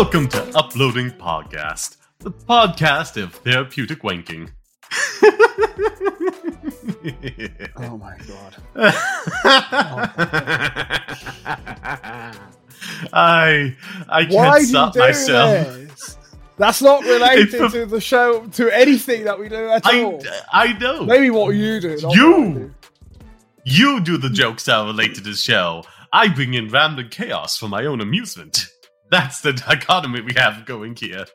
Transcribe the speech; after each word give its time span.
Welcome 0.00 0.28
to 0.28 0.42
Uploading 0.56 1.10
Podcast, 1.10 1.98
the 2.20 2.30
podcast 2.30 3.22
of 3.22 3.34
therapeutic 3.34 4.00
wanking. 4.00 4.48
Oh 7.76 7.98
my 7.98 8.16
god. 8.26 8.56
I 13.12 13.76
I 14.08 14.24
can't 14.24 14.32
Why 14.32 14.54
do 14.56 14.60
you 14.62 14.66
stop 14.68 14.94
do 14.94 15.00
myself. 15.00 15.66
this? 15.74 16.16
That's 16.56 16.80
not 16.80 17.04
related 17.04 17.52
a- 17.54 17.68
to 17.68 17.84
the 17.84 18.00
show, 18.00 18.46
to 18.54 18.74
anything 18.74 19.24
that 19.24 19.38
we 19.38 19.50
do 19.50 19.68
at 19.68 19.84
all. 19.86 20.22
I 20.50 20.68
I 20.68 20.72
know. 20.78 21.04
Maybe 21.04 21.28
what 21.28 21.54
you 21.54 21.78
do. 21.78 21.98
You! 22.10 22.54
do. 22.54 22.74
You 23.66 24.00
do 24.00 24.16
the 24.16 24.30
jokes 24.30 24.64
that 24.64 24.82
relate 24.82 25.14
to 25.16 25.20
the 25.20 25.34
show. 25.34 25.84
I 26.10 26.28
bring 26.28 26.54
in 26.54 26.68
random 26.68 27.10
chaos 27.10 27.58
for 27.58 27.68
my 27.68 27.84
own 27.84 28.00
amusement. 28.00 28.66
That's 29.10 29.40
the 29.40 29.52
dichotomy 29.52 30.20
we 30.20 30.34
have 30.36 30.64
going 30.64 30.96
here. 30.96 31.26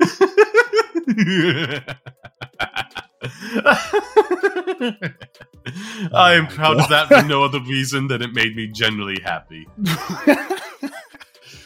I 6.12 6.34
am 6.34 6.42
oh 6.42 6.42
my 6.42 6.48
proud 6.48 6.80
of 6.80 6.88
that 6.88 7.08
for 7.08 7.22
no 7.22 7.44
other 7.44 7.60
reason 7.60 8.06
than 8.06 8.22
it 8.22 8.32
made 8.32 8.54
me 8.54 8.68
generally 8.68 9.20
happy. 9.22 9.66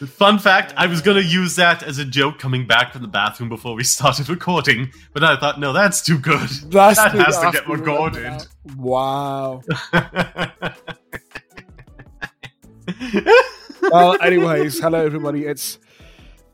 Fun 0.07 0.39
fact, 0.39 0.75
I 0.77 0.87
was 0.87 1.01
gonna 1.01 1.21
use 1.21 1.57
that 1.57 1.83
as 1.83 1.99
a 1.99 2.05
joke 2.05 2.39
coming 2.39 2.67
back 2.67 2.93
from 2.93 3.03
the 3.03 3.09
bathroom 3.09 3.49
before 3.49 3.75
we 3.75 3.85
started 3.85 4.29
recording, 4.29 4.93
but 5.13 5.23
I 5.23 5.39
thought, 5.39 5.61
no, 5.61 5.73
that's 5.73 6.03
too 6.03 6.19
good. 6.19 6.49
That's 6.71 6.99
that 6.99 7.15
has 7.15 7.39
to 7.39 7.53
get 7.53 7.69
recorded. 7.69 8.47
Wow. 8.77 9.63
well, 13.91 14.17
anyways, 14.21 14.81
hello 14.81 15.05
everybody. 15.05 15.45
It's 15.47 15.79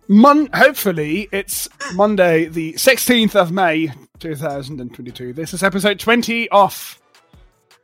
Mon. 0.08 0.48
Hopefully, 0.54 1.28
it's 1.32 1.68
Monday, 1.94 2.46
the 2.46 2.76
sixteenth 2.76 3.36
of 3.36 3.52
May, 3.52 3.92
two 4.18 4.34
thousand 4.34 4.80
and 4.80 4.92
twenty-two. 4.92 5.32
This 5.32 5.52
is 5.54 5.62
episode 5.62 5.98
twenty 6.00 6.48
of 6.50 6.98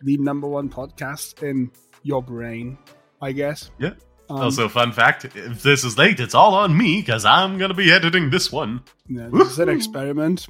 the 0.03 0.17
number 0.19 0.47
one 0.49 0.69
podcast 0.69 1.43
in 1.43 1.71
your 2.03 2.23
brain, 2.23 2.79
I 3.21 3.33
guess. 3.33 3.71
yeah. 3.79 3.95
Um, 4.31 4.39
Also, 4.39 4.69
fun 4.69 4.93
fact: 4.93 5.25
if 5.27 5.63
this 5.63 5.85
is 5.85 5.99
late, 5.99 6.19
it's 6.21 6.35
all 6.35 6.55
on 6.55 6.77
me 6.77 7.01
because 7.01 7.25
I'm 7.25 7.59
gonna 7.59 7.75
be 7.75 7.93
editing 7.93 8.31
this 8.31 8.51
one. 8.51 8.83
Yeah, 9.09 9.29
this 9.33 9.51
is 9.53 9.59
an 9.59 9.69
experiment. 9.69 10.47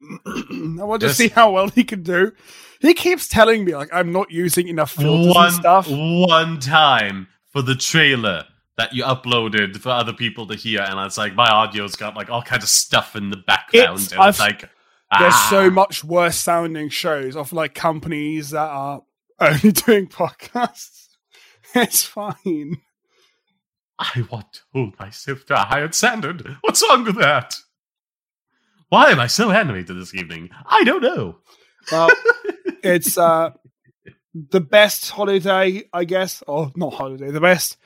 I 0.26 0.82
want 0.82 1.00
to 1.02 1.06
Yes. 1.06 1.16
see 1.16 1.28
how 1.28 1.52
well 1.52 1.68
he 1.68 1.84
can 1.84 2.02
do. 2.02 2.32
He 2.80 2.94
keeps 2.94 3.28
telling 3.28 3.64
me 3.64 3.76
like 3.76 3.90
I'm 3.92 4.10
not 4.10 4.32
using 4.32 4.66
enough 4.66 4.90
filters 4.90 5.32
One 5.32 5.46
and 5.46 5.54
stuff. 5.54 5.86
one 5.88 6.58
time 6.58 7.28
for 7.52 7.62
the 7.62 7.74
trailer 7.74 8.44
that 8.78 8.92
you 8.94 9.04
uploaded 9.04 9.76
for 9.76 9.90
other 9.90 10.12
people 10.12 10.46
to 10.46 10.54
hear, 10.54 10.80
and 10.80 10.98
it's 11.00 11.18
like 11.18 11.34
my 11.34 11.48
audio's 11.48 11.94
got 11.96 12.16
like 12.16 12.30
all 12.30 12.42
kinds 12.42 12.64
of 12.64 12.70
stuff 12.70 13.14
in 13.16 13.30
the 13.30 13.36
background, 13.36 14.00
It's- 14.00 14.12
and 14.12 14.22
it's 14.28 14.40
like 14.40 14.60
There's 15.18 15.34
ah. 15.34 15.46
so 15.50 15.70
much 15.70 16.02
worse 16.02 16.36
sounding 16.36 16.88
shows 16.88 17.36
of 17.36 17.52
like 17.52 17.74
companies 17.74 18.50
that 18.50 18.68
are 18.70 19.02
only 19.40 19.72
doing 19.72 20.06
podcasts. 20.08 21.00
It's 21.74 22.02
fine. 22.04 22.82
I 23.98 24.26
want 24.30 24.52
to 24.54 24.60
hold 24.74 24.98
myself 24.98 25.46
to 25.46 25.54
a 25.54 25.64
higher 25.64 25.90
standard. 25.92 26.56
What's 26.60 26.82
wrong 26.82 27.04
with 27.04 27.16
that? 27.16 27.54
Why 28.90 29.06
am 29.10 29.20
I 29.20 29.26
so 29.26 29.50
animated 29.50 29.96
this 29.96 30.14
evening? 30.14 30.50
I 30.66 30.84
don't 30.84 31.02
know. 31.02 31.38
Well, 31.90 32.10
it's 32.82 33.16
uh 33.16 33.50
the 34.34 34.60
best 34.60 35.10
holiday, 35.10 35.84
I 35.92 36.04
guess, 36.04 36.42
or 36.46 36.72
not 36.76 36.94
holiday, 36.94 37.30
the 37.30 37.40
best 37.40 37.76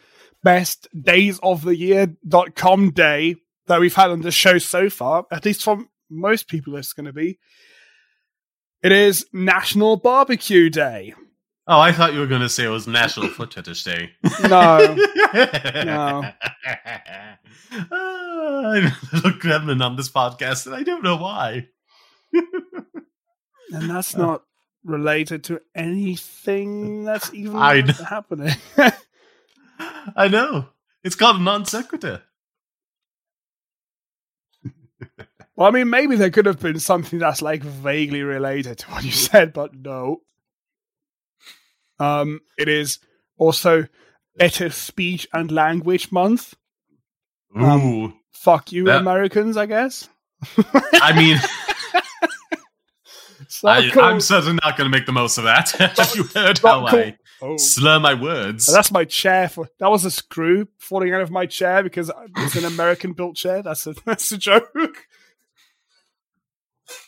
best 0.42 0.86
days 1.00 1.40
of 1.42 1.62
the 1.62 1.76
year 1.76 2.14
dot 2.26 2.54
com 2.54 2.90
day 2.90 3.36
that 3.66 3.80
we've 3.80 3.94
had 3.94 4.10
on 4.10 4.22
the 4.22 4.30
show 4.30 4.58
so 4.58 4.88
far, 4.88 5.26
at 5.30 5.44
least 5.44 5.62
from 5.62 5.88
most 6.08 6.48
people 6.48 6.76
it's 6.76 6.92
gonna 6.92 7.12
be. 7.12 7.38
It 8.82 8.92
is 8.92 9.26
National 9.32 9.96
Barbecue 9.96 10.70
Day. 10.70 11.14
Oh, 11.66 11.80
I 11.80 11.90
thought 11.90 12.12
you 12.12 12.20
were 12.20 12.28
going 12.28 12.42
to 12.42 12.48
say 12.48 12.64
it 12.64 12.68
was 12.68 12.86
National 12.86 13.26
Foot 13.28 13.54
Fetish 13.54 13.82
Day. 13.82 14.10
No. 14.48 14.94
no. 15.34 16.22
I'm 17.90 18.86
a 18.86 18.92
little 19.12 19.32
gremlin 19.32 19.84
on 19.84 19.96
this 19.96 20.08
podcast, 20.08 20.66
and 20.66 20.76
I 20.76 20.84
don't 20.84 21.02
know 21.02 21.16
why. 21.16 21.66
And 23.72 23.90
that's 23.90 24.14
not 24.16 24.42
related 24.86 25.44
to 25.44 25.60
anything 25.74 27.04
that's 27.04 27.32
even 27.34 27.56
I 27.56 27.80
know. 27.82 27.92
happening. 28.08 28.54
I 30.16 30.28
know. 30.28 30.68
It's 31.04 31.14
called 31.16 31.40
non 31.42 31.64
sequitur. 31.66 32.22
well, 35.56 35.68
I 35.68 35.70
mean, 35.70 35.90
maybe 35.90 36.16
there 36.16 36.30
could 36.30 36.46
have 36.46 36.60
been 36.60 36.80
something 36.80 37.18
that's 37.18 37.42
like 37.42 37.62
vaguely 37.62 38.22
related 38.22 38.78
to 38.78 38.90
what 38.90 39.04
you 39.04 39.10
said, 39.12 39.52
but 39.52 39.74
no. 39.74 40.22
Um, 41.98 42.40
it 42.58 42.68
is 42.68 42.98
also 43.38 43.86
Better 44.36 44.70
Speech 44.70 45.26
and 45.32 45.50
Language 45.50 46.12
Month. 46.12 46.54
Um, 47.54 47.80
Ooh. 47.84 48.12
Fuck 48.32 48.72
you, 48.72 48.84
That- 48.84 49.00
Americans, 49.00 49.56
I 49.56 49.66
guess. 49.66 50.08
I 50.92 51.14
mean, 51.16 51.38
I, 53.64 53.90
cool. 53.90 54.02
I'm 54.02 54.20
certainly 54.20 54.58
not 54.62 54.76
going 54.76 54.90
to 54.90 54.96
make 54.96 55.06
the 55.06 55.12
most 55.12 55.38
of 55.38 55.44
that. 55.44 55.70
Have 55.96 56.14
you 56.16 56.24
heard 56.24 56.58
how 56.58 56.88
cool. 56.88 56.98
I 56.98 57.16
Oh. 57.42 57.56
slur 57.58 58.00
my 58.00 58.14
words? 58.14 58.64
That's 58.66 58.90
my 58.90 59.04
chair. 59.04 59.48
For 59.50 59.68
that 59.78 59.90
was 59.90 60.04
a 60.06 60.10
screw 60.10 60.68
falling 60.78 61.12
out 61.12 61.20
of 61.20 61.30
my 61.30 61.44
chair 61.44 61.82
because 61.82 62.10
it's 62.38 62.56
an 62.56 62.64
American 62.64 63.12
built 63.12 63.36
chair. 63.36 63.62
That's 63.62 63.86
a 63.86 63.94
that's 64.06 64.32
a 64.32 64.38
joke. 64.38 64.96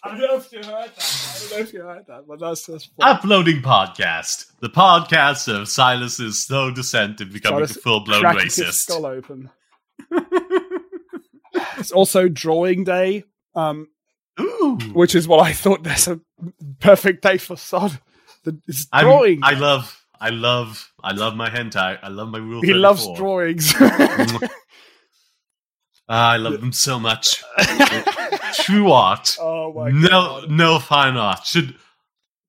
I 0.04 0.08
don't 0.10 0.18
know 0.20 0.36
if 0.36 0.52
you 0.52 0.58
heard 0.58 0.66
that. 0.66 1.34
I 1.36 1.38
don't 1.40 1.50
know 1.52 1.58
if 1.58 1.72
you 1.72 1.80
heard 1.82 2.06
that, 2.08 2.24
but 2.28 2.40
that's 2.40 2.66
just 2.66 2.94
fun. 2.96 3.08
Uploading 3.16 3.62
podcast, 3.62 4.52
the 4.60 4.68
podcast 4.68 5.48
of 5.48 5.68
Silas's 5.68 6.44
slow 6.44 6.70
descent 6.72 7.20
in 7.20 7.32
becoming 7.32 7.60
Silas 7.60 7.76
a 7.76 7.80
full 7.80 8.00
blown 8.00 8.20
cracking 8.20 8.42
his 8.44 8.58
racist. 8.58 8.72
skull 8.74 9.06
open. 9.06 9.50
it's 11.78 11.92
also 11.92 12.28
drawing 12.28 12.84
day, 12.84 13.24
um, 13.54 13.88
Ooh, 14.40 14.78
which 14.92 15.14
is 15.14 15.26
what 15.28 15.40
I 15.46 15.52
thought. 15.52 15.82
There's 15.82 16.08
a 16.08 16.20
perfect 16.80 17.22
day 17.22 17.38
for 17.38 17.56
sod. 17.56 17.98
The, 18.44 18.58
it's 18.66 18.86
I'm- 18.92 19.04
drawing. 19.04 19.40
I 19.42 19.52
love, 19.54 20.04
I 20.20 20.30
love, 20.30 20.90
I 21.02 21.12
love 21.12 21.34
my 21.36 21.50
hentai. 21.50 21.98
I 22.02 22.08
love 22.08 22.28
my 22.28 22.38
rule. 22.38 22.62
he 22.62 22.74
loves 22.74 23.06
drawings. 23.16 23.74
Ah, 26.10 26.30
I 26.32 26.36
love 26.38 26.60
them 26.60 26.72
so 26.72 26.98
much. 26.98 27.44
True 28.54 28.92
art. 28.92 29.36
oh 29.38 29.74
my 29.74 29.90
no, 29.90 30.08
god! 30.08 30.50
no 30.50 30.78
fine 30.78 31.16
art 31.18 31.44
should. 31.44 31.74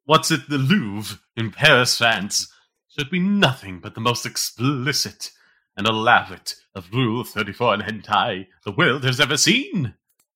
What's 0.06 0.32
it? 0.32 0.48
The 0.50 0.58
Louvre 0.58 1.20
in 1.36 1.52
Paris, 1.52 1.98
France, 1.98 2.50
should 2.88 3.10
be 3.10 3.20
nothing 3.20 3.80
but 3.82 3.96
the 3.96 4.02
most 4.02 4.26
explicit 4.26 5.32
and 5.76 5.88
elaborate 5.88 6.56
of 6.74 6.90
Rule 6.94 7.26
Thirty-Four 7.26 7.74
and 7.74 7.84
hentai 7.84 8.48
the 8.64 8.72
world 8.72 9.04
has 9.04 9.20
ever 9.20 9.36
seen. 9.36 9.94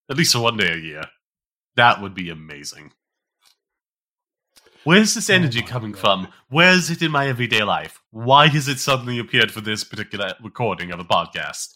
At 0.09 0.17
least 0.17 0.33
for 0.33 0.41
one 0.41 0.57
day 0.57 0.73
a 0.73 0.77
year. 0.77 1.03
That 1.75 2.01
would 2.01 2.13
be 2.13 2.29
amazing. 2.29 2.91
Where's 4.83 5.13
this 5.15 5.29
Oh 5.29 5.33
energy 5.33 5.61
my 5.61 5.67
coming 5.67 5.91
God. 5.93 6.01
from? 6.01 6.27
Where 6.49 6.73
is 6.73 6.89
it 6.89 7.01
in 7.01 7.11
my 7.11 7.27
everyday 7.27 7.63
life? 7.63 8.01
Why 8.11 8.47
has 8.47 8.67
it 8.67 8.79
suddenly 8.79 9.17
appeared 9.17 9.51
for 9.51 9.61
this 9.61 9.83
particular 9.83 10.33
recording 10.43 10.91
of 10.91 10.99
a 10.99 11.05
podcast? 11.05 11.69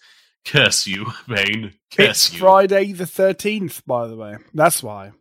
Curse 0.46 0.88
you, 0.88 1.06
Bane. 1.28 1.74
Curse 1.96 2.10
It's 2.28 2.34
you. 2.34 2.40
Friday 2.40 2.92
the 2.94 3.06
thirteenth, 3.06 3.82
by 3.86 4.08
the 4.08 4.16
way. 4.16 4.38
That's 4.54 4.84
why. 4.84 5.12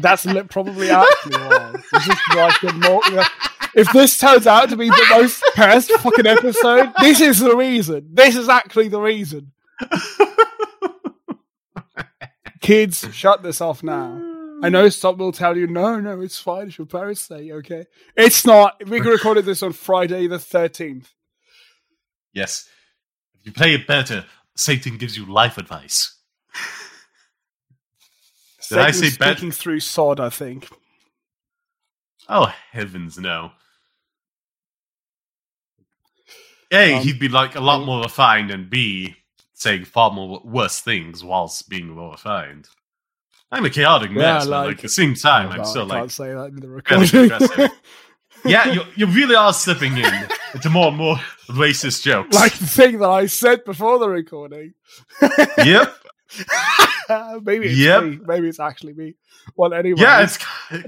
That's 0.00 0.26
li- 0.26 0.42
probably 0.42 0.90
actually 0.90 1.36
why. 1.38 1.74
This 1.92 2.08
is 2.08 2.18
like 2.34 2.74
more. 2.76 3.00
If 3.76 3.92
this 3.92 4.16
turns 4.18 4.46
out 4.46 4.68
to 4.70 4.76
be 4.76 4.88
the 4.88 5.06
most 5.10 5.42
past 5.54 5.90
fucking 5.92 6.26
episode, 6.26 6.92
this 7.00 7.20
is 7.20 7.38
the 7.40 7.54
reason. 7.56 8.08
This 8.12 8.34
is 8.36 8.48
actually 8.48 8.88
the 8.88 9.00
reason. 9.00 9.52
Kids, 12.64 13.06
shut 13.12 13.42
this 13.42 13.60
off 13.60 13.82
now. 13.82 14.20
I 14.62 14.70
know 14.70 14.88
some 14.88 15.18
will 15.18 15.32
tell 15.32 15.54
you, 15.56 15.66
no, 15.66 16.00
no, 16.00 16.22
it's 16.22 16.38
fine. 16.38 16.68
It's 16.68 16.78
your 16.78 16.86
parents 16.86 17.20
say, 17.20 17.50
okay? 17.52 17.84
It's 18.16 18.46
not. 18.46 18.82
We 18.88 19.00
recorded 19.10 19.44
this 19.44 19.62
on 19.62 19.74
Friday 19.74 20.26
the 20.26 20.38
13th. 20.38 21.08
Yes. 22.32 22.66
If 23.38 23.46
you 23.46 23.52
play 23.52 23.74
it 23.74 23.86
better, 23.86 24.24
Satan 24.56 24.96
gives 24.96 25.14
you 25.16 25.26
life 25.26 25.58
advice. 25.58 26.16
Did 28.70 28.78
I 28.78 28.92
say 28.92 29.14
bad- 29.18 29.36
speaking 29.36 29.52
through 29.52 29.80
sod, 29.80 30.18
I 30.18 30.30
think. 30.30 30.66
Oh, 32.30 32.50
heavens 32.72 33.18
no. 33.18 33.52
A, 36.72 36.94
Um, 36.94 37.02
he'd 37.02 37.20
be 37.20 37.28
like 37.28 37.56
a 37.56 37.60
lot 37.60 37.84
more 37.84 38.02
refined, 38.02 38.50
and 38.50 38.70
B, 38.70 39.16
saying 39.54 39.84
far 39.86 40.10
more 40.10 40.40
worse 40.44 40.80
things 40.80 41.24
whilst 41.24 41.68
being 41.68 41.88
more 41.88 42.12
refined. 42.12 42.68
I'm 43.52 43.64
a 43.64 43.70
chaotic 43.70 44.10
Yeah, 44.10 44.16
mess, 44.16 44.44
but 44.44 44.50
like- 44.50 44.66
like, 44.66 44.76
at 44.78 44.82
the 44.82 44.88
same 44.88 45.14
time, 45.14 45.48
I'm 45.50 45.64
still 45.64 45.84
I 45.90 45.94
can't 45.96 46.02
like, 46.02 46.10
say 46.10 46.32
that 46.34 46.46
in 46.46 46.56
the 46.56 46.68
recording. 47.60 47.70
yeah, 48.44 48.72
you, 48.72 48.82
you 48.96 49.06
really 49.06 49.34
are 49.36 49.52
slipping 49.52 49.96
in. 49.96 50.28
It's 50.54 50.68
more 50.70 50.86
and 50.86 50.96
more 50.96 51.16
racist 51.48 52.02
jokes. 52.04 52.32
like 52.32 52.52
the 52.56 52.66
thing 52.68 52.98
that 53.00 53.10
I 53.10 53.26
said 53.26 53.64
before 53.64 53.98
the 53.98 54.08
recording. 54.08 54.74
yep. 55.58 55.92
maybe 57.42 57.66
it's 57.66 57.76
Yep. 57.78 58.04
me. 58.04 58.18
Maybe 58.24 58.48
it's 58.48 58.60
actually 58.60 58.92
me. 58.92 59.14
Well, 59.56 59.74
anyway. 59.74 60.00
Yeah, 60.00 60.22
it's 60.22 60.38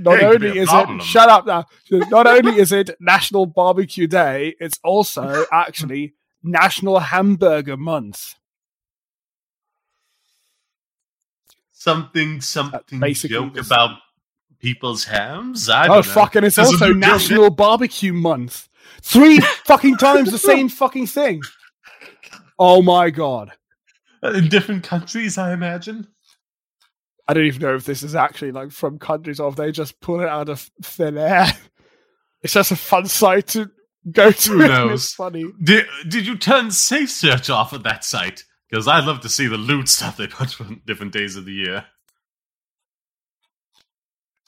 not 0.01 0.21
it 0.21 0.21
could 0.21 0.45
only 0.45 0.59
is 0.61 0.69
problem. 0.69 1.01
it 1.01 1.03
shut 1.03 1.29
up 1.29 1.47
now. 1.47 1.65
Not 1.91 2.29
only 2.29 2.61
is 2.61 2.71
it 2.71 2.91
National 3.01 3.45
Barbecue 3.47 4.07
Day, 4.07 4.55
it's 4.61 4.79
also 4.85 5.45
actually 5.53 6.15
National 6.45 7.01
Hamburger 7.01 7.77
Month. 7.77 8.35
Something 11.87 12.41
something 12.41 13.01
joke 13.15 13.55
this- 13.55 13.67
about 13.67 13.99
people's 14.59 15.05
hams. 15.05 15.69
I 15.69 15.85
Oh 15.85 15.87
don't 15.89 15.97
know. 16.07 16.13
fuck! 16.13 16.35
And 16.37 16.45
it's 16.45 16.59
also. 16.59 16.93
National 16.93 17.51
Barbecue 17.51 18.13
Month. 18.13 18.69
Three 19.03 19.39
fucking 19.65 19.97
times 19.99 20.31
the 20.33 20.39
same 20.39 20.69
fucking 20.69 21.07
thing. 21.07 21.43
Oh 22.59 22.83
my 22.83 23.11
god! 23.11 23.53
Uh, 24.23 24.33
in 24.33 24.49
different 24.49 24.83
countries. 24.83 25.39
I 25.39 25.53
imagine. 25.53 26.09
I 27.29 27.35
don't 27.35 27.45
even 27.47 27.61
know 27.63 27.75
if 27.75 27.85
this 27.85 28.03
is 28.03 28.15
actually 28.15 28.53
like 28.53 28.71
from 28.71 28.99
countries 28.99 29.41
or 29.41 29.49
if 29.49 29.57
they 29.57 29.73
just 29.73 30.01
pull 30.01 30.21
it 30.21 30.29
out 30.29 30.49
of 30.49 30.69
thin 30.83 31.17
air. 31.19 31.47
It's 32.43 32.53
just 32.53 32.71
a 32.71 32.77
fun 32.77 33.07
site 33.07 33.49
to 33.49 33.71
go 34.13 34.31
to. 34.31 34.51
Who 34.53 34.59
knows? 34.69 35.05
It's 35.05 35.15
funny. 35.15 35.47
Did 35.61 35.87
Did 36.07 36.27
you 36.27 36.37
turn 36.37 36.71
Safe 36.71 37.11
Search 37.11 37.51
off 37.51 37.73
at 37.73 37.83
that 37.83 38.05
site? 38.05 38.45
Because 38.71 38.89
I'd 38.89 39.05
love 39.05 39.21
to 39.21 39.29
see 39.29 39.47
the 39.47 39.57
loot 39.57 39.89
stuff 39.89 40.17
they 40.17 40.27
put 40.27 40.61
on 40.61 40.83
different 40.87 41.13
days 41.13 41.37
of 41.37 41.45
the 41.45 41.53
year. 41.53 41.85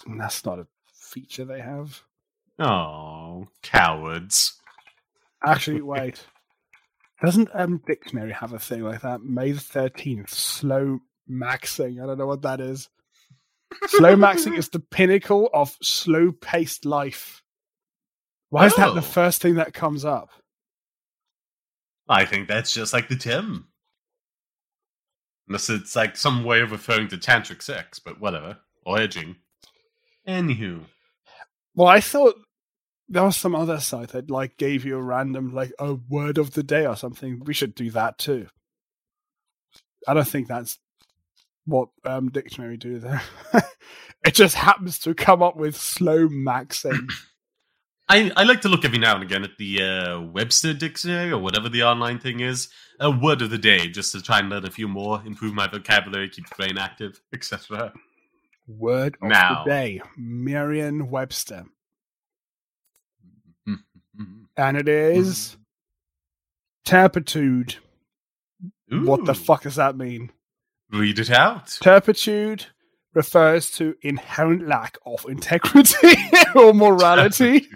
That's 0.07 0.45
not 0.45 0.59
a 0.59 0.67
feature 0.93 1.45
they 1.45 1.61
have. 1.61 2.03
Oh, 2.59 3.49
cowards! 3.63 4.55
Actually, 5.45 5.83
wait. 5.83 6.25
Doesn't 7.23 7.49
um 7.55 7.81
dictionary 7.87 8.33
have 8.33 8.53
a 8.53 8.59
thing 8.59 8.83
like 8.83 9.01
that? 9.03 9.23
May 9.23 9.53
the 9.53 9.61
thirteenth, 9.61 10.31
slow 10.31 11.01
maxing. 11.31 12.03
I 12.03 12.07
don't 12.07 12.19
know 12.19 12.27
what 12.27 12.43
that 12.43 12.61
is. 12.61 12.89
Slow 13.87 14.17
maxing 14.17 14.57
is 14.57 14.69
the 14.71 14.79
pinnacle 14.81 15.51
of 15.53 15.77
slow 15.83 16.33
paced 16.33 16.85
life. 16.85 17.43
Why 18.51 18.67
is 18.67 18.75
that 18.77 18.95
the 18.95 19.01
Oh. 19.01 19.03
first 19.03 19.43
thing 19.43 19.57
that 19.57 19.75
comes 19.75 20.05
up? 20.05 20.31
I 22.09 22.25
think 22.25 22.49
that's 22.49 22.73
just 22.73 22.93
like 22.95 23.09
the 23.09 23.17
Tim. 23.17 23.69
Unless 25.49 25.71
it's 25.71 25.97
like 25.97 26.17
some 26.17 26.45
way 26.45 26.61
of 26.61 26.73
referring 26.73 27.09
to 27.09 27.17
tantric 27.17 27.63
sex, 27.63 27.99
but 27.99 28.21
whatever. 28.21 28.59
Or 28.85 28.99
edging. 28.99 29.37
Anywho. 30.27 30.85
Well, 31.75 31.89
I 31.89 32.01
thought 32.01 32.35
there 33.09 33.25
was 33.25 33.37
some 33.37 33.55
other 33.55 33.81
site 33.81 34.11
that 34.11 34.31
like 34.31 34.59
gave 34.59 34.85
you 34.85 34.99
a 34.99 35.03
random 35.03 35.55
like 35.55 35.73
a 35.79 35.95
word 35.95 36.39
of 36.39 36.53
the 36.53 36.63
day 36.63 36.87
or 36.87 36.97
something. 36.97 37.43
We 37.45 37.55
should 37.55 37.75
do 37.75 37.91
that 37.93 38.19
too. 38.19 38.49
I 40.07 40.15
don't 40.15 40.29
think 40.29 40.49
that's 40.49 40.79
what 41.65 41.89
um, 42.05 42.31
dictionary 42.31 42.77
do 42.77 42.99
there. 42.99 43.23
it 44.25 44.35
just 44.35 44.55
happens 44.55 44.99
to 45.01 45.15
come 45.15 45.43
up 45.43 45.57
with 45.57 45.77
slow 45.77 46.29
maxing. 46.29 47.09
I, 48.09 48.33
I 48.37 48.45
like 48.45 48.63
to 48.63 48.69
look 48.69 48.85
every 48.85 48.99
now 48.99 49.15
and 49.15 49.23
again 49.23 49.45
at 49.45 49.59
the 49.59 49.83
uh, 49.83 50.21
Webster 50.21 50.73
Dictionary 50.73 51.31
or 51.31 51.39
whatever 51.39 51.69
the 51.69 51.83
online 51.83 52.19
thing 52.19 52.41
is. 52.41 52.69
A 53.01 53.11
word 53.11 53.43
of 53.43 53.51
the 53.51 53.59
day, 53.59 53.89
just 53.89 54.13
to 54.13 54.23
try 54.23 54.41
and 54.41 54.49
learn 54.49 54.65
a 54.65 54.71
few 54.71 54.89
more, 54.89 55.23
improve 55.25 55.55
my 55.55 55.69
vocabulary, 55.69 56.29
keep 56.29 56.49
the 56.49 56.55
brain 56.57 56.79
active, 56.79 57.21
etc. 57.35 57.93
Word 58.67 59.17
of 59.23 59.29
Now. 59.29 59.63
the 59.65 59.71
day, 59.71 60.01
Merriam 60.17 61.11
Webster. 61.11 61.67
And 64.57 64.77
it 64.77 64.89
is 64.89 65.57
turpitude. 66.85 67.77
What 68.91 69.25
the 69.25 69.35
fuck 69.35 69.63
does 69.63 69.77
that 69.77 69.97
mean? 69.97 70.33
Read 70.91 71.21
it 71.21 71.31
out. 71.31 71.79
Turpitude 71.81 72.67
refers 73.15 73.71
to 73.73 73.95
inherent 74.03 74.69
lack 74.69 74.99
of 75.07 75.25
integrity 75.29 76.15
or 76.55 76.73
morality 76.75 77.59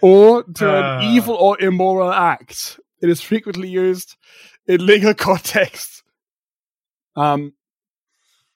or 0.00 0.42
to 0.44 0.70
Ah. 0.70 0.98
an 0.98 1.04
evil 1.04 1.34
or 1.34 1.60
immoral 1.60 2.12
act. 2.12 2.78
It 3.00 3.08
is 3.08 3.20
frequently 3.20 3.68
used 3.68 4.16
in 4.66 4.84
legal 4.86 5.14
context. 5.14 6.02
Um, 7.16 7.54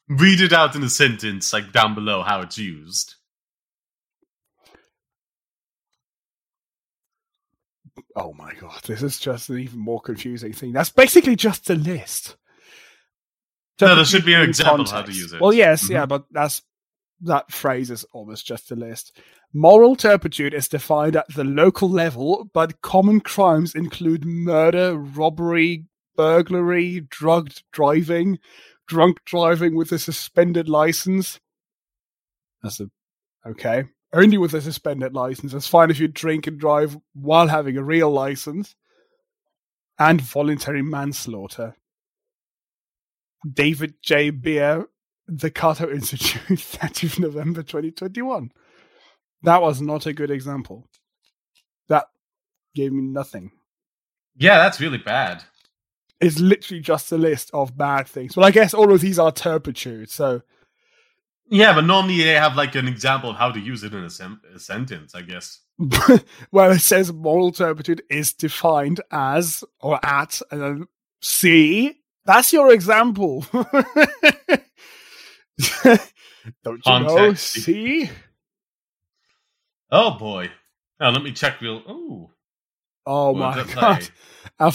Read 0.08 0.40
it 0.40 0.52
out 0.52 0.76
in 0.76 0.84
a 0.84 0.88
sentence, 0.88 1.52
like 1.52 1.72
down 1.72 1.94
below, 1.94 2.22
how 2.22 2.40
it's 2.42 2.58
used. 2.58 3.14
oh 8.14 8.32
my 8.32 8.54
god, 8.54 8.80
this 8.86 9.02
is 9.02 9.18
just 9.18 9.50
an 9.50 9.58
even 9.58 9.78
more 9.78 10.00
confusing 10.00 10.52
thing. 10.52 10.72
That's 10.72 10.90
basically 10.90 11.36
just 11.36 11.68
a 11.70 11.74
list. 11.74 12.36
No, 13.80 13.94
there 13.94 14.04
should 14.04 14.24
be 14.24 14.34
an 14.34 14.42
example 14.42 14.82
of 14.82 14.90
how 14.90 15.02
to 15.02 15.12
use 15.12 15.32
it. 15.32 15.40
Well, 15.40 15.52
yes, 15.52 15.84
Mhm. 15.84 15.90
yeah, 15.90 16.06
but 16.06 16.24
that's 16.30 16.62
that 17.22 17.50
phrase 17.50 17.90
is 17.90 18.04
almost 18.12 18.46
just 18.46 18.70
a 18.70 18.76
list. 18.76 19.18
Moral 19.52 19.96
turpitude 19.96 20.52
is 20.52 20.68
defined 20.68 21.16
at 21.16 21.26
the 21.34 21.44
local 21.44 21.88
level, 21.88 22.50
but 22.52 22.82
common 22.82 23.20
crimes 23.20 23.74
include 23.74 24.24
murder, 24.24 24.94
robbery, 24.96 25.86
burglary, 26.14 27.00
drugged 27.08 27.62
driving, 27.72 28.38
drunk 28.86 29.24
driving 29.24 29.74
with 29.76 29.92
a 29.92 29.98
suspended 29.98 30.68
license. 30.68 31.40
That's 32.62 32.80
a 32.80 32.90
okay. 33.46 33.84
Only 34.12 34.38
with 34.38 34.54
a 34.54 34.60
suspended 34.60 35.14
license. 35.14 35.52
It's 35.52 35.66
fine 35.66 35.90
if 35.90 35.98
you 35.98 36.08
drink 36.08 36.46
and 36.46 36.58
drive 36.58 36.96
while 37.14 37.48
having 37.48 37.76
a 37.76 37.82
real 37.82 38.10
license. 38.10 38.74
And 39.98 40.20
voluntary 40.20 40.82
manslaughter. 40.82 41.76
David 43.52 43.94
J. 44.02 44.30
Bier, 44.30 44.86
the 45.28 45.50
Cato 45.50 45.90
Institute, 45.90 46.40
30th 46.58 47.18
November 47.18 47.62
2021. 47.62 48.50
That 49.42 49.62
was 49.62 49.80
not 49.80 50.06
a 50.06 50.12
good 50.12 50.30
example. 50.30 50.88
That 51.88 52.06
gave 52.74 52.92
me 52.92 53.02
nothing. 53.02 53.52
yeah, 54.36 54.58
that's 54.58 54.80
really 54.80 54.98
bad. 54.98 55.44
It's 56.20 56.38
literally 56.40 56.80
just 56.80 57.12
a 57.12 57.18
list 57.18 57.50
of 57.52 57.76
bad 57.76 58.06
things. 58.08 58.36
Well, 58.36 58.46
I 58.46 58.50
guess 58.50 58.72
all 58.72 58.92
of 58.92 59.00
these 59.02 59.18
are 59.18 59.30
turpitude, 59.30 60.10
so 60.10 60.40
Yeah, 61.48 61.74
but 61.74 61.84
normally 61.84 62.22
they 62.24 62.32
have 62.34 62.56
like 62.56 62.74
an 62.74 62.88
example 62.88 63.30
of 63.30 63.36
how 63.36 63.52
to 63.52 63.60
use 63.60 63.84
it 63.84 63.92
in 63.92 64.02
a, 64.02 64.10
sem- 64.10 64.40
a 64.54 64.58
sentence, 64.58 65.14
I 65.14 65.22
guess. 65.22 65.60
well, 66.50 66.70
it 66.72 66.78
says 66.80 67.12
moral 67.12 67.52
turpitude 67.52 68.02
is 68.08 68.32
defined 68.32 69.00
as 69.10 69.62
or 69.80 70.00
at, 70.04 70.40
and 70.50 70.60
then 70.62 70.86
see, 71.20 71.96
that's 72.26 72.52
your 72.52 72.72
example. 72.72 73.44
Don't 76.62 76.84
you 76.86 77.00
know? 77.00 77.34
See? 77.34 78.10
Oh 79.90 80.18
boy. 80.18 80.50
Now 81.00 81.10
let 81.10 81.22
me 81.22 81.32
check 81.32 81.60
real. 81.60 81.82
Oh, 81.86 82.30
Oh 83.06 83.32
Words 83.32 83.74
my 83.74 83.74
god. 83.74 84.08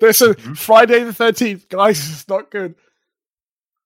This 0.00 0.20
is 0.20 0.34
mm-hmm. 0.36 0.54
Friday 0.54 1.04
the 1.04 1.12
13th. 1.12 1.68
Guys, 1.68 1.98
it's 2.10 2.28
not 2.28 2.50
good. 2.50 2.74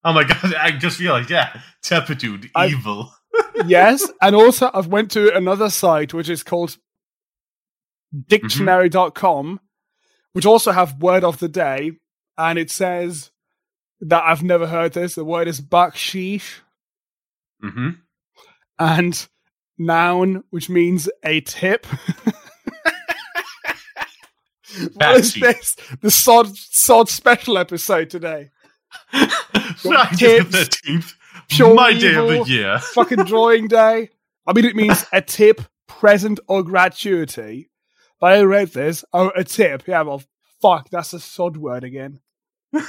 oh 0.04 0.12
my 0.12 0.24
god! 0.24 0.54
I 0.54 0.70
just 0.72 0.98
realized. 0.98 1.30
Yeah, 1.30 1.60
turpitude, 1.82 2.50
I- 2.54 2.68
evil. 2.68 3.12
yes, 3.66 4.10
and 4.22 4.34
also 4.34 4.70
I've 4.72 4.86
went 4.86 5.10
to 5.12 5.36
another 5.36 5.68
site 5.68 6.14
which 6.14 6.28
is 6.28 6.42
called 6.42 6.70
mm-hmm. 6.70 8.20
dictionary.com, 8.28 9.60
which 10.32 10.46
also 10.46 10.72
have 10.72 11.02
word 11.02 11.22
of 11.22 11.38
the 11.38 11.48
day, 11.48 11.92
and 12.36 12.58
it 12.58 12.70
says 12.70 13.30
that 14.00 14.22
I've 14.24 14.42
never 14.42 14.66
heard 14.66 14.92
this. 14.92 15.14
The 15.14 15.24
word 15.24 15.48
is 15.48 15.60
baksheesh, 15.60 16.60
hmm 17.60 17.90
and 18.78 19.28
noun, 19.78 20.44
which 20.50 20.68
means 20.68 21.08
a 21.22 21.40
tip. 21.42 21.86
what 24.94 25.16
is 25.16 25.34
this? 25.34 25.76
The 26.00 26.10
sod 26.10 26.56
sod 26.56 27.08
special 27.08 27.58
episode 27.58 28.10
today. 28.10 28.50
Friday 29.76 30.40
the 30.40 30.44
thirteenth, 30.50 31.14
my 31.74 31.92
day 31.92 32.14
of 32.14 32.28
the 32.28 32.44
year. 32.46 32.78
fucking 32.94 33.24
drawing 33.24 33.68
day. 33.68 34.10
I 34.46 34.52
mean, 34.52 34.64
it 34.64 34.76
means 34.76 35.04
a 35.12 35.22
tip, 35.22 35.62
present, 35.86 36.40
or 36.48 36.62
gratuity. 36.62 37.70
But 38.20 38.32
I 38.32 38.42
read 38.42 38.68
this. 38.68 39.04
Oh, 39.12 39.32
a 39.34 39.44
tip. 39.44 39.86
Yeah, 39.86 40.02
well, 40.02 40.22
fuck, 40.64 40.88
that's 40.90 41.12
a 41.12 41.20
sod 41.20 41.56
word 41.56 41.84
again. 41.84 42.20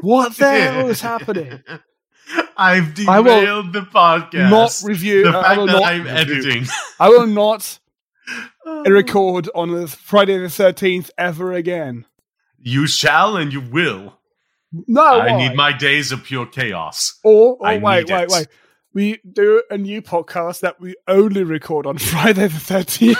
What 0.00 0.36
the 0.36 0.48
hell 0.48 0.88
is 0.88 1.00
happening? 1.00 1.62
I've 2.56 2.94
derailed 2.94 3.72
the 3.72 3.80
podcast. 3.80 4.50
Not 4.50 4.80
review. 4.84 5.24
the 5.24 5.32
fact 5.32 5.56
that 5.56 5.66
not 5.66 5.82
I'm 5.82 6.02
review. 6.04 6.16
editing. 6.16 6.66
I 7.00 7.08
will 7.08 7.26
not 7.26 7.78
record 8.86 9.48
on 9.54 9.72
the 9.72 9.88
Friday 9.88 10.38
the 10.38 10.48
thirteenth 10.50 11.10
ever 11.18 11.52
again. 11.52 12.04
You 12.58 12.86
shall 12.86 13.36
and 13.36 13.52
you 13.52 13.60
will. 13.60 14.18
No, 14.86 15.02
I 15.02 15.32
why? 15.32 15.38
need 15.38 15.56
my 15.56 15.72
days 15.72 16.12
of 16.12 16.24
pure 16.24 16.46
chaos. 16.46 17.18
Or, 17.24 17.56
or 17.56 17.66
I 17.66 17.78
wait, 17.78 18.08
wait, 18.10 18.24
it. 18.24 18.30
wait. 18.30 18.48
we 18.92 19.18
do 19.30 19.62
a 19.70 19.78
new 19.78 20.02
podcast 20.02 20.60
that 20.60 20.80
we 20.80 20.94
only 21.08 21.42
record 21.42 21.86
on 21.86 21.98
Friday 21.98 22.48
the 22.48 22.58
13th. 22.58 23.16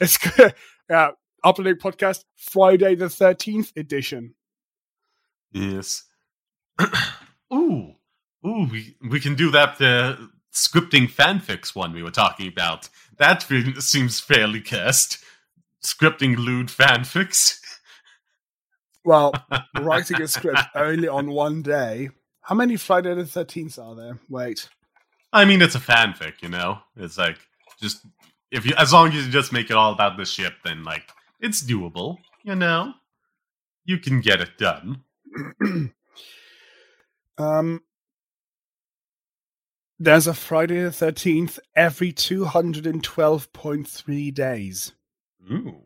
it's 0.00 0.16
good. 0.18 0.54
Yeah, 0.88 1.10
uploading 1.44 1.76
podcast 1.76 2.24
Friday 2.36 2.94
the 2.94 3.06
13th 3.06 3.76
edition. 3.76 4.34
yes. 5.52 6.04
ooh, 7.52 7.94
ooh, 8.46 8.68
we 8.70 8.96
we 9.10 9.18
can 9.20 9.34
do 9.34 9.50
that. 9.50 9.78
the 9.78 10.30
scripting 10.52 11.10
fanfics 11.10 11.74
one 11.74 11.92
we 11.92 12.02
were 12.02 12.10
talking 12.10 12.48
about. 12.48 12.88
That 13.16 13.42
seems 13.80 14.20
fairly 14.20 14.60
cursed. 14.60 15.18
Scripting 15.82 16.36
lewd 16.36 16.68
fanfics. 16.68 17.60
Well, 19.04 19.32
writing 19.80 20.22
a 20.22 20.28
script 20.28 20.60
only 20.74 21.08
on 21.08 21.30
one 21.30 21.62
day. 21.62 22.10
How 22.42 22.54
many 22.54 22.76
Friday 22.76 23.14
the 23.14 23.22
13th 23.22 23.78
are 23.78 23.94
there? 23.94 24.18
Wait. 24.28 24.68
I 25.32 25.44
mean, 25.44 25.62
it's 25.62 25.74
a 25.74 25.80
fanfic, 25.80 26.42
you 26.42 26.48
know. 26.48 26.78
It's 26.96 27.18
like 27.18 27.38
just 27.80 28.04
if 28.50 28.64
you, 28.66 28.72
as 28.78 28.92
long 28.92 29.08
as 29.08 29.26
you 29.26 29.32
just 29.32 29.52
make 29.52 29.70
it 29.70 29.76
all 29.76 29.92
about 29.92 30.16
the 30.16 30.24
ship, 30.24 30.54
then 30.64 30.84
like 30.84 31.10
it's 31.40 31.62
doable, 31.62 32.18
you 32.44 32.54
know. 32.54 32.92
You 33.84 33.98
can 33.98 34.20
get 34.20 34.40
it 34.40 34.56
done. 34.58 35.02
um, 37.38 37.82
there's 39.98 40.26
a 40.26 40.34
Friday 40.34 40.82
the 40.82 40.90
13th 40.90 41.58
every 41.74 42.12
212.3 42.12 44.34
days. 44.34 44.92
Ooh. 45.50 45.84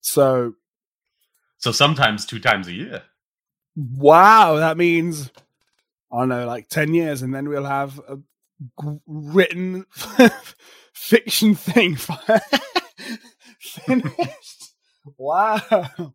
So, 0.00 0.54
So 1.58 1.72
sometimes 1.72 2.24
two 2.24 2.38
times 2.40 2.68
a 2.68 2.72
year. 2.72 3.02
wow, 3.76 4.56
that 4.56 4.76
means, 4.76 5.30
I 6.12 6.18
don't 6.20 6.28
know, 6.28 6.46
like 6.46 6.68
10 6.68 6.94
years, 6.94 7.22
and 7.22 7.34
then 7.34 7.48
we'll 7.48 7.64
have 7.64 7.98
a 8.08 8.16
g- 8.82 8.98
written 9.06 9.86
fiction 10.92 11.54
thing 11.54 11.96
finished. 13.60 14.72
wow. 15.16 16.14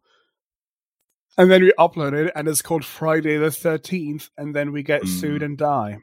And 1.38 1.52
then 1.52 1.64
we 1.64 1.74
upload 1.78 2.14
it, 2.14 2.32
and 2.36 2.48
it's 2.48 2.62
called 2.62 2.86
Friday 2.86 3.38
the 3.38 3.48
13th, 3.48 4.30
and 4.38 4.56
then 4.56 4.72
we 4.72 4.84
get 4.84 5.02
Mm. 5.04 5.08
sued 5.08 5.44
and 5.44 5.58
die. 5.58 6.00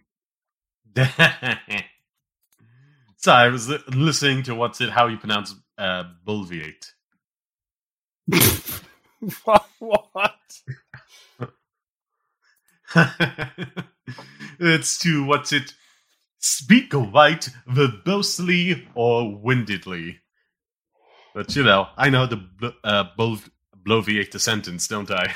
so 3.17 3.33
I 3.33 3.49
was 3.49 3.69
listening 3.89 4.43
to 4.45 4.55
what's 4.55 4.81
it? 4.83 4.91
How 4.91 5.07
you 5.07 5.17
pronounce 5.17 5.55
uh, 5.79 6.05
bulviate? 6.25 6.93
what? 9.45 9.67
what? 9.79 10.35
it's 14.61 14.99
to 14.99 15.25
what's 15.25 15.53
it? 15.53 15.73
Speak 16.43 16.93
right 16.93 17.49
verbosely 17.69 18.85
or 18.97 19.41
windedly. 19.41 20.19
But 21.35 21.55
you 21.55 21.63
know, 21.63 21.87
I 21.97 22.11
know 22.11 22.21
how 22.21 22.27
to 22.27 22.37
bl- 22.37 22.67
uh, 22.83 23.05
bul- 23.17 23.39
bloviate 23.87 24.33
the 24.33 24.41
sentence, 24.41 24.89
don't 24.89 25.11
I? 25.11 25.33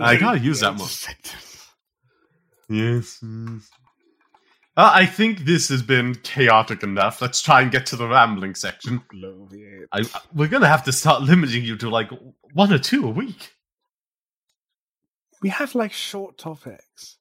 I 0.00 0.16
gotta 0.16 0.38
use 0.38 0.60
that 0.60 0.76
more. 0.76 0.86
Yes. 2.68 3.18
yes. 3.22 3.70
Uh, 4.76 4.90
I 4.94 5.06
think 5.06 5.40
this 5.40 5.68
has 5.70 5.82
been 5.82 6.14
chaotic 6.16 6.82
enough. 6.82 7.20
Let's 7.20 7.40
try 7.40 7.62
and 7.62 7.70
get 7.70 7.86
to 7.86 7.96
the 7.96 8.06
rambling 8.06 8.54
section. 8.54 9.02
I, 9.92 10.04
we're 10.34 10.48
gonna 10.48 10.68
have 10.68 10.84
to 10.84 10.92
start 10.92 11.22
limiting 11.22 11.64
you 11.64 11.76
to 11.78 11.90
like 11.90 12.10
one 12.52 12.72
or 12.72 12.78
two 12.78 13.06
a 13.06 13.10
week. 13.10 13.52
We 15.42 15.48
have 15.48 15.74
like 15.74 15.92
short 15.92 16.38
topics. 16.38 17.16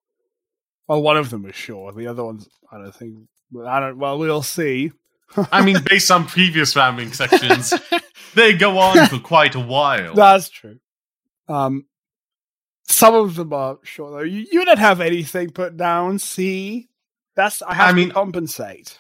Well, 0.88 1.02
one 1.02 1.18
of 1.18 1.30
them 1.30 1.46
is 1.46 1.56
sure. 1.56 1.92
The 1.92 2.08
other 2.08 2.24
ones, 2.24 2.48
I 2.72 2.78
don't 2.78 2.96
think. 2.96 3.16
I 3.66 3.80
don't. 3.80 3.98
Well, 3.98 4.18
we'll 4.20 4.42
see. 4.42 4.92
I 5.52 5.64
mean, 5.66 5.78
based 5.90 6.12
on 6.12 6.26
previous 6.28 6.76
rambling 6.76 7.12
sections, 7.12 7.74
they 8.36 8.54
go 8.54 8.78
on 8.78 9.08
for 9.08 9.20
quite 9.20 9.56
a 9.56 9.60
while. 9.60 10.14
That's 10.14 10.50
true. 10.50 10.80
Um, 11.48 11.86
some 12.88 13.16
of 13.16 13.36
them 13.36 13.52
are 13.54 13.80
short 13.84 14.14
though. 14.14 14.20
You, 14.24 14.46
you 14.52 14.66
don't 14.66 14.80
have 14.80 15.02
anything 15.02 15.50
put 15.50 15.76
down. 15.78 16.20
See, 16.20 16.90
that's 17.36 17.62
I 17.64 17.74
have 17.74 17.90
I 17.90 17.94
mean- 17.94 18.10
to 18.10 18.14
compensate. 18.14 18.98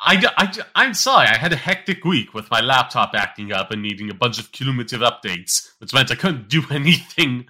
I'm 0.00 0.94
sorry, 0.94 1.26
I 1.26 1.36
had 1.36 1.52
a 1.52 1.56
hectic 1.56 2.04
week 2.04 2.32
with 2.32 2.48
my 2.52 2.60
laptop 2.60 3.14
acting 3.14 3.52
up 3.52 3.72
and 3.72 3.82
needing 3.82 4.10
a 4.10 4.14
bunch 4.14 4.38
of 4.38 4.52
cumulative 4.52 5.00
updates, 5.00 5.70
which 5.78 5.92
meant 5.92 6.12
I 6.12 6.14
couldn't 6.14 6.48
do 6.48 6.62
anything 6.70 7.46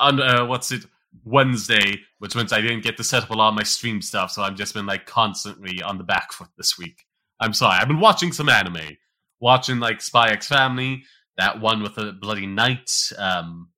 on, 0.00 0.20
uh, 0.20 0.44
what's 0.46 0.72
it, 0.72 0.84
Wednesday, 1.24 2.00
which 2.18 2.34
means 2.34 2.52
I 2.52 2.60
didn't 2.60 2.82
get 2.82 2.96
to 2.96 3.04
set 3.04 3.22
up 3.22 3.30
a 3.30 3.34
lot 3.34 3.50
of 3.50 3.54
my 3.54 3.62
stream 3.62 4.02
stuff, 4.02 4.30
so 4.30 4.42
I've 4.42 4.56
just 4.56 4.74
been, 4.74 4.86
like, 4.86 5.06
constantly 5.06 5.82
on 5.82 5.98
the 5.98 6.04
back 6.04 6.32
foot 6.32 6.48
this 6.56 6.78
week. 6.78 7.04
I'm 7.40 7.52
sorry, 7.54 7.78
I've 7.78 7.88
been 7.88 8.00
watching 8.00 8.32
some 8.32 8.48
anime. 8.48 8.96
Watching, 9.40 9.80
like, 9.80 10.00
Spy 10.00 10.30
X 10.30 10.48
Family, 10.48 11.04
that 11.36 11.60
one 11.60 11.82
with 11.82 11.96
the 11.96 12.12
bloody 12.12 12.46
knight, 12.46 13.12
um, 13.18 13.70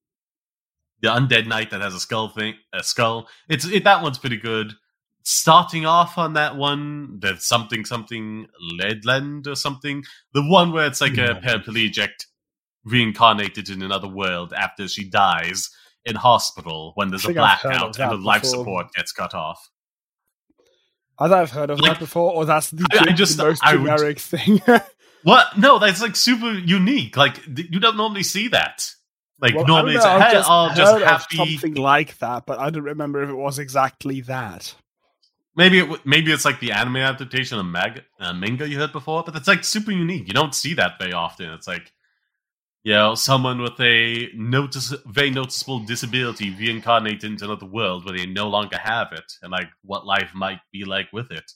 the 1.01 1.09
undead 1.09 1.47
knight 1.47 1.71
that 1.71 1.81
has 1.81 1.95
a 1.95 2.01
skull 2.01 2.29
thing, 2.29 2.55
a 2.73 2.83
skull. 2.83 3.29
It's, 3.49 3.65
it, 3.67 3.85
that 3.85 4.03
one's 4.03 4.19
pretty 4.19 4.37
good 4.39 4.75
starting 5.25 5.87
off 5.87 6.19
on 6.19 6.35
that 6.35 6.55
one, 6.57 7.19
the 7.21 7.37
something 7.39 7.85
something 7.85 8.47
Leadland 8.61 9.47
or 9.47 9.55
something, 9.55 10.05
the 10.35 10.47
one 10.47 10.71
where 10.71 10.87
it's 10.87 11.01
like 11.01 11.17
a 11.17 11.17
Yeah. 11.17 11.41
paraplegic 11.41 12.11
reincarnated 12.85 13.71
in 13.71 13.83
another 13.83 14.07
world 14.09 14.53
after 14.53 14.87
she 14.87 15.09
dies 15.09 15.71
in 16.07 16.17
hospital 16.17 16.93
when 16.97 17.11
there's 17.11 17.25
a 17.25 17.29
think 17.29 17.39
I've 17.39 17.59
heard 17.61 17.73
of 17.83 17.93
blackout 17.93 18.13
and 18.15 18.23
the 18.23 18.27
life 18.27 18.43
before. 18.43 18.59
support 18.59 18.87
gets 18.95 19.13
cut 19.13 19.35
off. 19.35 19.71
I 21.19 21.29
thought 21.29 21.39
I've 21.39 21.51
heard 21.51 21.71
of 21.71 21.81
Like- 21.81 21.93
that 21.93 21.99
before, 22.01 22.33
or 22.33 22.45
that's 22.45 22.71
the, 22.71 22.85
I- 22.93 23.11
I 23.11 23.13
the 23.15 23.45
most 23.45 23.63
I 23.65 23.77
would- 23.77 23.85
generic 23.87 24.19
thing. 24.19 24.61
What? 25.23 25.57
No, 25.57 25.79
that's 25.79 26.03
like 26.03 26.17
super 26.17 26.53
unique. 26.53 27.17
Like 27.17 27.41
you 27.47 27.81
don't 27.81 27.97
normally 27.97 28.23
see 28.25 28.49
that. 28.49 28.87
Like 29.41 29.55
Well, 29.55 29.67
normally 29.67 29.95
it's 29.95 30.05
know, 30.05 30.11
a, 30.11 30.15
I've 30.17 30.23
hey, 30.23 30.33
just 30.33 30.51
oh, 30.51 30.69
heard 30.69 30.77
just 30.77 31.03
happy. 31.03 31.37
something 31.57 31.75
like 31.77 32.19
that, 32.19 32.45
but 32.45 32.59
I 32.59 32.69
don't 32.69 32.83
remember 32.83 33.23
if 33.23 33.31
it 33.31 33.35
was 33.35 33.59
exactly 33.59 34.21
that. 34.21 34.75
Maybe 35.57 35.79
it, 35.79 35.85
w- 35.85 36.01
maybe 36.05 36.31
it's 36.31 36.45
like 36.45 36.61
the 36.61 36.73
anime 36.73 36.97
adaptation 36.99 37.59
of 37.59 37.65
mag, 37.65 38.03
uh, 38.21 38.35
manga 38.35 38.69
you 38.69 38.77
heard 38.79 38.93
before, 38.93 39.23
but 39.25 39.35
it's 39.35 39.49
like 39.49 39.65
super 39.65 39.93
unique. 39.93 40.29
You 40.29 40.35
don't 40.35 40.55
see 40.55 40.75
that 40.75 40.99
very 40.99 41.15
often. 41.15 41.49
It's 41.53 41.67
like, 41.67 41.91
you 42.85 42.93
know, 42.93 43.15
someone 43.15 43.63
with 43.63 43.81
a 43.81 44.29
notice, 44.35 44.95
very 45.07 45.31
noticeable 45.31 45.81
disability 45.81 46.55
reincarnated 46.55 47.25
into 47.25 47.47
another 47.47 47.65
world 47.67 48.05
where 48.05 48.17
they 48.17 48.27
no 48.27 48.47
longer 48.47 48.77
have 48.77 49.11
it, 49.13 49.33
and 49.43 49.51
like 49.51 49.69
what 49.83 50.07
life 50.07 50.33
might 50.35 50.61
be 50.71 50.85
like 50.85 51.11
with 51.11 51.31
it. 51.31 51.51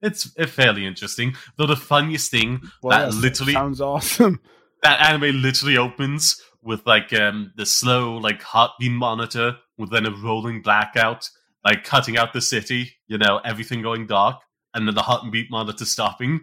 It's 0.00 0.32
uh, 0.38 0.46
fairly 0.46 0.86
interesting. 0.86 1.34
Though 1.58 1.66
the 1.66 1.76
funniest 1.76 2.30
thing 2.30 2.62
Well, 2.80 3.10
that 3.10 3.16
literally 3.16 3.54
sounds 3.54 3.80
awesome. 3.80 4.40
that 4.84 5.00
anime 5.00 5.42
literally 5.42 5.76
opens 5.76 6.40
with 6.62 6.86
like 6.86 7.12
um 7.12 7.52
the 7.56 7.66
slow 7.66 8.16
like 8.16 8.40
heartbeat 8.42 8.92
monitor 8.92 9.56
with 9.76 9.90
then 9.90 10.06
a 10.06 10.12
rolling 10.12 10.62
blackout, 10.62 11.28
like 11.64 11.82
cutting 11.82 12.16
out 12.16 12.32
the 12.32 12.40
city, 12.40 12.92
you 13.08 13.18
know, 13.18 13.40
everything 13.44 13.82
going 13.82 14.06
dark, 14.06 14.40
and 14.74 14.86
then 14.86 14.94
the 14.94 15.02
heartbeat 15.02 15.50
monitor 15.50 15.84
stopping, 15.84 16.42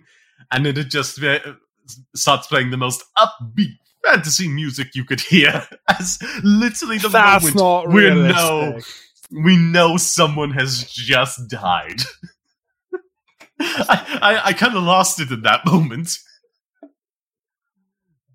and 0.52 0.66
then 0.66 0.78
it 0.78 0.90
just 0.90 1.24
uh, 1.24 1.40
starts 2.14 2.48
playing 2.48 2.72
the 2.72 2.78
most 2.78 3.02
upbeat 3.18 3.78
fantasy 4.06 4.48
music 4.48 4.96
you 4.96 5.04
could 5.04 5.22
hear 5.22 5.68
as 5.90 6.20
literally 6.44 6.98
the 6.98 7.10
That's 7.10 7.44
moment 7.44 7.56
not 7.58 7.90
we 7.90 8.10
know 8.10 8.80
we 9.32 9.58
know 9.58 9.98
someone 9.98 10.52
has 10.52 10.84
just 10.84 11.50
died. 11.50 12.02
I, 13.60 14.20
I, 14.22 14.42
I 14.48 14.54
kind 14.54 14.76
of 14.76 14.84
lost 14.84 15.20
it 15.20 15.32
in 15.32 15.42
that 15.44 15.66
moment. 15.66 16.18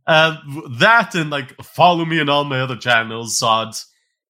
Uh, 0.06 0.36
that 0.78 1.14
and 1.14 1.30
like 1.30 1.56
follow 1.62 2.04
me 2.04 2.20
on 2.20 2.28
all 2.28 2.44
my 2.44 2.60
other 2.60 2.76
channels, 2.76 3.38
Sods, 3.38 3.86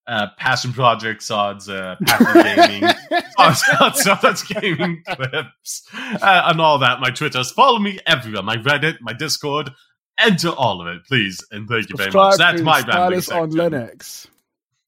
uh, 0.06 0.28
Passion 0.38 0.72
Project, 0.72 1.22
Sods, 1.22 1.68
uh, 1.68 1.96
Passion 2.06 2.42
Gaming, 2.70 2.94
Sods, 3.36 4.02
Sods 4.02 4.42
Gaming 4.44 5.02
Clips, 5.06 5.82
uh, 5.94 6.42
and 6.46 6.60
all 6.60 6.78
that. 6.78 7.00
My 7.00 7.10
Twitters. 7.10 7.50
Follow 7.50 7.80
me 7.80 7.98
everywhere. 8.06 8.42
My 8.42 8.56
Reddit, 8.56 9.00
my 9.00 9.12
Discord. 9.12 9.70
Enter 10.18 10.50
all 10.50 10.80
of 10.80 10.86
it, 10.94 11.04
please, 11.06 11.44
and 11.50 11.68
thank 11.68 11.88
you 11.90 11.96
very 11.96 12.10
much. 12.10 12.38
That's 12.38 12.62
my 12.62 12.80
Silas 12.82 13.28
on. 13.30 13.50
Linux. 13.52 14.26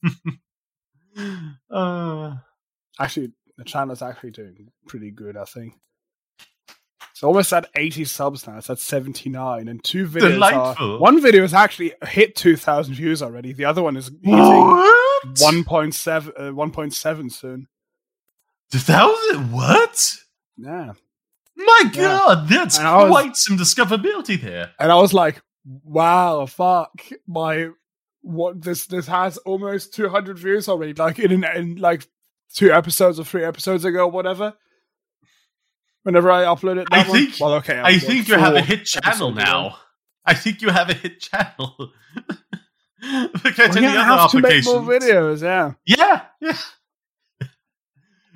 Uh, 1.71 2.35
Actually, 2.99 3.33
the 3.59 3.65
channel's 3.65 4.03
actually 4.03 4.31
doing 4.31 4.69
pretty 4.87 5.11
good, 5.11 5.37
I 5.37 5.45
think. 5.45 5.75
It's 7.11 7.23
almost 7.23 7.53
at 7.53 7.69
80 7.75 8.05
subs 8.05 8.47
now. 8.47 8.59
It's 8.59 8.69
at 8.69 8.79
79, 8.79 9.69
and 9.69 9.83
two 9.83 10.07
videos 10.07 10.33
Delightful. 10.33 10.97
are. 10.97 10.99
One 10.99 11.21
video 11.21 11.43
has 11.43 11.55
actually 11.55 11.93
hit 12.07 12.37
2,000 12.37 12.95
views 12.95 13.23
already. 13.23 13.53
The 13.53 13.65
other 13.65 13.83
one 13.83 13.97
is 13.97 14.11
hitting 14.23 14.39
1.7 14.39 16.29
uh, 16.29 16.53
1.7 16.53 17.33
soon. 17.33 17.69
thousand? 18.71 19.53
What? 19.53 20.17
Yeah. 20.59 20.93
My 21.57 21.81
Yeah. 21.95 22.03
God, 22.03 22.49
that's 22.49 22.79
I 22.79 22.97
was- 23.05 23.11
quite 23.11 23.37
some 23.37 23.57
discoverability 23.57 24.41
there. 24.41 24.73
And 24.79 24.93
I 24.93 24.97
was 24.97 25.13
like, 25.15 25.41
wow, 25.65 26.47
fuck. 26.47 26.91
My. 27.27 27.71
What 28.23 28.61
this 28.61 28.87
this 28.87 29.07
has 29.07 29.37
almost 29.39 29.95
200 29.95 30.37
views 30.37 30.69
already, 30.69 30.95
like 30.95 31.21
in, 31.21 31.31
an, 31.31 31.45
in 31.57 31.77
like 31.77 32.09
two 32.53 32.73
episodes 32.73 33.21
or 33.21 33.25
three 33.25 33.45
episodes 33.45 33.85
ago, 33.85 34.01
or 34.07 34.11
whatever. 34.11 34.55
Whenever 36.03 36.31
I 36.33 36.43
upload 36.45 36.79
it, 36.79 36.89
I 36.91 37.03
that 37.05 37.09
one. 37.09 37.19
think- 37.27 37.35
well, 37.41 37.55
okay, 37.55 37.79
I 37.79 37.93
upload 37.93 38.01
think 38.03 38.29
you 38.29 38.35
have 38.37 38.55
a 38.57 38.63
hit 38.63 38.85
channel 38.85 39.29
episodes 39.29 39.39
ago. 39.39 39.45
now. 39.45 39.79
I 40.25 40.35
think 40.35 40.61
you 40.61 40.71
have 40.71 40.91
a 40.91 40.95
hit 40.95 41.21
channel. 41.21 41.77
Look 41.79 41.93
at 43.47 43.59
We're 43.59 43.65
any 43.65 43.87
gonna 43.87 43.89
other 44.01 44.21
have 44.23 44.31
to 44.33 44.41
make 44.41 44.65
more 44.65 44.81
videos. 44.81 45.43
Yeah. 45.43 45.75
Yeah, 45.85 46.23
yeah. 46.41 46.57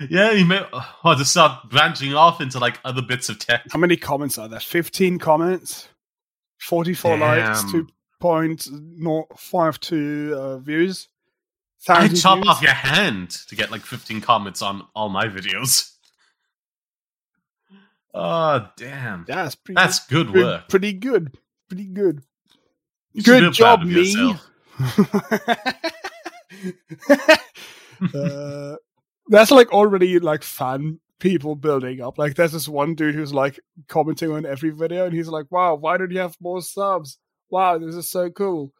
Yeah, 0.09 0.31
you 0.31 0.45
may 0.45 0.61
or 1.03 1.15
to 1.15 1.25
start 1.25 1.69
branching 1.69 2.13
off 2.13 2.41
into 2.41 2.59
like 2.59 2.79
other 2.83 3.01
bits 3.01 3.29
of 3.29 3.39
tech. 3.39 3.63
How 3.71 3.79
many 3.79 3.97
comments 3.97 4.37
are 4.37 4.47
there? 4.47 4.59
15 4.59 5.19
comments, 5.19 5.87
44 6.59 7.17
likes, 7.17 7.71
two 7.71 7.87
point 8.19 8.67
five 9.37 9.79
two 9.79 10.31
2.052 10.31 10.37
uh, 10.37 10.57
views. 10.59 11.07
I 11.87 12.01
1,000 12.07 12.15
chop 12.17 12.37
views. 12.37 12.47
off 12.47 12.61
your 12.61 12.73
hand 12.73 13.31
to 13.47 13.55
get 13.55 13.71
like 13.71 13.81
15 13.81 14.21
comments 14.21 14.61
on 14.61 14.85
all 14.95 15.09
my 15.09 15.27
videos. 15.27 15.87
Oh, 18.13 18.67
damn. 18.75 19.23
That's 19.25 19.55
pretty, 19.55 19.75
That's 19.75 20.05
good 20.07 20.27
pretty, 20.31 20.43
work. 20.45 20.67
pretty 20.67 20.91
good. 20.91 21.33
Pretty 21.69 21.85
good. 21.85 22.21
You 23.13 23.23
Good 23.23 23.53
job, 23.53 23.83
of 23.83 23.87
me. 23.87 24.35
uh, 28.13 28.75
that's 29.27 29.51
like 29.51 29.71
already 29.71 30.19
like 30.19 30.43
fan 30.43 30.99
people 31.19 31.55
building 31.55 32.01
up. 32.01 32.17
Like 32.17 32.35
there's 32.35 32.51
this 32.53 32.67
one 32.67 32.95
dude 32.95 33.15
who's 33.15 33.33
like 33.33 33.59
commenting 33.87 34.31
on 34.31 34.45
every 34.45 34.71
video, 34.71 35.05
and 35.05 35.13
he's 35.13 35.27
like, 35.27 35.45
"Wow, 35.51 35.75
why 35.75 35.97
don't 35.97 36.11
you 36.11 36.19
have 36.19 36.35
more 36.41 36.61
subs? 36.61 37.17
Wow, 37.49 37.77
this 37.77 37.95
is 37.95 38.09
so 38.11 38.29
cool." 38.29 38.73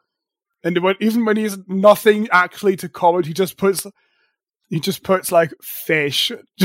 And 0.64 0.78
when, 0.80 0.96
even 1.00 1.26
when 1.26 1.38
he's 1.38 1.58
nothing 1.68 2.28
actually 2.32 2.76
to 2.78 2.90
comment, 2.90 3.26
he 3.26 3.34
just 3.34 3.58
puts 3.58 3.86
he 4.70 4.80
just 4.80 5.04
puts 5.04 5.32
like 5.32 5.54
fish. 5.62 6.32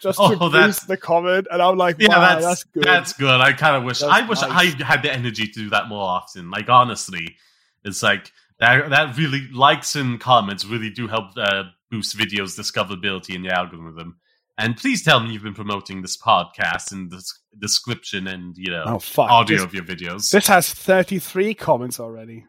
Just 0.00 0.16
to 0.18 0.38
Oh, 0.40 0.48
that's- 0.48 0.78
boost 0.78 0.88
the 0.88 0.96
comment, 0.96 1.46
and 1.50 1.60
I'm 1.60 1.76
like, 1.76 1.96
Yeah, 1.98 2.18
that's, 2.18 2.44
that's, 2.44 2.64
good. 2.64 2.84
That's 2.84 3.12
good. 3.12 3.40
I 3.40 3.52
kind 3.52 3.76
of 3.76 3.84
wish 3.84 3.98
That's 4.00 4.10
I 4.12 4.26
wish 4.26 4.40
nice. 4.40 4.74
I 4.80 4.84
had 4.84 5.02
the 5.02 5.12
energy 5.12 5.46
to 5.46 5.52
do 5.52 5.70
that 5.70 5.88
more 5.88 6.02
often. 6.02 6.50
Like 6.50 6.70
honestly, 6.70 7.36
it's 7.84 8.02
like 8.02 8.32
that. 8.60 8.88
That 8.88 9.16
really 9.18 9.46
likes 9.52 9.94
and 9.94 10.18
comments 10.18 10.64
really 10.64 10.88
do 10.88 11.06
help 11.06 11.32
uh, 11.36 11.64
boost 11.94 12.16
videos' 12.16 12.58
discoverability 12.58 13.34
in 13.36 13.42
the 13.42 13.50
algorithm. 13.50 14.16
And 14.58 14.76
please 14.76 15.02
tell 15.02 15.20
me 15.20 15.32
you've 15.32 15.42
been 15.42 15.54
promoting 15.54 16.02
this 16.02 16.16
podcast 16.16 16.92
in 16.92 17.08
the 17.08 17.22
description 17.58 18.26
and 18.26 18.56
you 18.56 18.70
know 18.70 18.84
oh 18.86 19.22
audio 19.22 19.58
This, 19.58 19.64
of 19.64 19.74
your 19.74 19.84
videos. 19.84 20.30
this 20.30 20.46
has 20.48 20.72
33 20.72 21.54
comments 21.54 21.98
already. 22.00 22.46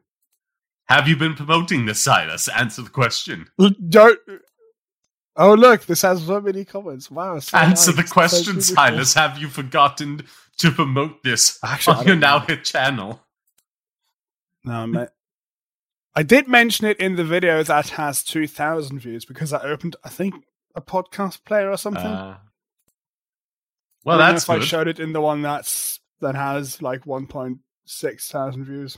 Have 0.87 1.07
you 1.07 1.15
been 1.15 1.33
promoting 1.35 1.85
this, 1.85 2.01
Silas? 2.01 2.47
Answer 2.47 2.83
the 2.83 2.89
question. 2.89 3.47
Don't. 3.89 4.19
Oh 5.35 5.53
look, 5.53 5.85
this 5.85 6.01
has 6.03 6.25
so 6.25 6.39
many 6.41 6.63
comments. 6.65 7.09
Wow. 7.11 7.39
so 7.39 7.57
Answer 7.57 7.91
nice. 7.91 8.03
the 8.03 8.11
question, 8.11 8.53
beautiful. 8.55 8.75
Silas. 8.75 9.13
Have 9.13 9.37
you 9.37 9.47
forgotten 9.47 10.21
to 10.57 10.71
promote 10.71 11.23
this 11.23 11.59
Actually, 11.63 11.97
on 11.97 12.07
your 12.07 12.15
now 12.15 12.39
hit 12.39 12.63
channel? 12.63 13.21
No, 14.63 14.87
mate. 14.87 15.09
I 16.15 16.23
did 16.23 16.47
mention 16.47 16.85
it 16.87 16.99
in 16.99 17.15
the 17.17 17.23
video 17.25 17.61
that 17.63 17.89
has 17.89 18.23
2,000 18.23 18.99
views 18.99 19.25
because 19.25 19.51
I 19.51 19.61
opened, 19.63 19.95
I 20.03 20.09
think, 20.09 20.35
a 20.73 20.81
podcast 20.81 21.43
player 21.43 21.69
or 21.69 21.77
something. 21.77 22.05
Uh, 22.05 22.37
well, 24.05 24.21
I 24.21 24.31
that's 24.31 24.43
if 24.43 24.49
I 24.49 24.59
showed 24.59 24.87
it 24.87 24.99
in 24.99 25.13
the 25.13 25.21
one 25.21 25.41
that's 25.41 25.99
that 26.21 26.35
has 26.35 26.81
like 26.81 27.05
1.6 27.05 27.59
thousand 28.31 28.65
views. 28.65 28.97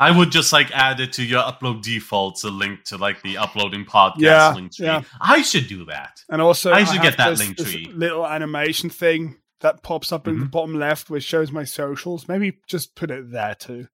I 0.00 0.10
would 0.10 0.32
just 0.32 0.52
like 0.52 0.70
add 0.72 0.98
it 1.00 1.12
to 1.14 1.22
your 1.24 1.42
upload 1.42 1.82
defaults, 1.82 2.42
a 2.44 2.50
link 2.50 2.82
to 2.86 2.96
like 2.98 3.22
the 3.22 3.38
uploading 3.38 3.84
podcast 3.84 4.14
Yeah, 4.18 4.52
link 4.52 4.74
tree. 4.74 4.86
yeah. 4.86 5.02
I 5.20 5.40
should 5.42 5.68
do 5.68 5.84
that. 5.86 6.20
And 6.28 6.42
also, 6.42 6.72
I 6.72 6.82
should 6.84 6.96
have 6.96 7.02
get 7.04 7.16
that 7.18 7.30
this- 7.30 7.38
link 7.38 7.56
tree. 7.56 7.90
little 7.94 8.26
animation 8.26 8.90
thing 8.90 9.36
that 9.60 9.82
pops 9.82 10.10
up 10.12 10.26
in 10.26 10.40
the 10.40 10.46
Mhm. 10.46 10.50
bottom 10.50 10.74
left, 10.74 11.08
which 11.10 11.22
shows 11.24 11.52
my 11.52 11.64
socials. 11.64 12.26
Maybe 12.28 12.58
just 12.66 12.96
put 12.96 13.10
it 13.12 13.30
there 13.30 13.54
too, 13.54 13.86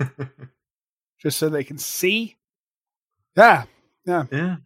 just 1.24 1.38
so 1.38 1.48
they 1.48 1.64
can 1.64 1.78
see. 1.78 2.36
Yeah, 3.36 3.64
Yeah. 4.06 4.24
yeah. 4.30 4.56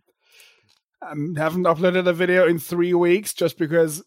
I 1.01 1.09
haven't 1.37 1.65
uploaded 1.65 2.07
a 2.09 2.13
video 2.13 2.47
in 2.49 2.59
three 2.59 2.93
weeks 2.93 3.33
just 3.33 3.57
because 3.57 4.03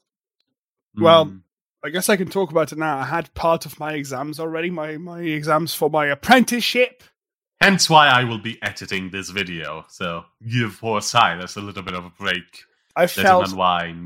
Well, 0.96 1.26
Mm. 1.28 1.42
I 1.84 1.90
guess 1.90 2.10
I 2.10 2.18
can 2.18 2.30
talk 2.30 2.52
about 2.52 2.72
it 2.74 2.78
now. 2.78 2.98
I 3.00 3.06
had 3.06 3.34
part 3.34 3.66
of 3.66 3.80
my 3.80 3.94
exams 3.94 4.40
already, 4.40 4.70
my, 4.70 4.98
my 4.98 5.22
exams 5.22 5.74
for 5.74 5.90
my 5.90 6.06
apprenticeship. 6.08 7.02
hence 7.62 7.90
why 7.90 8.08
I 8.08 8.24
will 8.26 8.40
be 8.40 8.62
editing 8.62 9.10
this 9.12 9.30
video. 9.30 9.86
So 9.88 10.26
give 10.48 10.78
poor 10.82 11.00
Silas 11.02 11.56
a 11.56 11.62
little 11.62 11.82
bit 11.84 11.94
of 11.94 12.04
a 12.06 12.10
break. 12.10 12.66
I 12.96 13.08
felt 13.08 13.54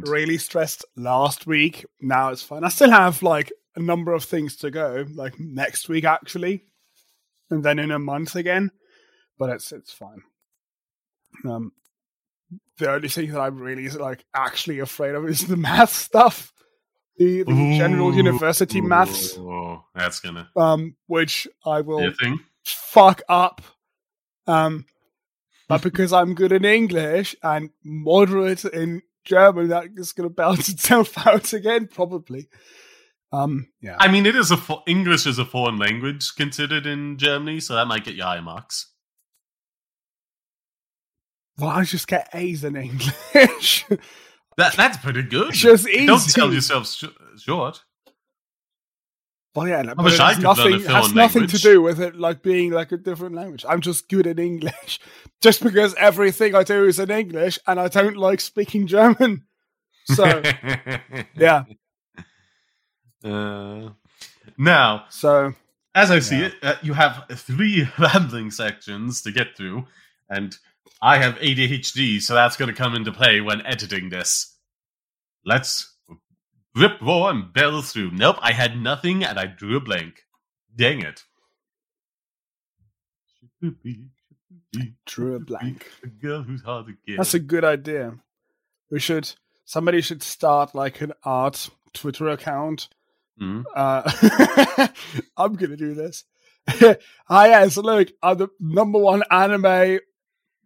really 0.08 0.38
stressed 0.38 0.86
last 0.96 1.48
week. 1.48 1.86
Now 2.02 2.30
it's 2.30 2.44
fine. 2.44 2.64
I 2.64 2.70
still 2.70 2.92
have 2.92 3.24
like 3.24 3.52
a 3.76 3.80
number 3.82 4.14
of 4.14 4.24
things 4.26 4.56
to 4.58 4.70
go, 4.72 5.06
like 5.16 5.40
next 5.40 5.90
week 5.90 6.04
actually, 6.06 6.66
and 7.50 7.64
then 7.64 7.80
in 7.80 7.92
a 7.92 8.00
month 8.00 8.36
again. 8.36 8.72
But 9.38 9.50
it's 9.50 9.72
it's 9.72 9.92
fine. 9.92 10.22
Um, 11.44 11.72
the 12.78 12.92
only 12.92 13.10
thing 13.10 13.32
that 13.32 13.40
I'm 13.42 13.60
really 13.60 13.90
like 13.90 14.24
actually 14.34 14.80
afraid 14.80 15.16
of 15.16 15.28
is 15.28 15.48
the 15.48 15.58
math 15.70 15.94
stuff, 15.94 16.54
the, 17.18 17.44
the 17.44 17.78
general 17.78 18.14
Ooh. 18.14 18.16
university 18.16 18.82
maths, 18.82 19.38
Oh, 19.38 19.84
that's 19.94 20.20
gonna 20.20 20.50
um, 20.56 20.96
which 21.08 21.48
I 21.66 21.82
will 21.82 22.00
be 22.00 22.06
a 22.08 22.12
thing. 22.12 22.40
fuck 22.64 23.22
up. 23.28 23.62
Um, 24.48 24.86
but 25.68 25.82
because 25.82 26.14
I'm 26.14 26.36
good 26.36 26.52
in 26.52 26.64
English 26.64 27.36
and 27.42 27.72
moderate 27.84 28.64
in 28.66 29.02
German, 29.24 29.70
that 29.70 29.88
is 29.96 30.12
going 30.14 30.30
to 30.30 30.34
balance 30.34 30.70
itself 30.76 31.28
out 31.28 31.52
again, 31.54 31.88
probably. 31.92 32.48
Um, 33.36 33.68
yeah. 33.82 33.96
I 34.00 34.08
mean, 34.08 34.26
it 34.26 34.36
is 34.36 34.52
a 34.52 34.58
fo- 34.58 34.84
English 34.88 35.26
is 35.26 35.38
a 35.40 35.46
foreign 35.46 35.78
language 35.78 36.36
considered 36.36 36.86
in 36.86 37.18
Germany, 37.18 37.60
so 37.60 37.76
that 37.76 37.88
might 37.88 38.04
get 38.06 38.16
you 38.16 38.24
high 38.24 38.40
marks. 38.42 38.92
Well, 41.58 41.70
I 41.70 41.84
just 41.84 42.08
get 42.08 42.30
A's 42.34 42.64
in 42.64 42.76
English. 42.76 43.86
That 44.58 44.74
that's 44.78 44.96
pretty 44.96 45.24
good. 45.24 45.50
It's 45.50 45.60
just 45.60 45.86
easy. 45.86 46.06
Don't 46.06 46.20
sell 46.20 46.54
yourself 46.54 46.88
sh- 46.88 47.04
short. 47.40 47.84
well, 49.54 49.68
yeah, 49.68 49.94
but 49.94 50.14
it 50.14 50.20
I 50.22 50.28
has 50.34 50.36
could 50.38 50.44
learn 50.46 50.58
a 50.58 50.70
nothing, 50.70 50.74
it 50.76 50.88
has 50.88 51.14
nothing 51.14 51.42
language. 51.42 51.62
to 51.62 51.68
do 51.70 51.82
with 51.82 52.00
it 52.00 52.16
like 52.16 52.42
being 52.42 52.72
like 52.72 52.94
a 52.94 52.98
different 52.98 53.36
language. 53.36 53.66
I'm 53.68 53.82
just 53.82 54.08
good 54.08 54.26
in 54.26 54.40
English. 54.40 55.02
Just 55.42 55.62
because 55.62 55.94
everything 55.96 56.56
I 56.56 56.64
do 56.64 56.86
is 56.86 57.00
in 57.00 57.12
English 57.12 57.60
and 57.68 57.82
I 57.82 57.90
don't 57.90 58.16
like 58.16 58.40
speaking 58.40 58.88
German. 58.88 59.44
So, 60.06 60.24
yeah. 61.36 61.66
Uh, 63.26 63.90
now, 64.58 65.06
So, 65.10 65.54
as 65.96 66.12
I 66.12 66.20
see 66.20 66.40
Yeah. 66.40 66.46
it, 66.48 66.54
uh, 66.62 66.76
you 66.84 66.94
have 66.94 67.26
three 67.32 67.88
rambling 67.98 68.52
sections 68.52 69.22
to 69.24 69.32
get 69.32 69.58
through, 69.58 69.88
and 70.30 70.56
I 71.02 71.18
have 71.18 71.36
ADHD, 71.40 72.22
so 72.22 72.34
that's 72.36 72.56
going 72.58 72.70
to 72.70 72.76
come 72.76 72.96
into 72.96 73.12
play 73.12 73.42
when 73.42 73.66
editing 73.66 74.10
this. 74.10 74.56
Let's 75.44 75.94
rip, 76.76 77.02
roar, 77.02 77.30
and 77.32 77.52
barrel 77.52 77.82
through. 77.82 78.12
Nope, 78.12 78.38
I 78.42 78.52
had 78.54 78.78
nothing, 78.80 79.24
and 79.24 79.40
I 79.40 79.46
drew 79.48 79.78
a 79.78 79.82
blank. 79.82 80.24
Dang 80.76 81.02
it. 81.02 81.24
drew 85.06 85.36
a 85.36 85.40
blank. 85.40 85.90
A 86.04 86.08
girl 86.08 86.44
who's 86.44 86.62
hard 86.62 86.88
to 86.88 86.94
get. 87.08 87.18
That's 87.18 87.34
a 87.34 87.40
good 87.40 87.64
idea. 87.64 88.18
We 88.92 89.00
should 89.00 89.34
somebody 89.66 90.02
should 90.02 90.22
start 90.22 90.76
like 90.76 91.02
an 91.02 91.14
art 91.24 91.70
Twitter 91.94 92.30
account. 92.30 92.90
Mhm. 93.40 93.64
Uh, 93.76 94.88
I'm 95.38 95.56
gonna 95.56 95.78
do 95.78 95.94
this. 95.94 96.24
Hi, 97.28 97.48
yes, 97.48 97.78
look, 97.78 98.10
I'm 98.24 98.38
the 98.38 98.48
number 98.60 99.00
one 99.00 99.24
anime 99.30 100.00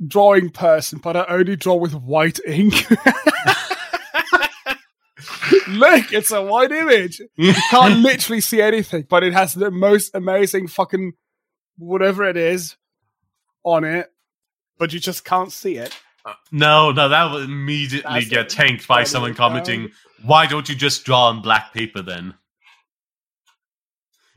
drawing 0.05 0.49
person, 0.49 0.99
but 0.99 1.17
I 1.17 1.25
only 1.25 1.55
draw 1.55 1.75
with 1.75 1.93
white 1.93 2.39
ink. 2.45 2.89
look, 5.67 6.13
it's 6.13 6.31
a 6.31 6.41
white 6.41 6.71
image. 6.71 7.21
You 7.35 7.53
can't 7.69 7.99
literally 7.99 8.41
see 8.41 8.61
anything, 8.61 9.05
but 9.09 9.23
it 9.23 9.33
has 9.33 9.53
the 9.53 9.71
most 9.71 10.11
amazing 10.13 10.67
fucking 10.67 11.13
whatever 11.77 12.23
it 12.23 12.37
is 12.37 12.77
on 13.63 13.83
it, 13.83 14.07
but 14.77 14.93
you 14.93 14.99
just 14.99 15.25
can't 15.25 15.51
see 15.51 15.75
it. 15.77 15.93
No, 16.51 16.91
no, 16.91 17.09
that 17.09 17.31
will 17.31 17.41
immediately 17.41 18.13
That's 18.13 18.29
get 18.29 18.49
tanked 18.49 18.87
by 18.87 19.03
someone 19.03 19.33
commenting, 19.33 19.91
why 20.23 20.45
don't 20.45 20.69
you 20.69 20.75
just 20.75 21.05
draw 21.05 21.27
on 21.27 21.41
black 21.41 21.73
paper 21.73 22.01
then? 22.01 22.35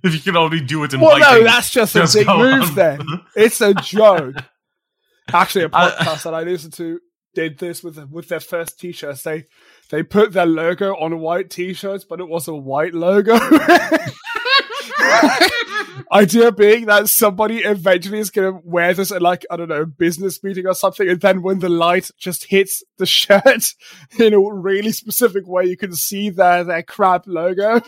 If 0.04 0.14
you 0.14 0.20
can 0.20 0.36
only 0.36 0.60
do 0.60 0.82
it 0.82 0.92
in 0.94 1.00
Well, 1.00 1.18
no, 1.18 1.44
that's 1.44 1.70
just 1.70 1.94
a 1.94 2.00
just 2.00 2.14
big 2.14 2.26
go 2.26 2.38
move 2.38 2.70
on. 2.70 2.74
then. 2.74 3.00
It's 3.36 3.60
a 3.60 3.72
joke. 3.72 4.34
Actually, 5.32 5.66
a 5.66 5.68
podcast 5.68 6.24
that 6.24 6.34
I 6.34 6.42
listened 6.42 6.72
to 6.74 6.98
did 7.34 7.58
this 7.58 7.82
with 7.84 8.10
with 8.10 8.28
their 8.28 8.40
first 8.40 8.80
t-shirts. 8.80 9.22
They 9.22 9.44
they 9.90 10.02
put 10.02 10.32
their 10.32 10.46
logo 10.46 10.94
on 10.96 11.20
white 11.20 11.50
t-shirts, 11.50 12.04
but 12.04 12.18
it 12.18 12.28
was 12.28 12.48
a 12.48 12.54
white 12.54 12.94
logo. 12.94 13.38
Idea 16.12 16.52
being 16.52 16.86
that 16.86 17.08
somebody 17.08 17.58
eventually 17.58 18.18
is 18.18 18.30
going 18.30 18.52
to 18.52 18.60
wear 18.64 18.92
this 18.92 19.10
at 19.12 19.22
like, 19.22 19.46
I 19.50 19.56
don't 19.56 19.68
know, 19.68 19.86
business 19.86 20.42
meeting 20.42 20.66
or 20.66 20.74
something. 20.74 21.08
And 21.08 21.20
then 21.20 21.42
when 21.42 21.60
the 21.60 21.70
light 21.70 22.10
just 22.18 22.44
hits 22.50 22.82
the 22.98 23.06
shirt 23.06 23.64
in 24.18 24.34
a 24.34 24.40
really 24.40 24.92
specific 24.92 25.46
way, 25.46 25.64
you 25.64 25.76
can 25.76 25.94
see 25.94 26.28
their, 26.28 26.64
their 26.64 26.82
crab 26.82 27.22
logo 27.26 27.80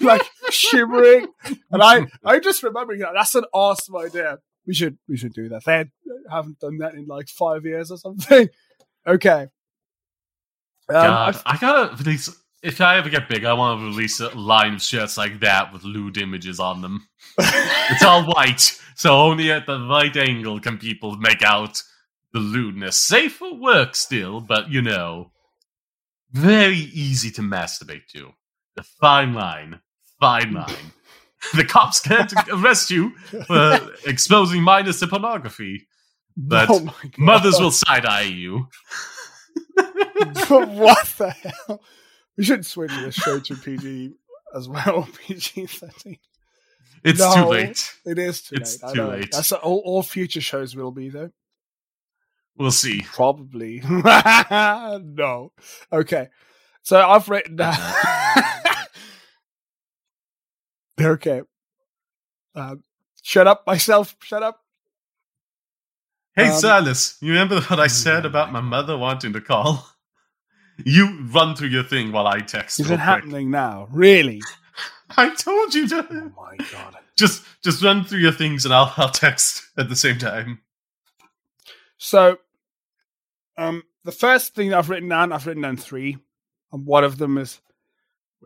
like 0.00 0.22
shimmering. 0.52 1.28
And 1.70 1.82
I, 1.82 2.06
I'm 2.24 2.42
just 2.42 2.62
remembering 2.62 3.00
that. 3.00 3.12
That's 3.14 3.34
an 3.34 3.44
awesome 3.52 3.96
idea. 3.96 4.38
We 4.66 4.74
should, 4.74 4.98
we 5.08 5.16
should 5.16 5.32
do 5.32 5.48
that. 5.48 5.64
They 5.64 5.86
haven't 6.30 6.60
done 6.60 6.78
that 6.78 6.94
in 6.94 7.06
like 7.06 7.28
five 7.28 7.64
years 7.64 7.90
or 7.90 7.98
something. 7.98 8.48
Okay. 9.06 9.48
Um, 10.88 10.94
God, 10.94 11.42
I 11.46 11.56
gotta 11.58 11.96
release. 11.96 12.28
If 12.62 12.80
I 12.80 12.98
ever 12.98 13.08
get 13.08 13.28
big, 13.28 13.44
I 13.44 13.52
want 13.54 13.80
to 13.80 13.86
release 13.86 14.20
a 14.20 14.28
line 14.28 14.74
of 14.74 14.82
shirts 14.82 15.16
like 15.18 15.40
that 15.40 15.72
with 15.72 15.82
lewd 15.82 16.16
images 16.16 16.60
on 16.60 16.82
them. 16.82 17.08
It's 17.90 18.04
all 18.04 18.24
white, 18.24 18.78
so 18.94 19.12
only 19.18 19.50
at 19.50 19.66
the 19.66 19.78
right 19.80 20.16
angle 20.16 20.60
can 20.60 20.78
people 20.78 21.16
make 21.16 21.42
out 21.42 21.82
the 22.32 22.38
lewdness. 22.38 22.96
Safe 22.96 23.34
for 23.34 23.54
work 23.54 23.96
still, 23.96 24.40
but 24.40 24.70
you 24.70 24.80
know, 24.80 25.32
very 26.30 26.78
easy 26.78 27.30
to 27.32 27.42
masturbate 27.42 28.06
to. 28.14 28.32
The 28.76 28.82
fine 28.82 29.34
line, 29.34 29.80
fine 30.22 30.52
line. 30.52 30.92
the 31.54 31.64
cops 31.64 31.98
can't 32.00 32.32
arrest 32.52 32.90
you 32.90 33.10
for 33.48 33.78
exposing 34.06 34.62
minors 34.62 35.00
to 35.00 35.08
pornography, 35.08 35.88
but 36.36 36.68
Oh 36.70 36.94
mothers 37.18 37.58
will 37.60 37.72
side 37.72 38.06
eye 38.06 38.22
you. 38.22 38.68
But 39.76 40.68
what 40.68 41.06
the 41.18 41.30
hell? 41.30 41.82
We 42.38 42.44
should 42.44 42.64
switch 42.64 42.92
this 42.92 43.16
show 43.16 43.40
to 43.40 43.56
PG 43.56 44.12
as 44.54 44.68
well. 44.68 45.08
PG 45.26 45.66
thirteen. 45.66 46.18
It's 47.04 47.18
No. 47.18 47.34
too 47.34 47.44
late. 47.46 47.92
It 48.06 48.18
is 48.18 48.42
too 48.42 48.56
It's 48.56 48.80
late. 48.82 48.94
Too 48.94 49.02
late. 49.04 49.32
That's 49.32 49.50
all, 49.50 49.82
all 49.84 50.02
future 50.04 50.40
shows 50.40 50.76
will 50.76 50.92
be 50.92 51.08
though. 51.08 51.30
We'll 52.56 52.70
see. 52.70 53.00
Probably. 53.02 53.80
no. 53.84 55.52
Okay. 55.92 56.28
So 56.82 57.00
I've 57.00 57.28
written 57.28 57.56
down. 57.56 57.74
okay. 61.00 61.42
Um, 62.54 62.82
shut 63.22 63.46
up, 63.46 63.66
myself. 63.66 64.16
Shut 64.22 64.42
up. 64.42 64.60
Hey, 66.34 66.48
Um, 66.48 66.58
Silas, 66.60 67.18
you 67.20 67.28
remember 67.32 67.60
what 67.62 67.78
I 67.80 67.86
said 67.88 68.24
about 68.24 68.52
my 68.52 68.60
mother 68.60 68.96
wanting 68.96 69.32
to 69.34 69.40
call? 69.40 69.88
You 70.84 71.26
run 71.26 71.54
through 71.54 71.68
your 71.68 71.84
thing 71.84 72.12
while 72.12 72.26
I 72.26 72.38
text. 72.40 72.80
Is 72.80 72.86
it 72.86 72.94
quick. 72.94 73.00
happening 73.00 73.50
now? 73.50 73.86
Really? 73.90 74.40
I 75.16 75.32
told 75.34 75.74
you 75.74 75.86
to. 75.88 76.06
Oh 76.10 76.32
my 76.34 76.56
god. 76.72 76.96
Just, 77.14 77.44
just 77.62 77.82
run 77.84 78.04
through 78.04 78.20
your 78.20 78.32
things, 78.32 78.64
and 78.64 78.72
I'll, 78.74 78.92
I'll 78.96 79.10
text 79.10 79.62
at 79.76 79.90
the 79.90 79.94
same 79.94 80.18
time. 80.18 80.62
So, 81.98 82.38
um, 83.58 83.82
the 84.02 84.12
first 84.12 84.54
thing 84.54 84.72
I've 84.72 84.88
written 84.88 85.10
down, 85.10 85.30
I've 85.30 85.46
written 85.46 85.62
down 85.62 85.76
three, 85.76 86.16
and 86.72 86.86
one 86.86 87.04
of 87.04 87.18
them 87.18 87.36
is 87.36 87.60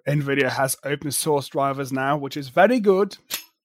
NVIDIA 0.07 0.51
has 0.51 0.77
open 0.85 1.11
source 1.11 1.49
drivers 1.49 1.93
now, 1.93 2.17
which 2.17 2.37
is 2.37 2.49
very 2.49 2.81
good. 2.81 3.17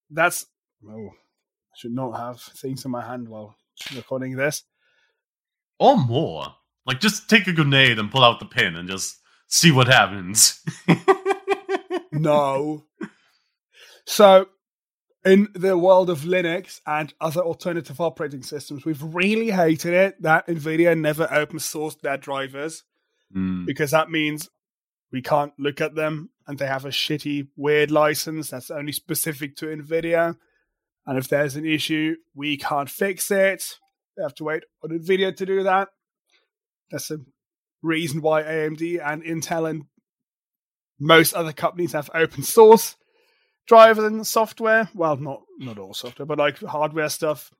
That's 0.09 0.45
oh, 0.87 1.09
I 1.09 1.75
should 1.75 1.93
not 1.93 2.13
have 2.13 2.41
things 2.41 2.83
in 2.85 2.91
my 2.91 3.05
hand 3.05 3.29
while 3.29 3.55
recording 3.95 4.35
this. 4.35 4.63
Or 5.79 5.97
more. 5.97 6.55
Like, 6.85 6.99
just 6.99 7.29
take 7.29 7.47
a 7.47 7.53
grenade 7.53 7.99
and 7.99 8.11
pull 8.11 8.23
out 8.23 8.39
the 8.39 8.45
pin 8.45 8.75
and 8.75 8.89
just 8.89 9.19
see 9.47 9.71
what 9.71 9.87
happens. 9.87 10.59
No. 12.13 12.83
so, 14.05 14.47
in 15.23 15.47
the 15.55 15.77
world 15.77 16.09
of 16.09 16.21
Linux 16.21 16.81
and 16.85 17.13
other 17.21 17.41
alternative 17.41 18.01
operating 18.01 18.43
systems, 18.43 18.85
we've 18.85 19.01
really 19.01 19.49
hated 19.49 19.93
it 19.93 20.21
that 20.21 20.45
NVIDIA 20.47 20.99
never 20.99 21.31
open 21.31 21.59
sourced 21.59 21.99
their 22.01 22.17
drivers. 22.17 22.83
Hmm. 23.33 23.65
because 23.65 23.91
that 23.91 24.09
means 24.09 24.49
we 25.11 25.21
can't 25.21 25.53
look 25.59 25.81
at 25.81 25.95
them 25.95 26.29
and 26.47 26.57
they 26.57 26.67
have 26.67 26.85
a 26.85 26.89
shitty, 26.89 27.47
weird 27.55 27.91
license 27.91 28.49
that's 28.49 28.71
only 28.71 28.91
specific 28.91 29.55
to 29.57 29.65
NVIDIA. 29.67 30.35
And 31.05 31.17
if 31.17 31.27
there's 31.27 31.55
an 31.55 31.65
issue, 31.65 32.15
we 32.35 32.57
can't 32.57 32.89
fix 32.89 33.31
it. 33.31 33.77
We 34.17 34.23
have 34.23 34.35
to 34.35 34.43
wait 34.43 34.63
on 34.83 34.91
NVIDIA 34.91 35.35
to 35.35 35.45
do 35.45 35.63
that. 35.63 35.89
That's 36.91 37.11
a 37.11 37.19
reason 37.81 38.21
why 38.21 38.43
AMD 38.43 39.05
and 39.05 39.23
Intel 39.23 39.69
and 39.69 39.83
most 40.99 41.33
other 41.33 41.53
companies 41.53 41.93
have 41.93 42.09
open 42.13 42.43
source 42.43 42.95
drivers 43.67 44.03
and 44.03 44.27
software. 44.27 44.89
Well, 44.93 45.17
not 45.17 45.41
not 45.57 45.79
all 45.79 45.93
software, 45.93 46.25
but 46.25 46.37
like 46.37 46.59
hardware 46.59 47.09
stuff 47.09 47.51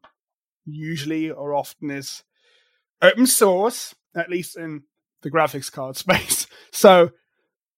usually 0.66 1.32
or 1.32 1.54
often 1.54 1.90
is 1.90 2.24
open 3.02 3.26
source, 3.26 3.96
at 4.16 4.30
least 4.30 4.58
in 4.58 4.84
the 5.22 5.32
graphics 5.32 5.72
card 5.72 5.96
space. 6.06 6.48
So 6.72 7.12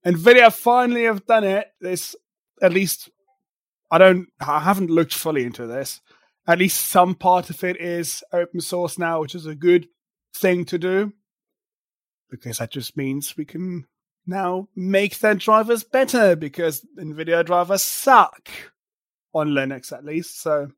Nvidia 0.05 0.51
finally 0.53 1.03
have 1.03 1.25
done 1.25 1.43
it. 1.43 1.67
This 1.79 2.15
at 2.61 2.73
least 2.73 3.09
I 3.91 3.97
don't 3.97 4.27
I 4.39 4.59
haven't 4.59 4.89
looked 4.89 5.13
fully 5.13 5.43
into 5.43 5.67
this. 5.67 6.01
At 6.47 6.59
least 6.59 6.87
some 6.87 7.15
part 7.15 7.49
of 7.49 7.63
it 7.63 7.79
is 7.79 8.23
open 8.33 8.59
source 8.59 8.97
now, 8.97 9.21
which 9.21 9.35
is 9.35 9.45
a 9.45 9.55
good 9.55 9.87
thing 10.35 10.65
to 10.65 10.77
do. 10.77 11.13
Because 12.29 12.57
that 12.57 12.71
just 12.71 12.97
means 12.97 13.37
we 13.37 13.45
can 13.45 13.85
now 14.25 14.67
make 14.75 15.19
their 15.19 15.35
drivers 15.35 15.83
better 15.83 16.35
because 16.35 16.85
Nvidia 16.97 17.45
drivers 17.45 17.81
suck 17.81 18.49
on 19.33 19.49
Linux 19.49 19.91
at 19.91 20.05
least. 20.05 20.41
So 20.41 20.69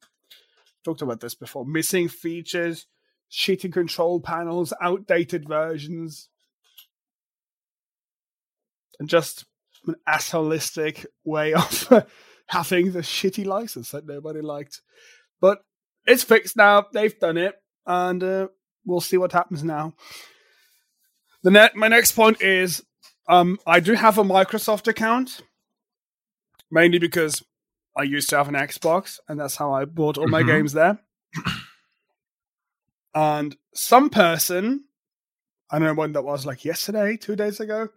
talked 0.83 1.01
about 1.01 1.19
this 1.19 1.35
before. 1.35 1.65
Missing 1.65 2.09
features, 2.09 2.85
shitty 3.31 3.73
control 3.73 4.19
panels, 4.19 4.73
outdated 4.81 5.47
versions, 5.47 6.29
and 8.99 9.09
just 9.09 9.45
an 9.87 9.95
assholistic 10.07 11.05
way 11.23 11.53
of 11.63 12.05
having 12.47 12.91
the 12.91 12.99
shitty 12.99 13.45
license 13.45 13.91
that 13.91 14.05
nobody 14.05 14.41
liked. 14.41 14.81
But 15.41 15.59
it's 16.05 16.23
fixed 16.23 16.55
now. 16.55 16.85
They've 16.93 17.17
done 17.19 17.37
it, 17.37 17.55
and 17.85 18.23
uh, 18.23 18.47
we'll 18.85 19.01
see 19.01 19.17
what 19.17 19.31
happens 19.31 19.63
now. 19.63 19.93
The 21.43 21.51
net. 21.51 21.75
My 21.75 21.87
next 21.87 22.13
point 22.13 22.41
is, 22.41 22.83
um, 23.27 23.59
I 23.67 23.79
do 23.79 23.93
have 23.93 24.17
a 24.17 24.23
Microsoft 24.23 24.87
account, 24.87 25.41
mainly 26.71 26.99
because 26.99 27.43
I 27.97 28.03
used 28.03 28.29
to 28.31 28.37
have 28.37 28.47
an 28.47 28.55
Xbox, 28.55 29.19
and 29.27 29.39
that's 29.39 29.55
how 29.55 29.71
I 29.73 29.85
bought 29.85 30.17
all 30.17 30.27
my 30.27 30.43
Mhm. 30.43 30.47
games 30.47 30.73
there. 30.73 30.99
and 33.13 33.55
some 33.73 34.09
person, 34.09 34.85
I 35.69 35.79
don't 35.79 35.87
know 35.87 35.93
when 35.93 36.13
that 36.13 36.23
was, 36.23 36.45
like 36.45 36.65
yesterday, 36.65 37.17
two 37.17 37.35
days 37.35 37.59
ago, 37.59 37.89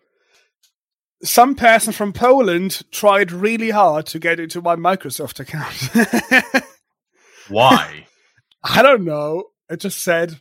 some 1.22 1.54
person 1.54 1.92
from 1.92 2.12
Poland 2.12 2.82
tried 2.92 3.32
really 3.32 3.70
hard 3.70 4.06
to 4.06 4.18
get 4.18 4.38
into 4.38 4.62
my 4.62 4.76
Microsoft 4.76 5.40
account. 5.40 6.64
Why? 7.48 8.06
I 8.62 8.82
don't 8.82 9.04
know. 9.04 9.44
It 9.68 9.80
just 9.80 10.02
said 10.02 10.40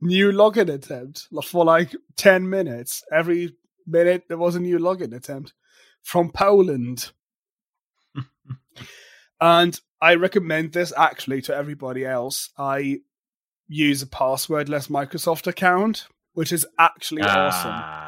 new 0.00 0.30
login 0.30 0.72
attempt 0.72 1.28
for 1.44 1.64
like 1.64 1.94
10 2.16 2.48
minutes. 2.48 3.02
Every 3.12 3.54
minute 3.86 4.24
there 4.28 4.38
was 4.38 4.54
a 4.54 4.60
new 4.60 4.78
login 4.78 5.14
attempt 5.14 5.54
from 6.02 6.30
Poland. 6.30 7.12
and 9.40 9.80
I 10.00 10.14
recommend 10.14 10.72
this 10.72 10.92
actually 10.96 11.42
to 11.42 11.54
everybody 11.54 12.04
else. 12.04 12.50
I 12.58 13.00
use 13.66 14.02
a 14.02 14.06
passwordless 14.06 14.88
Microsoft 14.88 15.46
account, 15.46 16.06
which 16.32 16.52
is 16.52 16.66
actually 16.78 17.22
awesome. 17.22 17.70
Ah. 17.74 18.07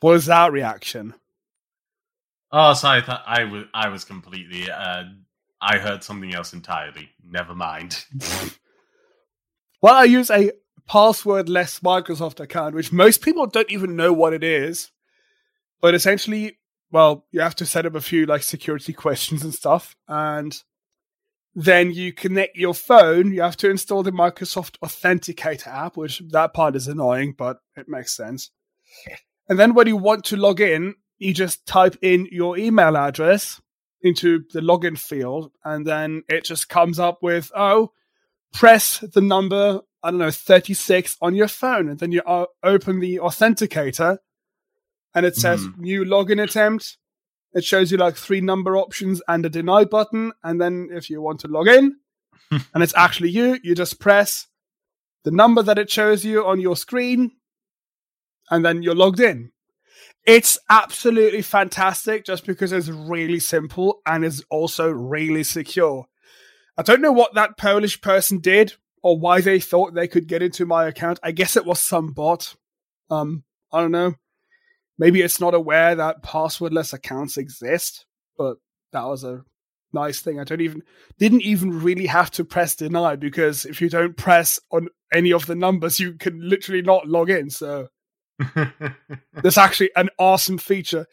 What 0.00 0.16
is 0.16 0.26
that 0.26 0.52
reaction? 0.52 1.14
Oh, 2.52 2.74
sorry. 2.74 3.02
I 3.02 3.04
thought 3.04 3.22
I 3.26 3.44
was 3.44 3.64
I 3.72 3.88
was 3.88 4.04
completely. 4.04 4.70
Uh, 4.70 5.04
I 5.60 5.78
heard 5.78 6.02
something 6.02 6.34
else 6.34 6.52
entirely. 6.52 7.10
Never 7.22 7.54
mind. 7.54 8.04
Well, 9.82 9.94
I 9.94 10.04
use 10.04 10.30
a 10.30 10.52
passwordless 10.88 11.80
Microsoft 11.80 12.40
account, 12.40 12.74
which 12.74 12.92
most 12.92 13.22
people 13.22 13.46
don't 13.46 13.70
even 13.70 13.96
know 13.96 14.12
what 14.12 14.34
it 14.34 14.44
is. 14.44 14.90
But 15.80 15.94
essentially, 15.94 16.58
well, 16.90 17.24
you 17.30 17.40
have 17.40 17.54
to 17.56 17.66
set 17.66 17.86
up 17.86 17.94
a 17.94 18.00
few 18.00 18.26
like 18.26 18.42
security 18.42 18.92
questions 18.92 19.42
and 19.42 19.54
stuff, 19.54 19.96
and 20.06 20.62
then 21.54 21.92
you 21.92 22.12
connect 22.12 22.56
your 22.56 22.74
phone. 22.74 23.32
You 23.32 23.40
have 23.42 23.56
to 23.58 23.70
install 23.70 24.02
the 24.02 24.12
Microsoft 24.12 24.76
Authenticator 24.84 25.68
app, 25.68 25.96
which 25.96 26.22
that 26.30 26.52
part 26.52 26.76
is 26.76 26.86
annoying, 26.86 27.34
but 27.36 27.60
it 27.76 27.88
makes 27.88 28.14
sense. 28.14 28.50
And 29.50 29.58
then 29.58 29.74
when 29.74 29.86
you 29.88 29.96
want 29.96 30.24
to 30.26 30.36
log 30.36 30.60
in, 30.60 30.94
you 31.18 31.34
just 31.34 31.66
type 31.66 31.96
in 32.00 32.26
your 32.32 32.56
email 32.56 32.96
address 32.96 33.60
into 34.00 34.44
the 34.52 34.60
login 34.60 34.98
field, 34.98 35.50
and 35.64 35.86
then 35.86 36.22
it 36.28 36.44
just 36.44 36.70
comes 36.70 36.98
up 36.98 37.18
with, 37.22 37.52
oh, 37.54 37.90
press 38.54 39.00
the 39.00 39.20
number, 39.20 39.80
I 40.02 40.10
don't 40.10 40.20
know, 40.20 40.30
36 40.30 41.16
on 41.20 41.34
your 41.34 41.48
phone, 41.48 41.88
and 41.90 41.98
then 41.98 42.10
you 42.12 42.22
uh, 42.22 42.46
open 42.62 43.00
the 43.00 43.16
authenticator, 43.16 44.16
and 45.14 45.26
it 45.26 45.36
says 45.36 45.60
Mhm. 45.66 45.78
new 45.78 46.04
login 46.04 46.42
attempt. 46.42 46.96
it 47.52 47.64
shows 47.64 47.90
you 47.90 47.98
like 47.98 48.16
three 48.16 48.40
number 48.40 48.76
options 48.76 49.20
and 49.26 49.44
a 49.44 49.48
deny 49.50 49.84
button. 49.84 50.30
And 50.44 50.60
then 50.60 50.88
if 50.92 51.10
you 51.10 51.20
want 51.20 51.40
to 51.40 51.48
log 51.48 51.66
in 51.66 51.96
and 52.52 52.80
it's 52.84 52.94
actually 52.96 53.30
you, 53.30 53.58
you 53.64 53.74
just 53.74 53.98
press 53.98 54.46
the 55.24 55.32
number 55.32 55.60
that 55.60 55.76
it 55.76 55.90
shows 55.90 56.24
you 56.24 56.46
on 56.46 56.60
your 56.60 56.76
screen 56.76 57.32
and 58.50 58.64
then 58.64 58.82
you're 58.82 58.94
logged 58.94 59.20
in. 59.20 59.52
It's 60.26 60.58
absolutely 60.68 61.42
fantastic 61.42 62.24
just 62.24 62.44
because 62.44 62.72
it's 62.72 62.88
really 62.88 63.40
simple 63.40 64.00
and 64.06 64.24
is 64.24 64.44
also 64.50 64.90
really 64.90 65.44
secure. 65.44 66.06
I 66.76 66.82
don't 66.82 67.00
know 67.00 67.12
what 67.12 67.34
that 67.34 67.56
Polish 67.56 68.00
person 68.00 68.38
did 68.38 68.74
or 69.02 69.18
why 69.18 69.40
they 69.40 69.60
thought 69.60 69.94
they 69.94 70.08
could 70.08 70.26
get 70.26 70.42
into 70.42 70.66
my 70.66 70.86
account. 70.86 71.18
I 71.22 71.32
guess 71.32 71.56
it 71.56 71.64
was 71.64 71.80
some 71.80 72.12
bot. 72.12 72.54
Um, 73.10 73.44
I 73.72 73.80
don't 73.80 73.92
know. 73.92 74.14
Maybe 74.98 75.22
it's 75.22 75.40
not 75.40 75.54
aware 75.54 75.94
that 75.94 76.22
passwordless 76.22 76.92
accounts 76.92 77.38
exist, 77.38 78.04
but 78.36 78.58
that 78.92 79.04
was 79.04 79.24
a 79.24 79.42
nice 79.92 80.20
thing. 80.20 80.38
I 80.38 80.44
don't 80.44 80.60
even 80.60 80.82
didn't 81.18 81.42
even 81.42 81.80
really 81.82 82.06
have 82.06 82.30
to 82.32 82.44
press 82.44 82.76
deny 82.76 83.16
because 83.16 83.64
if 83.64 83.80
you 83.80 83.88
don't 83.88 84.16
press 84.16 84.60
on 84.70 84.88
any 85.12 85.32
of 85.32 85.46
the 85.46 85.54
numbers, 85.54 85.98
you 85.98 86.14
can 86.14 86.46
literally 86.46 86.82
not 86.82 87.08
log 87.08 87.30
in. 87.30 87.48
So 87.48 87.88
that's 89.34 89.58
actually 89.58 89.90
an 89.96 90.10
awesome 90.18 90.58
feature. 90.58 91.06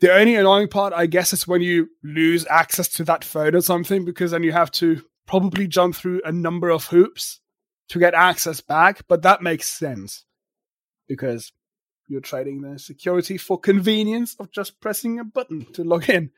The 0.00 0.12
only 0.12 0.34
annoying 0.34 0.68
part, 0.68 0.92
I 0.92 1.06
guess, 1.06 1.32
is 1.32 1.46
when 1.46 1.62
you 1.62 1.88
lose 2.02 2.46
access 2.50 2.88
to 2.88 3.04
that 3.04 3.24
phone 3.24 3.54
or 3.54 3.60
something, 3.60 4.04
because 4.04 4.32
then 4.32 4.42
you 4.42 4.52
have 4.52 4.70
to 4.72 5.02
probably 5.26 5.66
jump 5.66 5.94
through 5.94 6.20
a 6.24 6.32
number 6.32 6.70
of 6.70 6.86
hoops 6.86 7.40
to 7.88 7.98
get 7.98 8.14
access 8.14 8.60
back. 8.60 9.02
But 9.08 9.22
that 9.22 9.42
makes 9.42 9.68
sense 9.68 10.24
because 11.06 11.52
you're 12.08 12.20
trading 12.20 12.60
the 12.60 12.78
security 12.78 13.38
for 13.38 13.58
convenience 13.58 14.36
of 14.38 14.50
just 14.50 14.80
pressing 14.80 15.18
a 15.18 15.24
button 15.24 15.66
to 15.72 15.84
log 15.84 16.08
in. 16.08 16.30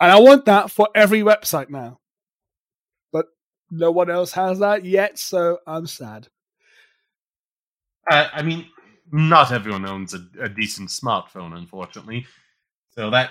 And 0.00 0.12
I 0.12 0.18
want 0.20 0.44
that 0.46 0.70
for 0.70 0.88
every 0.94 1.20
website 1.20 1.70
now. 1.70 1.98
But 3.12 3.26
no 3.70 3.90
one 3.90 4.10
else 4.10 4.32
has 4.32 4.60
that 4.60 4.84
yet, 4.84 5.18
so 5.18 5.58
I'm 5.66 5.86
sad. 5.86 6.28
Uh, 8.10 8.28
I 8.32 8.42
mean, 8.42 8.66
not 9.12 9.52
everyone 9.52 9.86
owns 9.86 10.14
a, 10.14 10.24
a, 10.40 10.48
decent 10.48 10.90
smartphone, 10.90 11.56
unfortunately. 11.56 12.26
So 12.90 13.10
that 13.10 13.30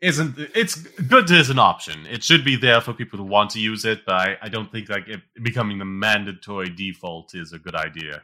isn't. 0.00 0.38
It's 0.54 0.76
good 0.76 1.30
as 1.30 1.50
an 1.50 1.58
option. 1.58 2.06
It 2.06 2.22
should 2.24 2.44
be 2.44 2.56
there 2.56 2.80
for 2.80 2.92
people 2.92 3.18
who 3.18 3.24
want 3.24 3.50
to 3.50 3.60
use 3.60 3.84
it, 3.84 4.04
but 4.06 4.14
I, 4.14 4.38
I 4.42 4.48
don't 4.48 4.70
think 4.70 4.88
like 4.88 5.08
it 5.08 5.20
becoming 5.42 5.78
the 5.78 5.84
mandatory 5.84 6.70
default 6.70 7.34
is 7.34 7.52
a 7.52 7.58
good 7.58 7.74
idea. 7.74 8.22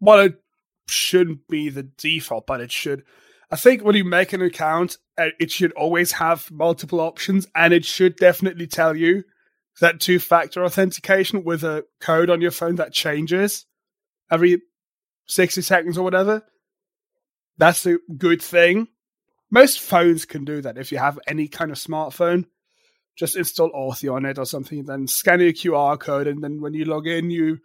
Well, 0.00 0.20
it 0.20 0.42
shouldn't 0.88 1.48
be 1.48 1.68
the 1.68 1.82
default, 1.82 2.46
but 2.46 2.60
it 2.60 2.72
should. 2.72 3.04
I 3.50 3.56
think 3.56 3.82
when 3.82 3.94
you 3.94 4.04
make 4.04 4.32
an 4.32 4.42
account, 4.42 4.98
uh, 5.16 5.28
it 5.38 5.50
should 5.50 5.72
always 5.72 6.12
have 6.12 6.50
multiple 6.50 7.00
options, 7.00 7.46
and 7.54 7.72
it 7.72 7.84
should 7.84 8.16
definitely 8.16 8.66
tell 8.66 8.96
you 8.96 9.24
that 9.80 10.00
two-factor 10.00 10.64
authentication 10.64 11.44
with 11.44 11.64
a 11.64 11.84
code 12.00 12.30
on 12.30 12.40
your 12.40 12.50
phone 12.50 12.76
that 12.76 12.92
changes 12.92 13.66
every 14.30 14.62
60 15.26 15.62
seconds 15.62 15.98
or 15.98 16.02
whatever. 16.02 16.42
That's 17.56 17.86
a 17.86 17.98
good 18.16 18.42
thing. 18.42 18.88
Most 19.50 19.80
phones 19.80 20.24
can 20.24 20.44
do 20.44 20.60
that 20.62 20.78
if 20.78 20.90
you 20.90 20.98
have 20.98 21.18
any 21.26 21.48
kind 21.48 21.70
of 21.70 21.78
smartphone. 21.78 22.46
Just 23.16 23.36
install 23.36 23.70
Authy 23.70 24.12
on 24.12 24.24
it 24.24 24.38
or 24.38 24.44
something, 24.44 24.84
then 24.84 25.06
scan 25.06 25.40
your 25.40 25.52
QR 25.52 25.98
code, 25.98 26.26
and 26.26 26.42
then 26.42 26.60
when 26.60 26.74
you 26.74 26.84
log 26.84 27.06
in, 27.06 27.30
you 27.30 27.58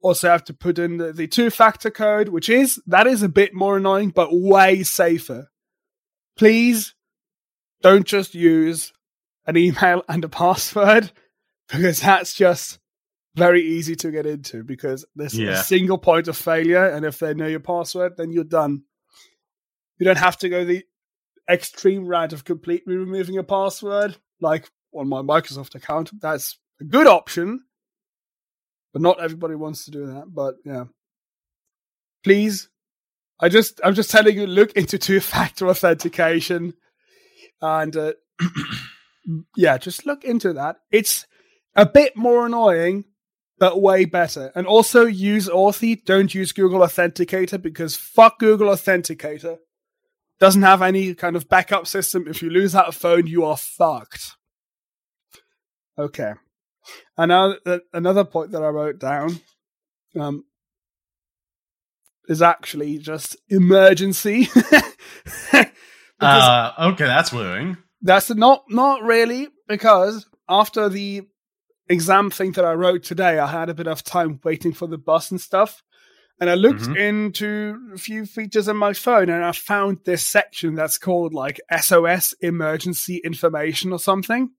also 0.00 0.28
have 0.28 0.44
to 0.44 0.54
put 0.54 0.78
in 0.78 0.98
the, 0.98 1.12
the 1.12 1.26
two 1.26 1.50
factor 1.50 1.90
code, 1.90 2.28
which 2.28 2.48
is 2.48 2.80
that 2.86 3.06
is 3.08 3.22
a 3.22 3.28
bit 3.28 3.54
more 3.54 3.76
annoying, 3.76 4.10
but 4.10 4.28
way 4.30 4.84
safer. 4.84 5.48
Please 6.36 6.94
don't 7.82 8.06
just 8.06 8.34
use 8.34 8.92
an 9.46 9.56
email 9.56 10.04
and 10.08 10.24
a 10.24 10.28
password 10.28 11.10
because 11.68 12.00
that's 12.00 12.34
just 12.34 12.78
very 13.38 13.62
easy 13.62 13.96
to 13.96 14.10
get 14.10 14.26
into 14.26 14.62
because 14.64 15.04
there's 15.16 15.38
yeah. 15.38 15.60
a 15.60 15.62
single 15.62 15.98
point 15.98 16.28
of 16.28 16.36
failure, 16.36 16.86
and 16.88 17.04
if 17.04 17.18
they 17.18 17.34
know 17.34 17.46
your 17.46 17.60
password, 17.60 18.16
then 18.16 18.30
you're 18.30 18.44
done. 18.44 18.82
You 19.98 20.04
don't 20.04 20.18
have 20.18 20.36
to 20.38 20.48
go 20.48 20.64
the 20.64 20.84
extreme 21.50 22.06
route 22.06 22.32
of 22.32 22.44
completely 22.44 22.96
removing 22.96 23.34
your 23.34 23.44
password, 23.44 24.16
like 24.40 24.68
on 24.94 25.08
my 25.08 25.22
Microsoft 25.22 25.74
account. 25.74 26.10
That's 26.20 26.58
a 26.80 26.84
good 26.84 27.06
option, 27.06 27.64
but 28.92 29.02
not 29.02 29.20
everybody 29.20 29.54
wants 29.54 29.84
to 29.86 29.90
do 29.90 30.06
that. 30.06 30.24
But 30.28 30.56
yeah, 30.64 30.84
please, 32.22 32.68
I 33.40 33.48
just 33.48 33.80
I'm 33.84 33.94
just 33.94 34.10
telling 34.10 34.36
you, 34.36 34.46
look 34.46 34.72
into 34.72 34.98
two-factor 34.98 35.68
authentication, 35.70 36.74
and 37.60 37.96
uh, 37.96 38.12
yeah, 39.56 39.78
just 39.78 40.06
look 40.06 40.24
into 40.24 40.52
that. 40.54 40.76
It's 40.90 41.26
a 41.74 41.86
bit 41.86 42.16
more 42.16 42.46
annoying 42.46 43.04
but 43.58 43.80
way 43.80 44.04
better. 44.04 44.52
And 44.54 44.66
also 44.66 45.04
use 45.04 45.48
Authy. 45.48 46.04
Don't 46.04 46.34
use 46.34 46.52
Google 46.52 46.80
Authenticator 46.80 47.60
because 47.60 47.96
fuck 47.96 48.38
Google 48.38 48.68
Authenticator. 48.68 49.58
Doesn't 50.38 50.62
have 50.62 50.82
any 50.82 51.14
kind 51.14 51.34
of 51.34 51.48
backup 51.48 51.86
system. 51.86 52.26
If 52.28 52.42
you 52.42 52.50
lose 52.50 52.72
that 52.72 52.94
phone, 52.94 53.26
you 53.26 53.44
are 53.44 53.56
fucked. 53.56 54.36
Okay. 55.98 56.34
And 57.16 57.28
now 57.30 57.54
uh, 57.66 57.78
another 57.92 58.24
point 58.24 58.52
that 58.52 58.62
I 58.62 58.68
wrote 58.68 58.98
down 58.98 59.40
um, 60.18 60.44
is 62.28 62.40
actually 62.40 62.98
just 62.98 63.36
emergency. 63.48 64.48
uh, 66.20 66.72
okay, 66.78 67.04
that's 67.04 67.32
worrying. 67.32 67.76
That's 68.00 68.30
not 68.30 68.64
not 68.68 69.02
really 69.02 69.48
because 69.66 70.26
after 70.48 70.88
the 70.88 71.26
exam 71.88 72.30
thing 72.30 72.52
that 72.52 72.64
I 72.64 72.74
wrote 72.74 73.02
today, 73.02 73.38
I 73.38 73.46
had 73.46 73.68
a 73.68 73.74
bit 73.74 73.86
of 73.86 74.04
time 74.04 74.40
waiting 74.44 74.72
for 74.72 74.86
the 74.86 74.98
bus 74.98 75.30
and 75.30 75.40
stuff. 75.40 75.82
And 76.40 76.48
I 76.48 76.54
looked 76.54 76.82
mm-hmm. 76.82 76.96
into 76.96 77.90
a 77.94 77.98
few 77.98 78.24
features 78.24 78.68
on 78.68 78.76
my 78.76 78.92
phone 78.92 79.28
and 79.28 79.44
I 79.44 79.50
found 79.50 79.98
this 80.04 80.24
section 80.24 80.76
that's 80.76 80.96
called 80.96 81.34
like 81.34 81.60
SOS 81.80 82.32
emergency 82.40 83.20
information 83.24 83.92
or 83.92 83.98
something. 83.98 84.50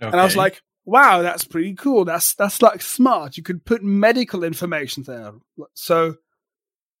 Okay. 0.00 0.10
And 0.10 0.18
I 0.18 0.24
was 0.24 0.36
like, 0.36 0.62
wow, 0.86 1.20
that's 1.20 1.44
pretty 1.44 1.74
cool. 1.74 2.06
That's 2.06 2.34
that's 2.34 2.62
like 2.62 2.80
smart. 2.80 3.36
You 3.36 3.42
could 3.42 3.66
put 3.66 3.82
medical 3.82 4.44
information 4.44 5.02
there. 5.02 5.32
So 5.74 6.16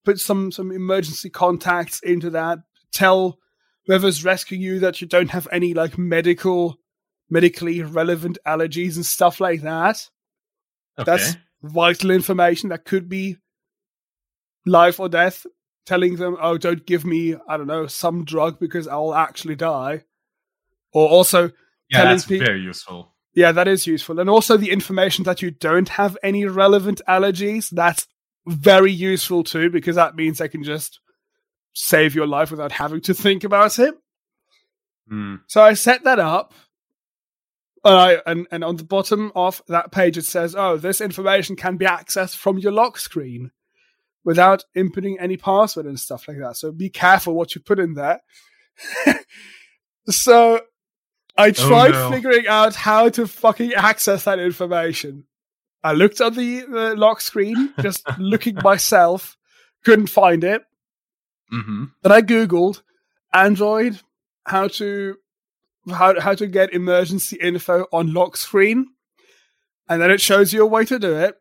put 0.04 0.18
some 0.18 0.52
some 0.52 0.70
emergency 0.70 1.30
contacts 1.30 2.00
into 2.00 2.28
that. 2.30 2.58
Tell 2.92 3.38
whoever's 3.86 4.24
rescuing 4.24 4.60
you 4.60 4.80
that 4.80 5.00
you 5.00 5.06
don't 5.06 5.30
have 5.30 5.48
any 5.50 5.72
like 5.72 5.96
medical 5.96 6.76
medically 7.30 7.82
relevant 7.82 8.38
allergies 8.46 8.96
and 8.96 9.06
stuff 9.06 9.40
like 9.40 9.62
that. 9.62 10.08
Okay. 10.98 11.10
That's 11.10 11.36
vital 11.62 12.10
information 12.10 12.70
that 12.70 12.84
could 12.84 13.08
be 13.08 13.36
life 14.64 15.00
or 15.00 15.08
death. 15.08 15.46
Telling 15.84 16.16
them, 16.16 16.36
oh, 16.40 16.58
don't 16.58 16.84
give 16.84 17.04
me, 17.04 17.36
I 17.48 17.56
don't 17.56 17.68
know, 17.68 17.86
some 17.86 18.24
drug 18.24 18.58
because 18.58 18.88
I'll 18.88 19.14
actually 19.14 19.54
die. 19.54 20.02
Or 20.92 21.08
also 21.08 21.52
yeah, 21.88 22.02
that's 22.02 22.24
very 22.24 22.60
useful. 22.60 23.14
Yeah, 23.34 23.52
that 23.52 23.68
is 23.68 23.86
useful. 23.86 24.18
And 24.18 24.28
also 24.28 24.56
the 24.56 24.70
information 24.70 25.22
that 25.26 25.42
you 25.42 25.52
don't 25.52 25.90
have 25.90 26.18
any 26.24 26.44
relevant 26.44 27.02
allergies, 27.08 27.70
that's 27.70 28.08
very 28.46 28.90
useful 28.90 29.44
too, 29.44 29.70
because 29.70 29.94
that 29.94 30.16
means 30.16 30.40
I 30.40 30.48
can 30.48 30.64
just 30.64 30.98
save 31.72 32.16
your 32.16 32.26
life 32.26 32.50
without 32.50 32.72
having 32.72 33.02
to 33.02 33.14
think 33.14 33.44
about 33.44 33.78
it. 33.78 33.94
Mm. 35.12 35.42
So 35.46 35.62
I 35.62 35.74
set 35.74 36.02
that 36.02 36.18
up 36.18 36.52
uh, 37.86 38.16
and, 38.26 38.46
and 38.50 38.64
on 38.64 38.76
the 38.76 38.84
bottom 38.84 39.30
of 39.36 39.62
that 39.68 39.92
page, 39.92 40.18
it 40.18 40.24
says, 40.24 40.56
oh, 40.56 40.76
this 40.76 41.00
information 41.00 41.54
can 41.54 41.76
be 41.76 41.86
accessed 41.86 42.36
from 42.36 42.58
your 42.58 42.72
lock 42.72 42.98
screen 42.98 43.52
without 44.24 44.64
inputting 44.76 45.16
any 45.20 45.36
password 45.36 45.86
and 45.86 46.00
stuff 46.00 46.26
like 46.26 46.38
that. 46.38 46.56
So 46.56 46.72
be 46.72 46.90
careful 46.90 47.34
what 47.34 47.54
you 47.54 47.60
put 47.60 47.78
in 47.78 47.94
there. 47.94 48.20
so 50.08 50.60
I 51.38 51.48
oh, 51.48 51.52
tried 51.52 51.94
oh, 51.94 52.10
no. 52.10 52.16
figuring 52.16 52.48
out 52.48 52.74
how 52.74 53.08
to 53.10 53.26
fucking 53.26 53.74
access 53.74 54.24
that 54.24 54.40
information. 54.40 55.24
I 55.84 55.92
looked 55.92 56.20
at 56.20 56.34
the, 56.34 56.62
the 56.62 56.96
lock 56.96 57.20
screen, 57.20 57.72
just 57.80 58.04
looking 58.18 58.56
myself, 58.64 59.36
couldn't 59.84 60.08
find 60.08 60.42
it. 60.42 60.62
Mm-hmm. 61.52 61.84
Then 62.02 62.12
I 62.12 62.22
Googled 62.22 62.82
Android, 63.32 64.00
how 64.44 64.66
to 64.66 65.18
how 65.88 66.20
how 66.20 66.34
to 66.34 66.46
get 66.46 66.72
emergency 66.72 67.36
info 67.36 67.86
on 67.92 68.12
lock 68.12 68.36
screen, 68.36 68.86
and 69.88 70.00
then 70.00 70.10
it 70.10 70.20
shows 70.20 70.52
you 70.52 70.62
a 70.62 70.66
way 70.66 70.84
to 70.84 70.98
do 70.98 71.16
it. 71.16 71.36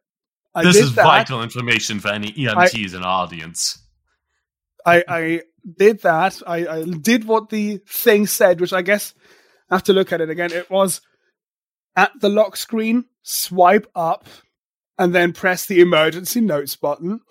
I 0.54 0.64
this 0.64 0.78
is 0.78 0.96
that. 0.96 1.04
vital 1.04 1.44
information 1.44 2.00
for 2.00 2.10
any 2.10 2.32
EMTs 2.32 2.94
I, 2.94 2.98
in 2.98 3.04
audience. 3.04 3.80
I 4.86 5.04
I 5.08 5.42
did 5.78 6.02
that. 6.04 6.42
I, 6.46 6.68
I 6.68 6.84
did 6.84 7.26
what 7.26 7.50
the 7.50 7.78
thing 7.88 8.28
said, 8.28 8.62
which 8.62 8.74
I 8.74 8.82
guess 8.82 9.14
I 9.70 9.76
have 9.76 9.84
to 9.84 9.94
look 9.94 10.14
at 10.14 10.22
it 10.22 10.30
again. 10.30 10.52
It 10.52 10.70
was 10.70 11.02
at 11.96 12.12
the 12.20 12.30
lock 12.30 12.56
screen, 12.56 13.06
swipe 13.24 13.88
up, 13.96 14.28
and 14.98 15.14
then 15.14 15.34
press 15.34 15.66
the 15.66 15.82
emergency 15.82 16.42
notes 16.42 16.76
button. 16.76 17.22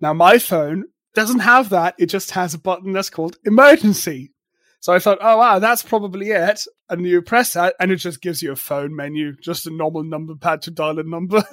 Now 0.00 0.12
my 0.12 0.38
phone 0.38 0.84
doesn't 1.14 1.40
have 1.40 1.70
that. 1.70 1.94
It 1.98 2.06
just 2.06 2.32
has 2.32 2.54
a 2.54 2.58
button 2.58 2.92
that's 2.92 3.10
called 3.10 3.38
emergency. 3.44 4.32
So 4.80 4.94
I 4.94 4.98
thought, 4.98 5.18
oh 5.20 5.36
wow, 5.36 5.58
that's 5.58 5.82
probably 5.82 6.30
it. 6.30 6.64
And 6.88 7.06
you 7.06 7.20
press 7.20 7.52
that, 7.52 7.74
and 7.78 7.92
it 7.92 7.96
just 7.96 8.22
gives 8.22 8.42
you 8.42 8.52
a 8.52 8.56
phone 8.56 8.96
menu, 8.96 9.36
just 9.36 9.66
a 9.66 9.70
normal 9.70 10.02
number 10.02 10.34
pad 10.34 10.62
to 10.62 10.70
dial 10.70 10.98
a 10.98 11.02
number. 11.02 11.44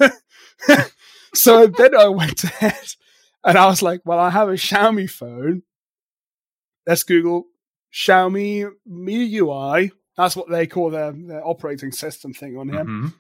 so 1.34 1.68
then 1.68 1.96
I 1.96 2.08
went 2.08 2.44
ahead, 2.46 2.88
and 3.44 3.58
I 3.58 3.68
was 3.68 3.82
like, 3.82 4.02
well, 4.06 4.20
I 4.20 4.30
have 4.30 4.48
a 4.48 4.54
Xiaomi 4.54 5.10
phone. 5.10 5.64
Let's 6.86 7.04
Google 7.04 7.44
Xiaomi 7.94 8.72
MIUI. 8.90 9.92
That's 10.16 10.36
what 10.38 10.50
they 10.50 10.66
call 10.66 10.90
their, 10.90 11.12
their 11.12 11.46
operating 11.46 11.92
system 11.92 12.34
thing 12.34 12.58
on 12.58 12.70
here. 12.70 12.86
Mhm. 12.86 13.14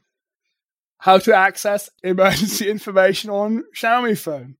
How 1.00 1.17
to 1.20 1.36
access 1.36 1.89
emergency 2.02 2.70
information 2.70 3.30
on 3.30 3.65
Xiaomi 3.76 4.17
phone. 4.17 4.56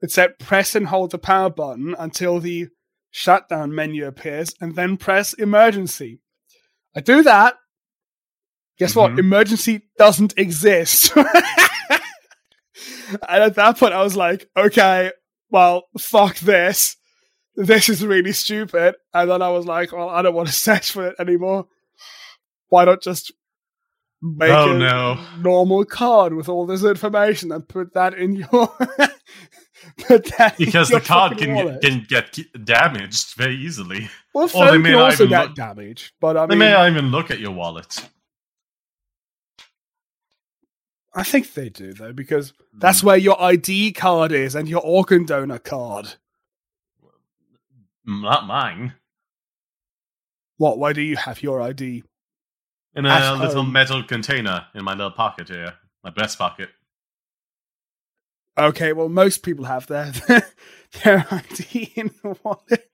It 0.00 0.10
said 0.10 0.38
press 0.38 0.74
and 0.74 0.86
hold 0.86 1.10
the 1.10 1.18
power 1.18 1.50
button 1.50 1.94
until 1.98 2.40
the 2.40 2.68
shutdown 3.10 3.74
menu 3.74 4.06
appears 4.06 4.54
and 4.60 4.74
then 4.76 4.96
press 4.96 5.32
emergency. 5.34 6.20
I 6.96 7.00
do 7.00 7.22
that. 7.22 7.54
Guess 8.78 8.94
what? 8.96 9.12
Mhm. 9.12 9.18
Emergency 9.18 9.82
doesn't 9.98 10.34
exist. 10.36 11.12
and 11.16 11.28
at 13.28 13.54
that 13.56 13.78
point, 13.78 13.92
I 13.94 14.02
was 14.02 14.16
like, 14.16 14.48
okay, 14.56 15.12
well, 15.50 15.84
fuck 15.98 16.38
this. 16.38 16.96
This 17.56 17.88
is 17.88 18.04
really 18.06 18.32
stupid. 18.32 18.94
And 19.12 19.30
then 19.30 19.42
I 19.42 19.50
was 19.50 19.66
like, 19.66 19.92
well, 19.92 20.08
I 20.08 20.22
don't 20.22 20.34
want 20.34 20.48
to 20.48 20.54
search 20.68 20.92
for 20.92 21.08
it 21.08 21.16
anymore. 21.18 21.66
Why 22.68 22.84
not 22.84 23.02
just 23.02 23.32
make 24.22 24.50
Oh, 24.50 24.74
a 24.74 24.78
no. 24.78 25.18
normal 25.40 25.84
card 25.84 26.34
with 26.34 26.48
all 26.48 26.66
this 26.66 26.84
information 26.84 27.50
and 27.52 27.68
put 27.68 27.94
that 27.94 28.14
in 28.14 28.34
your 28.36 28.72
put 29.98 30.24
that 30.38 30.56
Because 30.58 30.88
the 30.88 31.00
card 31.00 31.38
can 31.38 31.54
wallet. 31.54 31.80
get, 31.80 31.90
can 31.90 32.06
get 32.08 32.64
damaged 32.64 33.34
very 33.34 33.56
easily. 33.56 34.08
well, 34.34 34.48
or 34.54 34.70
they 34.70 34.78
may 34.78 34.90
can 34.90 34.98
not 34.98 35.10
also 35.10 35.24
even 35.24 35.28
get 35.30 35.46
look- 35.48 35.54
damaged, 35.56 36.12
but 36.20 36.36
I 36.36 36.46
They 36.46 36.56
may 36.56 36.70
not 36.70 36.88
even 36.90 37.06
look 37.10 37.30
at 37.30 37.40
your 37.40 37.52
wallet. 37.52 38.08
I 41.12 41.24
think 41.24 41.54
they 41.54 41.68
do 41.68 41.92
though 41.92 42.12
because 42.12 42.52
that's 42.72 43.00
mm. 43.00 43.04
where 43.04 43.16
your 43.16 43.40
ID 43.42 43.92
card 43.92 44.30
is 44.32 44.54
and 44.54 44.68
your 44.68 44.82
organ 44.82 45.24
donor 45.26 45.58
card. 45.58 46.14
Mm, 48.08 48.22
not 48.22 48.46
mine. 48.46 48.94
What? 50.56 50.78
Why 50.78 50.92
do 50.92 51.00
you 51.00 51.16
have 51.16 51.42
your 51.42 51.60
ID? 51.62 52.04
In 52.94 53.06
a 53.06 53.34
little 53.36 53.62
home. 53.62 53.72
metal 53.72 54.02
container 54.02 54.66
in 54.74 54.84
my 54.84 54.92
little 54.92 55.10
pocket 55.10 55.48
here. 55.48 55.74
My 56.04 56.10
breast 56.10 56.38
pocket. 56.38 56.70
Okay, 58.60 58.92
well, 58.92 59.08
most 59.08 59.42
people 59.42 59.64
have 59.64 59.86
their 59.86 60.12
their 61.04 61.26
ID 61.30 61.92
in 61.94 62.10
the 62.22 62.36
wallet. 62.42 62.90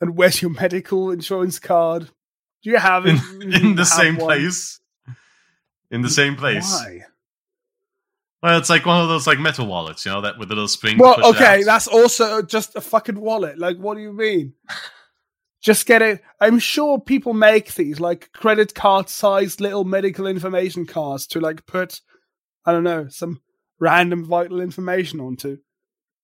And 0.00 0.16
where's 0.16 0.42
your 0.42 0.50
medical 0.50 1.10
insurance 1.10 1.58
card? 1.58 2.10
Do 2.62 2.70
you 2.70 2.76
have 2.76 3.06
it? 3.06 3.18
in 3.40 3.76
the 3.76 3.84
same 3.84 4.16
one? 4.16 4.26
place. 4.26 4.80
In 5.90 6.02
the 6.02 6.10
same 6.10 6.36
place. 6.36 6.70
Why? 6.70 7.04
Well, 8.42 8.58
it's 8.58 8.68
like 8.68 8.84
one 8.84 9.00
of 9.00 9.08
those 9.08 9.26
like 9.26 9.38
metal 9.38 9.66
wallets, 9.66 10.04
you 10.04 10.12
know, 10.12 10.20
that 10.20 10.38
with 10.38 10.50
a 10.50 10.54
little 10.54 10.68
spring. 10.68 10.98
Well, 10.98 11.30
okay, 11.30 11.62
that's 11.62 11.88
also 11.88 12.42
just 12.42 12.76
a 12.76 12.80
fucking 12.80 13.18
wallet. 13.18 13.58
Like, 13.58 13.78
what 13.78 13.96
do 13.96 14.02
you 14.02 14.12
mean? 14.12 14.52
Just 15.62 15.86
get 15.86 16.02
it. 16.02 16.22
I'm 16.40 16.58
sure 16.58 17.00
people 17.00 17.32
make 17.32 17.74
these 17.74 17.98
like 17.98 18.30
credit 18.32 18.74
card 18.74 19.08
sized 19.08 19.60
little 19.60 19.84
medical 19.84 20.26
information 20.26 20.86
cards 20.86 21.26
to 21.28 21.40
like 21.40 21.66
put, 21.66 22.02
I 22.64 22.72
don't 22.72 22.84
know, 22.84 23.08
some 23.08 23.40
random 23.78 24.24
vital 24.24 24.60
information 24.60 25.20
onto. 25.20 25.58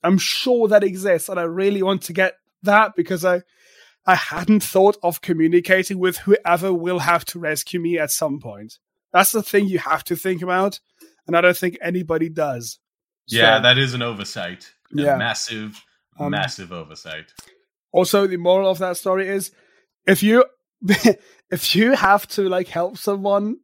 I'm 0.02 0.18
sure 0.18 0.68
that 0.68 0.82
exists, 0.84 1.28
and 1.28 1.38
I 1.38 1.44
really 1.44 1.82
want 1.82 2.02
to 2.02 2.12
get 2.12 2.34
that 2.62 2.92
because 2.96 3.24
I, 3.24 3.42
I 4.06 4.14
hadn't 4.16 4.62
thought 4.62 4.96
of 5.02 5.20
communicating 5.20 5.98
with 5.98 6.18
whoever 6.18 6.72
will 6.74 7.00
have 7.00 7.24
to 7.26 7.38
rescue 7.38 7.78
me 7.80 7.98
at 7.98 8.10
some 8.10 8.40
point. 8.40 8.74
That's 9.12 9.32
the 9.32 9.42
thing 9.42 9.66
you 9.68 9.78
have 9.78 10.02
to 10.04 10.16
think 10.16 10.42
about, 10.42 10.80
and 11.26 11.36
I 11.36 11.40
don't 11.40 11.56
think 11.56 11.78
anybody 11.80 12.28
does. 12.28 12.78
Yeah, 13.28 13.58
So- 13.58 13.62
that 13.62 13.78
is 13.78 13.94
an 13.94 14.02
oversight. 14.02 14.72
A 14.96 15.02
Yeah. 15.02 15.16
massive, 15.16 15.80
Um, 16.18 16.32
massive 16.32 16.72
oversight. 16.72 17.32
Also, 17.92 18.26
the 18.26 18.36
moral 18.36 18.68
of 18.70 18.78
that 18.78 18.96
story 18.96 19.28
is 19.28 19.52
if 20.06 20.22
you 20.22 20.44
if 21.50 21.76
you 21.76 21.92
have 21.92 22.26
to 22.28 22.48
like 22.48 22.68
help 22.68 22.98
someone 22.98 23.58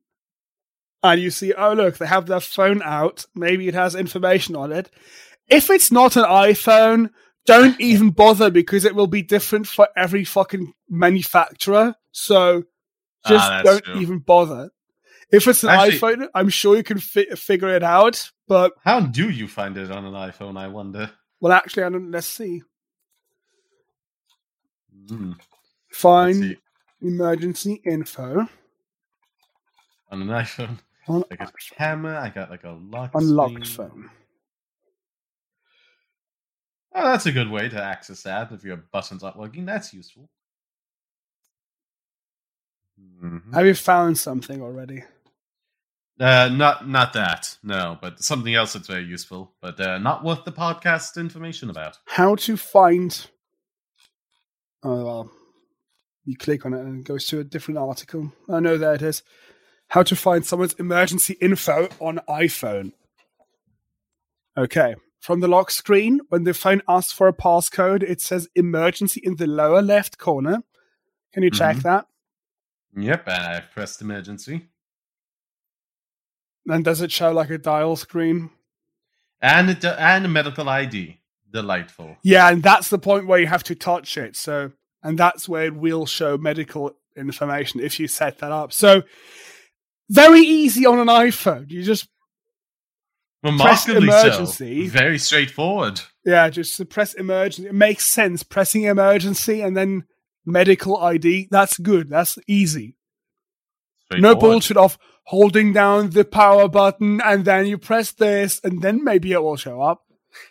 and 1.02 1.20
you 1.20 1.30
see, 1.30 1.52
oh 1.54 1.72
look, 1.74 1.98
they 1.98 2.06
have 2.06 2.26
their 2.26 2.40
phone 2.40 2.82
out, 2.82 3.24
maybe 3.34 3.68
it 3.68 3.74
has 3.74 3.94
information 3.94 4.56
on 4.56 4.72
it. 4.72 4.90
If 5.48 5.70
it's 5.70 5.90
not 5.92 6.16
an 6.16 6.24
iPhone, 6.24 7.10
don't 7.46 7.80
even 7.80 8.10
bother 8.10 8.50
because 8.50 8.84
it 8.84 8.94
will 8.94 9.06
be 9.06 9.22
different 9.22 9.66
for 9.66 9.88
every 9.96 10.24
fucking 10.24 10.72
manufacturer. 10.88 11.94
So 12.12 12.64
just 13.26 13.50
Ah, 13.50 13.62
don't 13.62 13.84
true. 13.84 14.00
even 14.00 14.18
bother. 14.18 14.70
If 15.30 15.46
it's 15.46 15.62
an 15.62 15.70
Actually- 15.70 15.98
iPhone, 15.98 16.28
I'm 16.34 16.48
sure 16.48 16.76
you 16.76 16.82
can 16.82 16.98
fi- 16.98 17.34
figure 17.36 17.68
it 17.74 17.82
out. 17.82 18.30
But 18.46 18.72
How 18.84 19.00
do 19.00 19.28
you 19.30 19.46
find 19.46 19.76
it 19.76 19.90
on 19.90 20.04
an 20.06 20.14
iPhone, 20.14 20.58
I 20.58 20.68
wonder? 20.68 21.10
well, 21.40 21.52
actually, 21.52 21.82
I 21.84 21.90
don't. 21.90 22.10
Let's 22.10 22.26
see. 22.26 22.62
Let's 25.10 25.34
Find 25.92 26.34
see. 26.36 26.56
emergency 27.02 27.80
info 27.84 28.46
On 30.10 30.22
an 30.22 30.28
iPhone. 30.28 30.78
On 31.10 31.24
I 31.30 31.36
got 31.36 31.50
a 31.50 31.74
camera, 31.74 32.20
I 32.20 32.28
got 32.30 32.50
like 32.50 32.64
a 32.64 32.70
lock 32.70 33.10
unlocked 33.14 33.66
screen. 33.66 33.88
phone. 33.90 34.10
Oh, 36.94 37.04
that's 37.04 37.26
a 37.26 37.32
good 37.32 37.50
way 37.50 37.68
to 37.68 37.82
access 37.82 38.22
that 38.22 38.50
if 38.52 38.64
your 38.64 38.76
button's 38.76 39.22
not 39.22 39.38
working. 39.38 39.66
That's 39.66 39.92
useful. 39.92 40.28
Mhm. 43.00 43.54
Have 43.54 43.66
you 43.66 43.74
found 43.74 44.18
something 44.18 44.60
already? 44.62 45.04
Uh, 46.18 46.48
not 46.52 46.88
not 46.88 47.12
that, 47.12 47.56
no, 47.62 47.96
but 48.02 48.20
something 48.20 48.52
else 48.54 48.72
that's 48.72 48.88
very 48.88 49.04
useful, 49.04 49.54
but 49.60 49.78
uh, 49.78 49.98
not 49.98 50.24
worth 50.24 50.44
the 50.44 50.50
podcast 50.50 51.16
information 51.16 51.70
about. 51.70 51.96
How 52.06 52.34
to 52.34 52.56
find? 52.56 53.26
Oh 54.82 55.04
well, 55.04 55.30
you 56.24 56.36
click 56.36 56.66
on 56.66 56.74
it 56.74 56.80
and 56.80 57.00
it 57.00 57.04
goes 57.06 57.26
to 57.28 57.38
a 57.38 57.44
different 57.44 57.78
article. 57.78 58.32
I 58.48 58.58
know 58.58 58.76
there 58.76 58.94
it 58.94 59.02
is. 59.02 59.22
How 59.88 60.02
to 60.02 60.14
find 60.16 60.44
someone's 60.44 60.74
emergency 60.74 61.36
info 61.40 61.88
on 61.98 62.20
iPhone. 62.28 62.92
Okay. 64.56 64.96
From 65.20 65.40
the 65.40 65.48
lock 65.48 65.70
screen, 65.70 66.20
when 66.28 66.44
the 66.44 66.54
phone 66.54 66.82
asks 66.88 67.12
for 67.12 67.26
a 67.26 67.32
passcode, 67.32 68.02
it 68.02 68.20
says 68.20 68.48
emergency 68.54 69.20
in 69.24 69.36
the 69.36 69.46
lower 69.46 69.82
left 69.82 70.18
corner. 70.18 70.62
Can 71.32 71.42
you 71.42 71.50
check 71.50 71.76
Mhm. 71.76 71.82
that? 71.82 72.06
Yep, 72.96 73.28
and 73.28 73.42
I've 73.44 73.70
pressed 73.70 74.00
emergency, 74.00 74.68
And 76.70 76.84
does 76.84 77.00
it 77.00 77.10
show 77.10 77.32
like 77.32 77.48
a 77.50 77.56
dial 77.58 77.96
screen? 77.96 78.50
and 79.40 79.70
it, 79.70 79.84
and 79.84 80.24
a 80.26 80.28
medical 80.28 80.68
ID. 80.68 81.18
Delightful. 81.50 82.18
Yeah, 82.22 82.50
and 82.50 82.62
that's 82.62 82.90
the 82.90 82.98
point 82.98 83.26
where 83.26 83.38
you 83.38 83.46
have 83.46 83.62
to 83.64 83.74
touch 83.74 84.18
it. 84.18 84.36
So, 84.36 84.72
and 85.02 85.18
that's 85.18 85.48
where 85.48 85.64
it 85.66 85.74
will 85.74 86.04
show 86.04 86.36
medical 86.36 86.94
information 87.16 87.80
if 87.80 87.98
you 87.98 88.06
set 88.06 88.38
that 88.38 88.52
up. 88.52 88.72
So, 88.72 89.02
very 90.08 90.40
easy 90.40 90.86
on 90.86 90.98
an 90.98 91.08
iPhone. 91.08 91.70
You 91.70 91.82
just, 91.82 92.08
Remarkably 93.42 93.96
emergency. 93.96 94.88
so. 94.88 94.92
Very 94.92 95.18
straightforward. 95.18 96.00
yeah, 96.24 96.48
just 96.50 96.88
press 96.88 97.14
emergency. 97.14 97.68
It 97.68 97.74
makes 97.74 98.06
sense. 98.06 98.42
Pressing 98.42 98.84
emergency 98.84 99.60
and 99.60 99.76
then 99.76 100.04
medical 100.44 100.96
ID. 100.96 101.48
That's 101.50 101.78
good. 101.78 102.10
That's 102.10 102.38
easy. 102.46 102.96
No 104.12 104.34
bullshit 104.34 104.78
of 104.78 104.98
holding 105.24 105.74
down 105.74 106.10
the 106.10 106.24
power 106.24 106.66
button 106.66 107.20
and 107.22 107.44
then 107.44 107.66
you 107.66 107.76
press 107.76 108.12
this 108.12 108.58
and 108.64 108.80
then 108.80 109.04
maybe 109.04 109.32
it 109.32 109.42
will 109.42 109.56
show 109.56 109.82
up. 109.82 110.02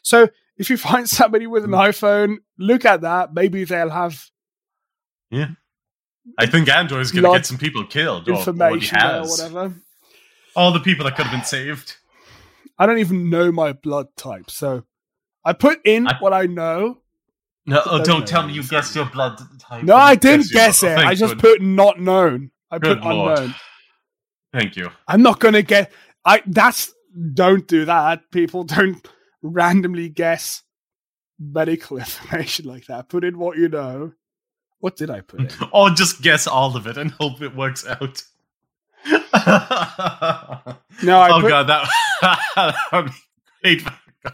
So, 0.03 0.29
if 0.57 0.69
you 0.69 0.77
find 0.77 1.09
somebody 1.19 1.47
with 1.47 1.63
an 1.63 1.71
hmm. 1.71 1.75
iPhone, 1.75 2.37
look 2.57 2.85
at 2.85 3.01
that. 3.01 3.33
Maybe 3.33 3.63
they'll 3.63 3.89
have 3.89 4.29
I 6.37 6.45
think 6.45 6.69
Android's 6.69 7.11
going 7.11 7.23
to 7.23 7.31
get 7.31 7.45
some 7.45 7.57
people 7.57 7.85
killed. 7.85 8.27
Or 8.29 8.37
information 8.37 8.97
or 8.97 9.01
has. 9.01 9.29
whatever. 9.29 9.75
All 10.55 10.71
the 10.71 10.79
people 10.79 11.05
that 11.05 11.15
could 11.15 11.25
have 11.27 11.31
been 11.39 11.45
saved. 11.45 11.95
I 12.79 12.85
don't 12.85 12.99
even 12.99 13.29
know 13.29 13.51
my 13.51 13.73
blood 13.73 14.07
type, 14.17 14.49
so 14.51 14.83
I 15.43 15.53
put 15.53 15.85
in 15.85 16.07
I- 16.07 16.17
what 16.19 16.33
I 16.33 16.45
know. 16.45 16.99
No, 17.69 17.81
oh, 17.85 18.01
Don't 18.01 18.21
know. 18.21 18.25
tell 18.25 18.47
me 18.47 18.53
you 18.53 18.63
guessed 18.63 18.95
your 18.95 19.07
blood 19.07 19.37
type. 19.59 19.83
No, 19.83 19.95
I 19.95 20.15
didn't 20.15 20.49
your 20.51 20.53
guess 20.61 20.83
it. 20.83 20.97
I 20.97 21.15
just 21.15 21.37
put 21.37 21.61
not 21.61 21.99
known. 21.99 22.49
I 22.71 22.79
Good 22.79 23.01
put 23.01 23.13
lord. 23.13 23.37
unknown. 23.39 23.55
Thank 24.53 24.77
you. 24.77 24.89
I'm 25.05 25.21
not 25.21 25.41
gonna 25.41 25.63
get. 25.63 25.91
I 26.23 26.41
that's 26.45 26.93
don't 27.33 27.67
do 27.67 27.83
that. 27.83 28.31
People 28.31 28.63
don't 28.63 29.05
randomly 29.41 30.07
guess 30.07 30.63
medical 31.37 31.97
information 31.99 32.65
like 32.67 32.85
that. 32.85 33.09
Put 33.09 33.25
in 33.25 33.37
what 33.37 33.57
you 33.57 33.67
know. 33.67 34.13
What 34.79 34.95
did 34.95 35.09
I 35.09 35.21
put 35.21 35.39
in? 35.41 35.49
Or 35.71 35.89
just 35.89 36.21
guess 36.21 36.47
all 36.47 36.75
of 36.77 36.85
it 36.87 36.97
and 36.97 37.11
hope 37.11 37.41
it 37.41 37.55
works 37.55 37.85
out. 37.87 38.23
No, 39.05 39.19
I 41.19 41.29
oh 41.31 41.41
put, 41.41 41.49
god, 41.49 41.67
that, 41.67 41.89
that 42.55 42.75
would 42.91 43.11
be 43.63 43.77
great. 43.77 43.83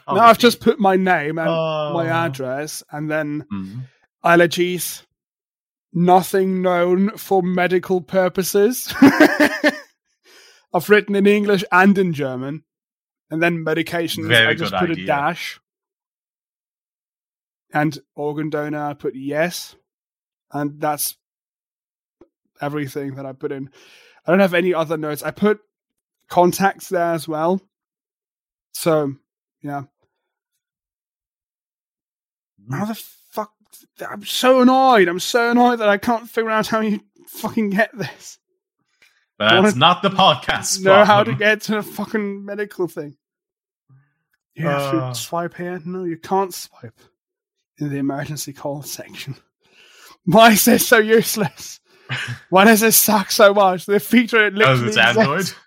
No, 0.07 0.15
I've 0.19 0.37
just 0.39 0.59
put 0.59 0.79
my 0.79 0.95
name 0.95 1.37
and 1.37 1.47
Oh. 1.49 1.91
my 1.93 2.07
address, 2.07 2.83
and 2.91 3.09
then 3.11 3.45
Mhm. 3.53 3.81
allergies, 4.25 5.03
nothing 5.93 6.61
known 6.61 7.15
for 7.17 7.41
medical 7.43 8.01
purposes. 8.01 8.93
I've 10.73 10.89
written 10.89 11.15
in 11.15 11.27
English 11.27 11.63
and 11.71 11.95
in 11.97 12.13
German, 12.13 12.63
and 13.29 13.41
then 13.43 13.63
medications. 13.63 14.27
Very 14.27 14.47
I 14.47 14.53
just 14.55 14.73
put 14.73 14.89
idea. 14.89 15.03
a 15.03 15.07
dash. 15.07 15.59
And 17.71 17.97
organ 18.15 18.49
donor, 18.49 18.83
I 18.89 18.93
put 18.93 19.15
yes, 19.15 19.75
and 20.53 20.79
that's 20.79 21.17
everything 22.61 23.15
that 23.15 23.25
I 23.25 23.33
put 23.33 23.51
in. 23.51 23.69
I 24.25 24.31
don't 24.31 24.39
have 24.39 24.53
any 24.53 24.73
other 24.73 24.95
notes. 24.97 25.23
I 25.23 25.31
put 25.31 25.59
contacts 26.29 26.89
there 26.89 27.13
as 27.13 27.27
well. 27.27 27.59
So, 28.71 29.15
yeah. 29.61 29.83
How 32.71 32.85
the 32.85 32.95
fuck? 33.31 33.51
I'm 34.07 34.23
so 34.23 34.61
annoyed. 34.61 35.07
I'm 35.07 35.19
so 35.19 35.51
annoyed 35.51 35.77
that 35.79 35.89
I 35.89 35.97
can't 35.97 36.29
figure 36.29 36.49
out 36.49 36.67
how 36.67 36.79
you 36.79 37.01
fucking 37.27 37.71
get 37.71 37.95
this. 37.97 38.39
That's 39.39 39.53
wanna 39.53 39.75
not 39.75 40.01
the 40.03 40.09
podcast. 40.09 40.81
Know 40.83 41.03
how 41.03 41.23
to 41.23 41.33
get 41.33 41.61
to 41.63 41.73
the 41.75 41.83
fucking 41.83 42.45
medical 42.45 42.87
thing. 42.87 43.17
You 44.55 44.67
have 44.67 44.93
Uh. 44.93 45.09
to 45.09 45.15
swipe 45.19 45.55
here. 45.55 45.81
No, 45.83 46.03
you 46.03 46.17
can't 46.17 46.53
swipe 46.53 46.99
in 47.79 47.89
the 47.89 47.97
emergency 47.97 48.53
call 48.53 48.83
section. 48.83 49.35
Why 50.25 50.51
is 50.51 50.65
this 50.65 50.87
so 50.87 50.97
useless? 50.99 51.79
Why 52.49 52.65
does 52.65 52.81
this 52.81 52.97
suck 52.97 53.31
so 53.31 53.53
much? 53.53 53.85
The 53.85 53.99
feature 53.99 54.45
it 54.47 54.53
Oh, 54.53 54.57
literally 54.57 54.87
it's 54.89 54.97
exists. 54.97 55.17
Android. 55.17 55.51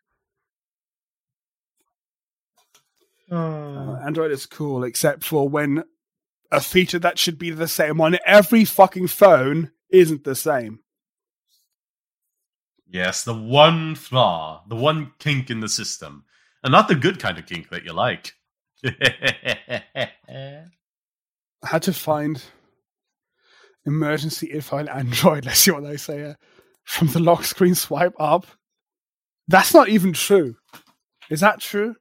Uh, 3.29 3.99
Android 4.07 4.31
is 4.31 4.47
cool, 4.47 4.85
except 4.85 5.25
for 5.25 5.49
when 5.49 5.83
a 6.53 6.61
feature 6.61 7.01
that 7.01 7.19
should 7.19 7.39
be 7.39 7.51
the 7.51 7.67
same 7.67 8.01
on 8.01 8.17
every 8.25 8.65
fucking 8.65 9.09
phone 9.09 9.73
isn't 9.91 10.23
the 10.23 10.37
same. 10.37 10.79
Yes, 12.89 13.25
the 13.25 13.35
one 13.35 13.97
flaw, 13.97 14.63
the 14.69 14.77
one 14.77 15.11
kink 15.19 15.51
in 15.51 15.59
the 15.59 15.69
system, 15.69 16.25
and 16.63 16.71
not 16.71 16.87
the 16.87 16.95
good 16.95 17.19
kind 17.19 17.37
of 17.37 17.47
kink 17.47 17.69
that 17.71 17.85
you 17.85 17.93
like. 17.93 18.35
I 18.85 20.09
had 21.65 21.83
to 21.83 21.93
find 21.93 22.41
emergency 23.87 24.49
info 24.49 24.79
on 24.79 24.89
Android. 24.89 25.45
Let's 25.47 25.61
see 25.61 25.71
what 25.71 25.85
they 25.85 25.97
say 25.97 26.17
here. 26.19 26.37
From 26.85 27.09
the 27.09 27.21
lock 27.21 27.45
screen 27.45 27.75
swipe 27.75 28.15
up. 28.19 28.47
That's 29.49 29.75
not 29.75 29.89
even 29.89 30.13
true. 30.13 30.57
Is 31.31 31.41
that 31.41 31.61
true? 31.61 31.95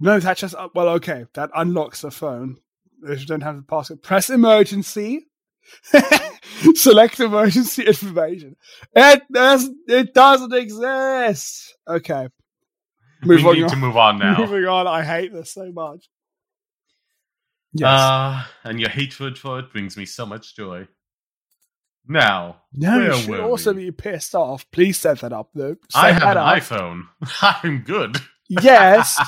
No, 0.00 0.20
that's 0.20 0.40
just 0.40 0.54
uh, 0.54 0.68
well, 0.74 0.88
okay. 0.90 1.26
That 1.34 1.50
unlocks 1.54 2.02
the 2.02 2.10
phone. 2.10 2.56
If 3.04 3.20
you 3.20 3.26
don't 3.26 3.42
have 3.42 3.56
the 3.56 3.62
password, 3.62 4.02
press 4.02 4.30
emergency. 4.30 5.26
Select 6.74 7.20
emergency 7.20 7.82
information. 7.86 8.56
It 8.94 9.22
does. 9.32 9.68
It 9.88 10.14
doesn't 10.14 10.52
exist. 10.52 11.74
Okay. 11.88 12.28
we 13.24 13.36
Move 13.36 13.46
on. 13.46 13.54
need 13.54 13.68
to 13.68 13.76
move 13.76 13.96
on 13.96 14.18
now. 14.18 14.38
Moving 14.38 14.64
on. 14.66 14.86
I 14.86 15.02
hate 15.04 15.32
this 15.32 15.52
so 15.52 15.70
much. 15.72 16.08
Yes. 17.74 17.88
Uh, 17.88 18.44
and 18.64 18.80
your 18.80 18.90
hatred 18.90 19.36
for 19.38 19.58
it 19.58 19.72
brings 19.72 19.96
me 19.96 20.06
so 20.06 20.24
much 20.24 20.54
joy. 20.56 20.86
Now, 22.06 22.62
No, 22.72 22.98
you 23.00 23.14
should 23.14 23.40
also 23.40 23.72
we? 23.72 23.86
be 23.86 23.90
pissed 23.90 24.34
off. 24.34 24.70
Please 24.70 24.98
set 24.98 25.20
that 25.20 25.32
up, 25.32 25.48
though. 25.54 25.76
I 25.94 26.12
Set 26.12 26.22
have 26.22 26.32
an 26.32 26.38
up. 26.38 26.56
iPhone. 26.58 27.02
I'm 27.64 27.78
good. 27.80 28.18
Yes. 28.48 29.18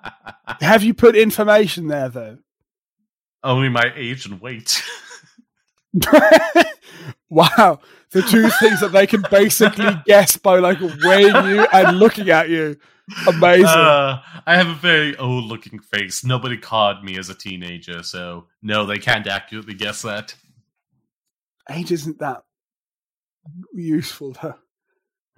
have 0.60 0.82
you 0.82 0.94
put 0.94 1.16
information 1.16 1.86
there, 1.88 2.08
though? 2.08 2.38
Only 3.42 3.68
my 3.68 3.92
age 3.94 4.24
and 4.26 4.40
weight. 4.40 4.82
wow. 7.28 7.78
The 8.10 8.22
two 8.22 8.48
things 8.48 8.80
that 8.80 8.92
they 8.92 9.06
can 9.06 9.22
basically 9.30 9.90
guess 10.06 10.36
by 10.36 10.58
like 10.60 10.78
weighing 10.80 11.34
you 11.46 11.66
and 11.72 11.98
looking 11.98 12.30
at 12.30 12.48
you. 12.48 12.76
Amazing. 13.28 13.66
Uh, 13.66 14.22
I 14.46 14.56
have 14.56 14.68
a 14.68 14.74
very 14.74 15.16
old 15.16 15.44
looking 15.44 15.78
face. 15.78 16.24
Nobody 16.24 16.56
caught 16.56 17.04
me 17.04 17.18
as 17.18 17.28
a 17.28 17.34
teenager, 17.34 18.02
so 18.02 18.46
no, 18.62 18.86
they 18.86 18.98
can't 18.98 19.26
accurately 19.26 19.74
guess 19.74 20.02
that. 20.02 20.34
Age 21.70 21.92
isn't 21.92 22.18
that 22.20 22.42
useful, 23.74 24.36
though. 24.40 24.54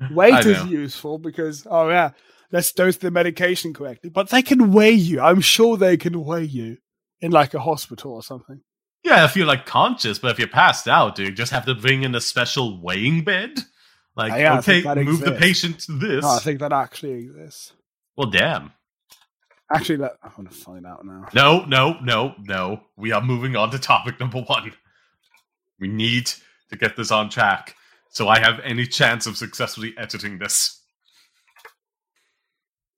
Weight 0.11 0.45
is 0.45 0.65
useful 0.67 1.19
because, 1.19 1.67
oh, 1.69 1.89
yeah, 1.89 2.11
let's 2.53 2.71
dose 2.73 2.99
the 2.99 3.11
medication 3.11 3.73
correctly. 3.73 4.11
But 4.11 4.31
they 4.31 4.43
can 4.43 4.73
weigh 4.73 4.93
you. 4.93 5.21
I'm 5.21 5.41
sure 5.41 5.77
they 5.77 5.97
can 5.97 6.23
weigh 6.23 6.45
you 6.45 6.79
in 7.21 7.33
like 7.33 7.55
a 7.55 7.61
hospital 7.61 8.13
or 8.13 8.23
something. 8.23 8.61
Yeah, 9.03 9.25
if 9.25 9.37
you're 9.37 9.47
like 9.47 9.67
conscious, 9.67 10.19
but 10.19 10.33
if 10.33 10.39
you're 10.39 10.49
passed 10.49 10.89
out, 10.89 11.15
do 11.15 11.23
you 11.23 11.31
just 11.31 11.53
have 11.53 11.65
to 11.67 11.75
bring 11.75 12.03
in 12.03 12.15
a 12.15 12.21
special 12.21 12.81
weighing 12.83 13.25
bed? 13.25 13.61
Like, 14.17 14.33
Yeah, 14.33 14.55
I 14.55 14.59
okay, 14.59 14.83
move 15.05 15.21
the 15.21 15.33
patient 15.33 15.81
to 15.81 15.93
this. 15.93 16.23
No, 16.23 16.31
I 16.31 16.39
think 16.39 16.61
that 16.61 16.73
actually 16.73 17.13
exists. 17.13 17.73
well, 18.17 18.31
damn. 18.31 18.73
Actually, 19.73 19.99
let, 19.99 20.17
I 20.23 20.29
want 20.39 20.51
to 20.51 20.57
find 20.57 20.87
out 20.87 21.05
now. 21.05 21.27
No, 21.35 21.65
no, 21.65 21.99
no, 22.01 22.35
no. 22.39 22.81
We 22.97 23.13
are 23.13 23.21
moving 23.21 23.57
on 23.57 23.71
to 23.73 23.79
topic 23.79 24.21
number 24.21 24.41
one. 24.41 24.73
We 25.81 25.89
need 25.89 26.31
to 26.71 26.77
get 26.77 26.97
this 26.97 27.11
on 27.11 27.31
track 27.31 27.75
so 28.17 28.29
I 28.29 28.39
have 28.39 28.61
any 28.61 28.87
chance 28.87 29.27
of 29.27 29.37
successfully 29.37 29.93
editing 29.99 30.39
this. 30.39 30.81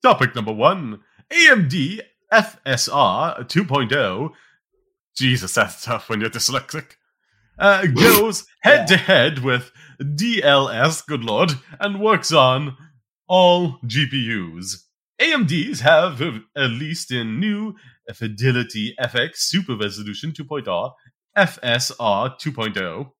Topic 0.01 0.33
number 0.33 0.53
one 0.53 1.01
AMD 1.29 1.99
FSR 2.31 3.39
2.0. 3.45 4.29
Jesus, 5.17 5.53
that's 5.55 5.83
tough 5.83 6.07
when 6.07 6.21
you're 6.21 6.29
dyslexic. 6.29 6.91
Uh, 7.57 7.85
goes 7.87 8.45
head 8.61 8.87
to 8.87 8.95
head 8.95 9.39
with 9.39 9.73
DLS, 10.01 11.05
good 11.05 11.23
lord, 11.23 11.51
and 11.79 11.99
works 11.99 12.31
on 12.31 12.77
all 13.27 13.79
GPUs. 13.85 14.83
AMDs 15.21 15.81
have 15.81 16.21
at 16.21 16.69
least 16.69 17.11
in 17.11 17.39
new 17.39 17.75
Fidelity 18.13 18.95
FX 18.99 19.37
Super 19.37 19.75
Resolution 19.75 20.31
2.0, 20.31 20.93
FSR 21.37 22.39
2.0, 22.39 23.11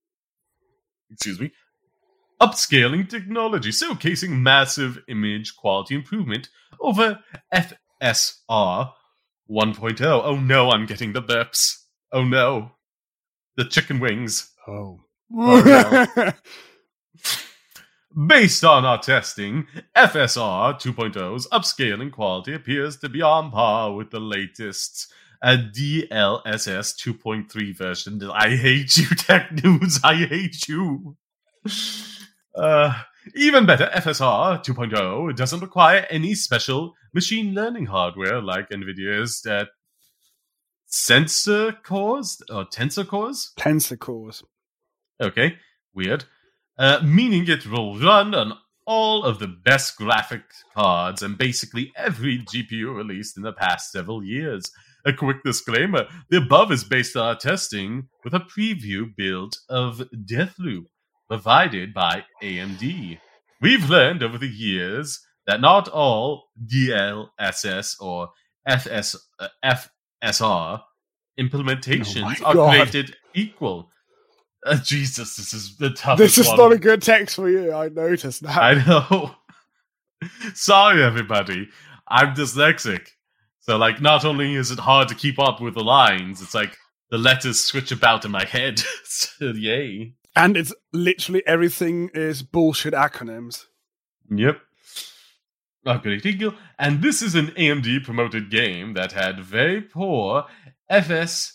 excuse 1.11 1.39
me, 1.39 1.51
upscaling 2.41 3.09
technology, 3.09 3.69
showcasing 3.69 4.39
massive 4.39 4.99
image 5.07 5.55
quality 5.55 5.95
improvement 5.95 6.49
over 6.79 7.19
FSR 7.53 8.91
1.0. 9.49 10.01
Oh 10.01 10.35
no, 10.37 10.71
I'm 10.71 10.85
getting 10.85 11.13
the 11.13 11.21
burps. 11.21 11.83
Oh 12.11 12.23
no. 12.23 12.71
The 13.57 13.65
chicken 13.65 13.99
wings. 13.99 14.51
Oh. 14.67 15.01
Oh, 15.35 16.31
Based 18.27 18.65
on 18.65 18.83
our 18.85 18.97
testing, 18.99 19.67
FSR 19.95 20.73
2.0's 20.73 21.47
upscaling 21.49 22.11
quality 22.11 22.53
appears 22.53 22.97
to 22.97 23.07
be 23.07 23.21
on 23.21 23.49
par 23.49 23.93
with 23.93 24.09
the 24.11 24.19
latest 24.19 25.13
uh, 25.41 25.55
DLSS 25.73 26.97
2.3 26.97 27.77
version. 27.77 28.21
I 28.33 28.57
hate 28.57 28.97
you, 28.97 29.05
Tech 29.15 29.51
News. 29.63 30.01
I 30.03 30.15
hate 30.15 30.67
you. 30.67 31.15
Uh, 32.53 33.03
even 33.35 33.65
better, 33.65 33.89
FSR 33.93 34.65
2.0 34.65 35.35
doesn't 35.37 35.61
require 35.61 36.05
any 36.09 36.35
special 36.35 36.95
machine 37.13 37.53
learning 37.53 37.85
hardware 37.85 38.41
like 38.41 38.69
NVIDIA's 38.69 39.45
uh, 39.45 39.65
sensor 40.87 41.71
cores 41.71 42.41
or 42.49 42.65
tensor 42.65 43.07
cores. 43.07 43.53
Tensor 43.57 43.97
cores. 43.97 44.43
Okay, 45.21 45.55
weird. 45.93 46.25
Uh, 46.79 47.01
meaning 47.03 47.45
it 47.47 47.67
will 47.67 47.99
run 47.99 48.33
on 48.33 48.57
all 48.87 49.23
of 49.23 49.37
the 49.37 49.47
best 49.47 49.97
graphic 49.97 50.41
cards 50.73 51.21
and 51.21 51.37
basically 51.37 51.91
every 51.95 52.39
GPU 52.39 52.95
released 52.95 53.37
in 53.37 53.43
the 53.43 53.51
past 53.53 53.91
several 53.91 54.23
years. 54.23 54.71
A 55.05 55.13
quick 55.13 55.43
disclaimer 55.43 56.07
the 56.29 56.37
above 56.37 56.71
is 56.71 56.83
based 56.83 57.15
on 57.15 57.27
our 57.27 57.35
testing 57.35 58.07
with 58.23 58.33
a 58.33 58.39
preview 58.39 59.13
build 59.15 59.55
of 59.69 60.01
Deathloop 60.25 60.85
provided 61.27 61.93
by 61.93 62.23
AMD. 62.41 63.19
We've 63.61 63.89
learned 63.89 64.23
over 64.23 64.37
the 64.37 64.47
years 64.47 65.19
that 65.45 65.61
not 65.61 65.87
all 65.89 66.45
DLSS 66.65 67.95
or 68.01 68.29
FS, 68.65 69.15
uh, 69.39 69.47
FSR 70.23 70.81
implementations 71.39 72.37
Oh 72.41 72.45
are 72.45 72.53
God. 72.53 72.69
created 72.71 73.15
equal. 73.33 73.89
Uh, 74.65 74.77
Jesus, 74.83 75.35
this 75.35 75.53
is 75.53 75.77
the 75.77 75.91
toughest 75.91 76.35
This 76.35 76.37
is 76.37 76.47
one. 76.47 76.57
not 76.57 76.71
a 76.71 76.77
good 76.77 77.01
text 77.01 77.35
for 77.35 77.49
you. 77.49 77.73
I 77.73 77.89
noticed 77.89 78.43
that. 78.43 78.57
I 78.57 78.85
know. 78.85 79.35
Sorry, 80.53 81.03
everybody. 81.03 81.69
I'm 82.07 82.35
dyslexic. 82.35 83.07
So, 83.59 83.77
like, 83.77 84.01
not 84.01 84.25
only 84.25 84.55
is 84.55 84.71
it 84.71 84.79
hard 84.79 85.07
to 85.09 85.15
keep 85.15 85.39
up 85.39 85.61
with 85.61 85.75
the 85.75 85.83
lines, 85.83 86.41
it's 86.41 86.55
like 86.55 86.75
the 87.09 87.17
letters 87.17 87.59
switch 87.59 87.91
about 87.91 88.25
in 88.25 88.31
my 88.31 88.45
head. 88.45 88.79
so, 89.05 89.51
yay. 89.51 90.13
and 90.35 90.57
it's 90.57 90.73
literally 90.91 91.43
everything 91.45 92.09
is 92.13 92.41
bullshit 92.41 92.93
acronyms. 92.93 93.65
Yep. 94.29 94.59
And 95.85 97.01
this 97.01 97.21
is 97.21 97.35
an 97.35 97.47
AMD 97.47 98.03
promoted 98.03 98.51
game 98.51 98.93
that 98.93 99.11
had 99.13 99.39
very 99.39 99.81
poor 99.81 100.45
FSR 100.91 101.53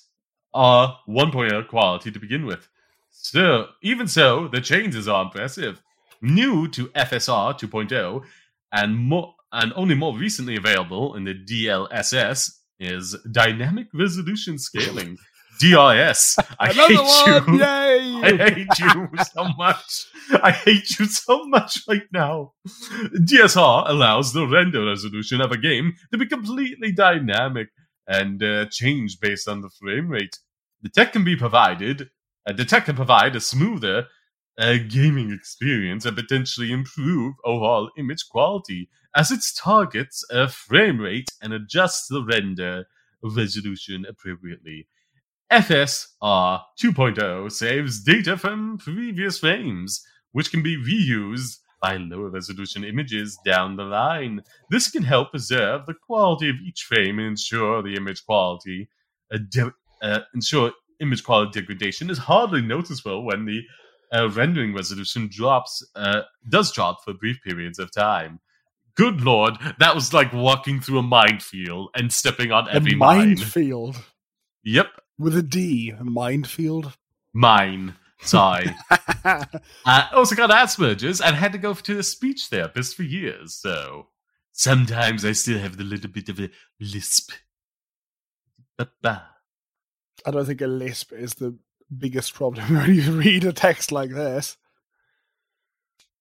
are 0.54 0.98
1.0 1.08 1.68
quality 1.68 2.10
to 2.10 2.18
begin 2.18 2.46
with. 2.46 2.68
So, 3.24 3.68
even 3.82 4.06
so, 4.06 4.48
the 4.48 4.60
changes 4.60 5.08
are 5.08 5.24
impressive. 5.24 5.82
New 6.20 6.68
to 6.68 6.88
FSR 6.88 7.58
2.0 7.58 8.22
and 8.70 8.96
more 8.96 9.34
and 9.50 9.72
only 9.76 9.94
more 9.94 10.16
recently 10.16 10.56
available 10.56 11.14
in 11.14 11.24
the 11.24 11.34
DLSS 11.34 12.50
is 12.78 13.16
dynamic 13.32 13.86
resolution 13.94 14.58
scaling. 14.58 15.16
DRS. 15.58 16.36
I 16.60 16.70
Another 16.70 16.94
hate 16.94 17.46
one! 17.46 17.54
you. 17.54 17.60
Yay! 17.60 18.20
I 18.22 18.50
hate 18.50 18.78
you 18.78 19.08
so 19.32 19.44
much. 19.56 20.06
I 20.42 20.50
hate 20.50 20.98
you 20.98 21.06
so 21.06 21.44
much 21.46 21.78
right 21.88 22.06
now. 22.12 22.52
DSR 23.20 23.88
allows 23.88 24.34
the 24.34 24.46
render 24.46 24.84
resolution 24.84 25.40
of 25.40 25.50
a 25.50 25.56
game 25.56 25.94
to 26.12 26.18
be 26.18 26.26
completely 26.26 26.92
dynamic 26.92 27.68
and 28.06 28.42
uh, 28.42 28.66
change 28.70 29.18
based 29.18 29.48
on 29.48 29.62
the 29.62 29.70
frame 29.80 30.08
rate. 30.08 30.38
The 30.82 30.90
tech 30.90 31.12
can 31.14 31.24
be 31.24 31.36
provided. 31.36 32.10
Uh, 32.46 32.52
the 32.52 32.64
tech 32.64 32.86
can 32.86 32.96
provide 32.96 33.34
a 33.36 33.40
smoother 33.40 34.06
uh, 34.58 34.76
gaming 34.88 35.32
experience 35.32 36.04
and 36.04 36.16
potentially 36.16 36.70
improve 36.72 37.34
overall 37.44 37.90
image 37.98 38.28
quality 38.30 38.88
as 39.16 39.30
it 39.30 39.40
targets 39.56 40.24
a 40.30 40.48
frame 40.48 41.00
rate 41.00 41.30
and 41.42 41.52
adjusts 41.52 42.08
the 42.08 42.22
render 42.24 42.86
resolution 43.22 44.04
appropriately. 44.08 44.86
FSR 45.52 46.62
2.0 46.80 47.52
saves 47.52 48.02
data 48.02 48.36
from 48.36 48.78
previous 48.78 49.38
frames, 49.38 50.04
which 50.32 50.50
can 50.50 50.62
be 50.62 50.76
reused 50.76 51.58
by 51.80 51.96
lower 51.96 52.30
resolution 52.30 52.82
images 52.82 53.38
down 53.44 53.76
the 53.76 53.84
line. 53.84 54.42
This 54.70 54.90
can 54.90 55.02
help 55.02 55.30
preserve 55.30 55.86
the 55.86 55.94
quality 55.94 56.48
of 56.48 56.56
each 56.66 56.82
frame 56.82 57.18
and 57.18 57.28
ensure 57.28 57.82
the 57.82 57.94
image 57.94 58.24
quality 58.24 58.88
uh, 59.32 59.38
de- 59.48 59.72
uh, 60.02 60.20
ensure 60.34 60.72
image 61.00 61.24
quality 61.24 61.60
degradation 61.60 62.10
is 62.10 62.18
hardly 62.18 62.62
noticeable 62.62 63.24
when 63.24 63.44
the 63.46 63.62
uh, 64.12 64.28
rendering 64.30 64.74
resolution 64.74 65.28
drops 65.30 65.82
uh, 65.96 66.22
does 66.48 66.72
drop 66.72 67.04
for 67.04 67.14
brief 67.14 67.38
periods 67.42 67.78
of 67.78 67.92
time. 67.92 68.40
Good 68.96 69.22
lord, 69.22 69.54
that 69.80 69.94
was 69.94 70.12
like 70.14 70.32
walking 70.32 70.80
through 70.80 71.00
a 71.00 71.02
minefield 71.02 71.90
and 71.96 72.12
stepping 72.12 72.52
on 72.52 72.68
every 72.70 72.92
a 72.92 72.96
mine. 72.96 73.40
minefield 73.40 73.96
Yep, 74.64 74.88
with 75.18 75.36
a 75.36 75.42
D. 75.42 75.92
Minefield. 76.00 76.96
mine. 77.32 77.94
Sorry. 78.20 78.66
I 78.90 80.08
also 80.14 80.34
got 80.34 80.50
Asperger's 80.50 81.20
and 81.20 81.36
had 81.36 81.52
to 81.52 81.58
go 81.58 81.74
to 81.74 81.98
a 81.98 82.02
speech 82.02 82.46
therapist 82.50 82.96
for 82.96 83.02
years, 83.02 83.54
so 83.54 84.08
sometimes 84.52 85.24
I 85.24 85.32
still 85.32 85.58
have 85.58 85.76
the 85.76 85.84
little 85.84 86.10
bit 86.10 86.28
of 86.30 86.40
a 86.40 86.50
lisp. 86.80 87.32
Ba-ba. 88.78 89.33
I 90.24 90.30
don't 90.30 90.46
think 90.46 90.60
a 90.60 90.66
lisp 90.66 91.12
is 91.12 91.34
the 91.34 91.56
biggest 91.96 92.34
problem 92.34 92.74
when 92.76 92.94
you 92.94 93.12
read 93.12 93.44
a 93.44 93.52
text 93.52 93.92
like 93.92 94.10
this. 94.10 94.56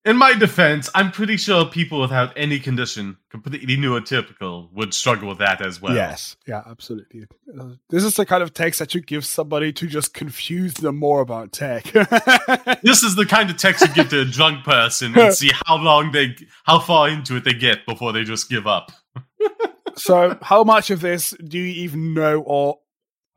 In 0.06 0.18
my 0.18 0.34
defense, 0.34 0.90
I'm 0.94 1.10
pretty 1.10 1.38
sure 1.38 1.64
people 1.64 1.98
without 1.98 2.34
any 2.36 2.58
condition, 2.58 3.16
completely 3.30 3.78
neurotypical, 3.78 4.70
would 4.74 4.92
struggle 4.92 5.30
with 5.30 5.38
that 5.38 5.62
as 5.62 5.80
well. 5.80 5.94
yes, 5.94 6.36
yeah, 6.46 6.60
absolutely. 6.66 7.24
Uh, 7.58 7.70
this 7.88 8.04
is 8.04 8.14
the 8.14 8.26
kind 8.26 8.42
of 8.42 8.52
text 8.52 8.80
that 8.80 8.94
you 8.94 9.00
give 9.00 9.24
somebody 9.24 9.72
to 9.72 9.86
just 9.86 10.12
confuse 10.12 10.74
them 10.74 10.98
more 10.98 11.22
about 11.22 11.52
tech. 11.52 11.84
This 12.82 13.02
is 13.02 13.16
the 13.16 13.24
kind 13.24 13.48
of 13.48 13.56
text 13.56 13.80
you 13.80 13.94
give 13.94 14.10
to 14.10 14.20
a 14.20 14.24
drunk 14.26 14.62
person 14.62 15.18
and 15.18 15.32
see 15.34 15.52
how 15.64 15.78
long 15.78 16.12
they, 16.12 16.36
how 16.64 16.80
far 16.80 17.08
into 17.08 17.36
it 17.36 17.44
they 17.44 17.54
get 17.54 17.86
before 17.86 18.12
they 18.12 18.24
just 18.24 18.50
give 18.50 18.66
up. 18.66 18.92
so, 19.96 20.36
how 20.42 20.64
much 20.64 20.90
of 20.90 21.00
this 21.00 21.30
do 21.48 21.58
you 21.58 21.64
even 21.64 22.12
know, 22.12 22.42
or 22.42 22.78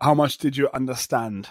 how 0.01 0.13
much 0.13 0.37
did 0.37 0.57
you 0.57 0.69
understand? 0.73 1.49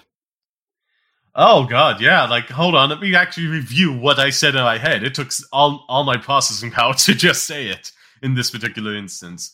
Oh 1.34 1.66
god, 1.66 2.00
yeah. 2.00 2.24
Like, 2.26 2.48
hold 2.48 2.74
on, 2.74 2.88
let 2.88 3.00
me 3.00 3.14
actually 3.14 3.48
review 3.48 3.92
what 3.92 4.18
I 4.18 4.30
said 4.30 4.54
in 4.54 4.62
my 4.62 4.78
head. 4.78 5.04
It 5.04 5.14
took 5.14 5.30
all 5.52 5.84
all 5.88 6.04
my 6.04 6.16
processing 6.16 6.70
power 6.72 6.94
to 6.94 7.14
just 7.14 7.46
say 7.46 7.68
it 7.68 7.92
in 8.22 8.34
this 8.34 8.50
particular 8.50 8.94
instance. 8.94 9.52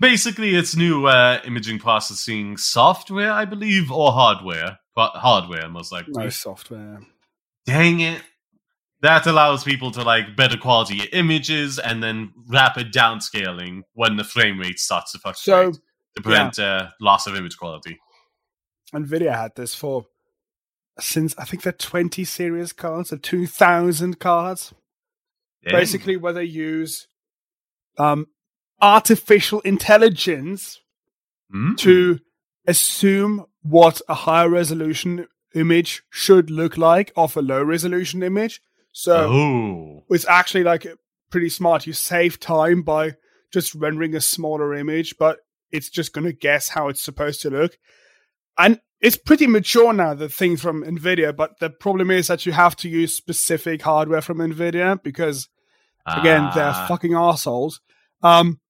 Basically, 0.00 0.56
it's 0.56 0.74
new 0.74 1.06
uh, 1.06 1.40
imaging 1.44 1.78
processing 1.78 2.56
software, 2.56 3.30
I 3.30 3.44
believe, 3.44 3.92
or 3.92 4.10
hardware. 4.10 4.80
Pro- 4.94 5.10
hardware, 5.14 5.68
most 5.68 5.92
likely. 5.92 6.14
No 6.16 6.28
software. 6.30 7.00
Dang 7.64 8.00
it. 8.00 8.20
That 9.02 9.26
allows 9.26 9.62
people 9.62 9.92
to 9.92 10.02
like 10.02 10.34
better 10.34 10.56
quality 10.56 11.02
images 11.12 11.78
and 11.78 12.02
then 12.02 12.32
rapid 12.48 12.92
downscaling 12.92 13.82
when 13.92 14.16
the 14.16 14.24
frame 14.24 14.58
rate 14.58 14.78
starts 14.80 15.12
to 15.12 15.18
fluctuate 15.18 15.74
So, 15.74 15.80
to 16.16 16.22
prevent 16.22 16.58
uh, 16.58 16.88
loss 17.00 17.26
of 17.26 17.36
image 17.36 17.56
quality. 17.56 17.98
Nvidia 18.94 19.34
had 19.34 19.56
this 19.56 19.74
for 19.74 20.06
since 21.00 21.34
I 21.36 21.44
think 21.44 21.62
the 21.62 21.72
20 21.72 22.24
series 22.24 22.72
cards, 22.72 23.10
the 23.10 23.18
2000 23.18 24.18
cards. 24.18 24.72
Dang. 25.64 25.72
basically 25.72 26.16
where 26.18 26.34
they 26.34 26.44
use 26.44 27.08
um, 27.96 28.26
artificial 28.82 29.60
intelligence 29.60 30.80
Mm. 31.54 31.76
to 31.76 32.20
assume 32.66 33.44
what 33.62 34.00
a 34.08 34.14
high 34.14 34.44
resolution 34.44 35.26
image 35.54 36.02
should 36.10 36.50
look 36.50 36.76
like 36.76 37.12
of 37.16 37.36
a 37.36 37.42
low 37.42 37.62
resolution 37.62 38.22
image. 38.22 38.60
So 38.90 39.30
oh. 39.30 40.04
it's 40.10 40.26
actually 40.26 40.64
like 40.64 40.86
pretty 41.30 41.48
smart. 41.48 41.86
You 41.86 41.92
save 41.92 42.40
time 42.40 42.82
by 42.82 43.14
just 43.52 43.74
rendering 43.74 44.16
a 44.16 44.20
smaller 44.20 44.74
image, 44.74 45.16
but 45.16 45.38
it's 45.70 45.90
just 45.90 46.12
going 46.12 46.24
to 46.24 46.32
guess 46.32 46.68
how 46.68 46.88
it's 46.88 47.02
supposed 47.02 47.40
to 47.42 47.50
look. 47.50 47.78
And 48.58 48.80
it's 49.00 49.16
pretty 49.16 49.46
mature 49.46 49.92
now, 49.92 50.14
the 50.14 50.28
thing 50.28 50.56
from 50.56 50.82
NVIDIA, 50.84 51.34
but 51.36 51.58
the 51.60 51.70
problem 51.70 52.10
is 52.10 52.28
that 52.28 52.46
you 52.46 52.52
have 52.52 52.76
to 52.76 52.88
use 52.88 53.14
specific 53.16 53.82
hardware 53.82 54.20
from 54.22 54.38
NVIDIA 54.38 55.02
because 55.02 55.48
Again, 56.06 56.50
they're 56.54 56.72
Ah. 56.74 56.84
fucking 56.86 57.14
assholes. 57.14 57.80
Um, 58.22 58.60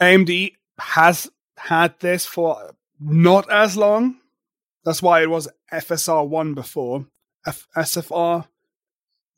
AMD 0.00 0.52
has 0.78 1.30
had 1.56 1.98
this 2.00 2.26
for 2.26 2.74
not 3.00 3.50
as 3.50 3.78
long. 3.78 4.20
That's 4.84 5.00
why 5.00 5.22
it 5.22 5.30
was 5.30 5.48
FSR 5.72 6.28
one 6.28 6.52
before. 6.52 7.06
F- 7.46 7.66
SFR 7.74 8.46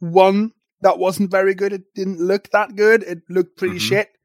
one 0.00 0.52
that 0.80 0.98
wasn't 0.98 1.30
very 1.30 1.54
good. 1.54 1.72
It 1.72 1.94
didn't 1.94 2.18
look 2.20 2.50
that 2.50 2.74
good. 2.76 3.02
It 3.04 3.22
looked 3.28 3.56
pretty 3.56 3.76
Mhm. 3.76 3.88
shit. 3.88 4.17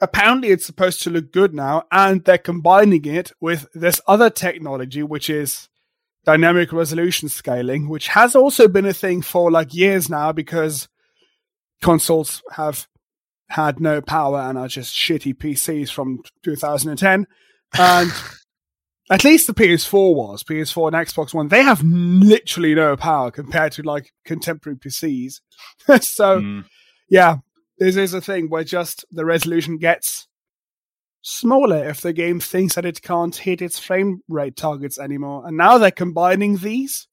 Apparently, 0.00 0.48
it's 0.48 0.64
supposed 0.64 1.02
to 1.02 1.10
look 1.10 1.30
good 1.32 1.52
now, 1.54 1.84
and 1.92 2.24
they're 2.24 2.38
combining 2.38 3.04
it 3.04 3.32
with 3.40 3.66
this 3.74 4.00
other 4.06 4.30
technology, 4.30 5.02
which 5.02 5.28
is 5.28 5.68
dynamic 6.24 6.72
resolution 6.72 7.28
scaling, 7.28 7.88
which 7.88 8.08
has 8.08 8.34
also 8.34 8.66
been 8.68 8.86
a 8.86 8.92
thing 8.94 9.20
for 9.22 9.50
like 9.50 9.74
years 9.74 10.08
now 10.08 10.32
because 10.32 10.88
consoles 11.82 12.42
have 12.52 12.86
had 13.48 13.80
no 13.80 14.00
power 14.00 14.38
and 14.40 14.56
are 14.56 14.68
just 14.68 14.94
shitty 14.94 15.34
PCs 15.34 15.90
from 15.90 16.22
2010. 16.44 17.26
And 17.78 18.12
at 19.10 19.24
least 19.24 19.46
the 19.48 19.54
PS4 19.54 20.14
was, 20.14 20.44
PS4 20.44 20.88
and 20.88 20.96
Xbox 21.06 21.34
One, 21.34 21.48
they 21.48 21.62
have 21.62 21.82
literally 21.82 22.74
no 22.74 22.96
power 22.96 23.30
compared 23.30 23.72
to 23.72 23.82
like 23.82 24.12
contemporary 24.24 24.76
PCs. 24.76 25.40
so, 26.02 26.40
Mm. 26.40 26.64
yeah, 27.08 27.38
this 27.80 27.96
is 27.96 28.14
a 28.14 28.20
thing 28.20 28.48
where 28.48 28.62
just 28.62 29.04
the 29.10 29.24
resolution 29.24 29.78
gets 29.78 30.28
smaller 31.22 31.88
if 31.88 32.00
the 32.00 32.12
game 32.12 32.38
thinks 32.38 32.76
that 32.76 32.84
it 32.84 33.02
can't 33.02 33.34
hit 33.34 33.60
its 33.60 33.78
frame 33.78 34.20
rate 34.28 34.54
targets 34.56 34.98
anymore. 34.98 35.46
And 35.46 35.56
now 35.56 35.78
they're 35.78 35.90
combining 35.90 36.58
these. 36.58 37.08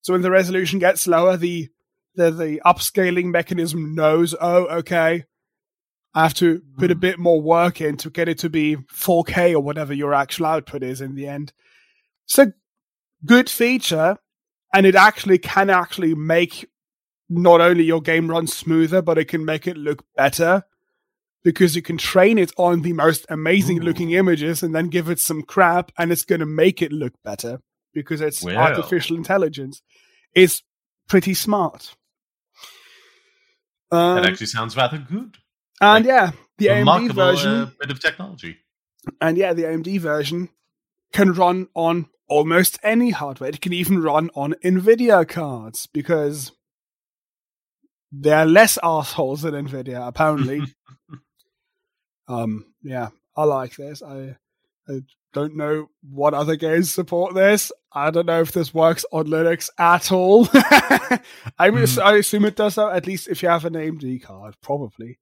So 0.00 0.12
when 0.14 0.22
the 0.22 0.30
resolution 0.30 0.78
gets 0.80 1.06
lower, 1.06 1.36
the 1.36 1.68
the, 2.16 2.30
the 2.30 2.62
upscaling 2.64 3.26
mechanism 3.32 3.94
knows, 3.94 4.34
oh, 4.40 4.66
okay, 4.66 5.24
I 6.14 6.22
have 6.22 6.34
to 6.34 6.62
put 6.78 6.92
a 6.92 6.94
Hmm. 6.94 7.00
bit 7.00 7.18
more 7.18 7.40
work 7.42 7.80
in 7.80 7.96
to 7.98 8.10
get 8.10 8.28
it 8.28 8.38
to 8.38 8.48
be 8.50 8.76
4K 8.76 9.52
or 9.52 9.60
whatever 9.60 9.92
your 9.92 10.14
actual 10.14 10.46
output 10.46 10.82
is 10.84 11.00
in 11.00 11.16
the 11.16 11.26
end. 11.26 11.52
So 12.26 12.52
good 13.26 13.50
feature, 13.50 14.18
and 14.72 14.86
it 14.86 14.94
actually 14.94 15.38
can 15.38 15.70
actually 15.70 16.14
make 16.14 16.68
not 17.28 17.60
only 17.60 17.84
your 17.84 18.00
game 18.00 18.28
run 18.28 18.46
smoother, 18.46 19.00
but 19.02 19.18
it 19.18 19.26
can 19.26 19.44
make 19.44 19.66
it 19.66 19.76
look 19.76 20.04
better 20.16 20.64
because 21.42 21.76
you 21.76 21.82
can 21.82 21.98
train 21.98 22.38
it 22.38 22.52
on 22.56 22.82
the 22.82 22.92
most 22.92 23.26
amazing 23.28 23.80
looking 23.80 24.12
images 24.12 24.62
and 24.62 24.74
then 24.74 24.88
give 24.88 25.08
it 25.10 25.18
some 25.20 25.42
crap 25.42 25.92
and 25.98 26.10
it's 26.10 26.24
going 26.24 26.40
to 26.40 26.46
make 26.46 26.80
it 26.80 26.92
look 26.92 27.12
better 27.22 27.60
because 27.92 28.20
it's 28.20 28.42
Well. 28.42 28.56
artificial 28.56 29.16
intelligence. 29.16 29.82
It's 30.34 30.62
pretty 31.08 31.34
smart. 31.34 31.94
Um, 33.90 34.16
That 34.16 34.26
actually 34.26 34.46
sounds 34.48 34.76
rather 34.76 34.98
good. 34.98 35.36
and 35.80 36.04
like, 36.04 36.06
yeah, 36.06 36.30
the 36.58 36.66
AMD 36.68 37.12
version, 37.12 37.50
uh, 37.52 37.70
bit 37.80 37.90
of 37.90 38.00
technology. 38.00 38.56
and 39.20 39.36
yeah, 39.36 39.52
the 39.52 39.64
AMD 39.64 40.00
version 40.00 40.48
can 41.12 41.32
run 41.32 41.68
on 41.74 42.06
almost 42.28 42.78
any 42.82 43.10
hardware. 43.10 43.50
It 43.50 43.60
can 43.60 43.72
even 43.72 44.00
run 44.02 44.30
on 44.34 44.54
Nvidia 44.64 45.28
cards 45.28 45.86
because 45.92 46.52
they're 48.20 48.46
less 48.46 48.78
assholes 48.82 49.42
than 49.42 49.54
Nvidia, 49.54 50.06
apparently. 50.06 50.62
um, 52.28 52.66
yeah, 52.82 53.08
I 53.36 53.44
like 53.44 53.76
this. 53.76 54.02
I 54.02 54.36
I 54.88 55.00
don't 55.32 55.56
know 55.56 55.88
what 56.02 56.34
other 56.34 56.56
games 56.56 56.92
support 56.92 57.34
this. 57.34 57.72
I 57.92 58.10
don't 58.10 58.26
know 58.26 58.40
if 58.40 58.52
this 58.52 58.74
works 58.74 59.04
on 59.12 59.26
Linux 59.26 59.70
at 59.78 60.12
all. 60.12 60.44
I, 60.52 61.70
mm. 61.70 62.02
I 62.02 62.16
assume 62.16 62.44
it 62.44 62.56
does, 62.56 62.74
though, 62.74 62.90
at 62.90 63.06
least 63.06 63.28
if 63.28 63.42
you 63.42 63.48
have 63.48 63.64
an 63.64 63.74
AMD 63.74 64.22
card, 64.22 64.56
probably. 64.62 65.18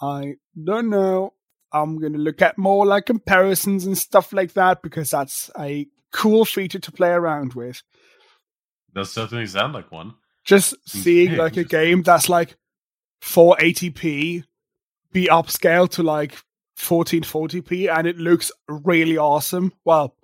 I 0.00 0.36
don't 0.62 0.88
know. 0.88 1.34
I'm 1.72 1.98
going 1.98 2.14
to 2.14 2.18
look 2.18 2.42
at 2.42 2.58
more 2.58 2.86
like 2.86 3.06
comparisons 3.06 3.86
and 3.86 3.96
stuff 3.96 4.32
like 4.32 4.54
that 4.54 4.82
because 4.82 5.10
that's 5.10 5.50
a 5.58 5.86
cool 6.12 6.44
feature 6.44 6.80
to 6.80 6.92
play 6.92 7.10
around 7.10 7.54
with. 7.54 7.82
Does 8.94 9.12
certainly 9.12 9.46
sound 9.46 9.74
like 9.74 9.92
one. 9.92 10.14
Just 10.44 10.74
mm, 10.74 10.88
seeing 10.88 11.36
like 11.36 11.56
a 11.56 11.64
game 11.64 12.02
that's 12.02 12.28
like 12.28 12.56
480p 13.22 14.44
be 15.12 15.26
upscaled 15.26 15.90
to 15.90 16.02
like 16.02 16.36
1440p 16.78 17.94
and 17.94 18.06
it 18.06 18.16
looks 18.16 18.50
really 18.68 19.18
awesome. 19.18 19.72
Well, 19.84 20.16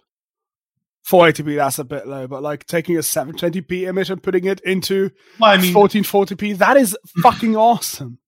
480p 1.09 1.57
that's 1.57 1.79
a 1.79 1.85
bit 1.85 2.07
low, 2.07 2.27
but 2.27 2.43
like 2.43 2.67
taking 2.67 2.97
a 2.97 3.01
720p 3.01 3.83
image 3.83 4.11
and 4.11 4.23
putting 4.23 4.45
it 4.45 4.61
into 4.61 5.11
well, 5.39 5.51
I 5.51 5.59
mean, 5.59 5.75
1440p, 5.75 6.59
that 6.59 6.77
is 6.77 6.97
fucking 7.23 7.57
awesome. 7.57 8.19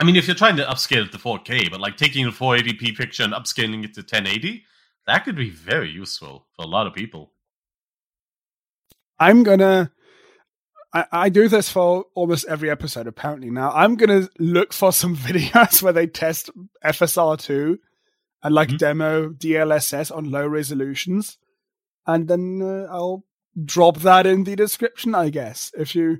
I 0.00 0.04
mean, 0.04 0.16
if 0.16 0.28
you're 0.28 0.36
trying 0.36 0.56
to 0.56 0.64
upscale 0.64 1.06
it 1.06 1.12
to 1.12 1.18
4K, 1.18 1.70
but 1.70 1.80
like 1.80 1.96
taking 1.96 2.24
a 2.24 2.30
480p 2.30 2.96
picture 2.96 3.24
and 3.24 3.32
upscaling 3.32 3.84
it 3.84 3.94
to 3.94 4.00
1080, 4.00 4.64
that 5.06 5.24
could 5.24 5.36
be 5.36 5.50
very 5.50 5.90
useful 5.90 6.46
for 6.54 6.62
a 6.64 6.68
lot 6.68 6.86
of 6.86 6.94
people. 6.94 7.32
I'm 9.18 9.42
gonna. 9.42 9.90
I, 10.92 11.04
I 11.12 11.28
do 11.28 11.48
this 11.48 11.68
for 11.68 12.06
almost 12.14 12.46
every 12.46 12.70
episode, 12.70 13.06
apparently. 13.06 13.50
Now, 13.50 13.70
I'm 13.72 13.96
gonna 13.96 14.28
look 14.38 14.72
for 14.72 14.92
some 14.92 15.16
videos 15.28 15.82
where 15.82 15.92
they 15.92 16.06
test 16.06 16.50
FSR2 16.84 17.78
and 18.42 18.54
like 18.54 18.68
mm-hmm. 18.68 18.76
demo 18.76 19.28
DLSS 19.30 20.14
on 20.14 20.30
low 20.30 20.46
resolutions, 20.46 21.38
and 22.06 22.28
then 22.28 22.60
uh, 22.62 22.92
I'll 22.92 23.24
drop 23.64 23.98
that 23.98 24.26
in 24.26 24.44
the 24.44 24.56
description, 24.56 25.14
I 25.14 25.30
guess. 25.30 25.72
If 25.76 25.94
you 25.94 26.18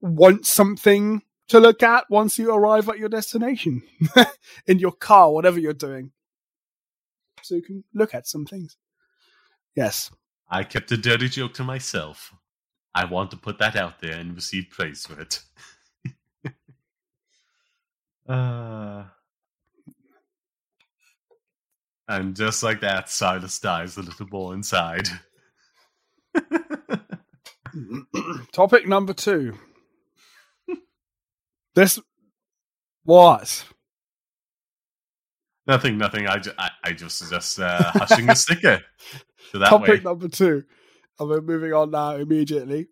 want 0.00 0.46
something 0.46 1.22
to 1.48 1.60
look 1.60 1.82
at 1.82 2.04
once 2.10 2.38
you 2.38 2.52
arrive 2.52 2.88
at 2.88 2.98
your 2.98 3.08
destination 3.08 3.82
in 4.66 4.78
your 4.78 4.92
car, 4.92 5.32
whatever 5.32 5.60
you're 5.60 5.72
doing. 5.72 6.12
So 7.42 7.54
you 7.54 7.62
can 7.62 7.84
look 7.94 8.14
at 8.14 8.26
some 8.26 8.46
things. 8.46 8.76
Yes. 9.76 10.10
I 10.48 10.64
kept 10.64 10.90
a 10.92 10.96
dirty 10.96 11.28
joke 11.28 11.54
to 11.54 11.64
myself. 11.64 12.32
I 12.96 13.04
want 13.04 13.30
to 13.32 13.36
put 13.36 13.58
that 13.58 13.76
out 13.76 14.00
there 14.00 14.14
and 14.14 14.34
receive 14.34 14.70
praise 14.70 15.06
for 15.06 15.20
it. 15.20 15.40
uh, 18.28 19.04
and 22.08 22.34
just 22.34 22.62
like 22.62 22.80
that, 22.80 23.08
Silas 23.10 23.58
dies 23.58 23.96
a 23.96 24.02
little 24.02 24.26
more 24.30 24.54
inside. 24.54 25.08
Topic 28.52 28.88
number 28.88 29.12
two 29.12 29.58
this 31.76 32.00
was 33.04 33.64
nothing. 35.68 35.98
Nothing. 35.98 36.26
I, 36.26 36.38
just, 36.38 36.56
I, 36.58 36.70
I 36.82 36.92
just 36.92 37.30
just 37.30 37.60
uh, 37.60 37.92
hushing 37.92 38.26
the 38.26 38.34
sticker. 38.34 38.80
So 39.52 39.60
that 39.60 39.68
Topic 39.68 39.88
way. 39.88 40.00
number 40.00 40.26
two. 40.26 40.64
And 41.18 41.28
we're 41.28 41.40
moving 41.40 41.72
on 41.72 41.90
now 41.90 42.16
immediately. 42.16 42.88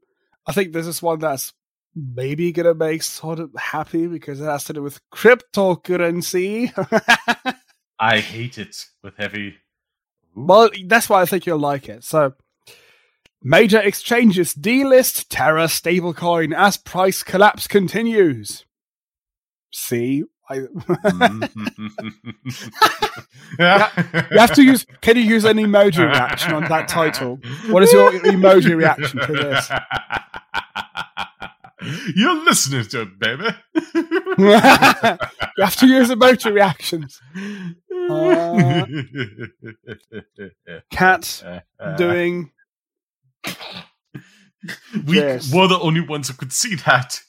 I 0.46 0.52
think 0.52 0.72
this 0.72 0.86
is 0.86 1.02
one 1.02 1.18
that's 1.18 1.52
maybe 1.94 2.52
gonna 2.52 2.74
make 2.74 3.02
sort 3.02 3.38
of 3.38 3.50
happy 3.56 4.06
because 4.06 4.40
it 4.40 4.44
has 4.44 4.64
to 4.64 4.72
do 4.72 4.82
with 4.82 5.00
cryptocurrency. 5.10 6.72
I 7.98 8.18
hate 8.20 8.58
it 8.58 8.76
with 9.02 9.16
heavy. 9.16 9.54
Ooh. 10.36 10.44
Well, 10.46 10.70
that's 10.86 11.08
why 11.08 11.22
I 11.22 11.26
think 11.26 11.46
you'll 11.46 11.58
like 11.58 11.88
it. 11.88 12.02
So, 12.02 12.34
major 13.42 13.80
exchanges 13.80 14.54
delist 14.54 15.26
Terra 15.28 15.66
stablecoin 15.66 16.54
as 16.56 16.76
price 16.76 17.22
collapse 17.22 17.68
continues 17.68 18.64
see. 19.76 20.24
I 20.48 20.56
you 20.56 20.68
have 24.38 24.54
to 24.54 24.62
use. 24.62 24.86
Can 25.00 25.16
you 25.16 25.22
use 25.22 25.44
an 25.44 25.56
emoji 25.56 26.06
reaction 26.06 26.52
on 26.52 26.64
that 26.64 26.86
title? 26.88 27.40
What 27.68 27.82
is 27.82 27.92
your 27.92 28.10
emoji 28.12 28.76
reaction 28.76 29.20
to 29.20 29.32
this? 29.32 29.70
You're 32.14 32.44
listening 32.44 32.84
to 32.84 33.02
it, 33.02 33.18
baby. 33.18 33.48
you 35.56 35.64
have 35.64 35.76
to 35.76 35.86
use 35.86 36.10
emoji 36.10 36.52
reactions. 36.52 37.20
Uh, 38.10 38.84
cat 40.90 41.42
doing. 41.96 42.50
We 45.06 45.20
were 45.20 45.68
the 45.68 45.78
only 45.80 46.00
ones 46.00 46.28
who 46.28 46.34
could 46.34 46.52
see 46.52 46.74
that. 46.76 47.20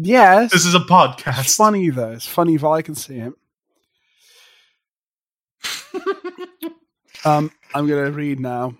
Yes. 0.00 0.52
This 0.52 0.64
is 0.64 0.76
a 0.76 0.80
podcast. 0.80 1.40
It's 1.40 1.56
funny 1.56 1.90
though. 1.90 2.12
It's 2.12 2.26
funny 2.26 2.54
if 2.54 2.62
I 2.62 2.82
can 2.82 2.94
see 2.94 3.18
it. 3.18 3.32
um, 7.24 7.50
I'm 7.74 7.88
going 7.88 8.04
to 8.04 8.12
read 8.12 8.38
now. 8.38 8.76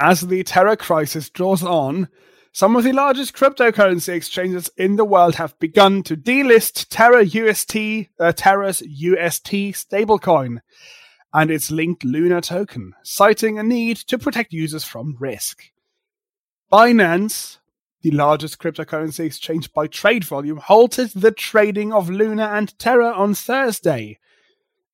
As 0.00 0.22
the 0.22 0.42
Terra 0.42 0.76
crisis 0.76 1.30
draws 1.30 1.62
on, 1.62 2.08
some 2.50 2.74
of 2.74 2.82
the 2.82 2.92
largest 2.92 3.32
cryptocurrency 3.36 4.08
exchanges 4.08 4.68
in 4.76 4.96
the 4.96 5.04
world 5.04 5.36
have 5.36 5.56
begun 5.60 6.02
to 6.02 6.16
delist 6.16 6.86
Terra 6.90 7.24
UST, 7.24 8.10
uh, 8.18 8.32
Terra's 8.32 8.80
UST 8.80 9.52
stablecoin 9.72 10.58
and 11.32 11.48
its 11.48 11.70
linked 11.70 12.02
Luna 12.04 12.40
token, 12.40 12.92
citing 13.04 13.56
a 13.56 13.62
need 13.62 13.98
to 13.98 14.18
protect 14.18 14.52
users 14.52 14.82
from 14.82 15.16
risk. 15.20 15.70
Binance, 16.72 17.58
the 18.04 18.10
largest 18.10 18.58
cryptocurrency 18.58 19.20
exchange 19.20 19.72
by 19.72 19.86
trade 19.86 20.24
volume, 20.24 20.58
halted 20.58 21.10
the 21.12 21.30
trading 21.30 21.90
of 21.90 22.10
Luna 22.10 22.50
and 22.52 22.78
Terra 22.78 23.10
on 23.10 23.34
Thursday. 23.34 24.18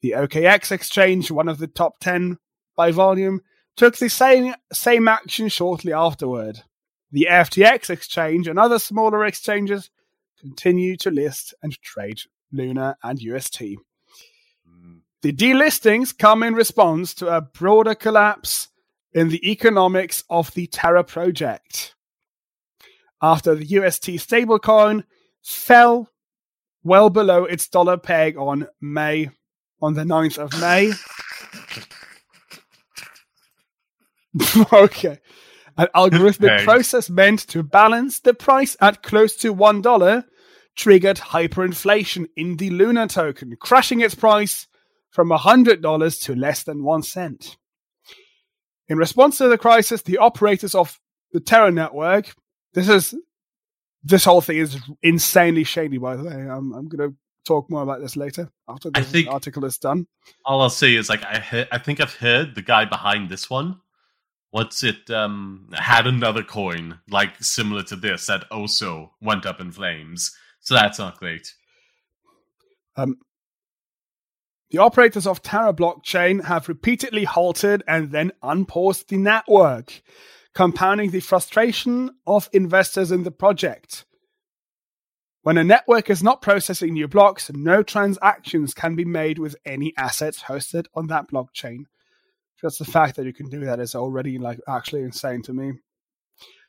The 0.01 0.13
OKX 0.13 0.71
exchange, 0.71 1.29
one 1.29 1.49
of 1.49 1.59
the 1.59 1.67
top 1.67 1.99
10 1.99 2.39
by 2.77 2.93
volume, 2.93 3.41
took 3.77 3.97
the 3.97 4.09
same, 4.09 4.55
same 4.73 5.09
action 5.09 5.49
shortly 5.49 5.93
afterward. 5.93 6.61
The 7.11 7.27
FTX 7.29 7.91
exchange 7.91 8.47
and 8.47 8.61
other 8.61 8.79
smaller 8.79 9.25
exchanges 9.25 9.91
continue 10.39 10.97
to 10.99 11.11
list 11.11 11.53
and 11.65 11.73
trade 11.83 12.21
Luna 12.53 12.97
and 13.03 13.21
UST. 13.21 13.59
Hmm. 14.65 14.99
The 15.23 15.33
delistings 15.33 16.17
come 16.17 16.45
in 16.45 16.55
response 16.55 17.15
to 17.15 17.37
a 17.37 17.41
broader 17.41 17.97
collapse 17.97 18.69
in 19.13 19.31
the 19.31 19.51
economics 19.51 20.23
of 20.31 20.55
the 20.55 20.69
Terra 20.69 21.03
project 21.03 21.97
after 23.23 23.55
the 23.55 23.66
UST 23.66 24.07
stablecoin 24.18 25.05
fell 25.43 26.09
well 26.83 27.11
below 27.11 27.45
its 27.45 27.68
dollar 27.68 27.97
peg 27.97 28.37
on 28.37 28.68
May, 28.81 29.31
on 29.83 29.95
the 29.95 30.05
9th 30.05 30.39
of 30.39 30.59
May. 30.61 30.93
okay. 34.73 35.18
An 35.77 35.89
algorithmic 35.95 36.64
process 36.64 37.09
meant 37.09 37.41
to 37.49 37.62
balance 37.62 38.21
the 38.21 38.35
price 38.35 38.77
at 38.81 39.03
close 39.03 39.37
to 39.37 39.55
$1 39.55 40.25
triggered 40.77 41.16
hyperinflation 41.18 42.27
in 42.37 42.57
the 42.57 42.71
Luna 42.71 43.07
token, 43.07 43.57
crashing 43.61 44.01
its 44.01 44.14
price 44.14 44.66
from 45.11 45.31
$100 45.31 46.23
to 46.23 46.35
less 46.35 46.62
than 46.62 46.85
1 46.85 47.03
cent. 47.03 47.57
In 48.89 48.99
response 48.99 49.39
to 49.39 49.49
the 49.49 49.59
crisis, 49.59 50.03
the 50.03 50.18
operators 50.18 50.75
of 50.75 50.99
the 51.33 51.41
Terra 51.41 51.71
network 51.71 52.35
this 52.75 52.89
is 52.89 53.14
this 54.03 54.25
whole 54.25 54.41
thing 54.41 54.59
is 54.59 54.79
insanely 55.03 55.64
shady. 55.64 55.99
By 55.99 56.16
the 56.16 56.25
way, 56.25 56.33
I'm 56.35 56.73
I'm 56.73 56.89
going 56.89 57.11
to 57.11 57.16
talk 57.45 57.71
more 57.71 57.83
about 57.83 58.01
this 58.01 58.16
later 58.16 58.51
after 58.68 58.91
the 58.91 59.03
think, 59.03 59.29
article 59.29 59.64
is 59.64 59.79
done. 59.79 60.07
All 60.45 60.61
I'll 60.62 60.71
say 60.71 60.95
is 60.95 61.09
like 61.09 61.25
I 61.25 61.41
he- 61.41 61.73
I 61.73 61.79
think 61.79 62.01
I've 62.01 62.14
heard 62.16 62.55
the 62.55 62.62
guy 62.62 62.85
behind 62.85 63.29
this 63.29 63.51
one. 63.51 63.81
What's 64.51 64.83
it? 64.83 65.11
Um, 65.11 65.68
had 65.75 66.07
another 66.07 66.43
coin 66.43 66.99
like 67.09 67.43
similar 67.43 67.83
to 67.85 67.97
this 67.97 68.27
that 68.27 68.45
also 68.51 69.12
went 69.21 69.47
up 69.47 69.61
in 69.61 69.73
flames. 69.73 70.35
So 70.61 70.75
that's 70.75 70.99
not 70.99 71.18
great. 71.18 71.55
Um, 72.97 73.18
the 74.71 74.79
operators 74.79 75.27
of 75.27 75.43
Terra 75.43 75.73
blockchain 75.73 76.45
have 76.45 76.68
repeatedly 76.68 77.25
halted 77.25 77.83
and 77.89 78.12
then 78.12 78.33
unpaused 78.43 79.09
the 79.09 79.16
network 79.16 80.03
compounding 80.55 81.11
the 81.11 81.21
frustration 81.21 82.11
of 82.27 82.49
investors 82.53 83.13
in 83.13 83.23
the 83.23 83.31
project. 83.31 84.05
When 85.43 85.57
a 85.57 85.65
network 85.65 86.11
is 86.11 86.23
not 86.23 86.43
processing 86.43 86.93
new 86.93 87.09
blocks, 87.09 87.51
no 87.55 87.83
transactions 87.83 88.75
can 88.75 88.95
be 88.95 89.07
made 89.07 89.39
with 89.39 89.57
any 89.65 89.95
assets 89.97 90.43
hosted 90.43 90.87
on 90.95 91.07
that 91.07 91.31
blockchain. 91.31 91.85
Just 92.61 92.79
the 92.79 92.85
fact 92.85 93.17
that 93.17 93.25
you 93.25 93.33
can 93.33 93.49
do 93.49 93.65
that 93.65 93.81
is 93.81 93.95
already 93.95 94.39
like 94.39 94.61
actually 94.69 95.03
insane 95.03 95.41
to 95.43 95.55
me. 95.55 95.73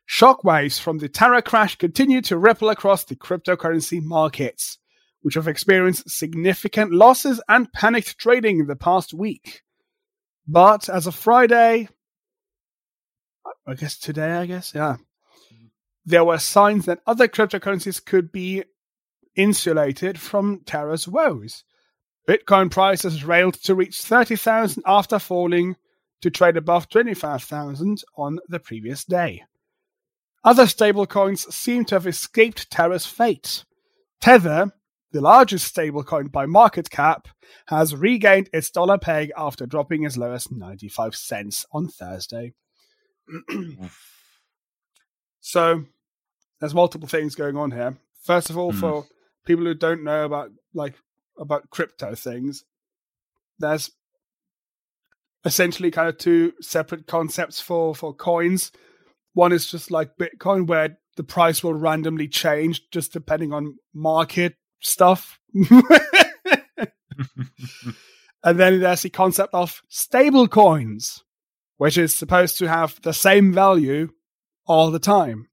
Shockwaves 0.10 0.80
from 0.80 1.00
the 1.00 1.10
Terra 1.10 1.42
crash 1.42 1.76
continue 1.78 2.22
to 2.22 2.38
ripple 2.38 2.70
across 2.70 3.04
the 3.04 3.16
cryptocurrency 3.16 4.02
markets, 4.02 4.78
which 5.22 5.36
have 5.36 5.50
experienced 5.50 6.10
significant 6.10 6.94
losses 6.94 7.42
and 7.50 7.72
panicked 7.74 8.18
trading 8.18 8.60
in 8.60 8.68
the 8.68 8.76
past 8.76 9.14
week. 9.14 9.64
But 10.48 10.88
as 10.88 11.08
of 11.08 11.16
Friday, 11.16 11.90
I 13.68 13.76
guess 13.76 13.97
today, 13.97 14.32
I 14.32 14.45
guess, 14.45 14.74
yeah, 14.74 14.97
mm-hmm. 15.53 15.66
there 16.05 16.26
were 16.26 16.39
signs 16.39 16.86
that 16.86 17.01
other 17.05 17.28
cryptocurrencies 17.28 18.03
could 18.03 18.32
be 18.32 18.64
insulated 19.36 20.20
from 20.20 20.62
Terra's 20.66 21.07
woes. 21.07 21.64
Bitcoin 22.28 22.70
prices 22.70 23.24
railed 23.24 23.55
to 23.55 23.76
reach 23.76 24.01
30,000 24.01 24.84
after 24.86 25.20
falling 25.20 25.76
to 26.22 26.30
trade 26.30 26.57
above 26.57 26.89
25,000 26.89 28.03
on 28.16 28.39
the 28.47 28.59
previous 28.59 29.03
day. 29.03 29.43
Other 30.43 30.66
stablecoins 30.66 31.51
seem 31.51 31.86
to 31.86 31.95
have 31.95 32.07
escaped 32.07 32.72
Terra's 32.72 33.05
fate. 33.05 33.64
Tether, 34.22 34.72
the 35.12 35.22
largest 35.22 35.76
stablecoin 35.76 36.32
by 36.32 36.45
market 36.45 36.89
cap, 36.89 37.28
has 37.68 37.95
regained 37.95 38.49
its 38.53 38.70
dollar 38.70 38.97
peg 38.97 39.32
after 39.36 39.66
dropping 39.66 40.05
as 40.05 40.18
low 40.18 40.32
as 40.32 40.51
95 40.51 41.16
cents 41.16 41.66
on 41.72 41.88
Thursday. 41.88 42.53
so, 45.39 45.86
there's 46.59 46.74
multiple 46.74 47.07
things 47.07 47.36
going 47.36 47.57
on 47.57 47.72
here. 47.72 47.97
First 48.24 48.49
of 48.49 48.57
all, 48.57 48.72
Hmm. 48.72 48.80
for 48.80 49.05
people 49.45 49.65
who 49.65 49.74
don't 49.74 50.03
know 50.03 50.26
about 50.26 50.51
like 50.74 50.95
about 51.38 51.69
crypto 51.69 52.13
things, 52.15 52.63
there's 53.59 53.91
essentially 55.43 55.89
kind 55.89 56.07
of 56.07 56.17
two 56.17 56.53
separate 56.61 57.07
concepts 57.07 57.59
for 57.59 57.95
for 57.95 58.13
coins. 58.13 58.72
One 59.34 59.51
is 59.51 59.65
just 59.69 59.89
like 59.91 60.17
Bitcoin, 60.17 60.67
where 60.67 60.97
the 61.17 61.24
price 61.24 61.63
will 61.63 61.74
randomly 61.74 62.28
change 62.28 62.89
just 62.91 63.13
depending 63.13 63.53
on 63.53 63.78
market 63.93 64.55
stuff. 64.82 65.39
and 68.43 68.59
then 68.59 68.80
there's 68.80 69.01
the 69.03 69.09
concept 69.09 69.53
of 69.53 69.82
stable 69.89 70.47
coins, 70.47 71.24
which 71.82 71.98
is 71.98 72.16
supposed 72.16 72.60
to 72.60 72.68
have 72.68 73.02
the 73.02 73.12
same 73.12 73.52
value 73.52 74.08
all 74.68 74.92
the 74.92 75.00
time. 75.00 75.48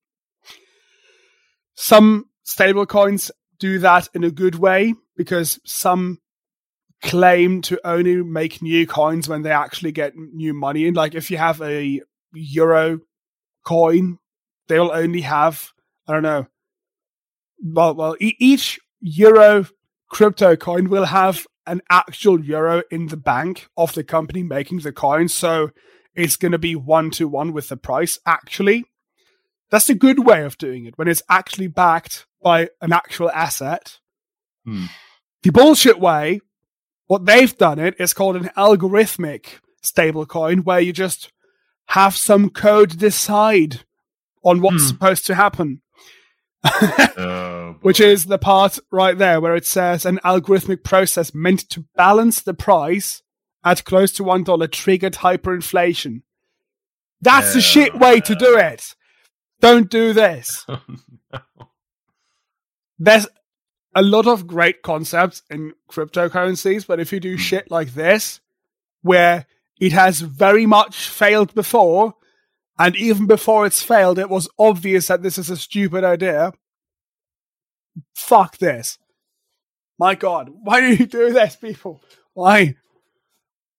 Some 1.74 2.26
stable 2.42 2.84
coins 2.84 3.30
do 3.58 3.78
that 3.78 4.10
in 4.12 4.24
a 4.24 4.30
good 4.30 4.56
way 4.56 4.92
because 5.16 5.58
some 5.64 6.18
claim 7.02 7.62
to 7.62 7.80
only 7.82 8.22
make 8.22 8.60
new 8.60 8.86
coins 8.86 9.26
when 9.26 9.40
they 9.40 9.52
actually 9.52 9.90
get 9.90 10.16
new 10.16 10.52
money 10.52 10.84
in. 10.84 10.92
Like 10.92 11.14
if 11.14 11.30
you 11.30 11.38
have 11.38 11.62
a 11.62 12.02
euro 12.34 13.00
coin, 13.64 14.18
they'll 14.68 14.92
only 14.92 15.22
have 15.22 15.72
I 16.06 16.12
don't 16.12 16.22
know. 16.22 16.46
Well, 17.64 17.94
well, 17.94 18.16
e- 18.20 18.36
each 18.38 18.78
euro 19.00 19.64
crypto 20.10 20.56
coin 20.56 20.90
will 20.90 21.06
have 21.06 21.46
an 21.66 21.80
actual 21.88 22.44
euro 22.44 22.82
in 22.90 23.06
the 23.06 23.16
bank 23.16 23.68
of 23.78 23.94
the 23.94 24.04
company 24.04 24.42
making 24.42 24.80
the 24.80 24.92
coin, 24.92 25.28
so 25.28 25.70
it's 26.14 26.36
going 26.36 26.52
to 26.52 26.58
be 26.58 26.74
one 26.74 27.10
to 27.12 27.28
one 27.28 27.52
with 27.52 27.68
the 27.68 27.76
price. 27.76 28.18
Actually, 28.26 28.84
that's 29.70 29.88
a 29.88 29.94
good 29.94 30.24
way 30.24 30.42
of 30.44 30.58
doing 30.58 30.86
it 30.86 30.96
when 30.98 31.08
it's 31.08 31.22
actually 31.28 31.68
backed 31.68 32.26
by 32.42 32.68
an 32.80 32.92
actual 32.92 33.30
asset. 33.30 33.98
Hmm. 34.64 34.86
The 35.42 35.50
bullshit 35.50 36.00
way, 36.00 36.40
what 37.06 37.24
they've 37.26 37.56
done 37.56 37.78
it 37.78 37.94
is 37.98 38.14
called 38.14 38.36
an 38.36 38.50
algorithmic 38.56 39.60
stablecoin, 39.82 40.64
where 40.64 40.80
you 40.80 40.92
just 40.92 41.30
have 41.88 42.16
some 42.16 42.50
code 42.50 42.98
decide 42.98 43.80
on 44.44 44.60
what's 44.60 44.82
Hmm. 44.82 44.88
supposed 44.88 45.26
to 45.26 45.34
happen. 45.34 45.82
Oh, 47.16 47.76
Which 47.82 48.00
is 48.00 48.26
the 48.26 48.38
part 48.38 48.78
right 48.90 49.16
there 49.16 49.40
where 49.40 49.54
it 49.54 49.66
says 49.66 50.04
an 50.04 50.18
algorithmic 50.24 50.82
process 50.84 51.34
meant 51.34 51.68
to 51.70 51.84
balance 51.96 52.40
the 52.42 52.54
price 52.54 53.22
at 53.64 53.84
close 53.84 54.12
to 54.12 54.24
one 54.24 54.44
dollar 54.44 54.66
triggered 54.66 55.14
hyperinflation. 55.14 56.22
That's 57.20 57.54
a 57.54 57.60
shit 57.60 57.98
way 57.98 58.20
to 58.20 58.34
do 58.34 58.56
it. 58.56 58.94
Don't 59.60 59.90
do 59.90 60.12
this. 60.12 60.66
Oh, 61.30 61.40
There's 62.98 63.28
a 63.94 64.02
lot 64.02 64.26
of 64.26 64.46
great 64.46 64.82
concepts 64.82 65.42
in 65.50 65.72
cryptocurrencies, 65.90 66.86
but 66.86 66.98
if 66.98 67.12
you 67.12 67.20
do 67.20 67.34
hmm. 67.34 67.40
shit 67.40 67.70
like 67.70 67.94
this, 67.94 68.40
where 69.02 69.46
it 69.78 69.92
has 69.92 70.20
very 70.20 70.66
much 70.66 71.08
failed 71.08 71.54
before, 71.54 72.14
and 72.78 72.96
even 72.96 73.26
before 73.26 73.66
it's 73.66 73.82
failed, 73.82 74.18
it 74.18 74.30
was 74.30 74.48
obvious 74.58 75.08
that 75.08 75.22
this 75.22 75.36
is 75.36 75.50
a 75.50 75.56
stupid 75.56 76.02
idea. 76.02 76.52
Fuck 78.14 78.58
this. 78.58 78.98
My 79.98 80.14
god, 80.14 80.50
why 80.50 80.80
do 80.80 80.94
you 80.94 81.06
do 81.06 81.32
this, 81.32 81.56
people? 81.56 82.00
Why? 82.34 82.76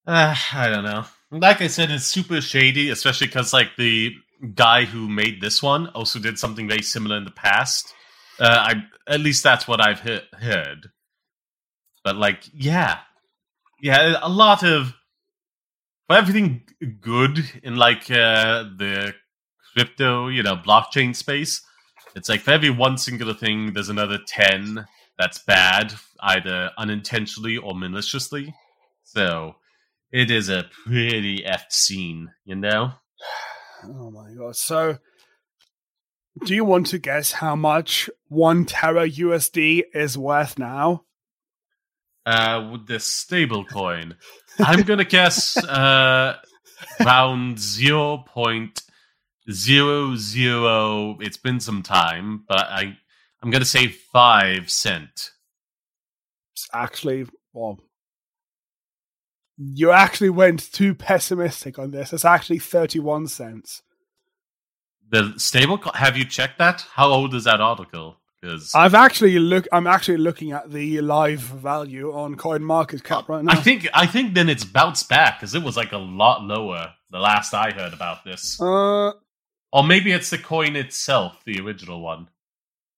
Uh, 0.09 0.35
I 0.53 0.69
don't 0.69 0.83
know. 0.83 1.05
Like 1.31 1.61
I 1.61 1.67
said, 1.67 1.91
it's 1.91 2.05
super 2.05 2.41
shady, 2.41 2.89
especially 2.89 3.27
because 3.27 3.53
like 3.53 3.75
the 3.77 4.13
guy 4.55 4.85
who 4.85 5.07
made 5.07 5.41
this 5.41 5.61
one 5.61 5.87
also 5.89 6.19
did 6.19 6.39
something 6.39 6.67
very 6.67 6.81
similar 6.81 7.17
in 7.17 7.25
the 7.25 7.31
past. 7.31 7.93
Uh, 8.39 8.73
I 8.73 8.83
at 9.07 9.19
least 9.19 9.43
that's 9.43 9.67
what 9.67 9.85
I've 9.85 10.01
he- 10.01 10.21
heard. 10.33 10.89
But 12.03 12.15
like, 12.15 12.43
yeah, 12.53 12.99
yeah, 13.81 14.17
a 14.21 14.29
lot 14.29 14.63
of 14.63 14.95
for 16.07 16.15
everything 16.15 16.63
good 17.01 17.43
in 17.61 17.75
like 17.75 18.09
uh, 18.09 18.63
the 18.77 19.13
crypto, 19.75 20.29
you 20.29 20.41
know, 20.41 20.55
blockchain 20.55 21.15
space. 21.15 21.61
It's 22.15 22.29
like 22.29 22.41
for 22.41 22.51
every 22.51 22.71
one 22.71 22.97
singular 22.97 23.35
thing, 23.35 23.73
there's 23.73 23.89
another 23.89 24.17
ten 24.25 24.87
that's 25.19 25.43
bad, 25.43 25.93
either 26.21 26.71
unintentionally 26.77 27.57
or 27.57 27.75
maliciously. 27.75 28.55
So 29.03 29.55
it 30.11 30.31
is 30.31 30.49
a 30.49 30.65
pretty 30.85 31.43
effed 31.43 31.71
scene, 31.71 32.31
you 32.45 32.55
know? 32.55 32.91
Oh 33.81 34.11
my 34.11 34.33
god. 34.37 34.57
So, 34.57 34.97
do 36.45 36.53
you 36.53 36.65
want 36.65 36.87
to 36.87 36.99
guess 36.99 37.31
how 37.31 37.55
much 37.55 38.09
one 38.27 38.65
Terra 38.65 39.09
USD 39.09 39.83
is 39.93 40.17
worth 40.17 40.59
now? 40.59 41.05
Uh, 42.25 42.71
with 42.73 42.87
this 42.87 43.05
stable 43.05 43.63
coin, 43.63 44.15
I'm 44.59 44.81
gonna 44.81 45.05
guess 45.05 45.55
uh, 45.55 46.35
around 46.99 47.57
zero 47.57 48.17
point 48.27 48.81
zero 49.49 50.17
zero. 50.17 51.17
It's 51.21 51.37
been 51.37 51.61
some 51.61 51.81
time, 51.81 52.43
but 52.49 52.67
I 52.69 52.97
I'm 53.41 53.49
gonna 53.49 53.63
say 53.63 53.87
five 53.87 54.69
cent. 54.69 55.31
It's 56.53 56.67
actually, 56.73 57.25
well, 57.53 57.79
you 59.61 59.91
actually 59.91 60.29
went 60.29 60.71
too 60.71 60.95
pessimistic 60.95 61.77
on 61.77 61.91
this. 61.91 62.13
It's 62.13 62.23
actually 62.25 62.59
31 62.59 63.27
cents. 63.27 63.81
The 65.11 65.33
stable. 65.37 65.77
Co- 65.77 65.91
have 65.93 66.15
you 66.17 66.23
checked 66.25 66.59
that? 66.59 66.85
How 66.93 67.09
old 67.09 67.33
is 67.35 67.43
that 67.43 67.59
article? 67.61 68.15
Because 68.41 68.71
I've 68.73 68.93
actually 68.93 69.37
look. 69.37 69.67
I'm 69.73 69.85
actually 69.87 70.17
looking 70.17 70.51
at 70.53 70.71
the 70.71 71.01
live 71.01 71.39
value 71.41 72.13
on 72.13 72.35
Coin 72.35 72.63
Market 72.63 73.03
Cap 73.03 73.27
right 73.27 73.43
now. 73.43 73.51
I 73.51 73.55
think 73.55 73.87
I 73.93 74.05
think 74.05 74.33
then 74.33 74.47
it's 74.47 74.63
bounced 74.63 75.09
back 75.09 75.39
because 75.39 75.55
it 75.55 75.63
was 75.63 75.75
like 75.75 75.91
a 75.91 75.97
lot 75.97 76.43
lower 76.43 76.93
the 77.09 77.19
last 77.19 77.53
I 77.53 77.71
heard 77.71 77.91
about 77.93 78.23
this. 78.23 78.61
uh, 78.61 79.11
Or 79.73 79.83
maybe 79.83 80.11
it's 80.13 80.29
the 80.29 80.37
coin 80.37 80.75
itself, 80.77 81.41
the 81.43 81.59
original 81.59 82.01
one, 82.01 82.29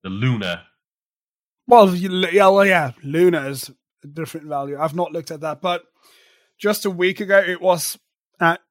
the 0.04 0.10
Luna. 0.10 0.64
well, 1.66 1.96
yeah, 1.96 2.50
well, 2.50 2.66
yeah, 2.66 2.92
Luna 3.02 3.48
is 3.48 3.72
a 4.04 4.08
different 4.08 4.48
value. 4.48 4.78
I've 4.78 4.96
not 4.96 5.12
looked 5.14 5.32
at 5.32 5.42
that, 5.42 5.62
but 5.62 5.86
just 6.62 6.86
a 6.86 6.92
week 6.92 7.20
ago, 7.20 7.40
it 7.40 7.60
was 7.60 7.98
at 8.40 8.62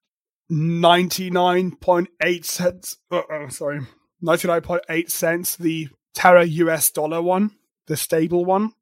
99.8 0.50 2.44
cents. 2.44 2.98
Uh, 3.10 3.22
oh, 3.30 3.48
sorry, 3.48 3.80
99.8 4.22 5.10
cents. 5.10 5.56
The 5.56 5.88
Terra 6.14 6.44
US 6.44 6.90
dollar 6.90 7.20
one, 7.20 7.50
the 7.86 7.96
stable 7.96 8.44
one. 8.44 8.72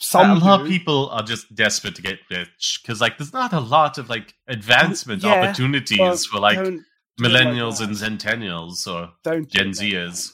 Some 0.00 0.40
a 0.42 0.58
do. 0.58 0.66
people 0.68 1.08
are 1.10 1.22
just 1.24 1.52
desperate 1.54 1.96
to 1.96 2.02
get 2.02 2.20
rich 2.30 2.80
because 2.82 3.00
like 3.00 3.18
there's 3.18 3.32
not 3.32 3.52
a 3.52 3.58
lot 3.60 3.98
of 3.98 4.08
like 4.08 4.34
advancement 4.46 5.24
Yeah, 5.24 5.32
opportunities 5.42 6.24
for 6.26 6.38
like 6.38 6.56
it 6.58 6.64
like 6.64 6.80
millennials 7.20 7.80
and 7.80 7.96
centennials 7.96 8.86
or 8.86 9.10
don't 9.24 9.50
do 9.50 9.58
Gen 9.58 9.66
like 9.68 9.76
Zers. 9.76 10.28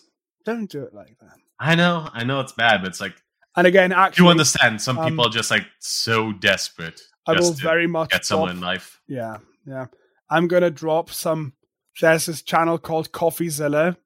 that. 0.45 0.53
Don't 0.53 0.71
do 0.71 0.83
it 0.83 0.93
like 0.93 1.17
that. 1.21 1.39
I 1.59 1.75
know, 1.77 2.09
I 2.13 2.25
know 2.25 2.41
it's 2.41 2.53
bad, 2.53 2.83
but 2.83 2.89
it's 2.89 3.01
like 3.01 3.15
And 3.57 3.67
again, 3.67 3.91
actually, 3.93 4.25
you 4.27 4.31
understand. 4.31 4.83
Some 4.83 4.99
um, 4.99 5.09
people 5.09 5.27
are 5.27 5.31
just 5.31 5.51
like 5.51 5.67
so 5.79 6.33
desperate 6.33 7.01
I 7.27 7.33
will 7.33 7.55
to 7.55 7.63
very 7.63 7.87
much 7.87 8.11
get 8.11 8.25
drop 8.25 8.51
in 8.51 8.61
life. 8.61 9.01
Yeah, 9.09 9.39
yeah. 9.67 9.87
I'm 10.31 10.47
gonna 10.47 10.71
drop 10.71 11.09
some. 11.11 11.55
There's 12.01 12.27
this 12.27 12.43
channel 12.43 12.77
called 12.77 13.13
CoffeeZilla, 13.13 13.97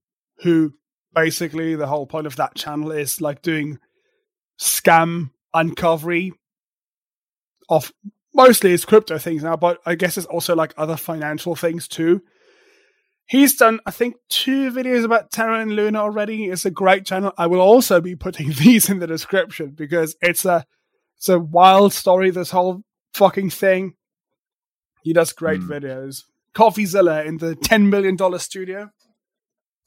who 0.43 0.75
basically 1.15 1.75
the 1.75 1.87
whole 1.89 2.07
point 2.07 2.29
of 2.29 2.37
that 2.37 2.55
channel 2.55 2.93
is 2.93 3.21
like 3.21 3.43
doing 3.43 3.79
scam 4.61 5.31
uncovery 5.55 6.33
of 7.69 7.93
mostly 8.35 8.73
it's 8.73 8.85
crypto 8.85 9.19
things 9.19 9.43
now, 9.43 9.57
but 9.57 9.79
I 9.85 9.95
guess 9.95 10.17
it's 10.17 10.27
also 10.27 10.55
like 10.55 10.75
other 10.77 10.97
financial 10.97 11.55
things 11.57 11.89
too. 11.89 12.23
He's 13.27 13.57
done, 13.57 13.81
I 13.85 13.91
think, 13.91 14.17
two 14.31 14.71
videos 14.71 15.05
about 15.05 15.31
Terra 15.31 15.61
and 15.61 15.73
Luna 15.73 15.99
already. 15.99 16.47
It's 16.47 16.65
a 16.65 16.71
great 16.71 17.05
channel. 17.05 17.33
I 17.37 17.47
will 17.47 17.61
also 17.61 18.01
be 18.01 18.17
putting 18.17 18.53
these 18.59 18.89
in 18.89 19.01
the 19.01 19.07
description 19.07 19.71
because 19.77 20.17
it's 20.21 20.45
a 20.45 20.65
it's 21.19 21.29
a 21.29 21.39
wild 21.39 21.93
story. 21.93 22.31
This 22.31 22.51
whole 22.51 22.83
fucking 23.13 23.51
thing. 23.51 23.95
He 25.03 25.13
does 25.13 25.33
great 25.33 25.61
Hmm. 25.61 25.71
videos. 25.71 26.25
CoffeeZilla 26.55 27.27
in 27.27 27.39
the 27.39 27.55
ten 27.55 27.91
million 27.91 28.17
dollar 28.17 28.39
studio. 28.39 28.91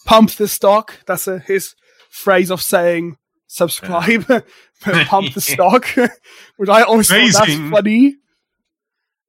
Pump 0.05 0.31
the 0.31 0.47
stock. 0.47 0.99
That's 1.07 1.27
a, 1.27 1.39
his 1.39 1.73
phrase 2.09 2.51
of 2.51 2.61
saying 2.61 3.17
subscribe. 3.51 4.25
Pump 4.81 5.33
the 5.33 5.41
stock, 5.41 5.85
which 6.57 6.69
I 6.69 6.83
always 6.83 7.09
thought 7.09 7.31
that's 7.33 7.69
funny. 7.69 8.15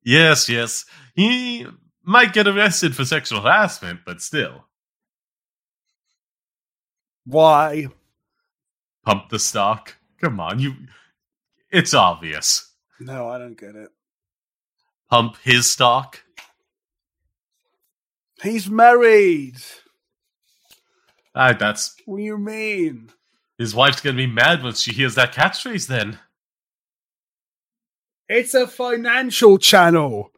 Yes, 0.04 0.48
yes. 0.48 0.84
He 1.14 1.66
might 2.04 2.32
get 2.32 2.48
arrested 2.48 2.96
for 2.96 3.04
sexual 3.04 3.40
harassment, 3.40 4.00
but 4.06 4.22
still. 4.22 4.64
Why? 7.24 7.88
Pump 9.04 9.28
the 9.28 9.38
stock. 9.38 9.96
Come 10.20 10.40
on, 10.40 10.60
you 10.60 10.74
it's 11.70 11.94
obvious. 11.94 12.70
No, 13.00 13.28
I 13.28 13.38
don't 13.38 13.58
get 13.58 13.74
it. 13.74 13.88
Pump 15.10 15.36
his 15.42 15.68
stock. 15.68 16.22
He's 18.42 18.70
married. 18.70 19.56
Ah, 21.34 21.54
that's 21.54 21.96
What 22.06 22.18
do 22.18 22.22
you 22.22 22.38
mean? 22.38 23.10
His 23.62 23.74
wife's 23.74 24.00
gonna 24.00 24.16
be 24.16 24.26
mad 24.26 24.62
when 24.62 24.74
she 24.74 24.92
hears 24.92 25.14
that 25.14 25.32
catchphrase 25.32 25.86
then. 25.86 26.18
It's 28.28 28.54
a 28.54 28.66
financial 28.66 29.56
channel. 29.58 30.32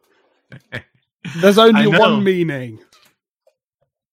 There's 1.41 1.57
only 1.57 1.87
one 1.87 2.23
meaning. 2.23 2.79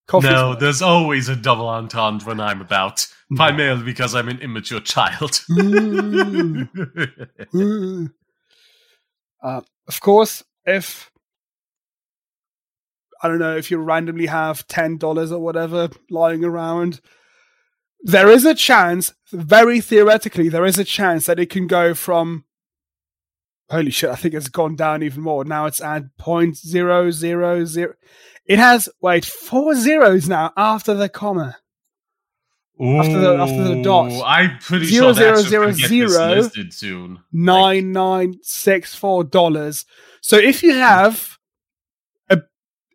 Coffee's 0.06 0.30
no, 0.30 0.54
there's 0.54 0.82
always 0.82 1.28
a 1.28 1.36
double 1.36 1.68
entendre 1.68 2.26
when 2.26 2.40
I'm 2.40 2.60
about. 2.60 3.06
Primarily 3.34 3.82
because 3.84 4.14
I'm 4.14 4.28
an 4.28 4.40
immature 4.40 4.80
child. 4.80 5.32
Mm. 5.50 6.68
Ooh. 7.54 8.10
uh, 9.42 9.60
of 9.88 10.00
course, 10.00 10.42
if 10.66 11.10
I 13.22 13.28
don't 13.28 13.38
know 13.38 13.56
if 13.56 13.70
you 13.70 13.78
randomly 13.78 14.26
have 14.26 14.66
ten 14.68 14.96
dollars 14.96 15.32
or 15.32 15.38
whatever 15.38 15.88
lying 16.10 16.44
around, 16.44 17.00
there 18.02 18.28
is 18.28 18.44
a 18.44 18.54
chance, 18.54 19.12
very 19.30 19.80
theoretically, 19.80 20.48
there 20.48 20.64
is 20.64 20.78
a 20.78 20.84
chance 20.84 21.26
that 21.26 21.38
it 21.38 21.50
can 21.50 21.66
go 21.66 21.94
from. 21.94 22.44
Holy 23.70 23.90
shit! 23.90 24.10
I 24.10 24.16
think 24.16 24.34
it's 24.34 24.48
gone 24.48 24.76
down 24.76 25.02
even 25.02 25.22
more. 25.22 25.44
Now 25.44 25.66
it's 25.66 25.80
at 25.80 26.16
point 26.18 26.56
zero 26.56 27.10
zero 27.10 27.64
zero. 27.64 27.94
It 28.44 28.58
has 28.58 28.88
wait 29.00 29.24
four 29.24 29.74
zeros 29.74 30.28
now 30.28 30.52
after 30.56 30.94
the 30.94 31.08
comma. 31.08 31.56
After 32.80 33.18
the- 33.20 33.36
after 33.36 33.62
the 33.62 33.82
dot. 33.82 34.10
Ooh, 34.10 34.22
I'm 34.24 34.58
pretty 34.58 34.86
Zero, 34.86 35.12
sure 35.12 35.34
that's 35.36 35.48
zero, 35.48 35.70
zero, 35.72 36.08
this 36.08 36.44
listed 36.46 36.74
soon. 36.74 37.20
nine 37.32 37.92
nine 37.92 38.34
six 38.42 38.94
four 38.94 39.22
dollars. 39.24 39.86
So 40.20 40.36
if 40.36 40.62
you 40.64 40.74
have 40.74 41.38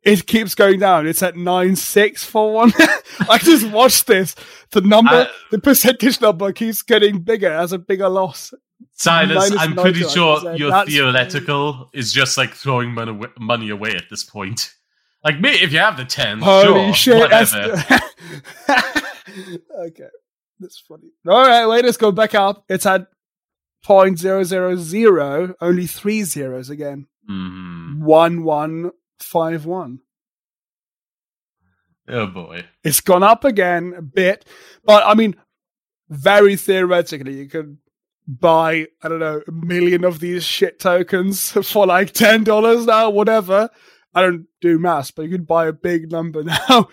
it 0.07 0.25
keeps 0.27 0.55
going 0.55 0.79
down. 0.79 1.05
It's 1.07 1.21
at 1.21 1.35
nine 1.35 1.75
six 1.75 2.23
four 2.23 2.53
one. 2.53 2.71
I 3.29 3.37
just 3.37 3.69
watched 3.71 4.07
this. 4.07 4.35
The 4.71 4.81
number, 4.81 5.11
I- 5.11 5.29
the 5.51 5.59
percentage 5.59 6.19
number 6.21 6.51
keeps 6.51 6.81
getting 6.81 7.19
bigger 7.19 7.51
as 7.51 7.71
a 7.73 7.77
bigger 7.77 8.09
loss. 8.09 8.53
Silas, 8.93 9.51
I'm 9.57 9.75
pretty 9.75 10.03
sure 10.03 10.53
your 10.55 10.85
theoretical 10.85 11.89
is 11.93 12.11
just 12.13 12.37
like 12.37 12.53
throwing 12.53 12.91
money 12.93 13.11
away, 13.11 13.27
money 13.39 13.69
away 13.69 13.91
at 13.91 14.03
this 14.09 14.23
point. 14.23 14.73
Like 15.23 15.39
me, 15.41 15.49
if 15.49 15.73
you 15.73 15.79
have 15.79 15.97
the 15.97 16.05
ten, 16.05 16.39
Holy 16.39 16.93
sure, 16.93 16.93
shit! 16.93 17.19
whatever. 17.19 17.83
okay, 19.87 20.07
that's 20.59 20.79
funny. 20.79 21.09
All 21.27 21.47
right, 21.47 21.65
wait, 21.65 21.85
let's 21.85 21.97
go 21.97 22.11
back 22.11 22.35
up. 22.35 22.63
It's 22.69 22.85
at 22.85 23.07
point 23.83 24.19
zero 24.19 24.43
zero 24.43 24.75
zero. 24.75 25.55
Only 25.61 25.87
three 25.87 26.23
zeros 26.23 26.69
again. 26.69 27.07
Mhm. 27.29 27.99
One 28.01 28.43
one 28.43 28.91
five 29.20 29.65
one. 29.65 29.99
Oh 32.07 32.28
boy. 32.28 32.65
It's 32.84 33.01
gone 33.01 33.24
up 33.24 33.43
again 33.43 33.93
a 33.97 34.01
bit, 34.01 34.45
but 34.86 35.03
I 35.05 35.13
mean, 35.13 35.36
very 36.09 36.55
theoretically, 36.55 37.34
you 37.34 37.47
could 37.47 37.78
buy 38.28 38.88
I 39.01 39.07
don't 39.07 39.20
know 39.20 39.41
a 39.47 39.51
million 39.51 40.03
of 40.03 40.20
these 40.20 40.43
shit 40.43 40.80
tokens 40.80 41.51
for 41.63 41.86
like 41.86 42.11
ten 42.11 42.43
dollars 42.43 42.86
now, 42.86 43.09
whatever. 43.09 43.70
I 44.13 44.22
don't 44.22 44.47
do 44.61 44.80
maths, 44.80 45.11
but 45.11 45.24
you 45.24 45.30
could 45.30 45.47
buy 45.47 45.68
a 45.68 45.74
big 45.74 46.11
number 46.11 46.43
now. 46.70 46.88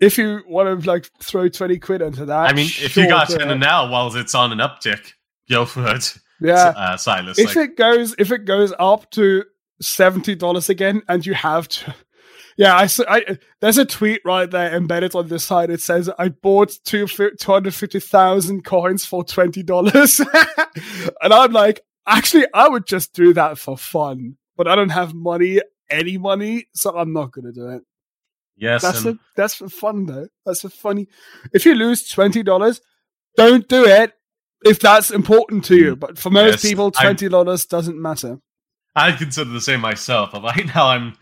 If 0.00 0.18
you 0.18 0.42
want 0.48 0.82
to 0.82 0.88
like 0.88 1.08
throw 1.20 1.48
twenty 1.48 1.78
quid 1.78 2.02
into 2.02 2.24
that, 2.26 2.50
I 2.50 2.52
mean, 2.52 2.66
if 2.66 2.96
you 2.96 3.08
got 3.08 3.30
it. 3.30 3.58
now 3.58 3.90
while 3.90 4.14
it's 4.16 4.34
on 4.34 4.52
an 4.52 4.58
uptick, 4.58 5.12
go 5.48 5.64
for 5.64 5.86
it, 5.94 6.16
yeah. 6.40 6.68
uh, 6.76 6.96
Silas. 6.96 7.38
if 7.38 7.54
like, 7.54 7.70
it 7.70 7.76
goes 7.76 8.14
if 8.18 8.32
it 8.32 8.44
goes 8.44 8.72
up 8.78 9.10
to 9.12 9.44
seventy 9.82 10.34
dollars 10.34 10.68
again, 10.68 11.02
and 11.08 11.24
you 11.26 11.34
have 11.34 11.68
to, 11.68 11.94
yeah, 12.56 12.74
I, 12.76 12.88
I- 13.08 13.38
there's 13.60 13.78
a 13.78 13.84
tweet 13.84 14.20
right 14.24 14.50
there 14.50 14.74
embedded 14.74 15.14
on 15.14 15.28
this 15.28 15.44
side. 15.44 15.70
It 15.70 15.80
says 15.80 16.10
I 16.18 16.28
bought 16.28 16.78
two 16.84 17.06
two 17.06 17.30
hundred 17.52 17.74
fifty 17.74 18.00
thousand 18.00 18.64
coins 18.64 19.04
for 19.04 19.24
twenty 19.24 19.62
dollars, 19.62 20.20
and 21.22 21.32
I'm 21.32 21.52
like, 21.52 21.80
actually, 22.06 22.46
I 22.54 22.68
would 22.68 22.86
just 22.86 23.12
do 23.14 23.32
that 23.34 23.58
for 23.58 23.76
fun, 23.76 24.36
but 24.56 24.68
I 24.68 24.74
don't 24.76 24.90
have 24.90 25.14
money, 25.14 25.60
any 25.90 26.18
money, 26.18 26.66
so 26.74 26.96
I'm 26.96 27.12
not 27.12 27.32
gonna 27.32 27.52
do 27.52 27.68
it. 27.68 27.82
yes, 28.56 28.82
That's 28.82 29.04
and 29.04 29.18
for, 29.18 29.24
that's 29.36 29.54
for 29.54 29.68
fun 29.68 30.06
though. 30.06 30.28
That's 30.46 30.62
for 30.62 30.68
funny. 30.68 31.08
If 31.52 31.64
you 31.66 31.74
lose 31.74 32.08
twenty 32.08 32.42
dollars, 32.42 32.80
don't 33.36 33.66
do 33.68 33.84
it 33.86 34.12
if 34.64 34.78
that's 34.78 35.10
important 35.10 35.64
to 35.66 35.76
you. 35.76 35.96
Mm, 35.96 36.00
but 36.00 36.18
for 36.18 36.30
most 36.30 36.52
Yes, 36.52 36.62
people, 36.62 36.90
twenty 36.90 37.28
dollars 37.28 37.66
doesn't 37.66 38.00
matter. 38.00 38.38
I 38.94 39.12
consider 39.12 39.50
the 39.50 39.60
same 39.60 39.80
myself. 39.80 40.30
But 40.32 40.42
right 40.42 40.66
now, 40.74 40.88
I'm 40.88 41.14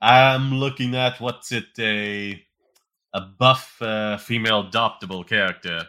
I'm 0.00 0.54
looking 0.54 0.94
at 0.94 1.20
what's 1.20 1.52
it 1.52 1.66
a 1.78 2.42
a 3.12 3.20
buff 3.20 3.80
uh, 3.82 4.16
female 4.18 4.64
adoptable 4.64 5.26
character 5.26 5.82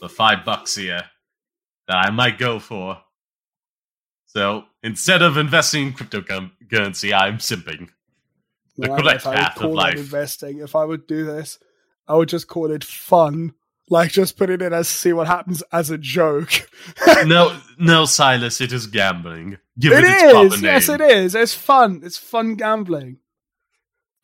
for 0.00 0.08
five 0.08 0.44
bucks 0.44 0.76
here 0.76 1.02
that 1.88 1.96
I 1.96 2.10
might 2.10 2.38
go 2.38 2.58
for. 2.58 2.98
So 4.26 4.64
instead 4.82 5.22
of 5.22 5.36
investing 5.38 5.88
in 5.88 5.92
cryptocurrency, 5.94 7.12
I'm 7.18 7.38
simping. 7.38 7.88
The 8.76 8.88
No, 8.88 8.94
I 8.94 9.00
don't 9.00 9.08
know 9.08 9.10
correct 9.10 9.22
if 9.22 9.26
I 9.26 9.30
would 9.30 9.36
path 9.36 9.60
of 9.62 9.72
life. 9.72 9.96
investing. 9.96 10.58
If 10.58 10.76
I 10.76 10.84
would 10.84 11.06
do 11.06 11.24
this, 11.24 11.58
I 12.06 12.14
would 12.14 12.28
just 12.28 12.46
call 12.46 12.70
it 12.70 12.84
fun. 12.84 13.54
Like 13.90 14.10
just 14.10 14.36
put 14.36 14.50
it 14.50 14.60
in 14.60 14.74
as 14.74 14.86
see 14.86 15.14
what 15.14 15.26
happens 15.26 15.62
as 15.72 15.90
a 15.90 15.98
joke. 15.98 16.68
no, 17.24 17.58
no, 17.78 18.04
Silas, 18.04 18.60
it 18.60 18.72
is 18.72 18.86
gambling. 18.86 19.56
Give 19.78 19.92
it, 19.92 20.04
it 20.04 20.52
is. 20.52 20.62
Yes, 20.62 20.88
it 20.88 21.00
is. 21.00 21.34
It's 21.34 21.54
fun. 21.54 22.00
It's 22.02 22.18
fun 22.18 22.54
gambling. 22.54 23.18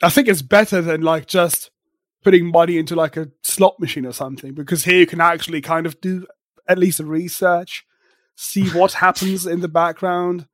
I 0.02 0.10
think 0.10 0.28
it's 0.28 0.42
better 0.42 0.82
than 0.82 1.02
like 1.02 1.26
just 1.26 1.70
putting 2.22 2.50
money 2.50 2.78
into 2.78 2.96
like 2.96 3.16
a 3.16 3.28
slot 3.42 3.78
machine 3.78 4.06
or 4.06 4.12
something 4.12 4.54
because 4.54 4.84
here 4.84 4.98
you 4.98 5.06
can 5.06 5.20
actually 5.20 5.60
kind 5.60 5.86
of 5.86 6.00
do 6.00 6.26
at 6.66 6.78
least 6.78 6.98
a 7.00 7.04
research, 7.04 7.84
see 8.34 8.68
what 8.70 8.92
happens 9.04 9.46
in 9.46 9.60
the 9.60 9.68
background. 9.68 10.46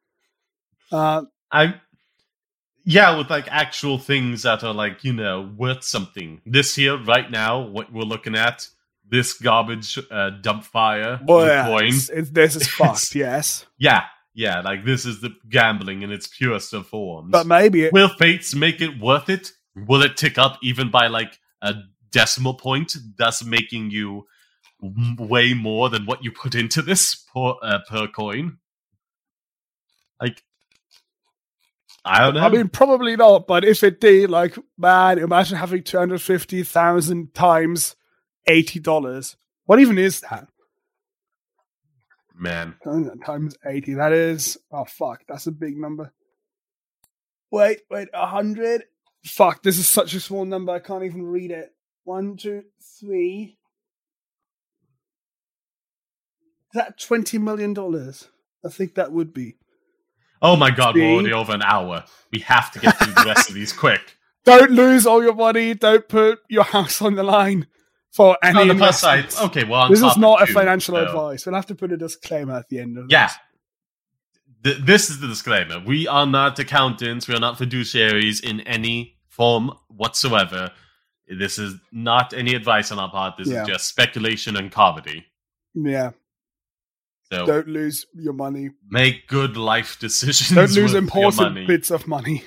Uh, 0.92 1.22
I 1.50 1.74
yeah, 2.84 3.16
with 3.16 3.30
like 3.30 3.46
actual 3.50 3.98
things 3.98 4.42
that 4.42 4.64
are 4.64 4.74
like 4.74 5.04
you 5.04 5.12
know 5.12 5.50
worth 5.56 5.84
something. 5.84 6.40
This 6.44 6.74
here, 6.74 6.98
right 6.98 7.30
now, 7.30 7.60
what 7.60 7.92
we're 7.92 8.02
looking 8.02 8.34
at, 8.34 8.66
this 9.08 9.34
garbage 9.34 9.98
uh, 10.10 10.30
dump 10.30 10.64
fire 10.64 11.20
Well, 11.24 11.38
with 11.38 11.48
yeah, 11.48 11.66
coin. 11.66 11.86
it's, 11.86 12.08
it's, 12.08 12.30
this 12.30 12.56
is 12.56 12.66
fucked, 12.68 13.14
yes. 13.14 13.66
Yeah, 13.78 14.04
yeah, 14.34 14.60
like 14.60 14.84
this 14.84 15.06
is 15.06 15.20
the 15.20 15.34
gambling 15.48 16.02
in 16.02 16.10
its 16.10 16.26
purest 16.26 16.72
of 16.72 16.86
forms. 16.86 17.30
But 17.30 17.46
maybe 17.46 17.84
it, 17.84 17.92
Will 17.92 18.08
fates 18.08 18.54
make 18.54 18.80
it 18.80 19.00
worth 19.00 19.28
it? 19.28 19.52
Will 19.74 20.02
it 20.02 20.16
tick 20.16 20.38
up 20.38 20.58
even 20.62 20.90
by 20.90 21.08
like 21.08 21.38
a 21.62 21.74
decimal 22.10 22.54
point, 22.54 22.96
thus 23.16 23.44
making 23.44 23.90
you 23.90 24.26
way 24.80 25.54
more 25.54 25.88
than 25.88 26.06
what 26.06 26.24
you 26.24 26.32
put 26.32 26.54
into 26.54 26.82
this 26.82 27.14
per, 27.34 27.54
uh, 27.62 27.78
per 27.88 28.06
coin? 28.08 28.58
Like, 30.20 30.42
I 32.04 32.20
don't 32.20 32.34
know. 32.34 32.40
I 32.40 32.48
mean, 32.48 32.68
probably 32.68 33.16
not. 33.16 33.46
But 33.46 33.64
if 33.64 33.82
it 33.82 34.00
did, 34.00 34.30
like, 34.30 34.58
man, 34.78 35.18
imagine 35.18 35.56
having 35.56 35.82
two 35.82 35.98
hundred 35.98 36.22
fifty 36.22 36.62
thousand 36.62 37.34
times 37.34 37.96
eighty 38.46 38.80
dollars. 38.80 39.36
What 39.64 39.80
even 39.80 39.98
is 39.98 40.20
that? 40.20 40.48
Man, 42.40 42.74
Times 43.24 43.56
eighty. 43.66 43.94
That 43.94 44.12
is. 44.12 44.58
Oh 44.72 44.84
fuck, 44.84 45.22
that's 45.28 45.46
a 45.46 45.52
big 45.52 45.76
number. 45.76 46.12
Wait, 47.50 47.80
wait, 47.90 48.08
a 48.14 48.26
hundred. 48.26 48.84
Fuck, 49.24 49.62
this 49.62 49.78
is 49.78 49.86
such 49.88 50.14
a 50.14 50.20
small 50.20 50.44
number. 50.44 50.72
I 50.72 50.78
can't 50.78 51.04
even 51.04 51.22
read 51.22 51.50
it. 51.50 51.70
One, 52.04 52.36
two, 52.36 52.62
three. 52.98 53.58
Is 56.72 56.74
that 56.74 56.98
twenty 56.98 57.38
million 57.38 57.74
dollars? 57.74 58.28
I 58.64 58.68
think 58.68 58.94
that 58.94 59.12
would 59.12 59.32
be. 59.34 59.56
oh 60.42 60.56
my 60.56 60.70
god, 60.70 60.94
we're 60.94 61.12
already 61.12 61.32
over 61.32 61.52
an 61.52 61.62
hour. 61.62 62.04
We 62.32 62.40
have 62.40 62.70
to 62.72 62.78
get 62.78 62.96
through 62.98 63.12
the 63.14 63.24
rest 63.26 63.48
of 63.48 63.54
these 63.54 63.72
quick. 63.72 64.16
Don't 64.44 64.70
lose 64.70 65.06
all 65.06 65.22
your 65.22 65.34
money. 65.34 65.74
Don't 65.74 66.08
put 66.08 66.40
your 66.48 66.64
house 66.64 67.02
on 67.02 67.14
the 67.14 67.22
line 67.22 67.66
for 68.12 68.36
any. 68.42 68.60
on 68.60 68.68
the 68.68 68.74
plus 68.74 69.00
side, 69.00 69.32
okay, 69.44 69.64
well, 69.64 69.88
this 69.88 70.02
is 70.02 70.16
not 70.16 70.42
a 70.42 70.46
two, 70.46 70.52
financial 70.52 70.94
so- 70.96 71.04
advice. 71.06 71.46
We'll 71.46 71.54
have 71.54 71.66
to 71.66 71.74
put 71.74 71.92
a 71.92 71.96
disclaimer 71.96 72.54
at 72.54 72.68
the 72.68 72.78
end 72.80 72.98
of 72.98 73.06
Yeah. 73.08 73.26
this. 73.28 73.36
Th- 74.62 74.84
this 74.84 75.10
is 75.10 75.20
the 75.20 75.26
disclaimer. 75.28 75.78
We 75.80 76.06
are 76.08 76.26
not 76.26 76.58
accountants. 76.58 77.26
We 77.28 77.34
are 77.34 77.40
not 77.40 77.56
fiduciaries 77.58 78.42
in 78.44 78.60
any 78.62 79.16
form 79.28 79.72
whatsoever. 79.88 80.70
This 81.28 81.58
is 81.58 81.76
not 81.92 82.34
any 82.34 82.54
advice 82.54 82.90
on 82.92 82.98
our 82.98 83.10
part. 83.10 83.36
This 83.38 83.48
Yeah. 83.48 83.62
is 83.62 83.68
just 83.68 83.86
speculation 83.88 84.56
and 84.56 84.70
comedy. 84.70 85.24
Yeah. 85.74 86.10
So 87.32 87.46
Don't 87.46 87.68
lose 87.68 88.04
your 88.14 88.32
money. 88.32 88.70
make 88.88 89.28
good 89.28 89.56
life 89.56 89.98
decisions. 90.00 90.50
Don't 90.50 90.72
lose 90.72 90.94
important 90.94 91.66
bits 91.68 91.90
of 91.92 92.08
money. 92.08 92.42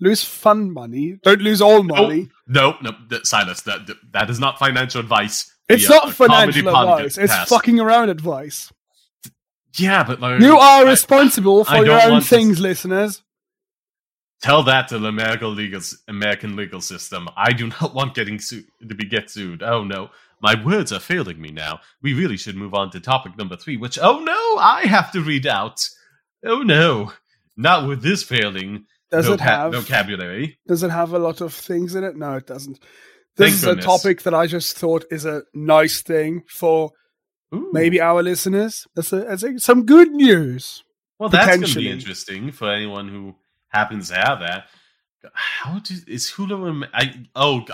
Lose 0.00 0.22
fun 0.22 0.70
money. 0.72 1.18
Don't 1.22 1.40
lose 1.42 1.60
all 1.60 1.82
money. 1.82 2.28
No, 2.46 2.76
no, 2.82 2.92
th- 3.10 3.24
Silas, 3.26 3.62
that, 3.62 3.88
that 4.12 4.30
is 4.30 4.38
not 4.38 4.58
financial 4.58 5.00
advice. 5.00 5.52
It's 5.68 5.88
not 5.88 6.12
financial 6.14 6.68
advice. 6.68 7.18
It's 7.18 7.34
fucking 7.48 7.80
around 7.80 8.08
advice. 8.08 8.72
Yeah, 9.76 10.04
but 10.04 10.20
like, 10.20 10.40
You 10.40 10.56
are 10.56 10.86
I- 10.86 10.90
responsible 10.90 11.64
for 11.64 11.84
your 11.84 12.00
own 12.00 12.20
to- 12.20 12.26
things, 12.26 12.58
listeners. 12.60 13.22
Tell 14.40 14.62
that 14.64 14.86
to 14.88 15.00
the 15.00 15.08
American 15.08 15.56
legal 15.56 15.80
American 16.06 16.54
legal 16.54 16.80
system. 16.80 17.28
I 17.36 17.52
do 17.52 17.66
not 17.80 17.92
want 17.94 18.14
getting 18.14 18.38
sued 18.38 18.66
to 18.88 18.94
be 18.94 19.04
get 19.04 19.30
sued. 19.30 19.64
Oh 19.64 19.82
no, 19.82 20.10
my 20.40 20.54
words 20.64 20.92
are 20.92 21.00
failing 21.00 21.40
me 21.40 21.50
now. 21.50 21.80
We 22.02 22.14
really 22.14 22.36
should 22.36 22.54
move 22.56 22.72
on 22.72 22.90
to 22.92 23.00
topic 23.00 23.36
number 23.36 23.56
three, 23.56 23.76
which 23.76 23.98
oh 24.00 24.20
no, 24.20 24.56
I 24.62 24.82
have 24.86 25.10
to 25.12 25.20
read 25.22 25.44
out. 25.46 25.80
Oh 26.44 26.62
no, 26.62 27.12
not 27.56 27.88
with 27.88 28.00
this 28.00 28.22
failing 28.22 28.84
Does 29.10 29.28
it 29.28 29.40
have 29.40 29.72
vocabulary. 29.72 30.58
does 30.66 30.82
it 30.82 30.90
have 30.90 31.12
a 31.12 31.18
lot 31.18 31.40
of 31.40 31.54
things 31.54 31.94
in 31.94 32.04
it? 32.04 32.16
No, 32.16 32.34
it 32.34 32.46
doesn't. 32.46 32.78
Thank 32.78 33.52
This 33.52 33.54
is 33.54 33.64
goodness. 33.64 33.84
a 33.84 33.88
topic 33.88 34.22
that 34.22 34.34
I 34.34 34.46
just 34.46 34.76
thought 34.76 35.04
is 35.10 35.24
a 35.24 35.42
nice 35.54 36.02
thing 36.02 36.42
for 36.48 36.90
Ooh. 37.54 37.70
maybe 37.72 38.00
our 38.00 38.22
listeners. 38.22 38.86
That's, 38.94 39.12
a, 39.12 39.20
that's 39.20 39.42
a, 39.42 39.58
some 39.58 39.86
good 39.86 40.10
news. 40.10 40.82
Well, 41.18 41.28
that's 41.28 41.46
going 41.46 41.62
to 41.62 41.74
be 41.74 41.90
interesting 41.90 42.52
for 42.52 42.70
anyone 42.70 43.08
who 43.08 43.34
happens 43.68 44.08
to 44.08 44.16
have 44.16 44.40
that. 44.40 44.66
How 45.32 45.78
do, 45.80 45.94
is 46.06 46.32
Hulu? 46.32 46.88
I 46.92 47.24
oh, 47.34 47.60
g- 47.60 47.72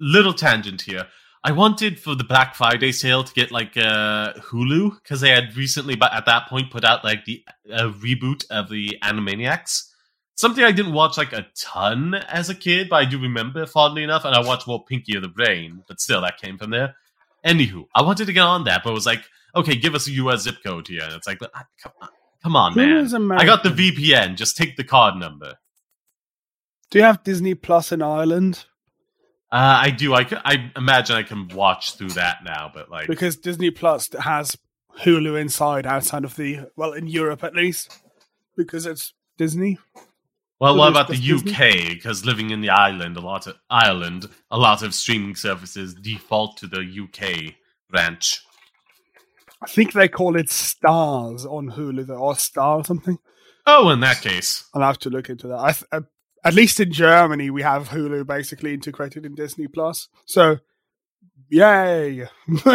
little 0.00 0.34
tangent 0.34 0.82
here. 0.82 1.06
I 1.42 1.52
wanted 1.52 1.98
for 1.98 2.14
the 2.14 2.24
Black 2.24 2.54
Friday 2.54 2.92
sale 2.92 3.24
to 3.24 3.32
get 3.32 3.50
like 3.50 3.76
uh, 3.76 4.34
Hulu 4.34 5.00
because 5.02 5.20
they 5.20 5.30
had 5.30 5.56
recently, 5.56 5.94
but 5.94 6.12
at 6.12 6.26
that 6.26 6.48
point, 6.48 6.70
put 6.70 6.84
out 6.84 7.04
like 7.04 7.24
the 7.24 7.42
uh, 7.72 7.90
reboot 7.90 8.44
of 8.50 8.68
the 8.68 8.98
Animaniacs. 9.02 9.84
Something 10.40 10.64
I 10.64 10.72
didn't 10.72 10.94
watch 10.94 11.18
like 11.18 11.34
a 11.34 11.46
ton 11.54 12.14
as 12.14 12.48
a 12.48 12.54
kid, 12.54 12.88
but 12.88 12.96
I 12.96 13.04
do 13.04 13.20
remember 13.20 13.66
fondly 13.66 14.02
enough, 14.02 14.24
and 14.24 14.34
I 14.34 14.40
watched 14.40 14.66
more 14.66 14.82
Pinky 14.82 15.14
of 15.14 15.20
the 15.20 15.28
Brain, 15.28 15.84
but 15.86 16.00
still, 16.00 16.22
that 16.22 16.38
came 16.38 16.56
from 16.56 16.70
there. 16.70 16.96
Anywho, 17.44 17.84
I 17.94 18.00
wanted 18.00 18.24
to 18.24 18.32
get 18.32 18.40
on 18.40 18.64
that, 18.64 18.80
but 18.82 18.88
it 18.88 18.94
was 18.94 19.04
like, 19.04 19.22
okay, 19.54 19.76
give 19.76 19.94
us 19.94 20.08
a 20.08 20.12
US 20.12 20.44
zip 20.44 20.54
code 20.64 20.88
here. 20.88 21.02
And 21.02 21.12
it's 21.12 21.26
like, 21.26 21.40
but, 21.40 21.50
ah, 21.54 21.66
come 21.82 21.92
on, 22.00 22.08
come 22.42 22.56
on, 22.56 22.74
man. 22.74 23.38
I 23.38 23.44
got 23.44 23.62
the 23.62 23.68
VPN. 23.68 24.36
Just 24.36 24.56
take 24.56 24.78
the 24.78 24.82
card 24.82 25.16
number. 25.16 25.56
Do 26.90 26.98
you 26.98 27.04
have 27.04 27.22
Disney 27.22 27.54
Plus 27.54 27.92
in 27.92 28.00
Ireland? 28.00 28.64
Uh, 29.52 29.82
I 29.84 29.90
do. 29.90 30.14
I, 30.14 30.26
I 30.30 30.72
imagine 30.74 31.16
I 31.16 31.22
can 31.22 31.48
watch 31.48 31.96
through 31.96 32.12
that 32.12 32.38
now, 32.46 32.70
but 32.72 32.90
like, 32.90 33.08
Because 33.08 33.36
Disney 33.36 33.70
Plus 33.70 34.08
has 34.18 34.56
Hulu 35.00 35.38
inside 35.38 35.84
outside 35.84 36.24
of 36.24 36.36
the 36.36 36.60
well 36.76 36.94
in 36.94 37.08
Europe 37.08 37.44
at 37.44 37.54
least 37.54 37.94
because 38.56 38.86
it's 38.86 39.12
Disney. 39.36 39.78
Well, 40.60 40.76
what 40.76 40.90
about 40.90 41.08
the? 41.08 41.14
UK? 41.14 41.88
Because 41.88 42.26
living 42.26 42.50
in 42.50 42.60
the 42.60 42.68
island, 42.68 43.16
a 43.16 43.20
lot 43.20 43.46
of 43.46 43.56
Ireland, 43.70 44.28
a 44.50 44.58
lot 44.58 44.82
of 44.82 44.94
streaming 44.94 45.34
services 45.34 45.94
default 45.94 46.58
to 46.58 46.66
the 46.66 46.80
UK 46.80 47.54
branch. 47.88 48.42
I 49.62 49.66
think 49.66 49.92
they 49.92 50.08
call 50.08 50.36
it 50.36 50.50
Stars 50.50 51.46
on 51.46 51.70
Hulu 51.70 52.08
or 52.18 52.36
Star 52.36 52.78
or 52.78 52.84
something. 52.84 53.18
Oh, 53.66 53.88
in 53.90 54.00
that 54.00 54.20
case, 54.20 54.68
I'll 54.74 54.82
have 54.82 54.98
to 55.00 55.10
look 55.10 55.30
into 55.30 55.48
that. 55.48 55.58
I 55.58 55.72
th- 55.72 55.84
uh, 55.92 56.00
at 56.44 56.54
least 56.54 56.80
in 56.80 56.92
Germany, 56.92 57.50
we 57.50 57.62
have 57.62 57.88
Hulu 57.88 58.26
basically 58.26 58.74
integrated 58.74 59.24
in 59.24 59.34
Disney 59.34 59.66
Plus. 59.66 60.08
So, 60.26 60.58
yay! 61.48 62.26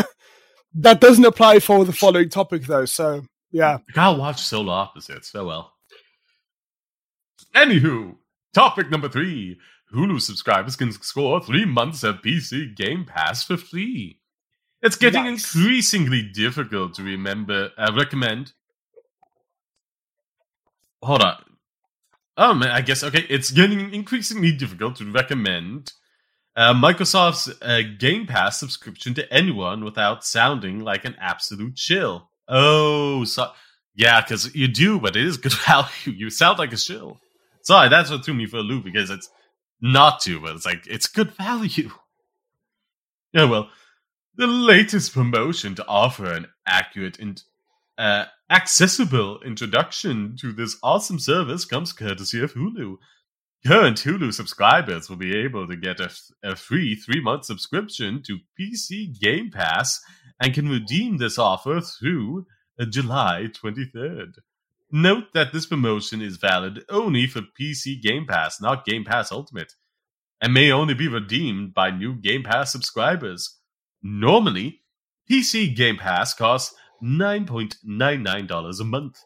that 0.76 1.02
doesn't 1.02 1.26
apply 1.26 1.60
for 1.60 1.86
the 1.86 1.94
following 1.94 2.30
topic 2.30 2.64
though. 2.64 2.86
So, 2.86 3.26
yeah, 3.52 3.78
I 3.90 3.94
gotta 3.94 4.20
watch 4.20 4.42
Solar 4.42 4.74
Opposites. 4.74 5.32
So 5.32 5.46
well. 5.46 5.75
Anywho, 7.56 8.16
topic 8.54 8.90
number 8.90 9.10
three: 9.10 9.58
Hulu 9.94 10.20
subscribers 10.22 10.76
can 10.76 10.92
score 10.92 11.40
three 11.42 11.66
months 11.66 12.04
of 12.04 12.22
PC 12.22 12.76
Game 12.76 13.06
Pass 13.06 13.44
for 13.44 13.58
free. 13.58 14.20
It's 14.82 14.98
getting 14.98 15.24
Nice. 15.24 15.56
increasingly 15.56 16.22
difficult 16.22 16.94
to 16.96 17.04
remember. 17.04 17.72
Uh, 17.78 17.92
recommend. 17.96 18.54
Hold 21.02 21.22
on. 21.22 21.44
Oh 22.38 22.54
man, 22.54 22.70
I 22.72 22.82
guess 22.82 23.04
okay. 23.04 23.26
It's 23.30 23.52
getting 23.52 23.94
increasingly 23.94 24.52
difficult 24.52 24.98
to 24.98 25.10
recommend 25.12 25.94
uh, 26.56 26.74
Microsoft's 26.74 27.50
uh, 27.62 27.82
Game 27.98 28.28
Pass 28.28 28.60
subscription 28.60 29.14
to 29.14 29.34
anyone 29.34 29.84
without 29.86 30.26
sounding 30.26 30.80
like 30.82 31.06
an 31.06 31.16
absolute 31.20 31.76
chill. 31.76 32.30
Oh, 32.48 33.24
so 33.24 33.52
yeah, 33.96 34.22
because 34.22 34.54
you 34.54 34.68
do, 34.68 35.00
but 35.00 35.16
it 35.16 35.26
is 35.26 35.38
good 35.38 35.54
value. 35.66 35.88
You 36.06 36.30
sound 36.30 36.60
like 36.60 36.74
a 36.74 36.78
shill. 36.78 37.20
Sorry, 37.66 37.90
that's 37.90 38.12
what 38.12 38.24
threw 38.24 38.36
me 38.36 38.46
for 38.46 38.58
a 38.58 38.62
loop 38.62 38.84
because 38.84 39.10
it's 39.10 39.30
not 39.82 40.22
to, 40.22 40.40
but 40.40 40.56
it's 40.56 40.66
like 40.66 40.86
it's 40.88 41.08
good 41.08 41.32
value. 41.32 41.92
Yeah, 43.34 43.50
well, 43.50 43.70
the 44.38 44.48
latest 44.48 45.14
promotion 45.14 45.76
to 45.76 45.86
offer 45.90 46.32
an 46.32 46.48
accurate 46.66 47.20
and 47.20 47.44
uh, 47.98 48.28
accessible 48.50 49.42
introduction 49.42 50.38
to 50.40 50.54
this 50.54 50.78
awesome 50.82 51.20
service 51.20 51.66
comes 51.66 51.92
courtesy 51.92 52.42
of 52.42 52.54
Hulu. 52.54 52.96
Current 53.68 53.98
Hulu 53.98 54.34
subscribers 54.34 55.10
will 55.10 55.18
be 55.18 55.36
able 55.36 55.68
to 55.68 55.76
get 55.76 56.00
a, 56.00 56.10
a 56.44 56.56
free 56.56 56.96
three 56.96 57.20
month 57.20 57.44
subscription 57.44 58.24
to 58.26 58.40
PC 58.58 59.20
Game 59.20 59.52
Pass 59.52 60.00
and 60.42 60.54
can 60.54 60.70
redeem 60.70 61.18
this 61.18 61.38
offer 61.38 61.82
through 61.82 62.46
uh, 62.80 62.86
July 62.86 63.48
23rd. 63.52 64.36
Note 64.98 65.34
that 65.34 65.52
this 65.52 65.66
promotion 65.66 66.22
is 66.22 66.38
valid 66.38 66.86
only 66.88 67.28
for 67.28 67.42
PC 67.60 68.02
Game 68.02 68.26
Pass, 68.26 68.62
not 68.62 68.86
Game 68.86 69.04
Pass 69.04 69.30
Ultimate, 69.30 69.74
and 70.42 70.54
may 70.54 70.72
only 70.72 70.94
be 70.94 71.10
redeemed 71.10 71.74
by 71.74 71.92
new 71.92 72.16
Game 72.16 72.44
Pass 72.44 72.72
subscribers. 72.72 73.60
Normally, 74.02 74.84
PC 75.30 75.76
Game 75.76 75.98
Pass 75.98 76.34
costs 76.34 76.74
$9.99 77.04 78.80
a 78.80 78.84
month, 78.86 79.20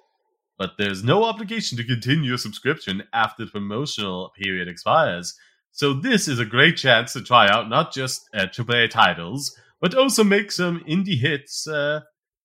but 0.58 0.72
there's 0.80 1.04
no 1.04 1.24
obligation 1.24 1.78
to 1.78 1.84
continue 1.84 2.30
your 2.30 2.40
subscription 2.40 3.04
after 3.14 3.46
the 3.46 3.52
promotional 3.52 4.32
period 4.42 4.68
expires. 4.68 5.36
So 5.72 5.94
this 5.94 6.28
is 6.28 6.40
a 6.40 6.46
great 6.46 6.78
chance 6.78 7.14
to 7.14 7.22
try 7.22 7.48
out 7.48 7.70
not 7.70 7.94
just 7.94 8.28
uh, 8.34 8.48
AAA 8.48 8.90
titles, 8.90 9.56
but 9.80 9.94
also 9.94 10.24
make 10.24 10.52
some 10.52 10.80
indie 10.90 11.20
hits. 11.20 11.68
Uh, 11.68 12.00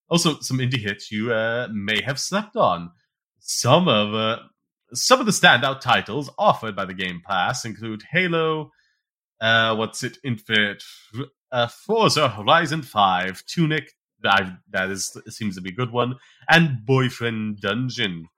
also, 0.09 0.39
some 0.41 0.59
indie 0.59 0.79
hits 0.79 1.11
you 1.11 1.33
uh, 1.33 1.69
may 1.71 2.03
have 2.03 2.19
slept 2.19 2.55
on. 2.55 2.91
Some 3.47 3.87
of 3.87 4.15
uh, 4.15 4.39
some 4.91 5.19
of 5.19 5.27
the 5.27 5.31
standout 5.31 5.79
titles 5.79 6.31
offered 6.35 6.75
by 6.75 6.85
the 6.85 6.95
Game 6.95 7.21
Pass 7.23 7.63
include 7.63 8.01
Halo, 8.11 8.71
uh, 9.39 9.75
what's 9.75 10.01
it, 10.01 10.17
Infinite, 10.23 10.83
uh, 11.51 11.67
Forza 11.67 12.27
Horizon 12.27 12.81
5, 12.81 13.43
Tunic, 13.45 13.91
that, 14.23 14.57
that 14.71 14.89
is 14.89 15.15
seems 15.29 15.53
to 15.55 15.61
be 15.61 15.69
a 15.69 15.75
good 15.75 15.91
one, 15.91 16.15
and 16.49 16.83
Boyfriend 16.87 17.61
Dungeon. 17.61 18.29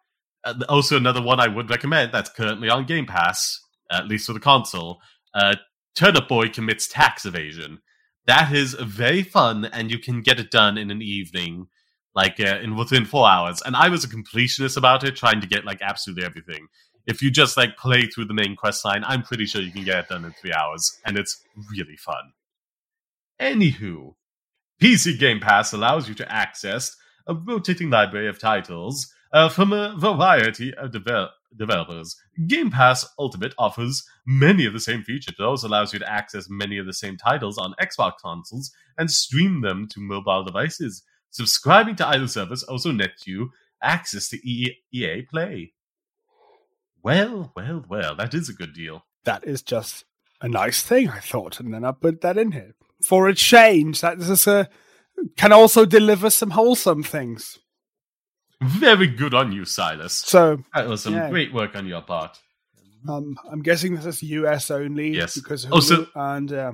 Uh, 0.44 0.56
also, 0.68 0.98
another 0.98 1.22
one 1.22 1.40
I 1.40 1.48
would 1.48 1.70
recommend 1.70 2.12
that's 2.12 2.30
currently 2.30 2.70
on 2.70 2.86
Game 2.86 3.06
Pass, 3.06 3.62
at 3.90 4.10
least 4.10 4.28
for 4.28 4.34
the 4.34 4.42
console. 4.42 5.00
Uh, 5.34 5.56
Turnip 5.96 6.28
Boy 6.28 6.50
commits 6.50 6.86
tax 6.86 7.26
evasion. 7.26 7.80
That 8.26 8.54
is 8.54 8.74
very 8.74 9.24
fun, 9.24 9.64
and 9.64 9.90
you 9.90 10.00
can 10.00 10.22
get 10.22 10.38
it 10.38 10.52
done 10.52 10.78
in 10.78 10.92
an 10.92 11.02
evening, 11.02 11.68
like 12.18 12.40
uh, 12.40 12.58
in 12.64 12.76
within 12.76 13.06
four 13.06 13.30
hours. 13.30 13.62
And 13.64 13.76
I 13.76 13.90
was 13.90 14.04
a 14.04 14.10
completionist 14.10 14.76
about 14.76 15.04
it, 15.04 15.16
trying 15.16 15.40
to 15.40 15.48
get 15.48 15.66
like 15.66 15.82
absolutely 15.84 16.26
everything. 16.26 16.68
If 17.06 17.22
you 17.22 17.30
just 17.30 17.56
like 17.56 17.78
play 17.78 18.08
through 18.08 18.26
the 18.26 18.34
main 18.34 18.56
quest 18.56 18.84
line, 18.84 19.04
I'm 19.06 19.22
pretty 19.22 19.46
sure 19.46 19.62
you 19.62 19.72
can 19.72 19.86
get 19.86 20.00
it 20.00 20.10
done 20.10 20.26
in 20.26 20.34
three 20.34 20.52
hours, 20.52 20.92
and 21.06 21.16
it's 21.16 21.40
really 21.72 21.96
fun. 21.96 22.34
Anywho, 23.40 24.16
PC 24.82 25.20
Game 25.20 25.40
Pass 25.40 25.72
allows 25.74 26.10
you 26.10 26.16
to 26.16 26.30
access 26.30 26.98
a 27.28 27.36
rotating 27.36 27.92
library 27.92 28.28
of 28.28 28.40
titles 28.40 29.14
uh, 29.32 29.48
from 29.48 29.72
a 29.72 29.96
variety 29.98 30.74
of 30.74 30.90
devel- 30.90 31.30
developers. 31.56 32.16
Game 32.48 32.72
Pass 32.72 33.06
Ultimate 33.20 33.54
offers 33.60 34.04
many 34.26 34.66
of 34.66 34.74
the 34.74 34.80
same 34.80 35.04
features. 35.04 35.36
It 35.40 35.44
also 35.44 35.68
allows 35.68 35.94
you 35.94 36.00
to 36.00 36.12
access 36.12 36.48
many 36.50 36.80
of 36.80 36.88
the 36.88 36.94
same 36.94 37.16
titles 37.16 37.60
on 37.60 37.76
Xbox 37.80 38.14
consoles 38.24 38.72
and 38.98 39.12
stream 39.12 39.62
them 39.62 39.88
to 39.92 40.00
mobile 40.00 40.44
devices. 40.44 41.04
Subscribing 41.30 41.96
to 41.98 42.08
either 42.08 42.28
service 42.28 42.64
also 42.64 42.92
nets 42.92 43.28
you 43.28 43.52
access 43.82 44.30
to 44.30 44.38
EA 44.48 45.22
Play. 45.24 45.74
Well, 47.04 47.52
well, 47.56 47.86
well, 47.88 48.16
that 48.16 48.34
is 48.34 48.50
a 48.50 48.54
good 48.54 48.74
deal. 48.74 49.06
That 49.24 49.46
is 49.46 49.62
just 49.62 50.04
a 50.42 50.48
nice 50.48 50.82
thing, 50.82 51.10
I 51.10 51.20
thought, 51.20 51.60
and 51.60 51.74
then 51.74 51.84
I 51.86 51.92
put 51.92 52.22
that 52.22 52.38
in 52.38 52.52
here. 52.52 52.76
For 53.04 53.28
a 53.28 53.34
change, 53.34 54.02
that 54.02 54.18
is 54.18 54.48
a, 54.48 54.68
can 55.38 55.54
also 55.54 55.86
deliver 55.86 56.30
some 56.30 56.52
wholesome 56.52 57.04
things. 57.04 57.60
Very 58.62 59.08
good 59.08 59.34
on 59.34 59.52
you, 59.52 59.66
Silas. 59.66 60.14
So 60.14 60.64
that 60.74 60.88
was 60.88 61.04
some 61.04 61.14
yeah. 61.14 61.30
great 61.30 61.54
work 61.54 61.76
on 61.76 61.86
your 61.86 62.02
part. 62.02 62.40
Um, 63.08 63.38
I'm 63.50 63.62
guessing 63.62 63.96
this 63.96 64.06
is 64.06 64.24
US 64.24 64.72
only. 64.72 65.10
Yes. 65.10 65.36
Because 65.36 65.66
Hulu 65.66 65.72
Also- 65.72 66.08
and 66.16 66.52
uh, 66.52 66.72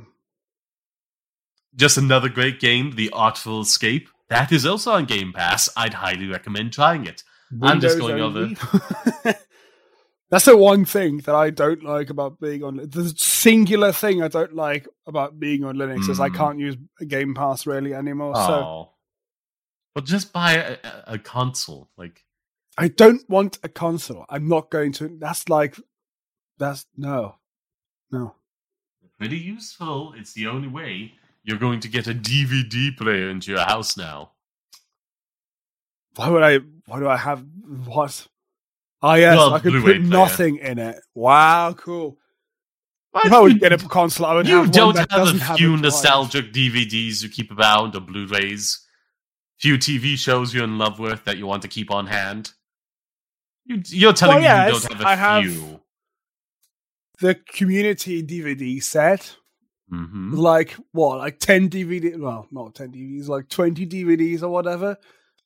Just 1.75 1.97
another 1.97 2.29
great 2.29 2.59
game, 2.59 2.95
The 2.95 3.09
Artful 3.11 3.61
Escape. 3.61 4.09
That 4.29 4.51
is 4.51 4.65
also 4.65 4.91
on 4.93 5.05
Game 5.05 5.33
Pass. 5.33 5.69
I'd 5.77 5.93
highly 5.95 6.27
recommend 6.27 6.73
trying 6.73 7.05
it. 7.05 7.23
I'm 7.61 7.79
just 7.81 7.99
going 7.99 8.19
only. 8.19 8.57
That's 10.29 10.45
the 10.45 10.57
one 10.57 10.85
thing 10.85 11.17
that 11.19 11.35
I 11.35 11.51
don't 11.51 11.83
like 11.83 12.09
about 12.09 12.39
being 12.39 12.63
on 12.63 12.77
the 12.77 13.13
singular 13.15 13.91
thing 13.91 14.23
I 14.23 14.27
don't 14.29 14.55
like 14.55 14.87
about 15.05 15.39
being 15.39 15.63
on 15.63 15.75
Linux 15.75 16.09
is 16.09 16.19
I 16.19 16.29
Mm. 16.29 16.35
can't 16.35 16.59
use 16.59 16.75
Game 17.07 17.35
Pass 17.35 17.67
really 17.67 17.93
anymore. 17.93 18.35
So 18.35 18.41
Oh. 18.41 18.89
But 19.93 20.05
just 20.05 20.33
buy 20.33 20.53
a, 20.53 20.77
a- 20.83 21.03
a 21.13 21.19
console. 21.19 21.91
Like, 21.97 22.23
I 22.79 22.87
don't 22.87 23.21
want 23.29 23.59
a 23.61 23.69
console. 23.69 24.25
I'm 24.27 24.47
not 24.47 24.71
going 24.71 24.91
to. 24.93 25.17
That's 25.19 25.47
like, 25.49 25.79
that's 26.57 26.87
no, 26.97 27.35
no. 28.11 28.33
pretty 29.19 29.37
useful. 29.37 30.13
It's 30.17 30.33
the 30.33 30.47
only 30.47 30.67
way 30.67 31.13
you're 31.43 31.57
going 31.59 31.79
to 31.81 31.87
get 31.87 32.07
a 32.07 32.13
DVD 32.13 32.95
player 32.97 33.29
into 33.29 33.51
your 33.51 33.61
house 33.61 33.97
now. 33.97 34.31
Why 36.15 36.29
would 36.29 36.43
I? 36.43 36.59
Why 36.85 36.99
do 36.99 37.07
I 37.07 37.17
have 37.17 37.43
what? 37.85 38.27
Ah, 39.01 39.15
yes, 39.15 39.35
Well, 39.35 39.53
I 39.53 39.59
could 39.59 39.71
Blu-ray 39.73 39.93
put 39.99 40.09
player. 40.09 40.09
nothing 40.25 40.57
in 40.57 40.79
it. 40.79 40.97
Wow, 41.13 41.73
cool. 41.77 42.17
Why 43.11 43.23
I 43.31 43.39
would 43.41 43.53
you- 43.53 43.59
get 43.59 43.73
a 43.73 43.77
console, 43.77 44.25
I 44.27 44.33
would 44.35 44.47
you 44.47 44.57
have 44.63 44.71
don't 44.71 44.97
have 44.97 45.11
a 45.11 45.37
have 45.39 45.57
few 45.57 45.69
drive. 45.71 45.81
nostalgic 45.81 46.53
DVDs 46.53 47.21
you 47.21 47.29
keep 47.29 47.51
around 47.51 47.95
or 47.95 47.99
Blu-rays, 48.01 48.79
few 49.59 49.77
TV 49.77 50.17
shows 50.17 50.53
you're 50.53 50.63
in 50.63 50.77
love 50.77 50.99
with 50.99 51.25
that 51.25 51.37
you 51.37 51.45
want 51.45 51.61
to 51.63 51.67
keep 51.67 51.91
on 51.91 52.07
hand. 52.07 52.53
You, 53.65 53.81
you're 53.87 54.13
telling 54.13 54.37
Well, 54.41 54.43
yes, 54.43 54.67
me 54.67 54.73
you 54.73 54.79
don't 54.89 54.91
have 54.93 55.01
a 55.01 55.07
I 55.09 55.15
have- 55.15 55.43
few. 55.43 55.79
The 57.19 57.35
community 57.35 58.23
DVD 58.23 58.81
set, 58.81 59.35
hmm 59.93 60.33
like 60.33 60.75
what, 60.91 61.19
like 61.19 61.39
ten 61.39 61.69
DVD? 61.69 62.17
Well, 62.19 62.47
not 62.51 62.75
ten 62.75 62.91
DVDs, 62.91 63.27
like 63.27 63.47
twenty 63.49 63.85
DVDs 63.85 64.41
or 64.41 64.49
whatever 64.49 64.97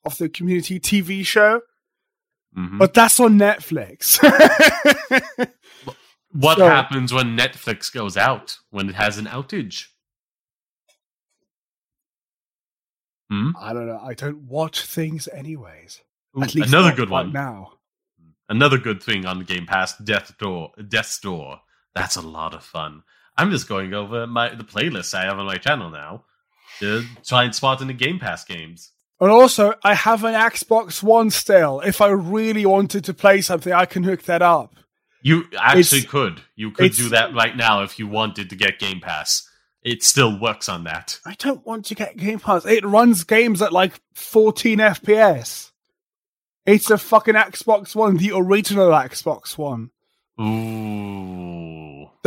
of 0.05 0.17
the 0.17 0.29
community 0.29 0.79
TV 0.79 1.25
show. 1.25 1.61
hmm 2.55 2.77
But 2.77 2.93
that's 2.93 3.19
on 3.19 3.37
Netflix. 3.37 4.17
What 6.31 6.57
so- 6.57 6.65
happens 6.67 7.11
when 7.13 7.37
Netflix 7.37 7.91
goes 7.91 8.15
out? 8.15 8.57
When 8.69 8.89
it 8.89 8.95
has 8.95 9.17
an 9.17 9.25
outage? 9.25 9.87
Hmm? 13.29 13.51
I 13.59 13.73
don't 13.73 13.87
know. 13.87 13.99
I 14.01 14.13
don't 14.13 14.43
watch 14.43 14.85
things 14.85 15.27
anyways. 15.27 16.01
Ooh, 16.37 16.43
At 16.43 16.55
least 16.55 16.69
another 16.69 16.89
not 16.89 16.95
good 16.97 17.09
right 17.09 17.25
one. 17.25 17.33
now. 17.33 17.73
Another 18.49 18.77
good 18.77 19.03
thing 19.03 19.25
on 19.25 19.41
Game 19.41 19.65
Pass, 19.65 19.97
Death 19.97 20.37
Door. 20.37 20.71
Death 20.87 21.19
Door. 21.21 21.59
That's 21.93 22.15
a 22.15 22.21
lot 22.21 22.53
of 22.53 22.63
fun. 22.63 23.03
I'm 23.38 23.51
just 23.51 23.67
going 23.67 23.93
over 23.93 24.25
my 24.27 24.53
the 24.55 24.63
playlist 24.63 25.13
I 25.13 25.25
have 25.25 25.38
on 25.39 25.45
my 25.45 25.57
channel 25.57 25.89
now 25.89 26.23
to 26.79 27.03
try 27.25 27.43
and 27.43 27.53
spot 27.55 27.81
in 27.81 27.88
the 27.88 27.93
Game 27.93 28.19
Pass 28.19 28.43
games. 28.43 28.91
And 29.19 29.31
also, 29.31 29.73
I 29.83 29.93
have 29.95 30.23
an 30.23 30.33
Xbox 30.35 31.01
One 31.01 31.29
still. 31.31 31.79
If 31.81 32.01
I 32.01 32.09
really 32.09 32.65
wanted 32.65 33.03
to 33.05 33.13
play 33.13 33.41
something, 33.41 33.73
I 33.73 33.85
can 33.85 34.03
hook 34.03 34.23
that 34.23 34.41
up. 34.43 34.75
You 35.23 35.45
actually 35.59 35.99
It's- 35.99 36.05
could. 36.11 36.41
You 36.55 36.71
could 36.71 36.91
do 36.93 37.09
that 37.09 37.33
right 37.33 37.55
now 37.57 37.81
if 37.83 37.97
you 37.99 38.07
wanted 38.07 38.49
to 38.51 38.55
get 38.55 38.79
Game 38.79 38.99
Pass. 39.01 39.47
It 39.83 40.03
still 40.03 40.39
works 40.39 40.67
on 40.69 40.83
that. 40.83 41.19
I 41.25 41.35
don't 41.39 41.65
want 41.65 41.85
to 41.85 41.95
get 41.95 42.17
Game 42.17 42.39
Pass. 42.39 42.65
It 42.65 42.83
runs 42.85 43.23
games 43.23 43.61
at 43.61 43.73
like 43.73 43.99
14 44.15 44.79
FPS. 44.79 45.71
It's 46.65 46.89
a 46.91 46.97
fucking 46.97 47.35
Xbox 47.35 47.95
One, 47.95 48.17
the 48.17 48.31
original 48.35 48.89
Xbox 48.89 49.57
One. 49.57 49.91
Ooh. 50.39 51.46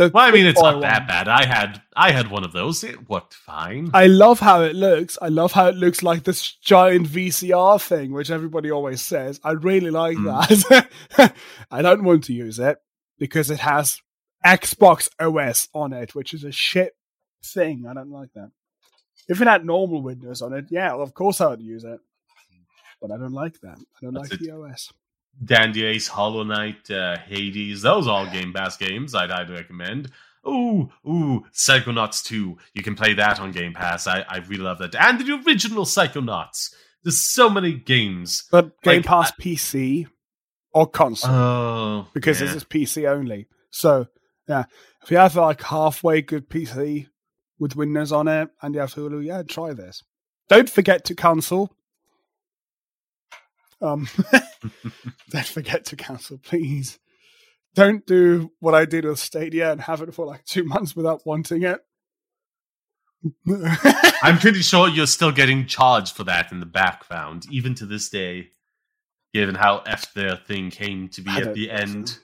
The 0.07 0.11
Well, 0.13 0.27
I 0.27 0.31
mean, 0.31 0.45
it's 0.45 0.61
not 0.61 0.81
that 0.81 1.07
bad. 1.07 1.27
I 1.27 1.45
had 1.45 1.81
I 1.95 2.11
had 2.11 2.29
one 2.31 2.43
of 2.43 2.53
those. 2.53 2.83
It 2.83 3.09
worked 3.09 3.33
fine. 3.33 3.91
I 3.93 4.07
love 4.07 4.39
how 4.39 4.61
it 4.63 4.75
looks. 4.75 5.17
I 5.21 5.27
love 5.27 5.51
how 5.51 5.67
it 5.67 5.75
looks 5.75 6.01
like 6.03 6.23
this 6.23 6.51
giant 6.53 7.07
VCR 7.07 7.81
thing, 7.81 8.11
which 8.11 8.31
everybody 8.31 8.71
always 8.71 9.01
says. 9.01 9.39
I 9.43 9.51
really 9.51 9.91
like 9.91 10.17
Mm. 10.17 10.67
that. 11.17 11.33
I 11.71 11.81
don't 11.81 12.03
want 12.03 12.23
to 12.25 12.33
use 12.33 12.57
it 12.59 12.77
because 13.19 13.49
it 13.51 13.59
has 13.59 14.01
Xbox 14.45 15.09
OS 15.19 15.67
on 15.73 15.93
it, 15.93 16.15
which 16.15 16.33
is 16.33 16.43
a 16.43 16.51
shit 16.51 16.93
thing. 17.43 17.85
I 17.87 17.93
don't 17.93 18.11
like 18.11 18.33
that. 18.33 18.51
If 19.27 19.39
it 19.41 19.47
had 19.47 19.65
normal 19.65 20.01
Windows 20.01 20.41
on 20.41 20.53
it, 20.53 20.65
yeah, 20.71 20.93
well, 20.93 21.03
of 21.03 21.13
course 21.13 21.39
I 21.41 21.47
would 21.47 21.61
use 21.61 21.83
it. 21.83 21.99
But 23.01 23.11
I 23.11 23.17
don't 23.17 23.33
like 23.33 23.59
that. 23.61 23.77
I 23.77 23.99
don't 24.01 24.13
That's 24.13 24.31
like 24.31 24.41
it. 24.41 24.45
the 24.45 24.51
OS. 24.51 24.91
Dandy 25.43 25.85
Ace, 25.85 26.07
Hollow 26.07 26.43
Knight, 26.43 26.89
uh, 26.91 27.17
Hades, 27.17 27.81
those 27.81 28.07
all 28.07 28.25
Game 28.27 28.53
Pass 28.53 28.77
games 28.77 29.15
I'd, 29.15 29.31
I'd 29.31 29.49
recommend. 29.49 30.11
Ooh, 30.47 30.89
ooh, 31.07 31.43
Psychonauts 31.53 32.23
2. 32.23 32.57
You 32.73 32.83
can 32.83 32.95
play 32.95 33.13
that 33.13 33.39
on 33.39 33.51
Game 33.51 33.73
Pass. 33.73 34.07
I, 34.07 34.25
I 34.27 34.37
really 34.37 34.63
love 34.63 34.79
that. 34.79 34.95
And 34.95 35.19
the 35.19 35.41
original 35.45 35.85
Psychonauts. 35.85 36.73
There's 37.03 37.19
so 37.19 37.49
many 37.49 37.73
games. 37.73 38.43
But 38.51 38.81
Game 38.81 38.97
Like, 38.97 39.05
Pass 39.05 39.31
PC 39.31 40.07
or 40.73 40.87
console. 40.87 41.31
Oh, 41.31 42.07
because 42.13 42.39
yeah. 42.39 42.47
this 42.47 42.55
is 42.55 42.63
PC 42.63 43.09
only. 43.09 43.47
So 43.71 44.07
yeah, 44.47 44.65
if 45.03 45.11
you 45.11 45.17
have 45.17 45.35
like 45.35 45.61
halfway 45.61 46.21
good 46.21 46.49
PC 46.49 47.07
with 47.59 47.75
Windows 47.75 48.11
on 48.11 48.27
it 48.27 48.49
and 48.61 48.73
you 48.73 48.81
have 48.81 48.93
Hulu, 48.93 49.23
yeah, 49.23 49.43
try 49.43 49.73
this. 49.73 50.03
Don't 50.49 50.69
forget 50.69 51.05
to 51.05 51.15
cancel. 51.15 51.73
Um, 53.81 54.07
don't 55.29 55.45
forget 55.45 55.85
to 55.85 55.95
cancel, 55.95 56.37
please. 56.37 56.99
Don't 57.73 58.05
do 58.05 58.51
what 58.59 58.75
I 58.75 58.85
did 58.85 59.05
with 59.05 59.19
Stadia 59.19 59.71
and 59.71 59.81
have 59.81 60.01
it 60.01 60.13
for 60.13 60.25
like 60.25 60.43
two 60.45 60.63
months 60.63 60.95
without 60.95 61.25
wanting 61.25 61.63
it. 61.63 61.79
I'm 64.23 64.39
pretty 64.39 64.61
sure 64.61 64.89
you're 64.89 65.07
still 65.07 65.31
getting 65.31 65.67
charged 65.67 66.15
for 66.15 66.23
that 66.25 66.51
in 66.51 66.59
the 66.59 66.65
background, 66.65 67.45
even 67.51 67.75
to 67.75 67.85
this 67.85 68.09
day, 68.09 68.49
given 69.33 69.55
how 69.55 69.79
F 69.85 70.13
their 70.13 70.35
thing 70.35 70.71
came 70.71 71.07
to 71.09 71.21
be 71.21 71.31
I 71.31 71.41
at 71.41 71.53
the 71.53 71.67
think 71.67 71.87
so. 71.87 71.97
end. 71.97 72.17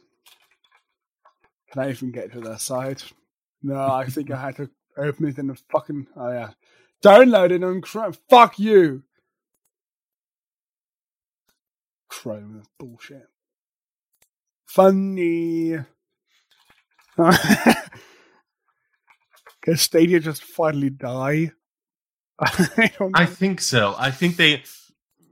Can 1.71 1.83
I 1.83 1.89
even 1.91 2.11
get 2.11 2.31
to 2.33 2.41
their 2.41 2.57
site? 2.57 3.11
No, 3.61 3.79
I 3.79 4.05
think 4.05 4.31
I 4.31 4.39
had 4.41 4.55
to 4.57 4.69
open 4.97 5.27
it 5.27 5.37
in 5.37 5.47
the 5.47 5.59
fucking. 5.71 6.07
Oh 6.15 6.31
yeah, 6.31 6.51
download 7.03 7.51
it 7.51 7.63
on 7.63 7.81
Chrome. 7.81 8.13
Fuck 8.29 8.59
you, 8.59 9.03
Chrome. 12.09 12.55
That's 12.57 12.69
bullshit. 12.79 13.27
Funny. 14.65 15.77
Can 19.63 19.75
Stadia 19.75 20.19
just 20.19 20.43
finally 20.43 20.89
die? 20.89 21.51
I 22.39 22.91
I 23.15 23.25
think 23.25 23.61
so. 23.61 23.95
I 23.97 24.11
think 24.11 24.35
they 24.37 24.63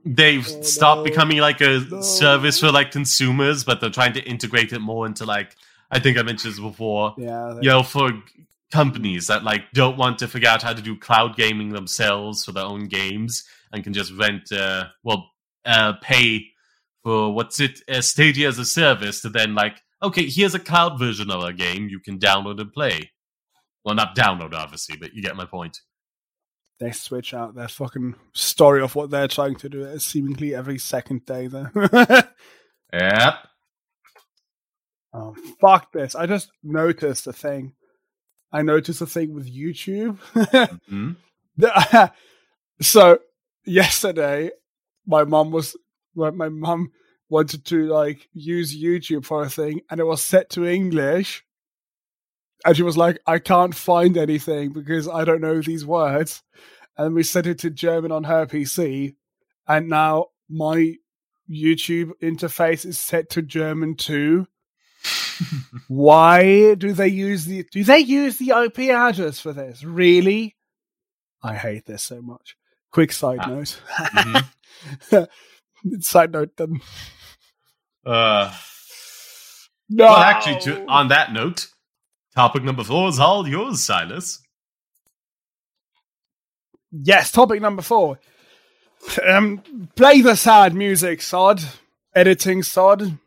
they've 0.04 0.46
Oh, 0.46 0.62
stopped 0.62 0.98
no. 1.00 1.04
becoming 1.04 1.38
like 1.38 1.60
a 1.60 1.80
No. 1.90 2.00
service 2.00 2.58
for 2.60 2.70
like 2.72 2.90
consumers, 2.90 3.64
but 3.64 3.80
they're 3.80 3.90
trying 3.90 4.12
to 4.14 4.22
integrate 4.22 4.72
it 4.72 4.80
more 4.80 5.06
into 5.06 5.24
like 5.24 5.54
I 5.90 6.00
think 6.00 6.18
I 6.18 6.22
mentioned 6.22 6.54
this 6.54 6.60
before. 6.60 7.14
Yeah. 7.16 7.52
they- 7.54 7.62
You 7.62 7.70
know, 7.70 7.82
for 7.84 8.10
companies 8.72 9.28
that 9.28 9.44
like 9.44 9.70
don't 9.72 9.96
want 9.96 10.18
to 10.18 10.26
figure 10.28 10.48
out 10.48 10.62
how 10.62 10.72
to 10.72 10.82
do 10.82 10.96
cloud 10.98 11.36
gaming 11.36 11.68
themselves 11.70 12.44
for 12.44 12.50
their 12.52 12.64
own 12.64 12.88
games 12.88 13.44
and 13.72 13.84
can 13.84 13.92
just 13.92 14.12
rent, 14.12 14.50
uh, 14.50 14.86
well, 15.04 15.30
uh, 15.64 15.92
pay 16.02 16.48
for 17.06 17.32
what's 17.32 17.60
it, 17.60 17.78
uh, 17.88 18.00
Stadia 18.00 18.48
as 18.48 18.58
a 18.58 18.64
service 18.64 19.20
to 19.20 19.28
then 19.28 19.54
like, 19.54 19.80
okay, 20.02 20.26
here's 20.28 20.56
a 20.56 20.58
cloud 20.58 20.98
version 20.98 21.30
of 21.30 21.44
a 21.44 21.52
game 21.52 21.88
you 21.88 22.00
can 22.00 22.18
download 22.18 22.60
and 22.60 22.72
play. 22.72 23.12
Well, 23.84 23.94
not 23.94 24.16
download, 24.16 24.54
obviously, 24.54 24.96
but 24.96 25.14
you 25.14 25.22
get 25.22 25.36
my 25.36 25.44
point. 25.46 25.78
they 26.80 26.90
switch 26.90 27.32
out 27.32 27.54
their 27.54 27.68
fucking 27.68 28.16
story 28.34 28.82
of 28.82 28.96
what 28.96 29.10
they're 29.10 29.28
trying 29.28 29.54
to 29.56 29.68
do 29.68 29.98
seemingly 30.00 30.52
every 30.54 30.78
second 30.78 31.24
day 31.26 31.46
there. 31.46 31.70
Yep. 32.92 33.34
oh, 35.14 35.34
fuck 35.60 35.92
this. 35.92 36.14
I 36.16 36.26
just 36.26 36.50
noticed 36.62 37.26
a 37.26 37.32
thing. 37.32 37.74
I 38.52 38.62
noticed 38.62 39.00
a 39.00 39.06
thing 39.06 39.32
with 39.34 39.46
YouTube. 39.54 40.18
Hmm? 40.88 41.12
So 42.82 43.18
yesterday, 43.64 44.50
my 45.06 45.24
mom 45.24 45.50
was 45.50 45.76
well, 46.16 46.32
my 46.32 46.48
mum 46.48 46.90
wanted 47.28 47.64
to 47.66 47.86
like 47.86 48.28
use 48.32 48.76
YouTube 48.76 49.24
for 49.24 49.42
a 49.42 49.48
thing, 49.50 49.82
and 49.90 50.00
it 50.00 50.04
was 50.06 50.22
set 50.22 50.50
to 50.50 50.64
English. 50.66 51.44
And 52.64 52.76
she 52.76 52.82
was 52.82 52.96
like, 52.96 53.18
"I 53.26 53.38
can't 53.38 53.74
find 53.74 54.16
anything 54.16 54.72
because 54.72 55.06
I 55.08 55.24
don't 55.24 55.40
know 55.40 55.60
these 55.60 55.84
words." 55.86 56.42
And 56.98 57.14
we 57.14 57.22
set 57.22 57.46
it 57.46 57.58
to 57.60 57.70
German 57.70 58.10
on 58.10 58.24
her 58.24 58.46
PC, 58.46 59.14
and 59.68 59.88
now 59.88 60.26
my 60.48 60.94
YouTube 61.48 62.12
interface 62.22 62.84
is 62.86 62.98
set 62.98 63.28
to 63.30 63.42
German 63.42 63.94
too. 63.96 64.46
Why 65.88 66.74
do 66.74 66.92
they 66.92 67.08
use 67.08 67.44
the 67.44 67.64
do 67.70 67.84
they 67.84 67.98
use 67.98 68.38
the 68.38 68.50
IP 68.50 68.90
address 68.90 69.38
for 69.40 69.52
this? 69.52 69.84
Really? 69.84 70.56
I 71.42 71.54
hate 71.54 71.86
this 71.86 72.02
so 72.02 72.22
much. 72.22 72.56
Quick 72.90 73.12
side 73.12 73.38
Ah. 73.42 73.46
note. 73.48 73.80
Mhm. 73.98 74.46
side 76.00 76.32
note 76.32 76.56
then. 76.56 76.80
Uh, 78.04 78.52
No. 79.88 80.04
well, 80.04 80.16
actually, 80.16 80.60
to, 80.60 80.84
on 80.88 81.08
that 81.08 81.32
note, 81.32 81.68
topic 82.34 82.62
number 82.64 82.84
four 82.84 83.08
is 83.08 83.18
all 83.18 83.46
yours, 83.48 83.84
Silas. 83.84 84.40
yes, 86.90 87.30
topic 87.32 87.60
number 87.60 87.82
four. 87.82 88.18
Um, 89.26 89.62
play 89.94 90.20
the 90.22 90.34
sad 90.36 90.74
music, 90.74 91.22
Sod. 91.22 91.62
Editing, 92.14 92.62
Sod. 92.62 93.18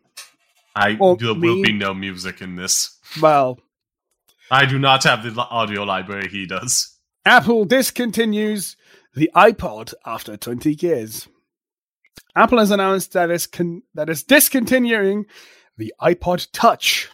I 0.75 0.97
Well, 0.99 1.15
there 1.15 1.33
will 1.33 1.61
be 1.61 1.71
no 1.73 1.93
music 1.93 2.41
in 2.41 2.55
this. 2.55 2.97
Well, 3.21 3.59
I 4.51 4.65
do 4.65 4.79
not 4.79 5.03
have 5.03 5.23
the 5.23 5.39
audio 5.41 5.83
library 5.83 6.27
he 6.29 6.45
does. 6.47 6.95
Apple 7.25 7.65
discontinues 7.67 8.75
the 9.13 9.29
iPod 9.35 9.93
after 10.05 10.37
20 10.37 10.73
years. 10.79 11.27
Apple 12.35 12.59
has 12.59 12.71
announced 12.71 13.13
that 13.13 13.29
it's, 13.29 13.47
con- 13.47 13.83
that 13.93 14.09
it's 14.09 14.23
discontinuing 14.23 15.25
the 15.77 15.93
iPod 16.01 16.47
Touch, 16.51 17.09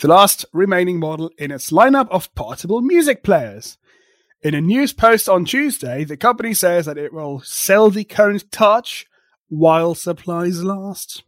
the 0.00 0.08
last 0.08 0.44
remaining 0.52 0.98
model 0.98 1.30
in 1.38 1.50
its 1.50 1.70
lineup 1.70 2.08
of 2.10 2.34
portable 2.34 2.80
music 2.80 3.22
players. 3.22 3.78
In 4.42 4.54
a 4.54 4.60
news 4.60 4.92
post 4.92 5.28
on 5.28 5.44
Tuesday, 5.44 6.04
the 6.04 6.16
company 6.16 6.54
says 6.54 6.86
that 6.86 6.96
it 6.96 7.12
will 7.12 7.40
sell 7.40 7.90
the 7.90 8.04
current 8.04 8.50
Touch 8.50 9.06
while 9.48 9.94
supplies 9.94 10.64
last. 10.64 11.22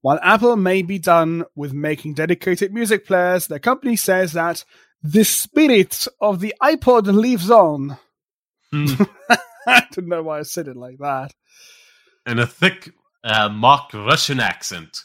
While 0.00 0.18
Apple 0.22 0.56
may 0.56 0.82
be 0.82 0.98
done 0.98 1.44
with 1.54 1.72
making 1.72 2.14
dedicated 2.14 2.74
music 2.74 3.06
players, 3.06 3.46
the 3.46 3.60
company 3.60 3.96
says 3.96 4.32
that 4.32 4.64
the 5.02 5.24
spirit 5.24 6.08
of 6.20 6.40
the 6.40 6.54
iPod 6.60 7.06
lives 7.06 7.50
on. 7.50 7.98
Hmm. 8.70 8.86
I 9.66 9.86
don't 9.92 10.08
know 10.08 10.22
why 10.22 10.40
I 10.40 10.42
said 10.42 10.68
it 10.68 10.76
like 10.76 10.98
that. 10.98 11.34
In 12.26 12.38
a 12.38 12.46
thick, 12.46 12.92
uh, 13.22 13.48
mock 13.48 13.92
Russian 13.94 14.40
accent. 14.40 14.98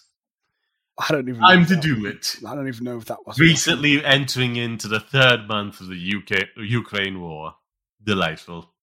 I 0.98 1.12
don't 1.14 1.30
even. 1.30 1.42
Time 1.42 1.62
if 1.62 1.70
to 1.70 1.76
do 1.78 2.06
it. 2.06 2.36
I 2.46 2.56
don't 2.56 2.68
even 2.68 2.84
know 2.84 2.98
if 2.98 3.06
that 3.06 3.26
was 3.26 3.40
Recently 3.40 4.04
entering 4.04 4.58
into 4.58 4.88
the 4.88 5.00
third 5.00 5.48
month 5.48 5.80
of 5.80 5.88
the 5.88 6.14
UK 6.18 6.48
Ukraine 6.58 7.22
war. 7.22 7.56
Delightful. 8.04 8.74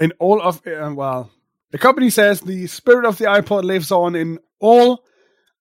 in 0.00 0.12
all 0.18 0.40
of 0.40 0.64
uh, 0.66 0.92
well, 0.94 1.30
the 1.70 1.78
company 1.78 2.10
says 2.10 2.40
the 2.40 2.66
spirit 2.66 3.04
of 3.04 3.18
the 3.18 3.24
iPod 3.24 3.64
lives 3.64 3.90
on 3.90 4.14
in 4.14 4.38
all 4.60 5.04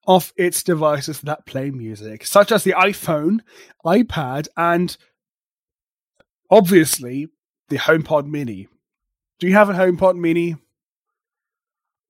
of 0.07 0.31
its 0.38 0.64
devices 0.64 1.22
that 1.22 1.45
play 1.45 1.69
music, 1.69 2.26
such 2.26 2.52
as 2.52 2.64
the 2.64 2.72
iPhone, 2.72 3.39
iPad, 3.85 4.48
and 4.56 4.95
obviously 6.49 7.27
the 7.69 7.77
HomePod 7.77 8.26
Mini. 8.26 8.68
Do 9.39 9.47
you 9.47 9.53
have 9.53 9.69
a 9.69 9.73
HomePod 9.73 10.15
Mini? 10.15 10.55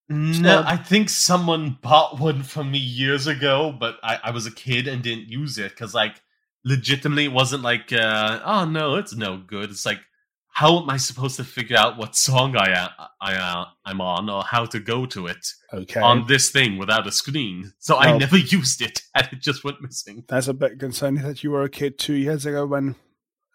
No, 0.10 0.64
I 0.66 0.78
think 0.78 1.10
someone 1.10 1.78
bought 1.82 2.18
one 2.20 2.42
from 2.44 2.72
me 2.72 2.78
years 2.78 3.28
ago, 3.28 3.76
but 3.78 3.98
I, 4.02 4.20
I 4.26 4.32
was 4.32 4.46
a 4.46 4.52
kid 4.52 4.88
and 4.88 5.04
didn't 5.04 5.28
use 5.28 5.58
it 5.58 5.72
because, 5.72 5.94
like, 5.94 6.22
legitimately, 6.64 7.26
it 7.26 7.34
wasn't 7.34 7.64
like, 7.64 7.92
uh, 7.92 8.40
oh 8.46 8.64
no, 8.64 8.96
it's 8.96 9.14
no 9.14 9.36
good. 9.36 9.70
It's 9.70 9.86
like, 9.86 10.00
how 10.48 10.82
am 10.82 10.90
I 10.90 10.96
supposed 10.96 11.36
to 11.36 11.44
figure 11.44 11.78
out 11.78 11.98
what 11.98 12.16
song 12.16 12.56
I 12.56 12.70
am, 12.70 12.90
I, 13.20 13.36
uh, 13.36 13.66
I'm 13.84 14.00
on 14.00 14.30
or 14.30 14.44
how 14.44 14.66
to 14.68 14.80
go 14.80 15.06
to 15.08 15.28
it 15.28 15.46
Okay, 15.74 16.00
on 16.00 16.26
this 16.28 16.52
thing 16.52 16.78
without 16.78 17.06
a 17.06 17.12
screen? 17.12 17.74
So 17.80 17.98
I 17.98 18.18
never 18.18 18.38
used 18.58 18.82
it, 18.82 19.02
and 19.14 19.28
it 19.34 19.42
just 19.42 19.66
went 19.66 19.82
missing. 19.82 20.24
that's 20.30 20.48
a 20.48 20.54
bit 20.54 20.80
concerning 20.80 21.24
that 21.24 21.44
you 21.44 21.52
were 21.52 21.64
a 21.64 21.70
kid 21.70 22.00
two 22.00 22.16
years 22.16 22.46
ago 22.46 22.66
when 22.66 22.96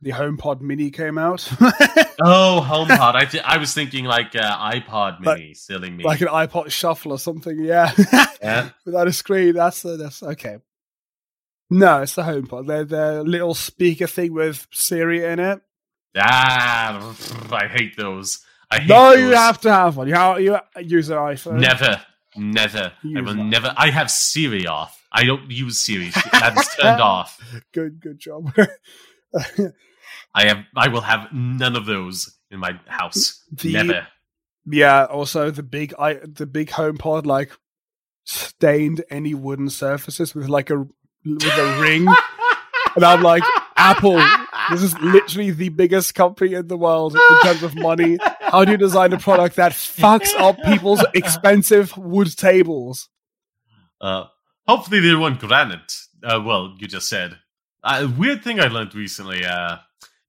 the 0.03 0.11
HomePod 0.11 0.61
Mini 0.61 0.91
came 0.91 1.16
out. 1.19 1.49
Oh, 2.24 2.65
HomePod. 2.65 3.16
I 3.16 3.24
th- 3.24 3.43
I 3.45 3.57
was 3.59 3.74
thinking 3.74 4.05
like 4.05 4.37
uh, 4.37 4.70
iPod 4.70 5.24
Like- 5.24 5.39
Mini, 5.39 5.55
silly 5.55 5.91
me. 5.91 6.05
like 6.05 6.20
an 6.20 6.29
iPod 6.29 6.70
Shuffle 6.70 7.11
or 7.12 7.19
something. 7.19 7.59
Yeah, 7.65 7.91
yeah. 8.43 8.69
without 8.85 9.09
a 9.09 9.12
screen. 9.12 9.55
That's 9.55 9.83
the, 9.83 9.97
that's 9.97 10.23
okay. 10.23 10.59
No, 11.70 12.03
it's 12.03 12.15
the 12.15 12.23
HomePod. 12.23 12.69
They're 12.69 12.85
the 12.85 13.24
little 13.24 13.55
speaker 13.55 14.07
thing 14.07 14.35
with 14.35 14.69
Siri 14.70 15.24
in 15.24 15.41
it. 15.41 15.62
Ah, 16.16 17.12
I 17.51 17.66
hate 17.66 17.97
those. 17.97 18.45
I 18.70 18.81
hate 18.81 18.89
No, 18.89 19.11
those. 19.11 19.19
you 19.20 19.31
have 19.35 19.61
to 19.62 19.73
have 19.73 19.97
one. 19.97 20.07
You, 20.07 20.15
have, 20.15 20.39
you 20.39 20.59
use 20.81 21.09
an 21.09 21.16
iPhone. 21.16 21.59
Never, 21.59 22.01
never. 22.37 22.93
You 23.03 23.19
I 23.19 23.23
will 23.23 23.37
one. 23.37 23.51
never. 23.51 23.74
I 23.77 23.91
have 23.91 24.11
Siri 24.12 24.66
off. 24.66 25.03
I 25.11 25.24
don't 25.24 25.51
use 25.51 25.81
Siri. 25.81 26.11
That's 26.31 26.77
turned 26.77 27.01
off. 27.01 27.41
Good, 27.73 28.01
good 28.01 28.20
job. 28.20 28.53
I 30.35 30.47
have. 30.47 30.59
I 30.77 30.89
will 30.89 31.03
have 31.03 31.33
none 31.33 31.77
of 31.77 31.87
those 31.87 32.37
in 32.51 32.59
my 32.59 32.79
house. 32.87 33.43
The- 33.53 33.73
never. 33.73 34.07
yeah. 34.67 35.05
Also, 35.05 35.51
the 35.51 35.63
big 35.63 35.95
i 35.99 36.15
the 36.15 36.47
big 36.47 36.69
HomePod 36.69 37.27
like 37.27 37.53
stained 38.25 39.05
any 39.11 39.35
wooden 39.35 39.69
surfaces 39.69 40.35
with 40.35 40.49
like 40.49 40.71
a 40.71 40.79
with 41.25 41.45
a 41.45 41.81
ring, 41.81 42.07
and 42.97 43.05
I'm 43.05 43.23
like, 43.23 43.43
Apple. 43.77 44.23
This 44.71 44.83
is 44.83 44.99
literally 45.01 45.51
the 45.51 45.71
biggest 45.71 46.15
company 46.15 46.55
in 46.55 46.69
the 46.69 46.77
world 46.77 47.17
in 47.17 47.41
terms 47.43 47.65
of 47.65 47.75
money. 47.75 48.17
How 48.41 48.65
do 48.65 48.71
you 48.71 48.79
design 48.79 49.13
a 49.13 49.19
product 49.19 49.57
that 49.57 49.73
fucks 49.73 50.33
up 50.39 50.57
people's 50.63 51.05
expensive 51.15 51.97
wood 51.97 52.37
tables? 52.37 53.09
Uh, 54.01 54.27
hopefully 54.67 55.01
they 55.01 55.15
want 55.15 55.41
granite. 55.41 55.93
Uh, 56.23 56.41
well, 56.45 56.77
you 56.79 56.87
just 56.87 57.09
said. 57.09 57.39
A 57.83 58.07
weird 58.07 58.45
thing 58.45 58.61
I 58.61 58.69
learned 58.69 58.95
recently. 58.95 59.45
Uh, 59.45 59.79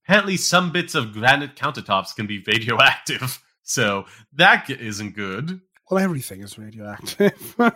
apparently, 0.06 0.38
some 0.38 0.72
bits 0.72 0.96
of 0.96 1.14
granite 1.14 1.56
countertops 1.56 2.16
can 2.16 2.28
be 2.28 2.44
radioactive. 2.46 3.42
So 3.66 4.08
that 4.34 4.70
isn't 4.70 5.16
good. 5.16 5.62
Well, 5.90 6.04
everything 6.04 6.42
is 6.42 6.60
radioactive. 6.60 7.56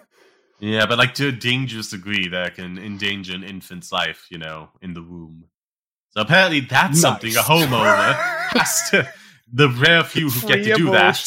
Yeah, 0.60 0.86
but 0.86 0.98
like 0.98 1.14
to 1.16 1.28
a 1.28 1.32
dangerous 1.32 1.92
degree 1.92 2.28
that 2.30 2.56
can 2.56 2.78
endanger 2.78 3.36
an 3.36 3.44
infant's 3.44 3.92
life, 3.92 4.26
you 4.30 4.38
know, 4.38 4.70
in 4.82 4.94
the 4.94 5.02
womb. 5.02 5.46
So 6.10 6.22
apparently 6.22 6.62
that's 6.62 7.00
something 7.00 7.34
a 7.36 7.40
homeowner 7.40 8.16
has 8.50 8.90
to. 8.90 9.08
The 9.54 9.70
rare 9.70 10.04
few 10.04 10.30
who 10.30 10.48
get 10.48 10.64
Free 10.64 10.72
to 10.72 10.76
do 10.76 10.92
that. 10.92 11.24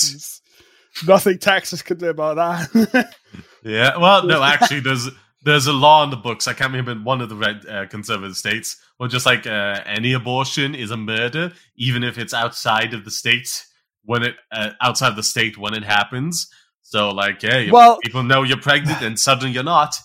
Nothing 1.07 1.39
Texas 1.39 1.81
can 1.81 1.99
do 1.99 2.09
about 2.09 2.37
that. 2.37 3.15
Yeah, 3.63 3.97
well, 3.99 4.27
no, 4.27 4.43
actually, 4.43 4.81
there's 4.81 5.09
there's 5.43 5.67
a 5.67 5.73
law 5.73 6.05
in 6.05 6.11
the 6.11 6.17
books. 6.17 6.47
I 6.47 6.53
can't 6.53 6.73
remember 6.73 7.03
one 7.03 7.21
of 7.21 7.29
the 7.29 7.37
red 7.37 7.67
uh, 7.67 7.87
conservative 7.87 8.37
states, 8.37 8.77
where 8.99 9.09
just 9.09 9.27
like 9.27 9.47
uh, 9.47 9.81
any 9.87 10.13
abortion 10.13 10.75
is 10.75 10.91
a 10.91 10.97
murder, 10.97 11.53
even 11.77 12.03
if 12.05 12.19
it's 12.19 12.35
outside 12.35 12.93
of 12.95 13.05
the 13.05 13.11
state 13.11 13.65
when 14.05 14.23
it 14.23 14.37
uh, 14.53 14.71
outside 14.81 15.17
the 15.17 15.23
state 15.23 15.57
when 15.59 15.75
it 15.75 15.85
happens. 15.85 16.51
So, 16.83 17.11
like, 17.11 17.43
yeah, 17.43 17.71
Well- 17.71 17.99
people 18.03 18.23
know 18.23 18.43
you're 18.43 18.61
pregnant 18.61 19.01
and 19.03 19.19
suddenly 19.19 19.53
you're 19.53 19.63
not. 19.63 19.97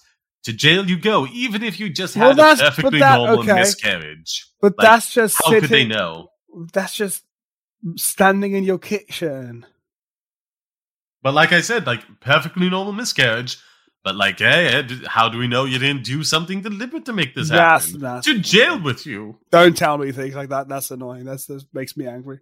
To 0.43 0.53
jail 0.53 0.87
you 0.87 0.99
go, 0.99 1.25
even 1.33 1.63
if 1.63 1.79
you 1.79 1.89
just 1.89 2.13
had 2.13 2.37
a 2.37 2.55
perfectly 2.55 2.99
that- 2.99 3.17
normal 3.17 3.39
okay. 3.39 3.55
miscarriage. 3.55 4.45
but 4.61 4.77
Like, 4.77 4.85
that's 4.87 5.11
just 5.11 5.41
How 5.43 5.49
could 5.59 5.63
they 5.63 5.85
know? 5.85 6.29
That's 6.71 6.93
just 6.95 7.23
standing 7.95 8.53
in 8.53 8.63
your 8.63 8.77
kitchen. 8.77 9.65
But 11.23 11.33
like 11.33 11.51
I 11.51 11.61
said, 11.61 11.87
like 11.87 12.03
perfectly 12.21 12.69
normal 12.69 12.93
miscarriage. 12.93 13.57
But 14.05 14.15
like, 14.15 14.37
hey, 14.39 14.85
how 15.07 15.27
do 15.29 15.37
we 15.39 15.47
know 15.47 15.65
you 15.65 15.79
didn't 15.79 16.03
do 16.05 16.23
something 16.23 16.61
deliberate 16.61 17.05
to 17.05 17.13
make 17.13 17.33
this 17.33 17.49
That's- 17.49 17.87
happen? 17.87 18.01
that's- 18.01 18.25
to 18.25 18.37
jail 18.39 18.79
with 18.79 19.05
you. 19.07 19.39
Don't 19.51 19.75
tell 19.75 19.97
me 19.97 20.11
things 20.13 20.35
like 20.35 20.49
that. 20.49 20.67
That's 20.69 20.91
annoying. 20.91 21.25
That's 21.25 21.47
that 21.47 21.65
makes 21.73 21.97
me 21.97 22.05
angry. 22.05 22.39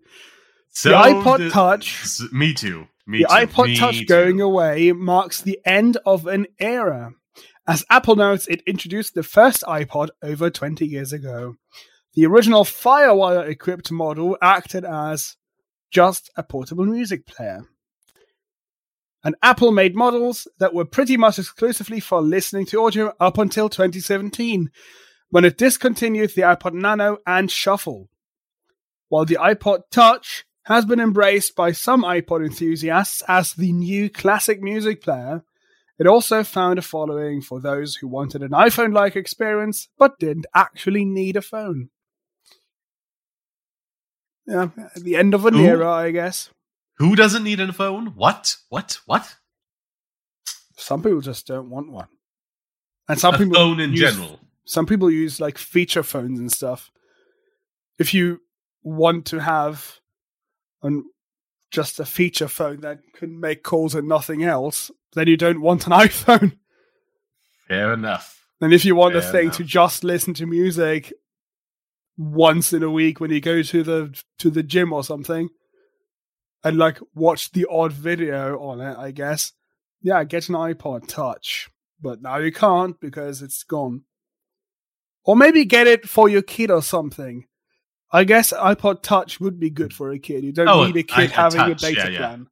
So 0.71 0.89
the 0.89 0.95
iPod 0.95 1.37
the- 1.37 1.49
Touch, 1.49 2.19
Me 2.33 2.53
too. 2.53 2.87
Me 3.07 3.19
the 3.19 3.27
too. 3.27 3.33
iPod 3.47 3.77
Touch 3.79 3.99
too. 3.99 4.05
going 4.05 4.41
away 4.41 4.91
marks 4.91 5.41
the 5.41 5.57
end 5.65 5.97
of 6.05 6.27
an 6.27 6.47
era. 6.59 7.13
As 7.65 7.85
Apple 7.89 8.17
notes, 8.17 8.45
it 8.49 8.61
introduced 8.67 9.13
the 9.15 9.23
first 9.23 9.63
iPod 9.63 10.09
over 10.21 10.49
20 10.49 10.85
years 10.85 11.13
ago. 11.13 11.55
The 12.13 12.25
original 12.25 12.65
Firewire 12.65 13.47
equipped 13.47 13.89
model 13.89 14.37
acted 14.41 14.83
as 14.83 15.37
just 15.91 16.29
a 16.35 16.43
portable 16.43 16.85
music 16.85 17.25
player. 17.25 17.61
And 19.23 19.35
Apple 19.41 19.71
made 19.71 19.95
models 19.95 20.47
that 20.59 20.73
were 20.73 20.85
pretty 20.85 21.15
much 21.15 21.39
exclusively 21.39 21.99
for 21.99 22.21
listening 22.21 22.65
to 22.67 22.83
audio 22.83 23.13
up 23.19 23.37
until 23.37 23.69
2017, 23.69 24.69
when 25.29 25.45
it 25.45 25.57
discontinued 25.57 26.31
the 26.35 26.41
iPod 26.41 26.73
Nano 26.73 27.17
and 27.25 27.49
Shuffle. 27.49 28.09
While 29.07 29.25
the 29.25 29.37
iPod 29.39 29.83
Touch 29.91 30.45
has 30.65 30.85
been 30.85 30.99
embraced 30.99 31.55
by 31.55 31.71
some 31.71 32.03
iPod 32.03 32.45
enthusiasts 32.45 33.23
as 33.27 33.53
the 33.53 33.71
new 33.71 34.09
classic 34.09 34.61
music 34.61 35.01
player, 35.01 35.43
it 35.99 36.07
also 36.07 36.43
found 36.43 36.79
a 36.79 36.81
following 36.81 37.41
for 37.41 37.61
those 37.61 37.95
who 37.95 38.07
wanted 38.07 38.41
an 38.41 38.51
iPhone 38.51 38.93
like 38.93 39.15
experience 39.15 39.89
but 39.97 40.19
didn't 40.19 40.47
actually 40.53 41.05
need 41.05 41.37
a 41.37 41.41
phone. 41.41 41.89
Yeah, 44.45 44.69
the 44.95 45.15
end 45.15 45.33
of 45.33 45.45
an 45.45 45.55
Ooh. 45.55 45.65
era, 45.65 45.89
I 45.89 46.11
guess. 46.11 46.49
Who 47.03 47.17
doesn't 47.17 47.43
need 47.43 47.59
a 47.59 47.73
phone? 47.73 48.07
What? 48.15 48.55
What? 48.69 48.99
What? 49.05 49.35
Some 50.77 51.03
people 51.03 51.19
just 51.19 51.45
don't 51.45 51.69
want 51.69 51.91
one. 51.91 52.07
And 53.09 53.19
some 53.19 53.35
a 53.35 53.37
people 53.37 53.55
phone 53.55 53.81
in 53.81 53.91
use- 53.91 53.99
general. 53.99 54.39
some 54.65 54.85
people 54.85 55.11
use 55.11 55.41
like 55.41 55.57
feature 55.57 56.03
phones 56.03 56.39
and 56.39 56.49
stuff. 56.49 56.91
If 57.99 58.13
you 58.13 58.39
want 58.83 59.25
to 59.27 59.39
have 59.41 59.99
an 60.81 61.03
just 61.71 61.99
a 61.99 62.05
feature 62.05 62.47
phone 62.47 62.79
that 62.81 62.99
can 63.15 63.37
make 63.37 63.63
calls 63.63 63.95
and 63.95 64.07
nothing 64.07 64.43
else, 64.45 64.89
then 65.13 65.27
you 65.27 65.35
don't 65.35 65.59
want 65.59 65.85
an 65.87 65.91
iPhone. 66.07 66.57
Fair 67.67 67.91
enough. 67.91 68.47
And 68.61 68.73
if 68.73 68.85
you 68.85 68.95
want 68.95 69.17
a 69.17 69.21
thing 69.21 69.45
enough. 69.47 69.57
to 69.57 69.63
just 69.65 70.05
listen 70.05 70.33
to 70.35 70.45
music 70.45 71.11
once 72.15 72.71
in 72.71 72.81
a 72.81 72.89
week 72.89 73.19
when 73.19 73.29
you 73.29 73.41
go 73.41 73.61
to 73.61 73.83
the 73.83 74.21
to 74.39 74.49
the 74.49 74.63
gym 74.63 74.93
or 74.93 75.03
something 75.03 75.49
and 76.63 76.77
like 76.77 76.99
watch 77.13 77.51
the 77.51 77.67
odd 77.69 77.91
video 77.93 78.59
on 78.61 78.81
it, 78.81 78.97
I 78.97 79.11
guess. 79.11 79.51
Yeah, 80.01 80.23
get 80.23 80.49
an 80.49 80.55
iPod 80.55 81.07
Touch. 81.07 81.69
But 82.01 82.21
now 82.21 82.37
you 82.37 82.51
can't 82.51 82.99
because 82.99 83.41
it's 83.41 83.63
gone. 83.63 84.03
Or 85.23 85.35
maybe 85.37 85.63
get 85.65 85.87
it 85.87 86.07
for 86.07 86.27
your 86.27 86.41
kid 86.41 86.69
or 86.69 86.81
something. 86.81 87.45
I 88.11 88.25
guess 88.25 88.51
iPod 88.53 89.01
Touch 89.01 89.39
would 89.39 89.59
be 89.59 89.69
good 89.69 89.93
for 89.93 90.11
a 90.11 90.19
kid. 90.19 90.43
You 90.43 90.51
don't 90.51 90.67
Oh, 90.67 90.85
need 90.85 90.97
a 90.97 91.03
kid 91.03 91.31
a 91.31 91.33
having 91.33 91.61
a 91.61 91.69
touch, 91.69 91.81
data 91.81 92.01
yeah, 92.01 92.07
yeah. 92.09 92.17
plan. 92.17 92.47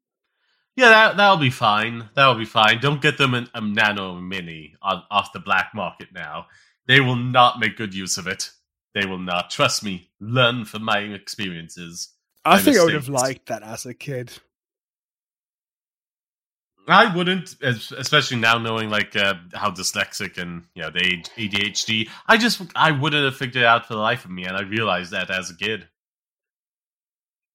Yeah, 0.77 0.89
that 0.89 1.17
that'll 1.17 1.37
be 1.37 1.49
fine. 1.49 2.09
That'll 2.15 2.35
be 2.35 2.45
fine. 2.45 2.79
Don't 2.79 3.01
get 3.01 3.17
them 3.17 3.33
an, 3.33 3.49
a 3.53 3.59
nano 3.61 4.15
mini 4.15 4.75
on, 4.81 5.03
off 5.11 5.33
the 5.33 5.39
black 5.41 5.71
market 5.75 6.07
now. 6.13 6.47
They 6.87 7.01
will 7.01 7.17
not 7.17 7.59
make 7.59 7.75
good 7.77 7.93
use 7.93 8.17
of 8.17 8.25
it. 8.25 8.49
They 8.95 9.05
will 9.05 9.19
not. 9.19 9.49
Trust 9.49 9.83
me. 9.83 10.09
Learn 10.21 10.63
from 10.65 10.83
my 10.83 10.99
experiences. 10.99 12.09
I 12.43 12.59
think 12.59 12.77
I 12.77 12.83
would 12.83 12.93
have 12.93 13.09
liked 13.09 13.47
that 13.47 13.63
as 13.63 13.85
a 13.85 13.93
kid. 13.93 14.31
I 16.87 17.15
wouldn't, 17.15 17.55
especially 17.61 18.37
now 18.37 18.57
knowing 18.57 18.89
like 18.89 19.15
uh, 19.15 19.35
how 19.53 19.69
dyslexic 19.69 20.37
and 20.37 20.63
you 20.73 20.81
know 20.81 20.89
the 20.89 20.99
ADHD. 21.37 22.09
I 22.27 22.37
just 22.37 22.61
I 22.75 22.91
wouldn't 22.91 23.23
have 23.23 23.35
figured 23.35 23.63
it 23.63 23.65
out 23.65 23.85
for 23.85 23.93
the 23.93 23.99
life 23.99 24.25
of 24.25 24.31
me, 24.31 24.45
and 24.45 24.57
I 24.57 24.61
realized 24.61 25.11
that 25.11 25.29
as 25.29 25.51
a 25.51 25.55
kid. 25.55 25.87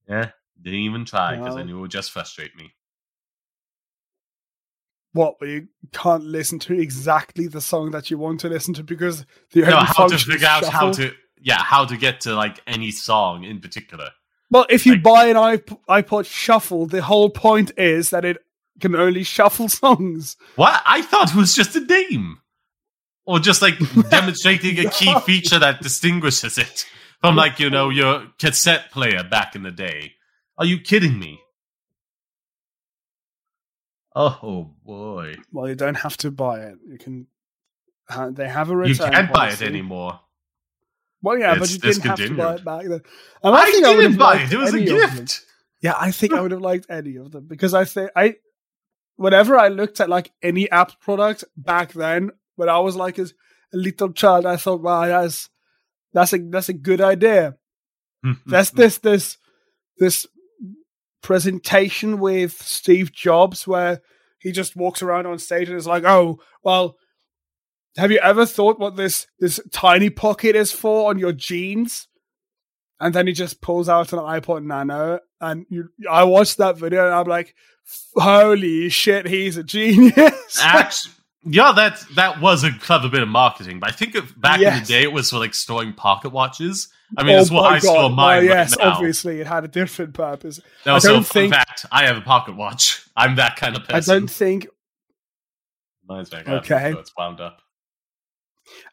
Yeah, 0.08 0.30
didn't 0.62 0.80
even 0.80 1.04
try 1.04 1.36
because 1.36 1.56
I 1.56 1.64
knew 1.64 1.78
it 1.78 1.80
would 1.80 1.90
just 1.90 2.12
frustrate 2.12 2.54
me. 2.56 2.72
what 5.16 5.40
where 5.40 5.50
you 5.50 5.68
can't 5.92 6.24
listen 6.24 6.58
to 6.60 6.78
exactly 6.78 7.48
the 7.48 7.60
song 7.60 7.90
that 7.90 8.10
you 8.10 8.18
want 8.18 8.40
to 8.40 8.48
listen 8.48 8.74
to 8.74 8.84
because 8.84 9.24
the 9.52 9.62
No, 9.62 9.78
how 9.78 10.06
to 10.06 10.18
figure 10.18 10.46
out 10.46 10.64
how 10.66 10.92
to 10.92 11.12
yeah 11.40 11.58
how 11.58 11.84
to 11.86 11.96
get 11.96 12.20
to 12.22 12.34
like 12.34 12.60
any 12.66 12.90
song 12.90 13.42
in 13.42 13.60
particular. 13.60 14.10
Well, 14.50 14.66
if 14.70 14.86
you 14.86 14.92
like- 14.92 15.02
buy 15.02 15.26
an 15.26 15.36
iP- 15.54 15.78
iPod 15.88 16.26
Shuffle, 16.26 16.86
the 16.86 17.02
whole 17.02 17.30
point 17.30 17.72
is 17.76 18.10
that 18.10 18.24
it 18.24 18.38
can 18.80 18.94
only 18.94 19.22
shuffle 19.24 19.68
songs. 19.82 20.36
What? 20.56 20.82
I 20.86 21.02
thought 21.02 21.30
it 21.30 21.36
was 21.36 21.54
just 21.54 21.74
a 21.76 21.80
name. 21.80 22.38
Or 23.24 23.40
just 23.40 23.60
like 23.60 23.74
demonstrating 24.10 24.78
a 24.86 24.88
key 24.90 25.12
feature 25.20 25.58
that 25.58 25.82
distinguishes 25.82 26.58
it 26.58 26.86
from 27.20 27.34
like, 27.34 27.58
you 27.58 27.68
know, 27.70 27.88
your 27.88 28.24
cassette 28.38 28.92
player 28.92 29.24
back 29.24 29.56
in 29.56 29.64
the 29.64 29.72
day. 29.72 30.12
Are 30.58 30.64
you 30.64 30.78
kidding 30.78 31.18
me? 31.18 31.40
Oh 34.14 34.70
boy. 34.84 35.34
Well, 35.52 35.68
you 35.68 35.74
don't 35.74 35.96
have 35.96 36.16
to 36.18 36.30
buy 36.30 36.60
it. 36.60 36.76
You 36.88 36.98
can. 36.98 37.26
Uh, 38.08 38.30
they 38.30 38.48
have 38.48 38.70
a 38.70 38.76
return. 38.76 39.06
You 39.08 39.12
can't 39.12 39.32
buy 39.32 39.50
it 39.50 39.60
anymore. 39.60 40.20
Well, 41.26 41.38
yeah, 41.38 41.58
but 41.58 41.68
you 41.72 41.78
didn't 41.78 42.04
have 42.04 42.18
to 42.18 42.36
buy 42.36 42.54
it 42.54 42.64
back 42.64 42.82
then. 42.84 43.00
And 43.42 43.52
I, 43.56 43.62
I, 43.62 43.64
think 43.64 43.84
I 43.84 43.88
would 43.88 43.96
didn't 43.96 44.12
have 44.12 44.18
buy 44.20 44.34
liked 44.34 44.52
it. 44.52 44.54
It 44.54 44.58
was 44.58 44.74
a 44.74 44.76
any 44.76 44.90
of 44.90 45.00
them. 45.00 45.16
gift. 45.16 45.44
Yeah, 45.82 45.94
I 45.98 46.12
think 46.12 46.32
I 46.32 46.40
would 46.40 46.52
have 46.52 46.60
liked 46.60 46.86
any 46.88 47.16
of 47.16 47.32
them 47.32 47.48
because 47.48 47.74
I 47.74 47.84
think 47.84 48.12
I, 48.14 48.36
whenever 49.16 49.58
I 49.58 49.66
looked 49.66 50.00
at 50.00 50.08
like 50.08 50.30
any 50.40 50.70
app 50.70 51.00
product 51.00 51.42
back 51.56 51.94
then, 51.94 52.30
when 52.54 52.68
I 52.68 52.78
was 52.78 52.94
like 52.94 53.18
a, 53.18 53.24
a 53.24 53.76
little 53.76 54.12
child, 54.12 54.46
I 54.46 54.56
thought, 54.56 54.82
wow, 54.82 55.04
that's 55.04 55.50
that's 56.12 56.32
a 56.32 56.38
that's 56.38 56.68
a 56.68 56.74
good 56.74 57.00
idea. 57.00 57.56
Mm-hmm, 58.24 58.48
that's 58.48 58.70
mm-hmm. 58.70 58.82
this 58.82 58.98
this 58.98 59.38
this 59.98 60.26
presentation 61.24 62.20
with 62.20 62.52
Steve 62.52 63.10
Jobs 63.10 63.66
where 63.66 64.00
he 64.38 64.52
just 64.52 64.76
walks 64.76 65.02
around 65.02 65.26
on 65.26 65.40
stage 65.40 65.68
and 65.68 65.76
is 65.76 65.88
like, 65.88 66.04
"Oh, 66.04 66.38
well, 66.62 66.98
have 67.96 68.10
you 68.12 68.18
ever 68.18 68.46
thought 68.46 68.78
what 68.78 68.96
this 68.96 69.26
this 69.38 69.60
tiny 69.72 70.10
pocket 70.10 70.56
is 70.56 70.72
for 70.72 71.10
on 71.10 71.18
your 71.18 71.32
jeans?" 71.32 72.08
And 72.98 73.14
then 73.14 73.26
he 73.26 73.32
just 73.34 73.60
pulls 73.60 73.88
out 73.88 74.12
an 74.14 74.18
iPod 74.20 74.64
Nano, 74.64 75.20
and 75.40 75.66
you, 75.68 75.90
I 76.10 76.24
watched 76.24 76.56
that 76.58 76.78
video, 76.78 77.04
and 77.04 77.14
I'm 77.14 77.26
like, 77.26 77.54
"Holy 78.16 78.88
shit, 78.88 79.26
he's 79.26 79.56
a 79.56 79.62
genius!" 79.62 80.58
Actually, 80.62 81.12
yeah, 81.44 81.72
that 81.76 82.02
that 82.14 82.40
was 82.40 82.64
a 82.64 82.72
clever 82.72 83.08
bit 83.08 83.22
of 83.22 83.28
marketing. 83.28 83.80
But 83.80 83.90
I 83.90 83.92
think 83.92 84.14
if, 84.14 84.38
back 84.40 84.60
in 84.60 84.80
the 84.80 84.84
day, 84.86 85.02
it 85.02 85.12
was 85.12 85.30
for 85.30 85.38
like 85.38 85.54
storing 85.54 85.92
pocket 85.92 86.30
watches. 86.30 86.88
I 87.16 87.22
mean, 87.22 87.36
oh 87.36 87.40
it's 87.40 87.50
what 87.50 87.72
I 87.72 87.78
store 87.78 88.08
God. 88.08 88.16
mine 88.16 88.38
Oh, 88.38 88.42
yes, 88.42 88.76
right 88.78 88.86
obviously, 88.88 89.40
it 89.40 89.46
had 89.46 89.64
a 89.64 89.68
different 89.68 90.14
purpose. 90.14 90.60
No, 90.84 90.96
I 90.96 90.98
so 90.98 91.12
don't 91.12 91.26
think- 91.26 91.52
fact, 91.52 91.86
I 91.92 92.06
have 92.06 92.16
a 92.16 92.20
pocket 92.22 92.56
watch. 92.56 93.06
I'm 93.16 93.36
that 93.36 93.56
kind 93.56 93.76
of 93.76 93.84
person. 93.86 94.14
I 94.14 94.18
don't 94.18 94.30
think 94.30 94.66
Mine's 96.08 96.30
back 96.30 96.48
Okay. 96.48 96.92
so 96.92 96.98
it's 96.98 97.12
wound 97.16 97.40
up. 97.40 97.60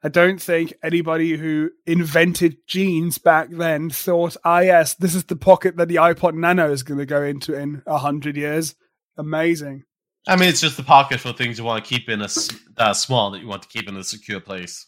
I 0.04 0.10
don't 0.10 0.42
think 0.42 0.74
anybody 0.84 1.38
who 1.38 1.72
invented 1.86 2.58
jeans 2.68 3.18
back 3.18 3.50
then 3.52 3.90
thought, 3.90 4.38
ah, 4.44 4.60
yes, 4.60 4.94
this 4.96 5.16
is 5.16 5.24
the 5.26 5.36
pocket 5.36 5.78
that 5.78 5.88
the 5.88 5.96
iPod 5.96 6.36
Nano 6.36 6.72
is 6.72 6.84
going 6.84 7.00
to 7.00 7.06
go 7.06 7.24
into 7.24 7.54
in 7.54 7.82
a 7.86 7.98
hundred 7.98 8.38
years. 8.38 8.76
Amazing. 9.18 9.84
I 10.28 10.36
mean, 10.36 10.50
it's 10.50 10.62
just 10.62 10.78
the 10.78 10.84
pocket 10.84 11.20
for 11.20 11.34
things 11.34 11.58
you 11.58 11.66
want 11.66 11.84
to 11.84 11.90
keep 11.90 12.08
in 12.08 12.22
a 12.22 12.30
small 12.96 13.32
that 13.32 13.42
you 13.42 13.48
want 13.48 13.62
to 13.64 13.68
keep 13.68 13.90
in 13.90 13.98
a 13.98 14.04
secure 14.04 14.40
place. 14.40 14.86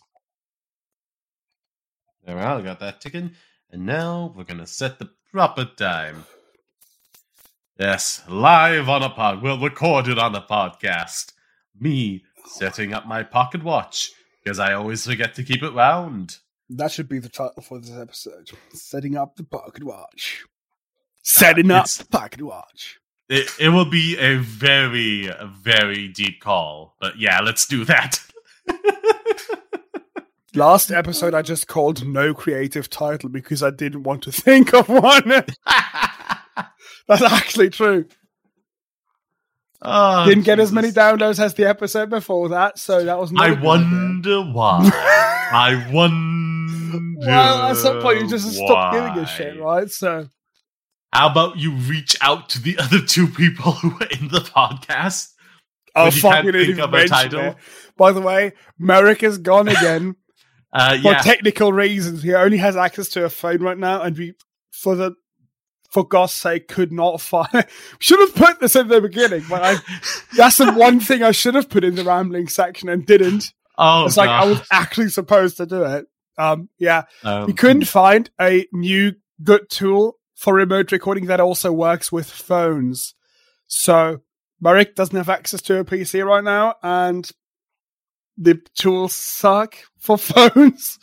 There 2.24 2.36
we 2.36 2.42
are. 2.42 2.62
Got 2.62 2.80
that 2.80 3.02
ticking, 3.02 3.32
and 3.70 3.86
now 3.86 4.34
we're 4.36 4.46
gonna 4.46 4.66
set 4.66 4.98
the 4.98 5.12
proper 5.32 5.66
time. 5.66 6.26
Yes, 7.78 8.24
live 8.28 8.88
on 8.88 9.04
a 9.04 9.10
pod. 9.10 9.44
We'll 9.44 9.60
record 9.60 10.08
it 10.08 10.18
on 10.18 10.32
the 10.32 10.42
podcast. 10.42 11.34
Me 11.78 12.24
setting 12.48 12.94
up 12.94 13.06
my 13.06 13.22
pocket 13.22 13.64
watch 13.64 14.12
because 14.46 14.60
I 14.60 14.74
always 14.74 15.06
forget 15.06 15.34
to 15.36 15.44
keep 15.44 15.64
it 15.64 15.74
wound. 15.74 16.38
That 16.70 16.92
should 16.92 17.10
be 17.10 17.20
the 17.20 17.30
title 17.30 17.64
for 17.64 17.80
this 17.80 17.92
episode. 17.92 18.52
Setting 18.74 19.18
up 19.18 19.36
the 19.36 19.44
pocket 19.44 19.84
watch. 19.84 20.46
Setting 21.24 21.72
up 21.72 21.90
the 21.90 22.06
pocket 22.06 22.44
watch. 22.44 23.00
It, 23.28 23.50
it 23.60 23.70
will 23.70 23.90
be 23.90 24.18
a 24.20 24.38
very, 24.38 25.32
very 25.64 26.08
deep 26.10 26.42
call, 26.42 26.96
but 27.02 27.18
yeah, 27.18 27.42
let's 27.42 27.66
do 27.66 27.86
that. 27.86 28.20
Last 30.54 30.92
episode, 30.92 31.34
I 31.34 31.42
just 31.42 31.68
called 31.68 32.08
no 32.08 32.36
creative 32.36 32.88
title 32.88 33.30
because 33.30 33.64
I 33.64 33.72
didn't 33.72 34.04
want 34.04 34.22
to 34.24 34.32
think 34.32 34.76
of 34.76 34.88
one. 34.88 35.28
That's 37.08 37.22
actually 37.22 37.72
true. 37.72 38.06
Oh, 39.82 40.26
didn't 40.26 40.46
get 40.46 40.60
as 40.60 40.72
many 40.72 40.90
downloads 40.92 41.40
as 41.40 41.54
the 41.54 41.66
episode 41.68 42.10
before 42.10 42.50
that, 42.50 42.80
so 42.80 43.04
that 43.04 43.20
was. 43.20 43.32
Not 43.32 43.44
I 43.44 43.48
a 43.48 43.50
good 43.50 43.58
idea. 43.58 43.66
wonder 43.68 44.42
why. 44.52 44.90
I 45.52 45.90
wonder. 45.92 47.26
Well, 47.28 47.62
at 47.64 47.78
some 47.78 48.02
point 48.02 48.22
you 48.22 48.30
just 48.30 48.52
stop 48.54 48.94
giving 48.94 49.18
a 49.18 49.28
shit, 49.28 49.60
right? 49.60 49.90
So 49.92 50.28
How 51.14 51.30
about 51.30 51.58
you 51.58 51.74
reach 51.74 52.16
out 52.22 52.50
to 52.50 52.62
the 52.62 52.78
other 52.80 53.00
two 53.02 53.28
people 53.28 53.74
who 53.74 53.90
were 53.90 54.08
in 54.08 54.30
the 54.30 54.40
podcast? 54.40 55.32
Oh, 55.96 56.06
When 56.06 56.14
you 56.14 56.20
fuck, 56.22 56.44
we 56.46 56.52
didn't 56.52 56.70
even 56.78 56.92
mention 56.92 57.10
title. 57.10 57.40
it. 57.42 57.56
By 57.98 58.12
the 58.12 58.22
way, 58.22 58.54
Merrick 58.80 59.24
is 59.24 59.38
gone 59.38 59.68
again 59.68 60.16
Uh, 60.74 61.02
for 61.02 61.14
technical 61.24 61.72
reasons. 61.72 62.22
He 62.22 62.34
only 62.34 62.58
has 62.58 62.76
access 62.76 63.08
to 63.10 63.24
a 63.24 63.30
phone 63.30 63.62
right 63.62 63.78
now, 63.78 64.02
and 64.02 64.18
we, 64.18 64.34
for 64.74 64.94
the, 64.98 65.14
for 65.96 66.06
God's 66.06 66.34
sake, 66.34 66.68
could 66.68 66.92
not 66.92 67.22
find. 67.22 67.66
should 68.00 68.20
have 68.20 68.36
put 68.36 68.60
this 68.60 68.76
in 68.76 68.90
the 68.90 69.00
beginning, 69.00 69.46
but 69.50 69.64
I. 69.64 69.76
That's 70.36 70.58
the 70.58 70.74
one 70.74 71.00
thing 71.00 71.24
I 71.24 71.32
should 71.32 71.56
have 71.56 71.70
put 71.70 71.86
in 71.86 71.96
the 71.96 72.04
rambling 72.04 72.50
section 72.50 72.90
and 72.90 73.06
didn't. 73.06 73.54
oh, 73.78 74.06
It's 74.06 74.18
like 74.18 74.30
I 74.30 74.44
was 74.46 74.62
actually 74.72 75.08
supposed 75.08 75.56
to 75.58 75.66
do 75.66 75.84
it. 75.86 76.06
Um, 76.38 76.68
yeah, 76.78 77.04
Um, 77.24 77.46
we 77.48 77.54
couldn't 77.54 77.86
find 77.86 78.30
a 78.42 78.68
new 78.74 79.14
good 79.42 79.70
tool 79.70 80.18
for 80.36 80.54
remote 80.54 80.92
recording 80.92 81.28
that 81.28 81.40
also 81.40 81.72
works 81.72 82.12
with 82.12 82.30
phones. 82.30 83.16
So 83.68 84.22
Marek 84.60 84.96
doesn't 84.96 85.16
have 85.16 85.30
access 85.30 85.62
to 85.62 85.80
a 85.80 85.86
PC 85.86 86.26
right 86.26 86.44
now, 86.44 86.76
and 86.84 87.30
the 88.38 88.60
tools 88.76 89.14
suck 89.14 89.78
for 89.98 90.18
phones. 90.34 91.00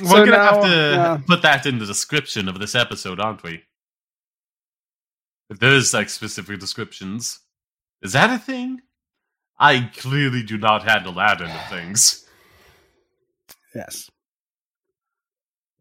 We're 0.00 0.06
So 0.08 0.24
gonna 0.24 0.38
have 0.38 0.62
to 0.62 0.68
yeah. 0.68 1.18
put 1.26 1.42
that 1.42 1.66
in 1.66 1.78
the 1.78 1.84
description 1.84 2.48
of 2.48 2.58
this 2.58 2.74
episode, 2.74 3.20
aren't 3.20 3.42
we? 3.42 3.64
If 5.50 5.58
there's 5.58 5.92
like 5.92 6.08
specific 6.08 6.60
descriptions, 6.60 7.40
is 8.02 8.12
that 8.12 8.30
a 8.30 8.38
thing? 8.38 8.80
I 9.58 9.90
clearly 9.96 10.42
do 10.42 10.56
not 10.56 10.84
handle 10.84 11.12
that 11.14 11.40
end 11.42 11.50
of 11.52 11.68
things. 11.68 12.24
Yes, 13.74 14.10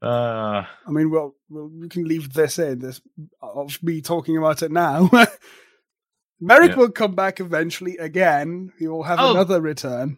Uh, 0.01 0.63
I 0.87 0.91
mean, 0.91 1.09
well, 1.11 1.35
well 1.49 1.67
we 1.73 1.89
can 1.89 2.03
leave 2.05 2.33
this 2.33 2.57
in 2.59 2.79
this 2.79 3.01
of 3.41 3.81
me 3.83 4.01
talking 4.01 4.37
about 4.37 4.61
it 4.63 4.71
now. 4.71 5.09
Merrick 6.39 6.71
Yeah. 6.71 6.75
will 6.77 6.91
come 6.91 7.15
back 7.15 7.39
eventually 7.39 7.97
again. 7.97 8.71
He 8.79 8.87
will 8.87 9.03
have 9.03 9.19
Oh. 9.19 9.31
another 9.31 9.59
return. 9.61 10.17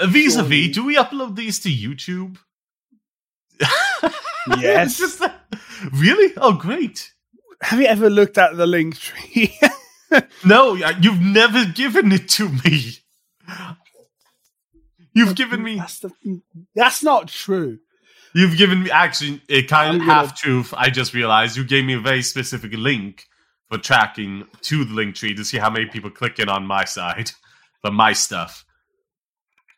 Vis 0.00 0.36
a 0.36 0.42
vis, 0.44 0.74
do 0.74 0.84
we 0.84 0.96
upload 0.96 1.34
these 1.36 1.58
to 1.60 1.68
YouTube? 1.68 2.36
Yes. 4.58 4.96
Just 4.96 5.20
really? 5.92 6.32
Oh, 6.38 6.54
great. 6.54 7.12
Have 7.62 7.80
you 7.80 7.86
ever 7.86 8.08
looked 8.08 8.38
at 8.38 8.56
the 8.56 8.66
link 8.66 8.96
tree? 8.98 9.56
No, 10.42 10.72
you've 10.74 11.20
never 11.20 11.66
given 11.66 12.12
it 12.12 12.30
to 12.30 12.48
me. 12.48 12.92
You've 15.12 15.34
given 15.36 15.62
me. 15.62 15.76
That's, 15.76 15.98
the, 16.00 16.40
that's 16.74 17.02
not 17.02 17.28
true. 17.28 17.78
You've 18.34 18.56
given 18.56 18.84
me 18.84 18.90
actually 18.90 19.42
a 19.48 19.64
kind 19.64 19.96
of 19.96 20.02
half 20.02 20.34
truth. 20.34 20.72
I 20.76 20.90
just 20.90 21.12
realized 21.12 21.56
you 21.56 21.64
gave 21.64 21.84
me 21.84 21.94
a 21.94 22.00
very 22.00 22.22
specific 22.22 22.72
link 22.74 23.24
for 23.70 23.78
tracking 23.78 24.44
to 24.62 24.84
the 24.84 24.94
link 24.94 25.14
tree 25.14 25.34
to 25.34 25.44
see 25.44 25.58
how 25.58 25.68
many 25.70 25.86
people 25.86 26.10
click 26.10 26.38
in 26.38 26.48
on 26.48 26.66
my 26.66 26.84
side 26.84 27.32
for 27.82 27.90
my 27.90 28.12
stuff. 28.12 28.64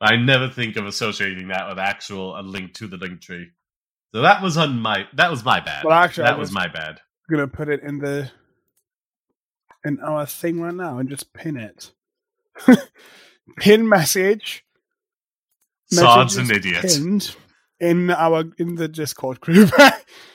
I 0.00 0.16
never 0.16 0.48
think 0.48 0.76
of 0.76 0.86
associating 0.86 1.48
that 1.48 1.68
with 1.68 1.78
actual 1.78 2.38
a 2.38 2.42
link 2.42 2.74
to 2.74 2.86
the 2.86 2.96
link 2.96 3.20
tree. 3.20 3.48
So 4.14 4.22
that 4.22 4.42
was 4.42 4.56
on 4.56 4.78
my 4.80 5.06
that 5.14 5.30
was 5.30 5.44
my 5.44 5.60
bad. 5.60 5.84
Well, 5.84 5.94
actually, 5.94 6.24
that 6.24 6.38
was- 6.38 6.52
my 6.52 6.68
bad. 6.68 7.00
Gonna 7.30 7.48
put 7.48 7.68
it 7.68 7.82
in 7.82 7.98
the 7.98 8.30
in 9.84 10.00
our 10.00 10.26
thing 10.26 10.60
right 10.60 10.74
now 10.74 10.98
and 10.98 11.08
just 11.08 11.32
pin 11.32 11.56
it. 11.56 11.92
pin 13.56 13.88
message. 13.88 14.64
Sod's 15.86 16.36
an 16.36 16.50
idiot. 16.50 16.98
In 17.78 18.10
our 18.10 18.44
in 18.58 18.74
the 18.74 18.88
Discord 18.88 19.40
group. 19.40 19.70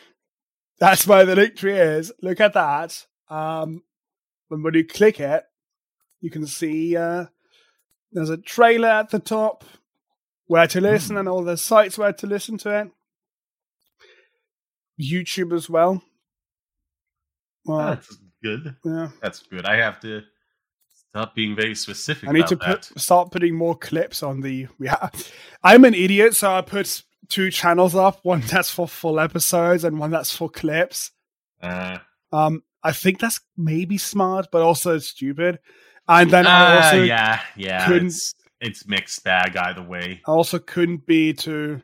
That's 0.80 1.08
where 1.08 1.26
the 1.26 1.36
link 1.36 1.56
tree 1.56 1.78
is. 1.78 2.12
Look 2.22 2.42
at 2.42 2.54
that. 2.54 3.06
Um, 3.30 3.84
and 4.50 4.64
when 4.64 4.74
you 4.74 4.86
click 4.86 5.20
it, 5.20 5.44
you 6.22 6.30
can 6.30 6.48
see 6.48 6.98
uh, 6.98 7.26
there's 8.12 8.30
a 8.30 8.38
trailer 8.38 8.90
at 8.90 9.10
the 9.10 9.20
top, 9.20 9.64
where 10.48 10.68
to 10.68 10.82
listen, 10.82 11.18
and 11.18 11.30
all 11.30 11.44
the 11.44 11.58
sites 11.58 11.98
where 11.98 12.14
to 12.14 12.28
listen 12.28 12.58
to 12.60 12.82
it. 12.82 12.92
YouTube 15.00 15.54
as 15.54 15.70
well. 15.70 16.04
Well, 17.66 17.78
That's 17.96 18.18
good. 18.44 18.76
yeah. 18.84 19.10
That's 19.22 19.42
good. 19.44 19.66
I 19.66 19.76
have 19.78 20.00
to 20.02 20.22
stop 21.10 21.34
being 21.36 21.56
very 21.56 21.76
specific 21.76 22.28
I 22.28 22.34
need 22.34 22.48
to 22.48 22.58
put 22.58 22.86
start 23.00 23.32
putting 23.32 23.56
more 23.56 23.76
clips 23.76 24.22
on 24.24 24.42
the. 24.42 24.68
Yeah, 24.80 25.10
I'm 25.64 25.86
an 25.86 25.94
idiot, 25.94 26.36
so 26.36 26.52
I 26.52 26.62
put 26.62 27.04
two 27.30 27.50
channels 27.52 27.96
up. 27.96 28.20
One 28.24 28.42
that's 28.52 28.70
for 28.70 28.88
full 28.88 29.20
episodes, 29.20 29.84
and 29.84 30.00
one 30.00 30.12
that's 30.12 30.36
for 30.36 30.50
clips. 30.50 31.12
Uh, 31.62 32.00
Um, 32.32 32.64
I 32.84 32.92
think 32.92 33.20
that's 33.20 33.40
maybe 33.58 33.98
smart, 33.98 34.50
but 34.52 34.62
also 34.62 35.00
stupid. 35.00 35.60
And 36.08 36.30
then 36.30 36.46
I 36.46 36.78
uh, 36.78 36.84
also 36.84 37.04
yeah, 37.04 37.42
yeah. 37.56 37.88
couldn't- 37.88 38.08
It's, 38.08 38.36
it's 38.62 38.88
mixed 38.88 39.24
bag 39.24 39.58
either 39.58 39.82
way. 39.82 40.22
I 40.28 40.32
also 40.32 40.60
couldn't 40.60 41.08
be 41.08 41.34
too 41.34 41.82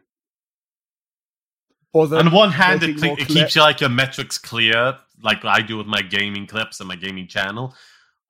On 1.93 2.31
one 2.31 2.51
hand, 2.51 2.83
it, 2.83 3.03
it 3.03 3.27
keeps 3.27 3.55
your, 3.55 3.65
like 3.65 3.81
your 3.81 3.89
metrics 3.89 4.37
clear, 4.37 4.97
like 5.23 5.43
I 5.45 5.61
do 5.61 5.77
with 5.77 5.87
my 5.87 6.01
gaming 6.01 6.47
clips 6.47 6.79
and 6.79 6.89
my 6.89 6.95
gaming 6.95 7.27
channel. 7.27 7.75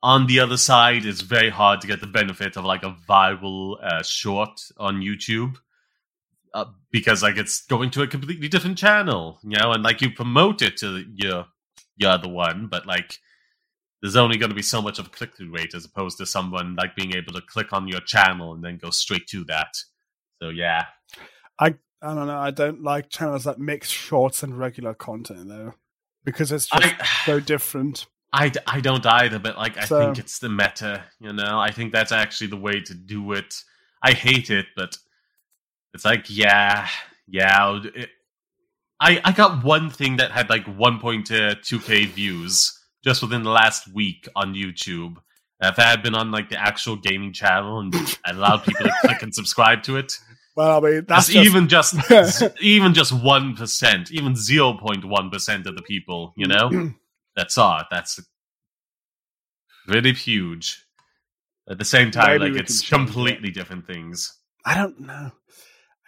On 0.03 0.26
the 0.26 0.39
other 0.39 0.57
side, 0.57 1.05
it's 1.05 1.22
very 1.22 1.49
hard 1.49 1.81
to 1.81 1.88
get 1.88 2.01
the 2.01 2.07
benefit 2.07 2.57
of 2.57 2.65
like 2.65 2.84
a 2.84 2.95
viral 3.07 3.76
uh, 3.84 4.01
short 4.01 4.59
on 4.77 5.01
YouTube 5.01 5.57
uh, 6.53 6.65
because 6.91 7.23
like 7.23 7.38
it's 7.38 7.65
going 7.65 7.91
to 7.91 8.01
a 8.01 8.07
completely 8.07 8.47
different 8.47 8.77
channel, 8.77 9.39
you 9.43 9.57
know, 9.57 9.72
and 9.72 9.84
like 9.84 10.01
you 10.01 10.11
promote 10.11 10.61
it 10.61 10.77
to 10.77 11.05
your 11.15 11.45
your 11.97 12.11
other 12.11 12.30
one, 12.30 12.68
but 12.68 12.85
like 12.85 13.19
there's 14.01 14.15
only 14.15 14.38
going 14.38 14.49
to 14.49 14.55
be 14.55 14.63
so 14.63 14.81
much 14.81 14.97
of 14.97 15.07
a 15.07 15.09
click 15.09 15.35
through 15.35 15.51
rate 15.51 15.76
as 15.76 15.85
opposed 15.85 16.18
to 16.18 16.26
someone 16.26 16.76
like 16.76 16.95
being 16.95 17.15
able 17.15 17.34
to 17.34 17.41
click 17.41 17.72
on 17.72 17.88
your 17.88 18.01
channel 18.01 18.53
and 18.53 18.63
then 18.63 18.77
go 18.77 18.89
straight 18.89 19.27
to 19.27 19.43
that. 19.45 19.76
So 20.41 20.49
yeah, 20.49 20.85
I 21.59 21.76
I 22.01 22.13
don't 22.15 22.27
know. 22.27 22.39
I 22.39 22.51
don't 22.51 22.81
like 22.81 23.09
channels 23.09 23.43
that 23.43 23.59
mix 23.59 23.89
shorts 23.89 24.41
and 24.43 24.57
regular 24.57 24.93
content 24.93 25.47
though, 25.47 25.76
because 26.23 26.52
it's 26.52 26.68
just 26.68 26.95
I. 26.99 27.06
so 27.26 27.39
different. 27.39 28.06
I, 28.34 28.49
I 28.65 28.80
don't 28.80 29.06
either, 29.06 29.39
but 29.39 29.57
like 29.57 29.77
I 29.77 29.85
So- 29.85 29.99
think 29.99 30.18
it's 30.19 30.39
the 30.39 30.49
meta, 30.49 31.03
you 31.19 31.34
know. 31.34 31.60
I 31.60 31.72
think 31.72 31.91
that's 31.91 32.11
actually 32.14 32.48
the 32.48 32.57
way 32.57 32.80
to 32.80 32.93
do 32.93 33.34
it. 33.34 33.56
I 34.02 34.14
hate 34.14 34.49
it, 34.49 34.68
but 34.76 34.98
it's 35.93 36.06
like 36.06 36.26
yeah, 36.30 36.88
yeah. 37.27 37.80
It, 37.93 38.10
I 38.99 39.19
I 39.23 39.31
got 39.34 39.64
one 39.64 39.89
thing 39.89 40.18
that 40.18 40.31
had 40.31 40.49
like 40.49 40.65
1.2k 40.65 42.07
views 42.10 42.80
just 43.03 43.22
within 43.22 43.43
the 43.43 43.49
last 43.49 43.91
week 43.93 44.27
on 44.35 44.53
YouTube. 44.53 45.15
If 45.64 45.77
I 45.77 45.84
had 45.84 46.02
been 46.02 46.15
on 46.15 46.31
like 46.31 46.49
the 46.49 46.60
actual 46.60 46.95
gaming 46.95 47.34
channel 47.34 47.80
and 47.81 47.93
allowed 48.26 48.64
people 48.64 48.85
to 48.85 48.93
click 49.02 49.22
and 49.22 49.34
subscribe 49.34 49.84
to 49.84 49.98
it, 49.98 50.14
Well, 50.56 50.78
I 50.78 50.90
mean, 50.90 51.06
that's 51.07 51.28
that's 51.28 51.30
just, 51.30 51.45
even 51.45 51.68
just 51.69 51.95
even 52.61 52.94
just 52.94 53.14
one 53.14 53.56
percent, 53.56 54.11
even 54.11 54.36
zero 54.36 54.73
point 54.73 55.06
one 55.06 55.30
percent 55.30 55.65
of 55.68 55.76
the 55.76 55.82
people, 55.82 56.34
you 56.36 56.48
know, 56.48 56.91
that's 57.36 57.57
it. 57.57 57.86
That's 57.90 58.19
really 59.88 60.14
huge. 60.14 60.86
At 61.69 61.78
the 61.78 61.86
same 61.86 62.11
time, 62.11 62.40
Maybe 62.41 62.53
like 62.53 62.61
it's 62.64 62.82
can 62.82 62.99
change 62.99 63.10
it. 63.10 63.14
completely 63.14 63.52
different 63.52 63.88
things. 63.88 64.38
I 64.65 64.76
don't 64.76 64.99
know. 64.99 65.32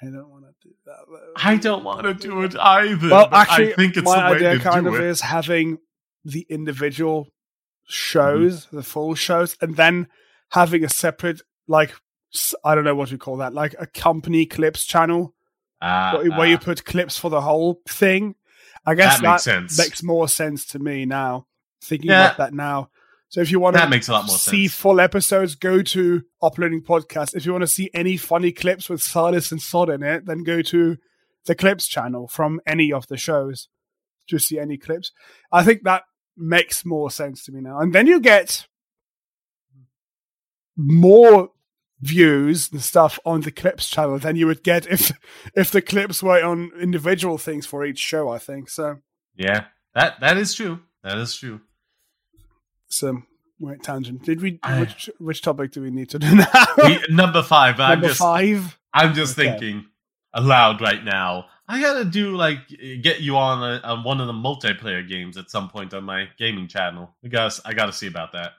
I 0.02 0.06
don't 0.08 0.30
want 0.30 0.44
to 0.46 0.68
do 0.68 0.74
that. 0.86 1.06
Though. 1.10 1.34
I 1.38 1.56
don't 1.56 1.84
want 1.86 2.04
to 2.04 2.14
do 2.14 2.42
it 2.42 2.56
either. 2.58 3.10
Well, 3.10 3.30
actually, 3.32 3.72
I 3.74 3.76
think 3.76 3.96
it's 3.96 4.06
my 4.06 4.34
idea 4.34 4.56
to 4.56 4.60
kind 4.60 4.88
of 4.88 4.96
it. 4.96 5.02
is 5.02 5.22
having 5.22 5.78
the 6.26 6.46
individual 6.50 7.28
shows, 7.86 8.66
Mm-hmm. 8.66 8.76
the 8.78 8.84
full 8.84 9.16
shows, 9.16 9.56
and 9.62 9.78
then 9.78 10.08
having 10.50 10.84
a 10.84 10.90
separate, 10.90 11.42
like, 11.68 11.94
I 12.64 12.76
don't 12.76 12.84
know 12.84 12.96
what 12.96 13.12
you 13.12 13.18
call 13.18 13.38
that, 13.38 13.54
like 13.54 13.76
a 13.80 13.86
company 13.86 14.46
clips 14.46 14.86
channel 14.86 15.34
Ah, 15.82 16.16
where, 16.16 16.32
where 16.32 16.48
you 16.48 16.56
ah, 16.56 16.64
put 16.64 16.86
clips 16.86 17.18
for 17.18 17.30
the 17.30 17.42
whole 17.42 17.82
thing. 17.88 18.36
I 18.86 18.96
guess 18.96 19.18
that 19.18 19.22
that, 19.22 19.32
makes 19.32 19.44
sense. 19.44 19.78
makes 19.78 20.04
more 20.04 20.28
sense 20.28 20.66
to 20.68 20.80
me 20.80 21.06
now. 21.06 21.48
Thinking 21.84 22.10
Yeah. 22.12 22.26
about 22.26 22.38
that 22.38 22.54
now. 22.54 22.90
So 23.30 23.42
if 23.42 23.50
you 23.52 23.60
want 23.60 23.76
that 23.76 23.86
to 23.86 23.90
makes 23.90 24.08
a 24.08 24.12
lot 24.14 24.26
more 24.28 24.38
see 24.38 24.68
sense. 24.68 24.80
full 24.80 25.00
episodes, 25.00 25.56
go 25.56 25.82
to 25.82 26.24
uploading 26.42 26.82
podcast. 26.84 27.36
If 27.36 27.46
you 27.46 27.52
want 27.52 27.64
to 27.64 27.68
see 27.68 27.90
any 27.94 28.16
funny 28.16 28.52
clips 28.52 28.90
with 28.90 29.02
Silas 29.02 29.52
and 29.52 29.62
Sod 29.62 29.90
in 29.90 30.04
it, 30.04 30.26
then 30.26 30.44
go 30.44 30.62
to 30.62 30.98
the 31.46 31.56
clips 31.56 31.88
channel 31.88 32.28
from 32.28 32.62
any 32.66 32.94
of 32.94 33.08
the 33.08 33.18
shows 33.18 33.70
to 34.30 34.40
see 34.40 34.60
any 34.60 34.78
clips. 34.78 35.12
I 35.52 35.64
think 35.64 35.84
that 35.84 36.04
makes 36.38 36.86
more 36.86 37.10
sense 37.12 37.44
to 37.46 37.52
me 37.52 37.60
now. 37.62 37.80
And 37.80 37.94
then 37.94 38.08
you 38.08 38.20
get 38.20 38.68
more 40.78 41.50
views 42.04 42.70
and 42.72 42.82
stuff 42.82 43.18
on 43.26 43.42
the 43.42 43.52
clips 43.52 43.90
channel 43.90 44.20
than 44.20 44.36
you 44.36 44.46
would 44.48 44.62
get 44.64 44.86
if 44.88 45.12
if 45.56 45.72
the 45.72 45.82
clips 45.82 46.22
were 46.22 46.44
on 46.44 46.72
individual 46.80 47.38
things 47.38 47.66
for 47.66 47.86
each 47.86 48.00
show, 48.00 48.30
I 48.30 48.40
think. 48.40 48.70
So 48.70 49.00
Yeah, 49.36 49.66
that 49.96 50.20
that 50.20 50.38
is 50.38 50.54
true. 50.54 50.80
That 51.04 51.18
is 51.18 51.36
true. 51.36 51.62
so 52.88 53.22
wait, 53.60 53.82
tangent. 53.84 54.24
Did 54.24 54.42
we 54.42 54.60
I- 54.64 54.80
which 54.82 55.10
which 55.20 55.42
topic 55.42 55.72
do 55.72 55.82
we 55.82 55.92
need 55.92 56.10
to 56.12 56.20
do 56.20 56.36
now? 56.36 56.46
We- 56.78 57.00
number 57.10 57.42
five. 57.44 57.80
I'm 57.80 57.92
Number 58.02 58.08
just 58.10 58.20
five. 58.20 58.78
I'm 58.94 59.14
just 59.14 59.38
Okay. 59.38 59.50
thinking 59.50 59.86
aloud 60.34 60.82
right 60.82 61.04
now. 61.04 61.46
I 61.68 61.80
gotta 61.82 62.04
do 62.06 62.36
like 62.36 62.60
get 63.02 63.22
you 63.22 63.38
on 63.38 63.64
a, 63.64 63.80
on 63.88 64.04
one 64.04 64.20
of 64.20 64.28
the 64.28 64.34
multiplayer 64.34 65.08
games 65.08 65.38
at 65.38 65.50
some 65.50 65.70
point 65.70 65.94
on 65.94 66.04
my 66.04 66.28
gaming 66.38 66.68
channel. 66.68 67.16
I 67.24 67.30
guess 67.30 67.62
I 67.64 67.74
gotta 67.74 67.94
see 67.94 68.08
about 68.08 68.34
that. 68.34 68.52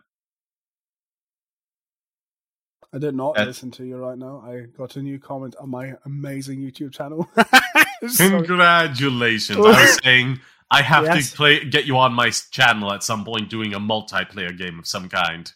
I 2.94 2.98
did 2.98 3.14
not 3.16 3.36
listen 3.36 3.72
to 3.72 3.84
you 3.84 3.96
right 3.96 4.16
now. 4.16 4.40
I 4.46 4.66
got 4.78 4.94
a 4.96 5.02
new 5.02 5.18
comment 5.18 5.56
on 5.60 5.68
my 5.70 5.94
amazing 6.04 6.60
YouTube 6.60 6.92
channel. 6.92 7.28
Congratulations! 8.16 9.58
I 9.58 9.60
was 9.62 9.98
saying 10.04 10.40
I 10.70 10.82
have 10.82 11.04
Yes. 11.04 11.30
to 11.30 11.36
play 11.36 11.64
get 11.64 11.86
you 11.86 11.96
on 11.98 12.12
my 12.12 12.30
channel 12.30 12.92
at 12.92 13.02
some 13.02 13.24
point 13.24 13.50
doing 13.50 13.74
a 13.74 13.80
multiplayer 13.80 14.56
game 14.56 14.78
of 14.78 14.86
some 14.86 15.08
kind. 15.08 15.52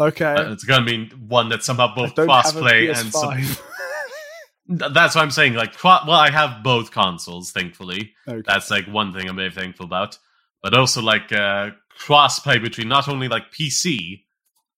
okay. 0.00 0.24
Uh, 0.34 0.52
it's 0.52 0.64
gonna 0.64 0.84
be 0.84 1.06
one 1.28 1.50
that 1.50 1.62
somehow 1.62 1.94
both 1.94 2.14
don't 2.14 2.26
cross 2.26 2.52
play 2.52 2.88
and 2.88 3.12
some, 3.12 3.38
that's 4.68 5.14
what 5.14 5.22
I'm 5.22 5.30
saying. 5.30 5.54
Like, 5.54 5.82
well, 5.84 6.10
I 6.10 6.30
have 6.30 6.62
both 6.64 6.90
consoles, 6.90 7.52
thankfully. 7.52 8.12
okay. 8.26 8.42
That's 8.46 8.70
like 8.70 8.86
one 8.86 9.12
thing 9.12 9.28
I'm 9.28 9.36
very 9.36 9.52
thankful 9.52 9.86
about. 9.86 10.18
But 10.62 10.74
also 10.74 11.00
like 11.00 11.30
uh, 11.32 11.70
cross 11.96 12.40
play 12.40 12.58
between 12.58 12.88
not 12.88 13.06
only 13.08 13.28
like 13.28 13.52
PC, 13.52 14.22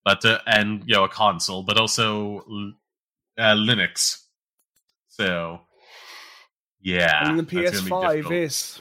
but 0.08 0.24
uh, 0.24 0.38
and 0.46 0.82
you 0.86 0.94
know 0.94 1.04
a 1.04 1.08
console, 1.08 1.62
but 1.62 1.76
also 1.76 2.38
uh, 3.36 3.54
Linux. 3.54 4.22
So 5.08 5.60
yeah, 6.80 7.28
and 7.28 7.38
the 7.38 7.42
that's 7.42 7.80
gonna 7.82 8.14
be 8.14 8.22
PS5 8.22 8.32
is 8.32 8.80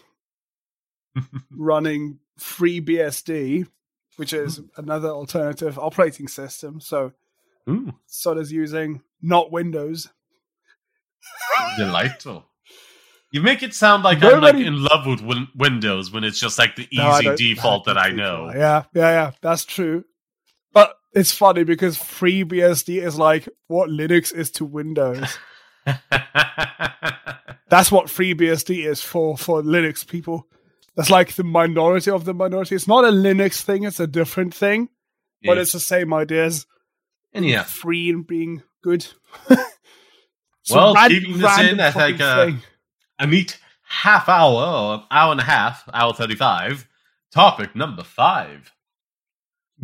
running 1.52 2.20
FreeBSD, 2.40 3.68
which 4.16 4.32
is 4.32 4.62
another 4.78 5.10
alternative 5.10 5.78
operating 5.78 6.30
system. 6.30 6.80
So 6.80 7.12
Ooh, 7.70 7.94
Soda's 8.06 8.52
using 8.54 9.02
not 9.22 9.52
Windows. 9.52 10.08
delightful. 11.78 12.46
You 13.34 13.42
make 13.42 13.62
it 13.62 13.74
sound 13.74 14.04
like 14.04 14.24
I'm 14.24 14.30
Nobody- 14.40 14.60
like 14.60 14.68
in 14.68 14.82
love 14.82 15.06
with 15.06 15.20
win- 15.22 15.50
Windows 15.54 16.10
when 16.12 16.24
it's 16.24 16.40
just 16.40 16.58
like 16.58 16.78
the 16.78 16.88
easy 16.90 17.24
don't- 17.26 17.38
default 17.38 17.84
that 17.86 17.98
I 17.98 18.12
know. 18.12 18.50
Yeah, 18.56 18.84
yeah, 18.94 19.10
yeah. 19.12 19.32
That's 19.42 19.66
true. 19.66 20.06
It's 21.14 21.32
funny 21.32 21.64
because 21.64 21.98
FreeBSD 21.98 23.02
is 23.02 23.18
like 23.18 23.48
what 23.68 23.90
Linux 23.90 24.34
is 24.34 24.52
to 24.52 24.66
Windows. 24.66 25.38
That's 27.70 27.92
what 27.92 28.08
FreeBSD 28.08 28.86
is 28.86 29.02
for 29.02 29.38
for 29.38 29.62
Linux 29.62 30.08
people. 30.08 30.48
That's 30.96 31.10
like 31.10 31.36
the 31.36 31.44
minority 31.44 32.12
of 32.12 32.26
the 32.26 32.34
minority. 32.34 32.76
It's 32.76 32.88
not 32.88 33.06
a 33.06 33.10
Linux 33.10 33.62
thing; 33.62 33.84
it's 33.84 34.00
a 34.00 34.08
different 34.08 34.54
thing, 34.54 34.90
but 35.44 35.58
it's 35.58 35.72
the 35.74 35.80
same 35.80 36.14
ideas. 36.14 36.66
Anyhow, 37.34 37.64
free 37.64 38.10
and 38.10 38.26
being 38.26 38.64
good. 38.84 39.06
A 40.70 40.74
Well, 40.76 40.94
ran- 40.96 41.10
keeping 41.10 41.38
this 41.38 41.60
in, 41.60 41.80
I 41.80 41.92
think, 41.92 42.20
uh, 42.20 42.52
a 43.20 43.26
neat 43.26 43.58
half 43.88 44.28
hour 44.28 44.54
or 44.54 45.04
hour 45.10 45.32
and 45.32 45.40
a 45.40 45.46
half, 45.46 45.88
hour 45.94 46.14
35. 46.14 46.88
Topic 47.32 47.74
number 47.74 48.04
five. 48.04 48.74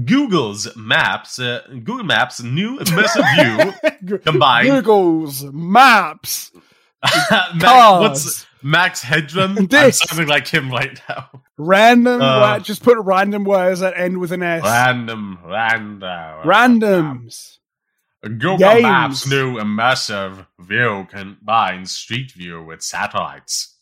Google's 0.03 0.75
Maps, 0.75 1.37
uh, 1.39 1.61
Google 1.69 2.03
Maps 2.03 2.41
new 2.41 2.79
immersive 2.79 3.73
view 4.01 4.17
combined. 4.19 4.67
Google's 4.69 5.43
maps, 5.43 6.51
Max, 7.03 7.61
what's 7.61 8.45
Max 8.63 9.01
Headroom? 9.01 9.57
I'm 9.71 9.91
sounding 9.91 10.27
like 10.27 10.47
him 10.47 10.71
right 10.71 10.99
now. 11.07 11.29
random. 11.57 12.21
Uh, 12.21 12.59
just 12.59 12.81
put 12.81 12.97
random 12.97 13.43
words 13.43 13.81
that 13.81 13.93
end 13.95 14.17
with 14.19 14.31
an 14.31 14.41
S. 14.41 14.63
Random, 14.63 15.37
random. 15.45 16.47
Randoms. 16.47 17.57
Google 18.23 18.57
Games. 18.57 18.83
Maps 18.83 19.27
new 19.27 19.57
immersive 19.57 20.47
view 20.59 21.05
combines 21.11 21.91
Street 21.91 22.31
View 22.31 22.63
with 22.63 22.81
satellites. 22.81 23.77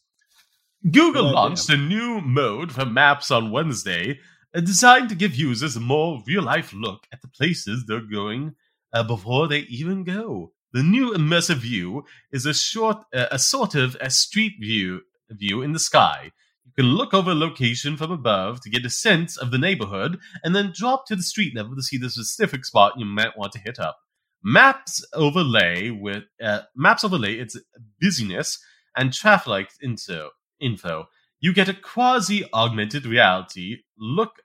Google 0.84 1.28
idea. 1.28 1.36
launched 1.36 1.70
a 1.70 1.78
new 1.78 2.22
mode 2.22 2.72
for 2.72 2.86
maps 2.86 3.30
on 3.30 3.52
Wednesday, 3.52 4.20
designed 4.60 5.10
to 5.10 5.16
give 5.16 5.36
users 5.36 5.76
a 5.76 5.80
more 5.80 6.22
real 6.28 6.44
life 6.44 6.74
look 6.74 7.08
at 7.14 7.22
the 7.22 7.30
places 7.30 7.86
they're 7.88 8.02
going 8.02 8.56
uh, 8.94 9.04
before 9.04 9.48
they 9.48 9.60
even 9.60 10.04
go. 10.04 10.52
The 10.74 10.84
new 10.84 11.14
immersive 11.14 11.58
view 11.58 12.06
is 12.32 12.46
a 12.46 12.54
short, 12.54 12.98
uh, 13.14 13.28
a 13.32 13.40
sort 13.40 13.76
of 13.76 13.96
a 14.02 14.10
street 14.10 14.54
view 14.60 15.02
view 15.30 15.62
in 15.62 15.72
the 15.72 15.80
sky. 15.80 16.32
You 16.66 16.72
can 16.76 16.94
look 16.94 17.14
over 17.14 17.32
a 17.32 17.36
location 17.36 17.98
from 17.98 18.12
above 18.12 18.62
to 18.62 18.70
get 18.70 18.86
a 18.86 18.90
sense 18.90 19.38
of 19.38 19.52
the 19.52 19.58
neighborhood, 19.58 20.20
and 20.44 20.56
then 20.56 20.74
drop 20.74 21.06
to 21.08 21.16
the 21.16 21.24
street 21.24 21.56
level 21.56 21.76
to 21.76 21.84
see 21.84 21.98
the 21.98 22.10
specific 22.10 22.66
spot 22.66 22.94
you 22.98 23.06
might 23.06 23.38
want 23.38 23.52
to 23.54 23.60
hit 23.60 23.80
up. 23.80 23.98
Maps 24.44 25.06
overlay 25.14 25.90
with 25.90 26.24
uh, 26.42 26.62
maps 26.76 27.04
overlay 27.04 27.36
its 27.36 27.58
busyness 28.00 28.58
and 28.96 29.14
traffic 29.14 29.70
info. 29.82 30.30
Info. 30.60 31.08
You 31.42 31.54
get 31.54 31.68
a 31.70 31.74
quasi 31.74 32.46
augmented 32.54 33.06
reality 33.06 33.80
look, 33.98 34.44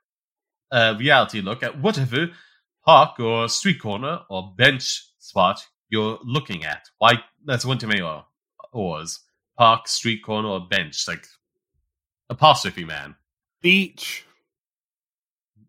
uh, 0.72 0.94
reality 0.98 1.40
look 1.40 1.62
at 1.62 1.78
whatever 1.80 2.30
park 2.84 3.20
or 3.20 3.48
street 3.48 3.80
corner 3.80 4.20
or 4.30 4.54
bench 4.56 5.04
spot 5.18 5.60
you're 5.90 6.18
looking 6.24 6.64
at. 6.64 6.88
Why? 6.98 7.22
That's 7.44 7.64
one 7.64 7.78
too 7.78 7.86
many 7.86 8.00
or- 8.00 8.24
ors. 8.72 9.20
Park, 9.58 9.88
street 9.88 10.22
corner, 10.22 10.48
or 10.48 10.66
bench. 10.68 11.06
Like 11.08 11.26
apostrophe 12.28 12.84
man. 12.84 13.14
Beach. 13.62 14.24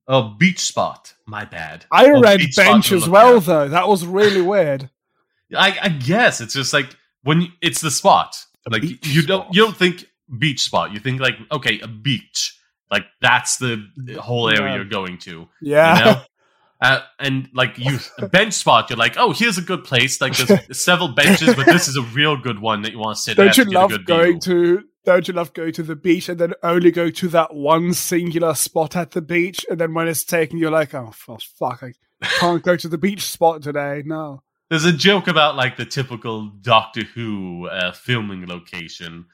Oh, 0.08 0.36
beach 0.38 0.60
spot. 0.60 1.14
My 1.26 1.44
bad. 1.46 1.86
I 1.92 2.10
Or 2.10 2.22
read 2.22 2.40
beach 2.40 2.56
bench 2.56 2.92
as 2.92 3.08
well, 3.10 3.38
at. 3.38 3.44
though. 3.44 3.68
That 3.68 3.88
was 3.88 4.06
really 4.06 4.42
weird. 4.42 4.90
I, 5.56 5.78
I 5.82 5.90
guess 5.90 6.42
it's 6.42 6.54
just 6.54 6.74
like 6.74 6.96
when 7.24 7.42
you, 7.42 7.48
it's 7.62 7.82
the 7.82 7.92
spot. 7.92 8.38
The 8.66 8.72
like 8.72 8.82
beach 8.82 9.08
you 9.08 9.22
don't 9.24 9.54
you 9.54 9.62
don't 9.64 9.76
think 9.78 10.06
beach 10.38 10.62
spot. 10.62 10.92
You 10.94 11.00
think 11.00 11.20
like 11.22 11.36
okay, 11.52 11.80
a 11.80 11.88
beach. 11.88 12.58
Like 12.90 13.06
that's 13.22 13.58
the 13.58 13.86
whole 14.20 14.50
area 14.50 14.68
Yeah. 14.70 14.76
you're 14.76 14.86
going 14.86 15.18
to. 15.20 15.48
Yeah. 15.62 16.00
You 16.00 16.06
know. 16.06 16.22
Uh, 16.80 17.00
and 17.18 17.50
like 17.56 17.76
you 17.80 17.98
a 18.20 18.28
bench 18.28 18.54
spot, 18.54 18.88
you're 18.92 18.98
like, 18.98 19.18
oh, 19.18 19.34
here's 19.34 19.58
a 19.58 19.64
good 19.64 19.84
place. 19.84 20.22
Like 20.22 20.38
there's 20.38 20.62
several 20.80 21.08
benches, 21.08 21.56
but 21.56 21.66
this 21.66 21.88
is 21.88 21.98
a 21.98 22.04
real 22.04 22.38
good 22.38 22.60
one 22.60 22.84
that 22.84 22.92
you 22.92 23.00
want 23.00 23.18
to 23.18 23.22
sit 23.24 23.36
don't 23.36 23.58
you 23.58 23.64
to 23.64 23.70
get 23.72 23.76
a 23.76 23.80
love 23.80 23.90
good 23.90 24.06
going 24.06 24.40
to? 24.42 24.84
Don't 25.04 25.28
you 25.28 25.34
love 25.34 25.54
going 25.54 25.74
to 25.74 25.82
the 25.82 25.96
beach 25.96 26.30
and 26.30 26.40
then 26.40 26.54
only 26.62 26.92
go 26.92 27.10
to 27.10 27.28
that 27.30 27.56
one 27.56 27.94
singular 27.96 28.54
spot 28.54 28.96
at 28.96 29.10
the 29.10 29.24
beach, 29.24 29.66
and 29.72 29.80
then 29.80 29.96
when 29.96 30.08
it's 30.08 30.24
taken, 30.24 30.60
you're 30.60 30.70
like, 30.70 30.94
oh 30.94 31.08
f- 31.08 31.42
fuck, 31.58 31.82
I 31.82 31.94
can't 32.40 32.62
go 32.62 32.76
to 32.76 32.88
the 32.88 33.00
beach 33.00 33.24
spot 33.24 33.64
today. 33.64 34.04
No. 34.06 34.44
There's 34.70 34.86
a 34.86 34.94
joke 34.94 35.28
about 35.28 35.56
like 35.56 35.78
the 35.78 35.86
typical 35.86 36.46
Doctor 36.62 37.06
Who 37.16 37.68
uh, 37.70 37.92
filming 37.92 38.46
location 38.46 39.26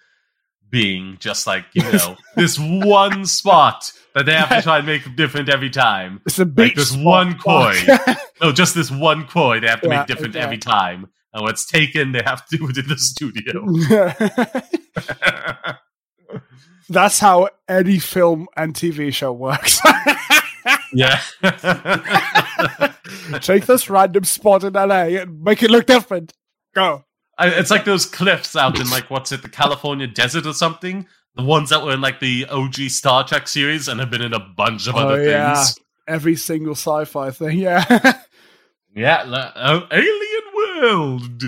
being 0.73 1.15
just 1.19 1.45
like 1.45 1.63
you 1.73 1.83
know 1.83 2.17
this 2.35 2.57
one 2.59 3.25
spot 3.27 3.91
that 4.15 4.25
they 4.25 4.33
have 4.33 4.49
to 4.49 4.61
try 4.63 4.79
and 4.79 4.87
make 4.87 5.15
different 5.15 5.47
every 5.47 5.69
time. 5.69 6.19
It's 6.25 6.39
a 6.39 6.45
beach. 6.45 6.75
this 6.75 6.89
spot. 6.89 7.03
one 7.03 7.37
koi. 7.37 7.75
No, 8.41 8.51
just 8.51 8.73
this 8.75 8.91
one 8.91 9.25
koi 9.27 9.59
they 9.61 9.67
have 9.67 9.79
to 9.81 9.87
Yeah, 9.87 9.99
make 9.99 10.07
different 10.07 10.35
okay. 10.35 10.43
every 10.43 10.57
time. 10.57 11.07
And 11.33 11.43
what's 11.43 11.65
taken, 11.65 12.11
they 12.11 12.21
have 12.25 12.45
to 12.47 12.57
do 12.57 12.67
it 12.69 12.77
in 12.77 12.87
the 12.87 12.97
studio. 12.97 13.65
That's 16.89 17.19
how 17.19 17.49
any 17.69 17.99
film 17.99 18.47
and 18.57 18.73
TV 18.73 19.13
show 19.13 19.31
works. 19.31 19.79
yeah. 20.93 21.21
Take 23.39 23.65
this 23.65 23.89
random 23.89 24.25
spot 24.25 24.63
in 24.65 24.73
LA 24.73 25.21
and 25.21 25.41
make 25.41 25.63
it 25.63 25.71
look 25.71 25.85
different. 25.85 26.33
Go. 26.75 27.05
I- 27.37 27.47
it's 27.49 27.71
like 27.71 27.85
those 27.85 28.05
cliffs 28.05 28.55
out 28.55 28.79
in 28.79 28.89
like 28.89 29.09
what's 29.09 29.31
it, 29.31 29.41
the 29.41 29.49
California 29.49 30.07
desert 30.07 30.45
or 30.45 30.53
something. 30.53 31.07
The 31.35 31.43
ones 31.43 31.69
that 31.71 31.83
were 31.83 31.93
in 31.93 32.01
like 32.01 32.19
the 32.19 32.45
OG 32.49 32.75
Star 32.89 33.23
Trek 33.27 33.47
series 33.47 33.87
and 33.87 33.99
have 33.99 34.11
been 34.11 34.21
in 34.21 34.33
a 34.33 34.39
bunch 34.39 34.87
of 34.87 34.95
Oh, 34.95 34.99
other 34.99 35.23
yeah. 35.27 35.55
things. 35.55 35.79
Every 36.07 36.35
single 36.35 36.75
sci-fi 36.75 37.31
thing. 37.31 37.57
Yeah. 37.57 37.83
Yeah, 38.95 39.23
la- 39.23 39.51
uh, 39.55 39.87
alien 39.91 40.43
world. 40.55 41.43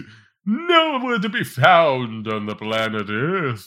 Nowhere 0.47 1.19
to 1.19 1.29
be 1.29 1.43
found 1.43 2.27
on 2.27 2.47
the 2.47 2.55
planet 2.55 3.07
Earth. 3.09 3.63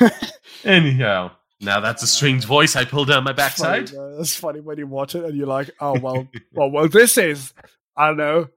Anyhow, 0.64 1.32
now 1.60 1.80
that's 1.80 2.02
a 2.02 2.06
strange 2.06 2.44
voice 2.44 2.76
I 2.76 2.84
pulled 2.84 3.08
down 3.08 3.24
my 3.24 3.32
backside. 3.32 3.90
Funny. 3.90 4.16
That's 4.16 4.34
funny 4.36 4.60
when 4.60 4.78
you 4.78 4.86
watch 4.86 5.14
it 5.14 5.24
and 5.24 5.36
you're 5.36 5.46
like, 5.46 5.70
oh 5.80 5.98
well, 5.98 6.28
well, 6.52 6.70
well, 6.70 6.88
this 6.88 7.18
is 7.18 7.52
I 7.96 8.08
don't 8.08 8.16
know, 8.16 8.48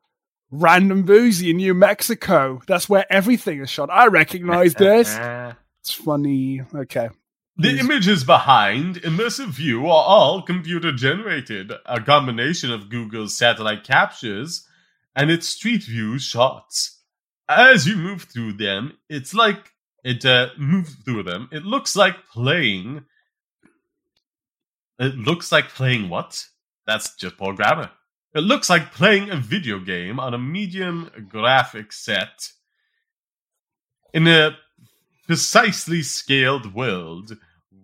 random 0.52 1.03
boozy 1.03 1.49
in 1.49 1.57
New 1.57 1.73
Mexico. 1.73 2.61
That's 2.68 2.88
where 2.88 3.11
everything 3.11 3.61
is 3.61 3.69
shot. 3.69 3.90
I 3.90 4.07
recognize 4.07 4.76
this. 4.76 5.18
It's 5.82 5.94
funny. 5.94 6.61
Okay. 6.76 7.10
The 7.57 7.80
images 7.80 8.23
behind 8.23 8.98
Immersive 9.02 9.48
View 9.48 9.88
are 9.88 10.03
all 10.06 10.44
computer 10.44 10.91
generated, 10.91 11.72
a 11.88 11.99
combination 11.99 12.72
of 12.72 12.90
Google's 12.90 13.36
satellite 13.36 13.84
captures 13.84 14.68
and 15.15 15.32
its 15.32 15.48
Street 15.48 15.84
View 15.84 16.19
shots. 16.19 16.99
As 17.49 17.88
you 17.88 17.95
move 17.98 18.23
through 18.23 18.53
them, 18.53 18.98
it's 19.10 19.34
like 19.34 19.73
it 20.03 20.23
uh, 20.23 20.49
moves 20.57 20.94
through 21.03 21.23
them. 21.23 21.49
It 21.52 21.64
looks 21.65 21.95
like 21.95 22.28
playing. 22.32 23.06
It 24.99 25.15
looks 25.15 25.52
like 25.52 25.69
playing 25.69 26.10
what? 26.10 26.45
That's 26.88 27.15
just 27.15 27.38
poor 27.38 27.53
grammar. 27.53 27.91
It 28.34 28.41
looks 28.41 28.70
like 28.70 28.94
playing 28.94 29.30
a 29.30 29.36
video 29.36 29.80
game 29.80 30.18
on 30.18 30.34
a 30.34 30.38
medium 30.38 31.12
graphic 31.28 31.91
set. 31.91 32.52
in 34.14 34.28
a 34.28 34.58
precisely 35.28 36.02
scaled 36.02 36.74
world, 36.74 37.38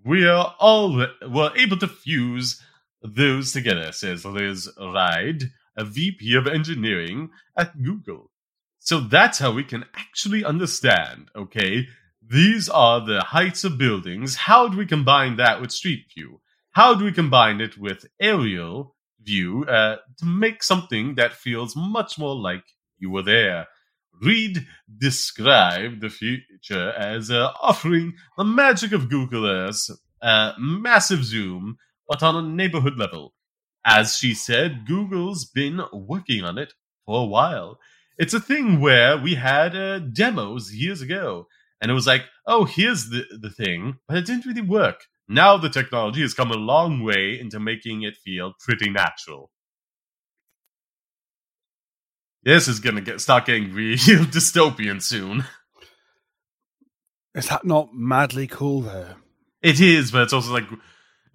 we 0.05 0.27
are 0.27 0.55
all 0.59 1.05
we're 1.27 1.55
able 1.55 1.77
to 1.77 1.87
fuse 1.87 2.61
those 3.01 3.51
together, 3.51 3.91
says 3.91 4.25
Liz 4.25 4.69
Ride, 4.79 5.43
a 5.75 5.85
VP 5.85 6.35
of 6.35 6.47
engineering 6.47 7.29
at 7.57 7.81
Google. 7.81 8.31
So 8.79 8.99
that's 8.99 9.39
how 9.39 9.51
we 9.51 9.63
can 9.63 9.85
actually 9.95 10.43
understand, 10.43 11.29
okay? 11.35 11.87
These 12.21 12.67
are 12.69 13.05
the 13.05 13.21
heights 13.21 13.63
of 13.63 13.77
buildings. 13.77 14.35
How 14.35 14.67
do 14.67 14.77
we 14.77 14.85
combine 14.85 15.37
that 15.37 15.61
with 15.61 15.71
Street 15.71 16.05
View? 16.13 16.41
How 16.71 16.93
do 16.93 17.05
we 17.05 17.11
combine 17.11 17.61
it 17.61 17.77
with 17.77 18.05
aerial 18.19 18.96
view 19.27 19.65
uh, 19.65 19.97
to 20.19 20.25
make 20.25 20.63
something 20.63 21.15
that 21.15 21.33
feels 21.33 21.75
much 21.75 22.17
more 22.17 22.35
like 22.35 22.63
you 22.97 23.11
were 23.11 23.23
there? 23.23 23.67
Reid 24.21 24.65
described 24.97 26.01
the 26.01 26.09
future 26.09 26.91
as 26.91 27.29
uh, 27.29 27.51
offering 27.61 28.15
the 28.37 28.43
magic 28.43 28.91
of 28.91 29.09
Google 29.09 29.45
Earth, 29.45 29.91
uh, 30.21 30.53
massive 30.57 31.23
zoom, 31.23 31.77
but 32.09 32.23
on 32.23 32.35
a 32.35 32.41
neighborhood 32.41 32.97
level. 32.97 33.33
As 33.85 34.17
she 34.17 34.33
said, 34.33 34.87
Google's 34.87 35.45
been 35.45 35.81
working 35.93 36.43
on 36.43 36.57
it 36.57 36.73
for 37.05 37.21
a 37.21 37.25
while. 37.25 37.79
It's 38.17 38.33
a 38.33 38.39
thing 38.39 38.81
where 38.81 39.17
we 39.17 39.35
had 39.35 39.75
uh, 39.75 39.99
demos 39.99 40.73
years 40.73 41.01
ago, 41.01 41.47
and 41.79 41.91
it 41.91 41.93
was 41.93 42.07
like, 42.07 42.23
oh, 42.47 42.65
here's 42.65 43.09
the, 43.09 43.25
the 43.39 43.51
thing, 43.51 43.99
but 44.07 44.17
it 44.17 44.25
didn't 44.25 44.47
really 44.47 44.61
work. 44.61 45.05
Now 45.27 45.57
the 45.57 45.69
technology 45.69 46.21
has 46.21 46.33
come 46.33 46.51
a 46.51 46.55
long 46.55 47.03
way 47.03 47.37
into 47.39 47.59
making 47.59 48.03
it 48.03 48.15
feel 48.17 48.53
pretty 48.59 48.89
natural. 48.89 49.51
This 52.43 52.67
is 52.67 52.79
gonna 52.79 53.01
get 53.01 53.19
start 53.21 53.45
getting 53.45 53.73
real 53.73 53.97
dystopian 53.97 55.01
soon. 55.01 55.43
Is 57.35 57.49
that 57.49 57.65
not 57.65 57.89
madly 57.93 58.47
cool 58.47 58.81
though? 58.81 59.15
It 59.61 59.79
is, 59.81 60.11
but 60.11 60.23
it's 60.23 60.33
also 60.33 60.53
like 60.53 60.65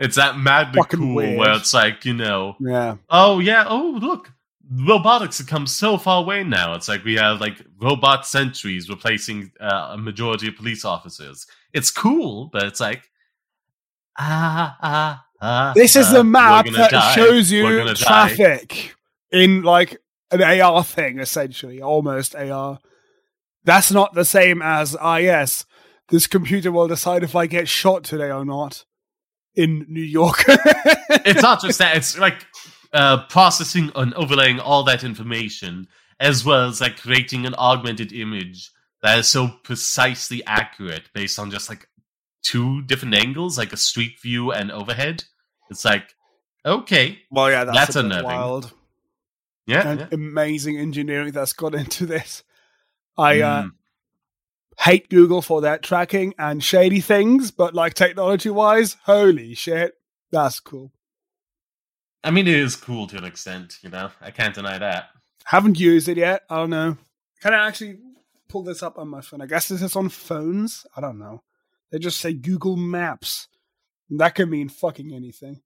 it's 0.00 0.16
that 0.16 0.38
madly 0.38 0.80
Fucking 0.80 0.98
cool 0.98 1.14
weird. 1.14 1.38
where 1.38 1.52
it's 1.54 1.74
like 1.74 2.04
you 2.04 2.14
know, 2.14 2.56
Yeah. 2.60 2.96
oh 3.10 3.40
yeah, 3.40 3.66
oh 3.68 3.98
look, 4.00 4.32
robotics 4.70 5.38
have 5.38 5.46
come 5.46 5.66
so 5.66 5.98
far 5.98 6.22
away 6.22 6.44
now. 6.44 6.74
It's 6.74 6.88
like 6.88 7.04
we 7.04 7.14
have 7.16 7.40
like 7.40 7.62
robot 7.80 8.26
sentries 8.26 8.88
replacing 8.88 9.52
uh, 9.60 9.90
a 9.92 9.98
majority 9.98 10.48
of 10.48 10.56
police 10.56 10.84
officers. 10.84 11.46
It's 11.72 11.90
cool, 11.90 12.48
but 12.52 12.64
it's 12.64 12.80
like 12.80 13.02
ah 14.18 14.76
ah 14.80 15.24
ah. 15.40 15.72
This 15.74 15.96
is 15.96 16.08
ah, 16.08 16.12
the 16.14 16.24
map 16.24 16.66
that 16.66 16.90
die, 16.90 17.14
shows 17.14 17.50
you 17.50 17.62
gonna 17.62 17.94
die. 17.94 17.94
traffic 17.94 18.94
in 19.30 19.62
like 19.62 19.98
an 20.30 20.42
AR 20.42 20.84
thing, 20.84 21.18
essentially, 21.18 21.80
almost 21.80 22.34
AR. 22.34 22.78
That's 23.64 23.92
not 23.92 24.14
the 24.14 24.24
same 24.24 24.62
as 24.62 24.96
ah 25.00 25.16
yes, 25.16 25.64
this 26.08 26.26
computer 26.26 26.72
will 26.72 26.88
decide 26.88 27.22
if 27.22 27.34
I 27.36 27.46
get 27.46 27.68
shot 27.68 28.04
today 28.04 28.30
or 28.30 28.44
not 28.44 28.84
in 29.54 29.86
New 29.88 30.02
York. 30.02 30.44
it's 30.48 31.42
not 31.42 31.60
just 31.60 31.78
that; 31.78 31.96
it's 31.96 32.18
like 32.18 32.46
uh, 32.92 33.24
processing 33.26 33.90
and 33.94 34.14
overlaying 34.14 34.60
all 34.60 34.84
that 34.84 35.04
information, 35.04 35.88
as 36.20 36.44
well 36.44 36.68
as 36.68 36.80
like 36.80 36.98
creating 36.98 37.46
an 37.46 37.54
augmented 37.54 38.12
image 38.12 38.70
that 39.02 39.18
is 39.18 39.28
so 39.28 39.48
precisely 39.64 40.44
accurate 40.46 41.10
based 41.12 41.38
on 41.38 41.50
just 41.50 41.68
like 41.68 41.88
two 42.42 42.82
different 42.82 43.14
angles, 43.14 43.56
like 43.58 43.72
a 43.72 43.76
street 43.76 44.20
view 44.20 44.52
and 44.52 44.70
overhead. 44.70 45.24
It's 45.70 45.84
like, 45.84 46.14
okay, 46.66 47.18
well, 47.30 47.50
yeah, 47.50 47.64
that's, 47.64 47.78
That's 47.78 47.96
unnerving. 47.96 48.24
wild 48.24 48.72
yeah, 49.66 49.86
and 49.88 50.00
yeah. 50.00 50.08
amazing 50.12 50.76
engineering 50.78 51.32
that's 51.32 51.52
got 51.52 51.74
into 51.74 52.04
this. 52.06 52.42
I 53.16 53.40
uh, 53.40 53.62
Mm. 53.64 53.70
hate 54.80 55.08
Google 55.08 55.40
for 55.42 55.60
their 55.60 55.78
tracking 55.78 56.34
and 56.38 56.62
shady 56.64 57.00
things, 57.00 57.50
but 57.50 57.74
like 57.74 57.94
technology 57.94 58.50
wise, 58.50 58.96
holy 59.04 59.54
shit, 59.54 59.94
that's 60.30 60.58
cool. 60.60 60.92
I 62.24 62.30
mean, 62.30 62.46
it 62.48 62.54
is 62.54 62.76
cool 62.76 63.06
to 63.08 63.18
an 63.18 63.24
extent, 63.24 63.78
you 63.82 63.90
know. 63.90 64.10
I 64.20 64.30
can't 64.30 64.54
deny 64.54 64.78
that. 64.78 65.10
Haven't 65.44 65.78
used 65.80 66.08
it 66.08 66.16
yet. 66.16 66.42
I 66.48 66.56
don't 66.56 66.70
know. 66.70 66.96
Can 67.40 67.52
I 67.54 67.66
actually 67.66 67.98
pull 68.48 68.62
this 68.62 68.82
up 68.82 68.96
on 68.98 69.08
my 69.08 69.20
phone? 69.20 69.42
I 69.42 69.46
guess 69.46 69.68
this 69.68 69.82
is 69.82 69.96
on 69.96 70.08
phones. 70.08 70.86
I 70.96 71.00
don't 71.00 71.18
know. 71.18 71.42
They 71.92 71.98
just 71.98 72.18
say 72.18 72.32
Google 72.32 72.76
Maps. 72.76 73.46
That 74.10 74.34
could 74.34 74.50
mean 74.50 74.68
fucking 74.70 75.12
anything. 75.14 75.60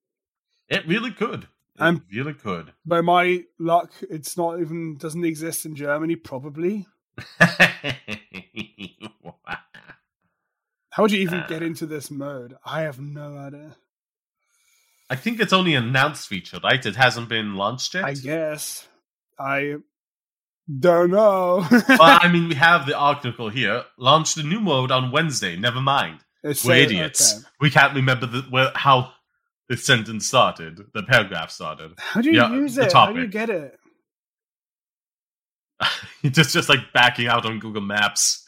It 0.68 0.86
really 0.86 1.12
could. 1.12 1.44
It 1.44 1.48
I'm- 1.80 2.04
really 2.12 2.34
could. 2.34 2.72
By 2.84 3.00
my 3.00 3.44
luck, 3.58 3.92
it's 4.02 4.36
not 4.36 4.60
even 4.60 4.96
doesn't 4.98 5.24
exist 5.24 5.64
in 5.64 5.74
Germany. 5.76 6.16
Probably. 6.16 6.86
How 10.90 11.02
would 11.02 11.12
you 11.12 11.20
even 11.20 11.40
Uh. 11.40 11.46
get 11.46 11.62
into 11.62 11.86
this 11.86 12.10
mode? 12.10 12.56
I 12.64 12.82
have 12.82 12.98
no 12.98 13.36
idea. 13.36 13.76
I 15.08 15.16
think 15.16 15.38
it's 15.38 15.52
only 15.52 15.74
announced 15.74 16.26
feature, 16.26 16.58
right? 16.64 16.84
It 16.84 16.96
hasn't 16.96 17.28
been 17.28 17.54
launched 17.54 17.94
yet. 17.94 18.04
I 18.04 18.14
guess. 18.14 18.88
I 19.38 19.76
don't 20.80 21.10
know. 21.10 21.66
well, 21.70 21.82
I 22.00 22.28
mean, 22.28 22.48
we 22.48 22.54
have 22.56 22.86
the 22.86 22.96
article 22.96 23.48
here. 23.48 23.84
Launched 23.98 24.36
a 24.36 24.42
new 24.42 24.60
mode 24.60 24.90
on 24.90 25.12
Wednesday. 25.12 25.56
Never 25.56 25.80
mind. 25.80 26.20
It's 26.42 26.64
We're 26.64 26.74
saying- 26.74 26.84
idiots. 26.90 27.36
okay. 27.38 27.46
We 27.60 27.70
can't 27.70 27.94
remember 27.94 28.26
the, 28.26 28.42
where, 28.50 28.70
how 28.74 29.12
the 29.68 29.76
sentence 29.76 30.26
started, 30.26 30.78
the 30.94 31.02
paragraph 31.02 31.50
started. 31.50 31.92
How 31.98 32.20
do 32.20 32.30
you 32.30 32.36
Yeah, 32.36 32.52
use 32.52 32.78
it? 32.78 32.92
How 32.92 33.12
do 33.12 33.20
you 33.20 33.26
get 33.26 33.50
it? 33.50 33.78
just, 36.30 36.52
just 36.52 36.68
like 36.68 36.92
backing 36.94 37.26
out 37.28 37.44
on 37.46 37.58
Google 37.58 37.82
Maps. 37.82 38.42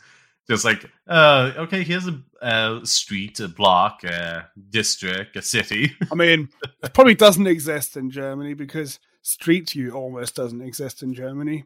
Just 0.48 0.64
like, 0.64 0.84
uh, 1.06 1.52
okay, 1.58 1.82
here's 1.82 2.08
a, 2.08 2.22
uh 2.40 2.82
street, 2.84 3.38
a 3.40 3.48
block, 3.48 4.02
a 4.04 4.48
district, 4.70 5.36
a 5.36 5.42
city. 5.42 5.94
I 6.10 6.14
mean, 6.14 6.48
it 6.82 6.94
probably 6.94 7.14
doesn't 7.14 7.46
exist 7.46 7.96
in 7.98 8.10
Germany 8.10 8.54
because 8.54 8.98
Street 9.20 9.68
View 9.70 9.90
almost 9.92 10.36
doesn't 10.36 10.62
exist 10.62 11.02
in 11.02 11.12
Germany. 11.12 11.64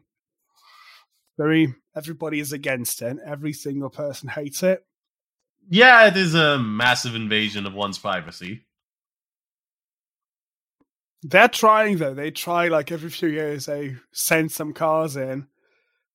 Very 1.37 1.73
everybody 1.95 2.39
is 2.39 2.53
against 2.53 3.01
it. 3.01 3.17
Every 3.25 3.53
single 3.53 3.89
person 3.89 4.29
hates 4.29 4.63
it. 4.63 4.85
yeah, 5.69 6.07
it 6.07 6.17
is 6.17 6.35
a 6.35 6.59
massive 6.59 7.15
invasion 7.15 7.65
of 7.65 7.73
one's 7.73 7.97
privacy. 7.97 8.65
They're 11.23 11.47
trying 11.47 11.97
though. 11.97 12.13
They 12.13 12.31
try 12.31 12.67
like 12.67 12.91
every 12.91 13.09
few 13.09 13.29
years. 13.29 13.65
They 13.65 13.95
send 14.11 14.51
some 14.51 14.73
cars 14.73 15.15
in. 15.15 15.47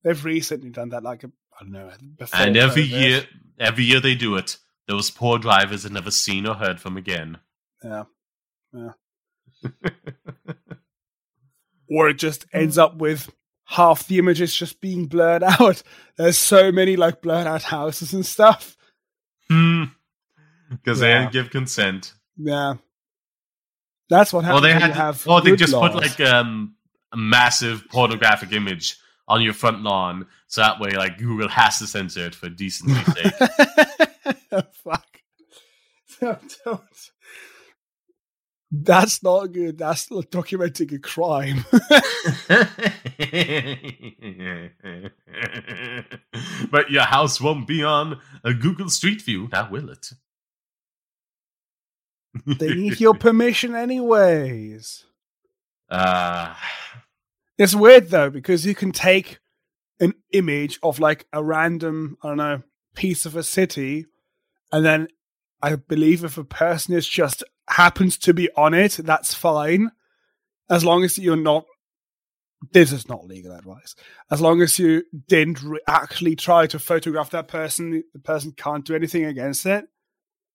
They've 0.05 0.25
recently 0.25 0.71
done 0.71 0.91
that. 0.91 1.03
Like 1.03 1.25
I 1.25 1.29
don't 1.63 1.73
know. 1.73 1.91
Before 2.17 2.41
and 2.41 2.57
every 2.57 2.87
COVID. 2.87 3.01
year, 3.01 3.23
every 3.59 3.85
year 3.85 4.01
they 4.01 4.15
do 4.15 4.37
it. 4.37 4.59
Those 4.87 5.11
poor 5.11 5.39
drivers 5.39 5.85
are 5.85 5.91
never 5.91 6.11
seen 6.11 6.47
or 6.47 6.55
heard 6.55 6.81
from 6.81 6.97
again. 6.97 7.39
yeah, 7.83 8.05
yeah. 8.73 8.93
or 11.91 12.09
it 12.09 12.19
just 12.19 12.47
ends 12.53 12.79
up 12.79 12.97
with 12.97 13.31
half 13.71 14.07
the 14.07 14.19
images 14.19 14.55
just 14.55 14.81
being 14.81 15.07
blurred 15.07 15.43
out. 15.61 15.83
There's 16.17 16.39
so 16.39 16.73
many 16.73 16.97
like 16.97 17.21
blurred 17.23 17.47
out 17.47 17.63
houses 17.63 18.13
and 18.13 18.25
stuff. 18.27 18.77
Hmm. 19.51 19.85
Because 20.71 21.01
they 21.01 21.09
Yeah. 21.11 21.19
didn't 21.21 21.33
give 21.33 21.51
consent. 21.51 22.15
Yeah. 22.37 22.75
That's 24.11 24.33
what 24.33 24.45
Or 24.47 24.49
Well, 24.55 24.61
they 24.63 24.73
had, 24.73 24.89
you 24.89 24.95
have 24.95 25.27
or 25.29 25.41
they 25.43 25.55
just 25.57 25.73
put 25.75 25.95
like 25.95 26.19
um, 26.21 26.75
a 27.13 27.17
massive 27.17 27.85
pornographic 27.91 28.53
image 28.53 28.97
on 29.27 29.43
your 29.43 29.53
front 29.53 29.83
lawn, 29.83 30.27
so 30.47 30.63
that 30.63 30.81
way, 30.81 30.93
like 30.93 31.19
Google 31.19 31.49
has 31.49 31.79
to 31.81 31.87
censor 31.87 32.25
it 32.27 32.35
for 32.35 32.49
decency's 32.49 33.13
sake. 33.15 34.65
Fuck. 34.73 35.05
Don't, 36.21 36.57
don't. 36.65 36.81
That's 38.71 39.23
not 39.23 39.47
good. 39.53 39.79
That's 39.79 40.09
documenting 40.09 40.93
a 40.93 40.99
crime. 40.99 41.65
but 46.71 46.91
your 46.91 47.05
house 47.05 47.41
won't 47.41 47.67
be 47.67 47.83
on 47.83 48.21
a 48.45 48.53
Google 48.53 48.91
Street 48.91 49.23
View, 49.23 49.49
now 49.51 49.71
will 49.71 49.89
it? 49.89 50.09
they 52.47 52.75
need 52.75 53.01
your 53.01 53.15
permission 53.15 53.75
anyways. 53.75 55.05
Uh, 55.91 56.55
It's 57.57 57.75
weird 57.75 58.11
though 58.11 58.29
because 58.29 58.67
you 58.67 58.75
can 58.75 58.93
take 58.93 59.39
an 60.01 60.13
image 60.35 60.79
of 60.83 61.01
like 61.01 61.25
a 61.33 61.43
random, 61.43 62.19
I 62.23 62.29
don't 62.29 62.37
know, 62.37 62.63
piece 62.95 63.25
of 63.25 63.37
a 63.37 63.43
city, 63.43 64.05
and 64.71 64.85
then 64.85 65.09
I 65.63 65.77
believe 65.77 66.25
if 66.25 66.37
a 66.37 66.45
person 66.45 66.93
is 66.93 67.09
just 67.09 67.43
happens 67.71 68.19
to 68.19 68.35
be 68.35 68.49
on 68.57 68.75
it, 68.75 68.93
that's 68.93 69.35
fine, 69.35 69.91
as 70.71 70.85
long 70.85 71.05
as 71.05 71.19
you're 71.19 71.37
not. 71.37 71.65
This 72.73 72.93
is 72.93 73.09
not 73.09 73.25
legal 73.25 73.53
advice. 73.53 73.95
As 74.33 74.41
long 74.41 74.63
as 74.63 74.81
you 74.81 75.05
didn't 75.29 75.63
re- 75.63 75.79
actually 75.87 76.35
try 76.35 76.67
to 76.67 76.79
photograph 76.81 77.31
that 77.31 77.47
person, 77.47 78.03
the 78.13 78.19
person 78.19 78.51
can't 78.51 78.85
do 78.85 78.97
anything 78.97 79.25
against 79.25 79.65
it. 79.65 79.85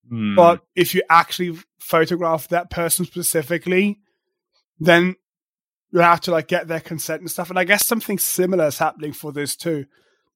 hmm. 0.10 0.36
But 0.36 0.62
if 0.76 0.94
you 0.94 1.02
actually 1.10 1.58
photograph 1.80 2.50
that 2.50 2.70
person 2.70 3.06
specifically, 3.06 4.00
then 4.80 5.16
you 5.92 6.00
have 6.00 6.20
to 6.22 6.32
like 6.32 6.48
get 6.48 6.68
their 6.68 6.82
consent 6.82 7.22
and 7.22 7.32
stuff. 7.32 7.50
And 7.50 7.60
I 7.60 7.64
guess 7.64 7.86
something 7.86 8.20
similar 8.20 8.68
is 8.68 8.80
happening 8.80 9.14
for 9.14 9.32
this 9.32 9.56
too. 9.56 9.86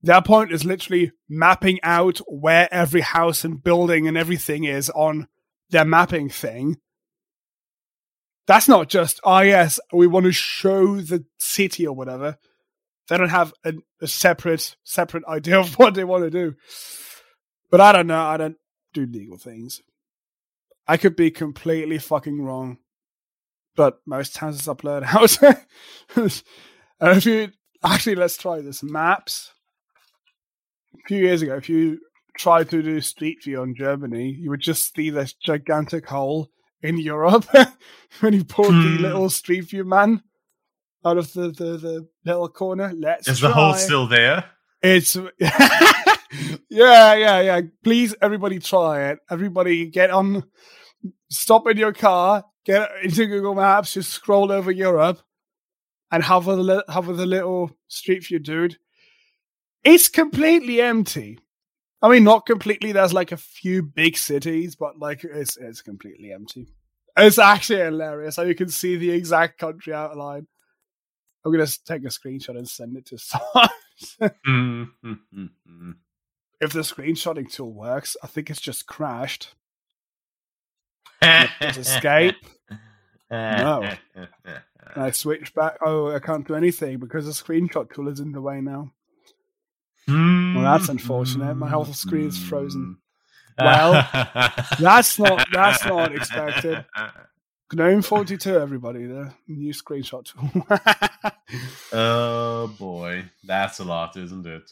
Their 0.04 0.22
point 0.22 0.54
is 0.54 0.64
literally 0.64 1.12
mapping 1.28 1.80
out 1.84 2.20
where 2.28 2.72
every 2.72 3.02
house 3.02 3.44
and 3.44 3.62
building 3.62 4.08
and 4.08 4.16
everything 4.16 4.66
is 4.66 4.90
on 4.92 5.28
their 5.70 5.86
mapping 5.86 6.30
thing. 6.30 6.78
That's 8.48 8.68
not 8.68 8.88
just, 8.88 9.20
oh 9.24 9.42
yes, 9.42 9.80
we 9.92 10.08
want 10.08 10.26
to 10.26 10.32
show 10.32 11.02
the 11.02 11.26
city 11.38 11.86
or 11.86 11.94
whatever. 11.94 12.38
They 13.10 13.18
don't 13.18 13.30
have 13.30 13.54
a, 13.64 13.74
a 14.02 14.08
separate 14.08 14.76
separate 14.84 15.26
idea 15.26 15.60
of 15.60 15.74
what 15.80 15.94
they 15.94 16.04
want 16.04 16.24
to 16.24 16.30
do. 16.30 16.56
But 17.70 17.82
I 17.82 17.92
don't 17.92 18.08
know. 18.08 18.22
I 18.22 18.38
don't 18.38 18.58
do 18.94 19.06
legal 19.06 19.38
things. 19.38 19.82
I 20.88 20.98
could 20.98 21.16
be 21.16 21.32
completely 21.32 21.98
fucking 21.98 22.42
wrong. 22.42 22.78
But 23.76 24.00
most 24.06 24.34
times 24.34 24.58
it's 24.58 24.68
upload 24.68 25.04
house. 25.04 25.38
if 27.02 27.26
you 27.26 27.52
actually 27.84 28.16
let's 28.16 28.38
try 28.38 28.62
this. 28.62 28.82
Maps. 28.82 29.52
A 30.96 31.08
few 31.08 31.20
years 31.20 31.42
ago, 31.42 31.56
if 31.56 31.70
you 31.70 32.00
tried 32.38 32.70
to 32.70 32.82
do 32.82 33.02
Street 33.02 33.44
View 33.44 33.62
on 33.62 33.76
Germany, 33.76 34.30
you 34.40 34.50
would 34.50 34.60
just 34.62 34.94
see 34.96 35.10
this 35.10 35.34
gigantic 35.34 36.08
hole 36.08 36.50
in 36.82 36.98
Europe 37.00 37.46
when 38.20 38.34
you 38.34 38.44
pulled 38.44 38.74
the 38.74 38.96
Hmm. 38.98 39.02
little 39.02 39.30
Street 39.30 39.62
View 39.70 39.84
man 39.84 40.22
out 41.06 41.18
of 41.18 41.32
the, 41.34 41.50
the, 41.50 41.78
the 41.78 42.08
little 42.26 42.50
corner. 42.50 42.92
Let's 42.96 43.28
Is 43.28 43.40
the 43.40 43.52
hole 43.52 43.74
still 43.74 44.08
there? 44.08 44.46
It's 44.82 45.16
yeah, 46.70 47.14
yeah, 47.16 47.40
yeah. 47.42 47.62
Please, 47.84 48.16
everybody, 48.22 48.60
try 48.60 49.10
it. 49.10 49.20
Everybody, 49.30 49.88
get 49.88 50.12
on. 50.12 50.44
Stop 51.30 51.68
in 51.68 51.78
your 51.78 51.94
car. 51.94 52.44
Get 52.66 52.90
into 53.04 53.26
Google 53.26 53.56
Maps. 53.56 53.94
Just 53.94 54.12
scroll 54.12 54.52
over 54.52 54.72
Europe, 54.72 55.20
and 56.12 56.24
have 56.24 56.48
a 56.48 56.56
li- 56.56 56.84
have 56.90 57.10
a 57.10 57.14
the 57.14 57.26
little 57.26 57.72
Street 57.88 58.26
View 58.28 58.40
dude. 58.40 58.78
It's 59.84 60.10
completely 60.10 60.82
empty. 60.82 61.40
I 62.02 62.10
mean, 62.10 62.24
not 62.24 62.46
completely. 62.46 62.92
There's 62.92 63.14
like 63.14 63.32
a 63.32 63.38
few 63.38 63.82
big 63.82 64.18
cities, 64.18 64.76
but 64.76 65.00
like 65.00 65.24
it's 65.24 65.58
it's 65.58 65.82
completely 65.82 66.32
empty. 66.32 66.68
It's 67.18 67.40
actually 67.40 67.80
hilarious. 67.80 68.36
So 68.36 68.44
you 68.44 68.54
can 68.54 68.70
see 68.70 68.96
the 68.98 69.10
exact 69.10 69.58
country 69.58 69.94
outline. 69.94 70.48
I'm 71.44 71.52
gonna 71.52 71.66
take 71.66 72.04
a 72.04 72.08
screenshot 72.08 72.58
and 72.58 72.70
send 72.70 72.98
it 72.98 73.06
to 73.08 73.18
someone. 73.18 73.70
Mm, 74.22 74.92
mm, 75.04 75.20
mm, 75.36 75.50
mm. 75.68 75.96
if 76.62 76.72
the 76.72 76.82
screenshotting 76.82 77.52
tool 77.52 77.74
works, 77.74 78.16
I 78.24 78.28
think 78.28 78.52
it's 78.52 78.62
just 78.62 78.86
crashed. 78.86 79.56
Just 81.62 81.80
escape. 81.80 82.36
No. 83.32 83.90
And 84.94 85.04
I 85.04 85.12
switch 85.12 85.54
back. 85.56 85.78
Oh, 85.84 86.14
I 86.16 86.20
can't 86.20 86.48
do 86.48 86.54
anything 86.54 87.00
because 87.00 87.26
the 87.26 87.32
screenshot 87.32 87.92
tool 87.92 88.08
is 88.08 88.20
in 88.20 88.32
the 88.32 88.42
way 88.42 88.62
now. 88.62 88.92
Well, 90.62 90.78
that's 90.78 90.90
unfortunate. 90.90 91.56
My 91.56 91.70
whole 91.70 91.86
screen 91.86 92.28
is 92.28 92.38
frozen. 92.38 92.98
Well, 93.60 93.94
That's 94.80 95.18
not 95.18 95.48
that's 95.52 95.84
not 95.84 96.14
expected. 96.14 96.86
GNOME 97.74 98.04
42, 98.04 98.56
everybody, 98.56 99.08
the 99.08 99.34
new 99.48 99.74
screenshot 99.74 100.26
tool. 100.26 101.32
oh 101.92 102.68
boy, 102.78 103.26
that's 103.44 103.80
a 103.80 103.84
lot, 103.84 104.16
isn't 104.16 104.46
it? 104.46 104.70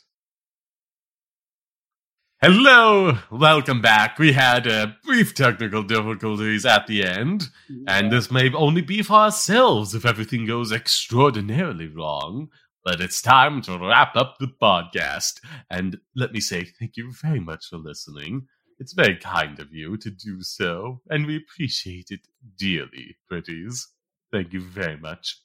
Hello, 2.41 3.17
welcome 3.31 3.81
back. 3.81 4.19
We 4.19 4.33
had 4.33 4.67
uh, 4.67 4.87
brief 5.03 5.33
technical 5.33 5.81
difficulties 5.81 6.63
at 6.65 6.85
the 6.85 7.03
end, 7.03 7.49
and 7.87 8.11
this 8.11 8.29
may 8.29 8.53
only 8.53 8.81
be 8.81 9.01
for 9.01 9.13
ourselves 9.13 9.95
if 9.95 10.05
everything 10.05 10.45
goes 10.45 10.71
extraordinarily 10.71 11.87
wrong. 11.87 12.49
But 12.85 13.01
it's 13.01 13.21
time 13.21 13.61
to 13.63 13.79
wrap 13.79 14.15
up 14.15 14.37
the 14.39 14.47
podcast. 14.61 15.41
And 15.71 15.97
let 16.15 16.31
me 16.31 16.39
say 16.39 16.63
thank 16.79 16.95
you 16.95 17.11
very 17.11 17.39
much 17.39 17.65
for 17.67 17.77
listening. 17.77 18.47
It's 18.77 18.93
very 18.93 19.15
kind 19.17 19.59
of 19.59 19.73
you 19.73 19.97
to 19.97 20.11
do 20.11 20.41
so, 20.41 21.01
and 21.09 21.25
we 21.25 21.37
appreciate 21.37 22.07
it 22.11 22.27
dearly, 22.57 23.17
pretties. 23.27 23.87
Thank 24.31 24.53
you 24.53 24.61
very 24.61 24.97
much. 24.97 25.41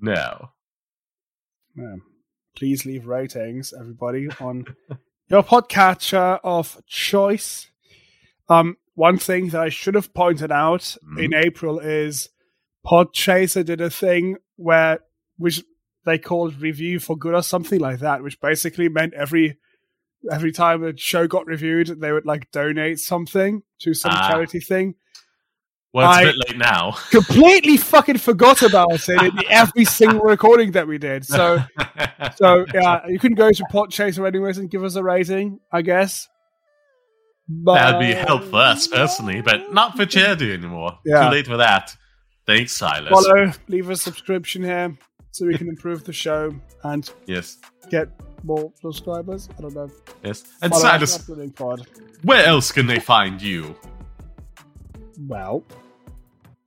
Now, 0.00 0.52
Yeah. 1.76 1.96
Please 2.54 2.86
leave 2.86 3.06
ratings, 3.06 3.74
everybody, 3.78 4.28
on 4.40 4.64
your 5.28 5.42
podcatcher 5.42 6.40
of 6.42 6.80
choice. 6.86 7.68
Um, 8.48 8.78
one 8.94 9.18
thing 9.18 9.50
that 9.50 9.60
I 9.60 9.68
should 9.68 9.94
have 9.94 10.14
pointed 10.14 10.50
out 10.50 10.96
in 11.18 11.34
April 11.34 11.78
is 11.78 12.30
Podchaser 12.86 13.62
did 13.62 13.82
a 13.82 13.90
thing 13.90 14.36
where 14.56 15.00
which 15.38 15.62
they 16.04 16.18
called 16.18 16.60
review 16.60 16.98
for 17.00 17.16
good 17.16 17.34
or 17.34 17.42
something 17.42 17.80
like 17.80 17.98
that, 18.00 18.22
which 18.22 18.40
basically 18.40 18.88
meant 18.88 19.14
every 19.14 19.56
every 20.30 20.50
time 20.52 20.82
a 20.82 20.96
show 20.96 21.26
got 21.26 21.46
reviewed, 21.46 22.00
they 22.00 22.10
would 22.12 22.26
like 22.26 22.50
donate 22.50 22.98
something 22.98 23.62
to 23.80 23.94
some 23.94 24.12
Ah. 24.14 24.28
charity 24.30 24.60
thing. 24.60 24.94
well, 25.92 26.10
it's 26.10 26.18
I- 26.18 26.22
a 26.22 26.26
bit 26.26 26.36
late 26.48 26.58
now. 26.58 26.90
Completely 27.10 27.76
fucking 27.76 28.18
forgot 28.18 28.62
about 28.62 28.92
it 29.08 29.22
in 29.22 29.32
every 29.48 29.84
single 29.84 30.20
recording 30.20 30.72
that 30.72 30.86
we 30.86 30.98
did. 30.98 31.24
So 31.24 31.58
so 32.36 32.66
yeah, 32.74 33.06
you 33.06 33.18
can 33.18 33.34
go 33.34 33.50
to 33.50 33.64
Podchaser 33.72 34.26
anyways 34.26 34.58
and 34.58 34.70
give 34.70 34.84
us 34.84 34.94
a 34.96 35.02
rating, 35.02 35.58
I 35.72 35.82
guess. 35.82 36.28
But, 37.48 37.74
That'd 37.74 38.00
be 38.00 38.12
help 38.12 38.42
for 38.44 38.56
us 38.56 38.88
personally, 38.88 39.40
but 39.40 39.72
not 39.72 39.96
for 39.96 40.04
charity 40.04 40.52
anymore. 40.52 40.98
Yeah. 41.04 41.28
Too 41.28 41.36
late 41.36 41.46
for 41.46 41.56
that. 41.58 41.94
Thanks, 42.44 42.72
Silas. 42.72 43.08
Follow, 43.08 43.52
leave 43.68 43.88
a 43.88 43.96
subscription 43.96 44.64
here 44.64 44.96
so 45.36 45.46
we 45.46 45.56
can 45.58 45.68
improve 45.68 46.04
the 46.04 46.12
show 46.12 46.54
and 46.84 47.10
Yes, 47.26 47.58
get 47.90 48.08
more 48.44 48.72
subscribers. 48.80 49.48
I 49.58 49.62
don't 49.62 49.74
know. 49.74 49.90
yes. 50.22 50.44
And 50.62 50.72
Follow 50.72 50.82
Silas, 50.84 51.18
at 51.20 51.28
Running 51.28 51.50
Pod. 51.52 51.86
where 52.22 52.44
else 52.46 52.72
can 52.72 52.86
they 52.86 52.98
find 53.00 53.40
you? 53.42 53.74
Well, 55.26 55.64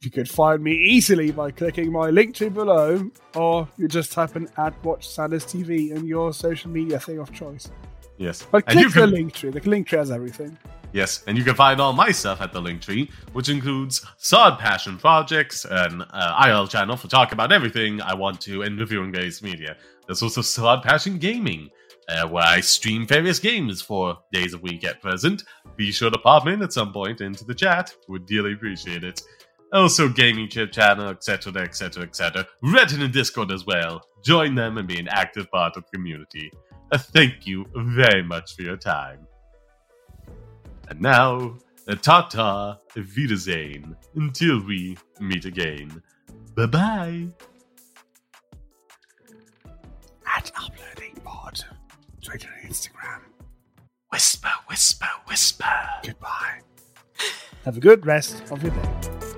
you 0.02 0.10
could 0.12 0.30
find 0.30 0.64
me 0.64 0.74
easily 0.74 1.32
by 1.32 1.52
clicking 1.52 1.92
my 1.92 2.10
link 2.10 2.36
tree 2.36 2.50
below, 2.50 3.10
or 3.36 3.68
you 3.78 3.88
just 3.88 4.12
type 4.12 4.36
in 4.36 4.48
at 4.58 4.74
Watch 4.84 5.08
Sanders 5.08 5.46
TV 5.46 5.92
in 5.92 6.06
your 6.06 6.32
social 6.34 6.72
media 6.72 7.00
thing 7.00 7.20
of 7.20 7.32
choice. 7.34 7.70
Yes, 8.18 8.46
But 8.52 8.64
and 8.68 8.80
you 8.80 8.86
click 8.86 8.94
the 8.96 9.00
can 9.02 9.12
link 9.12 9.34
tree. 9.34 9.50
The 9.50 9.62
link 9.70 9.88
tree 9.88 10.00
has 10.00 10.12
everything. 10.12 10.58
Yes, 10.94 11.24
and 11.28 11.38
you 11.38 11.44
can 11.44 11.56
find 11.56 11.80
all 11.80 11.94
my 11.94 12.12
stuff 12.12 12.42
at 12.42 12.54
the 12.54 12.62
link 12.62 12.82
tree, 12.82 13.10
which 13.34 13.50
includes 13.50 14.06
Sod 14.18 14.60
Passion 14.60 14.98
Projects, 14.98 15.66
an 15.66 16.02
uh, 16.02 16.46
IL 16.48 16.68
channel 16.68 16.96
for 16.96 17.08
talk 17.08 17.32
about 17.32 17.52
everything 17.52 18.02
I 18.02 18.14
want 18.14 18.42
to 18.42 18.64
in 18.64 18.78
reviewing 18.78 19.12
based 19.12 19.44
media. 19.44 19.78
There's 20.08 20.24
also 20.24 20.42
Sod 20.42 20.84
Passion 20.84 21.18
Gaming, 21.18 21.70
uh, 22.10 22.28
where 22.28 22.44
I 22.44 22.60
stream 22.62 23.06
various 23.06 23.40
games 23.40 23.82
for 23.82 24.18
days 24.32 24.54
a 24.54 24.58
week 24.58 24.84
at 24.84 25.02
present. 25.02 25.44
Be 25.76 25.92
sure 25.92 26.10
to 26.10 26.18
pop 26.18 26.48
in 26.48 26.62
at 26.62 26.74
some 26.74 26.92
point 26.92 27.22
into 27.22 27.46
the 27.46 27.54
chat. 27.54 27.94
Would 28.08 28.26
dearly 28.26 28.54
appreciate 28.54 29.04
it. 29.04 29.22
Also, 29.72 30.10
gaming 30.10 30.50
chip 30.50 30.72
channel, 30.72 31.10
etc., 31.10 31.54
etc., 31.62 32.04
etc. 32.04 32.48
Reddit 32.64 33.04
and 33.04 33.14
Discord 33.14 33.52
as 33.52 33.66
well. 33.66 34.02
Join 34.24 34.56
them 34.56 34.80
and 34.80 34.88
be 34.88 35.00
an 35.00 35.08
active 35.08 35.50
part 35.52 35.78
of 35.78 35.84
the 35.84 35.98
community. 35.98 36.52
Uh, 36.92 36.98
thank 36.98 37.46
you 37.46 37.66
very 37.76 38.24
much 38.24 38.56
for 38.56 38.64
your 38.64 38.78
time. 38.78 39.28
And 40.90 41.02
now, 41.02 41.56
a 41.88 41.96
ta-ta, 41.96 42.80
Wiedersehen, 42.96 43.96
until 44.16 44.66
we 44.66 44.98
meet 45.20 45.46
again. 45.46 46.02
Bye-bye. 46.56 47.28
At 50.26 50.52
Uploading 50.56 51.16
Pod. 51.24 51.64
Twitter 52.24 52.50
and 52.62 52.72
Instagram. 52.72 53.22
Whisper, 54.12 54.50
whisper, 54.68 55.08
whisper. 55.28 55.66
Goodbye. 56.04 56.62
Have 57.66 57.78
a 57.78 57.82
good 57.82 58.06
rest 58.06 58.42
of 58.52 58.64
your 58.64 58.72
day. 58.72 59.29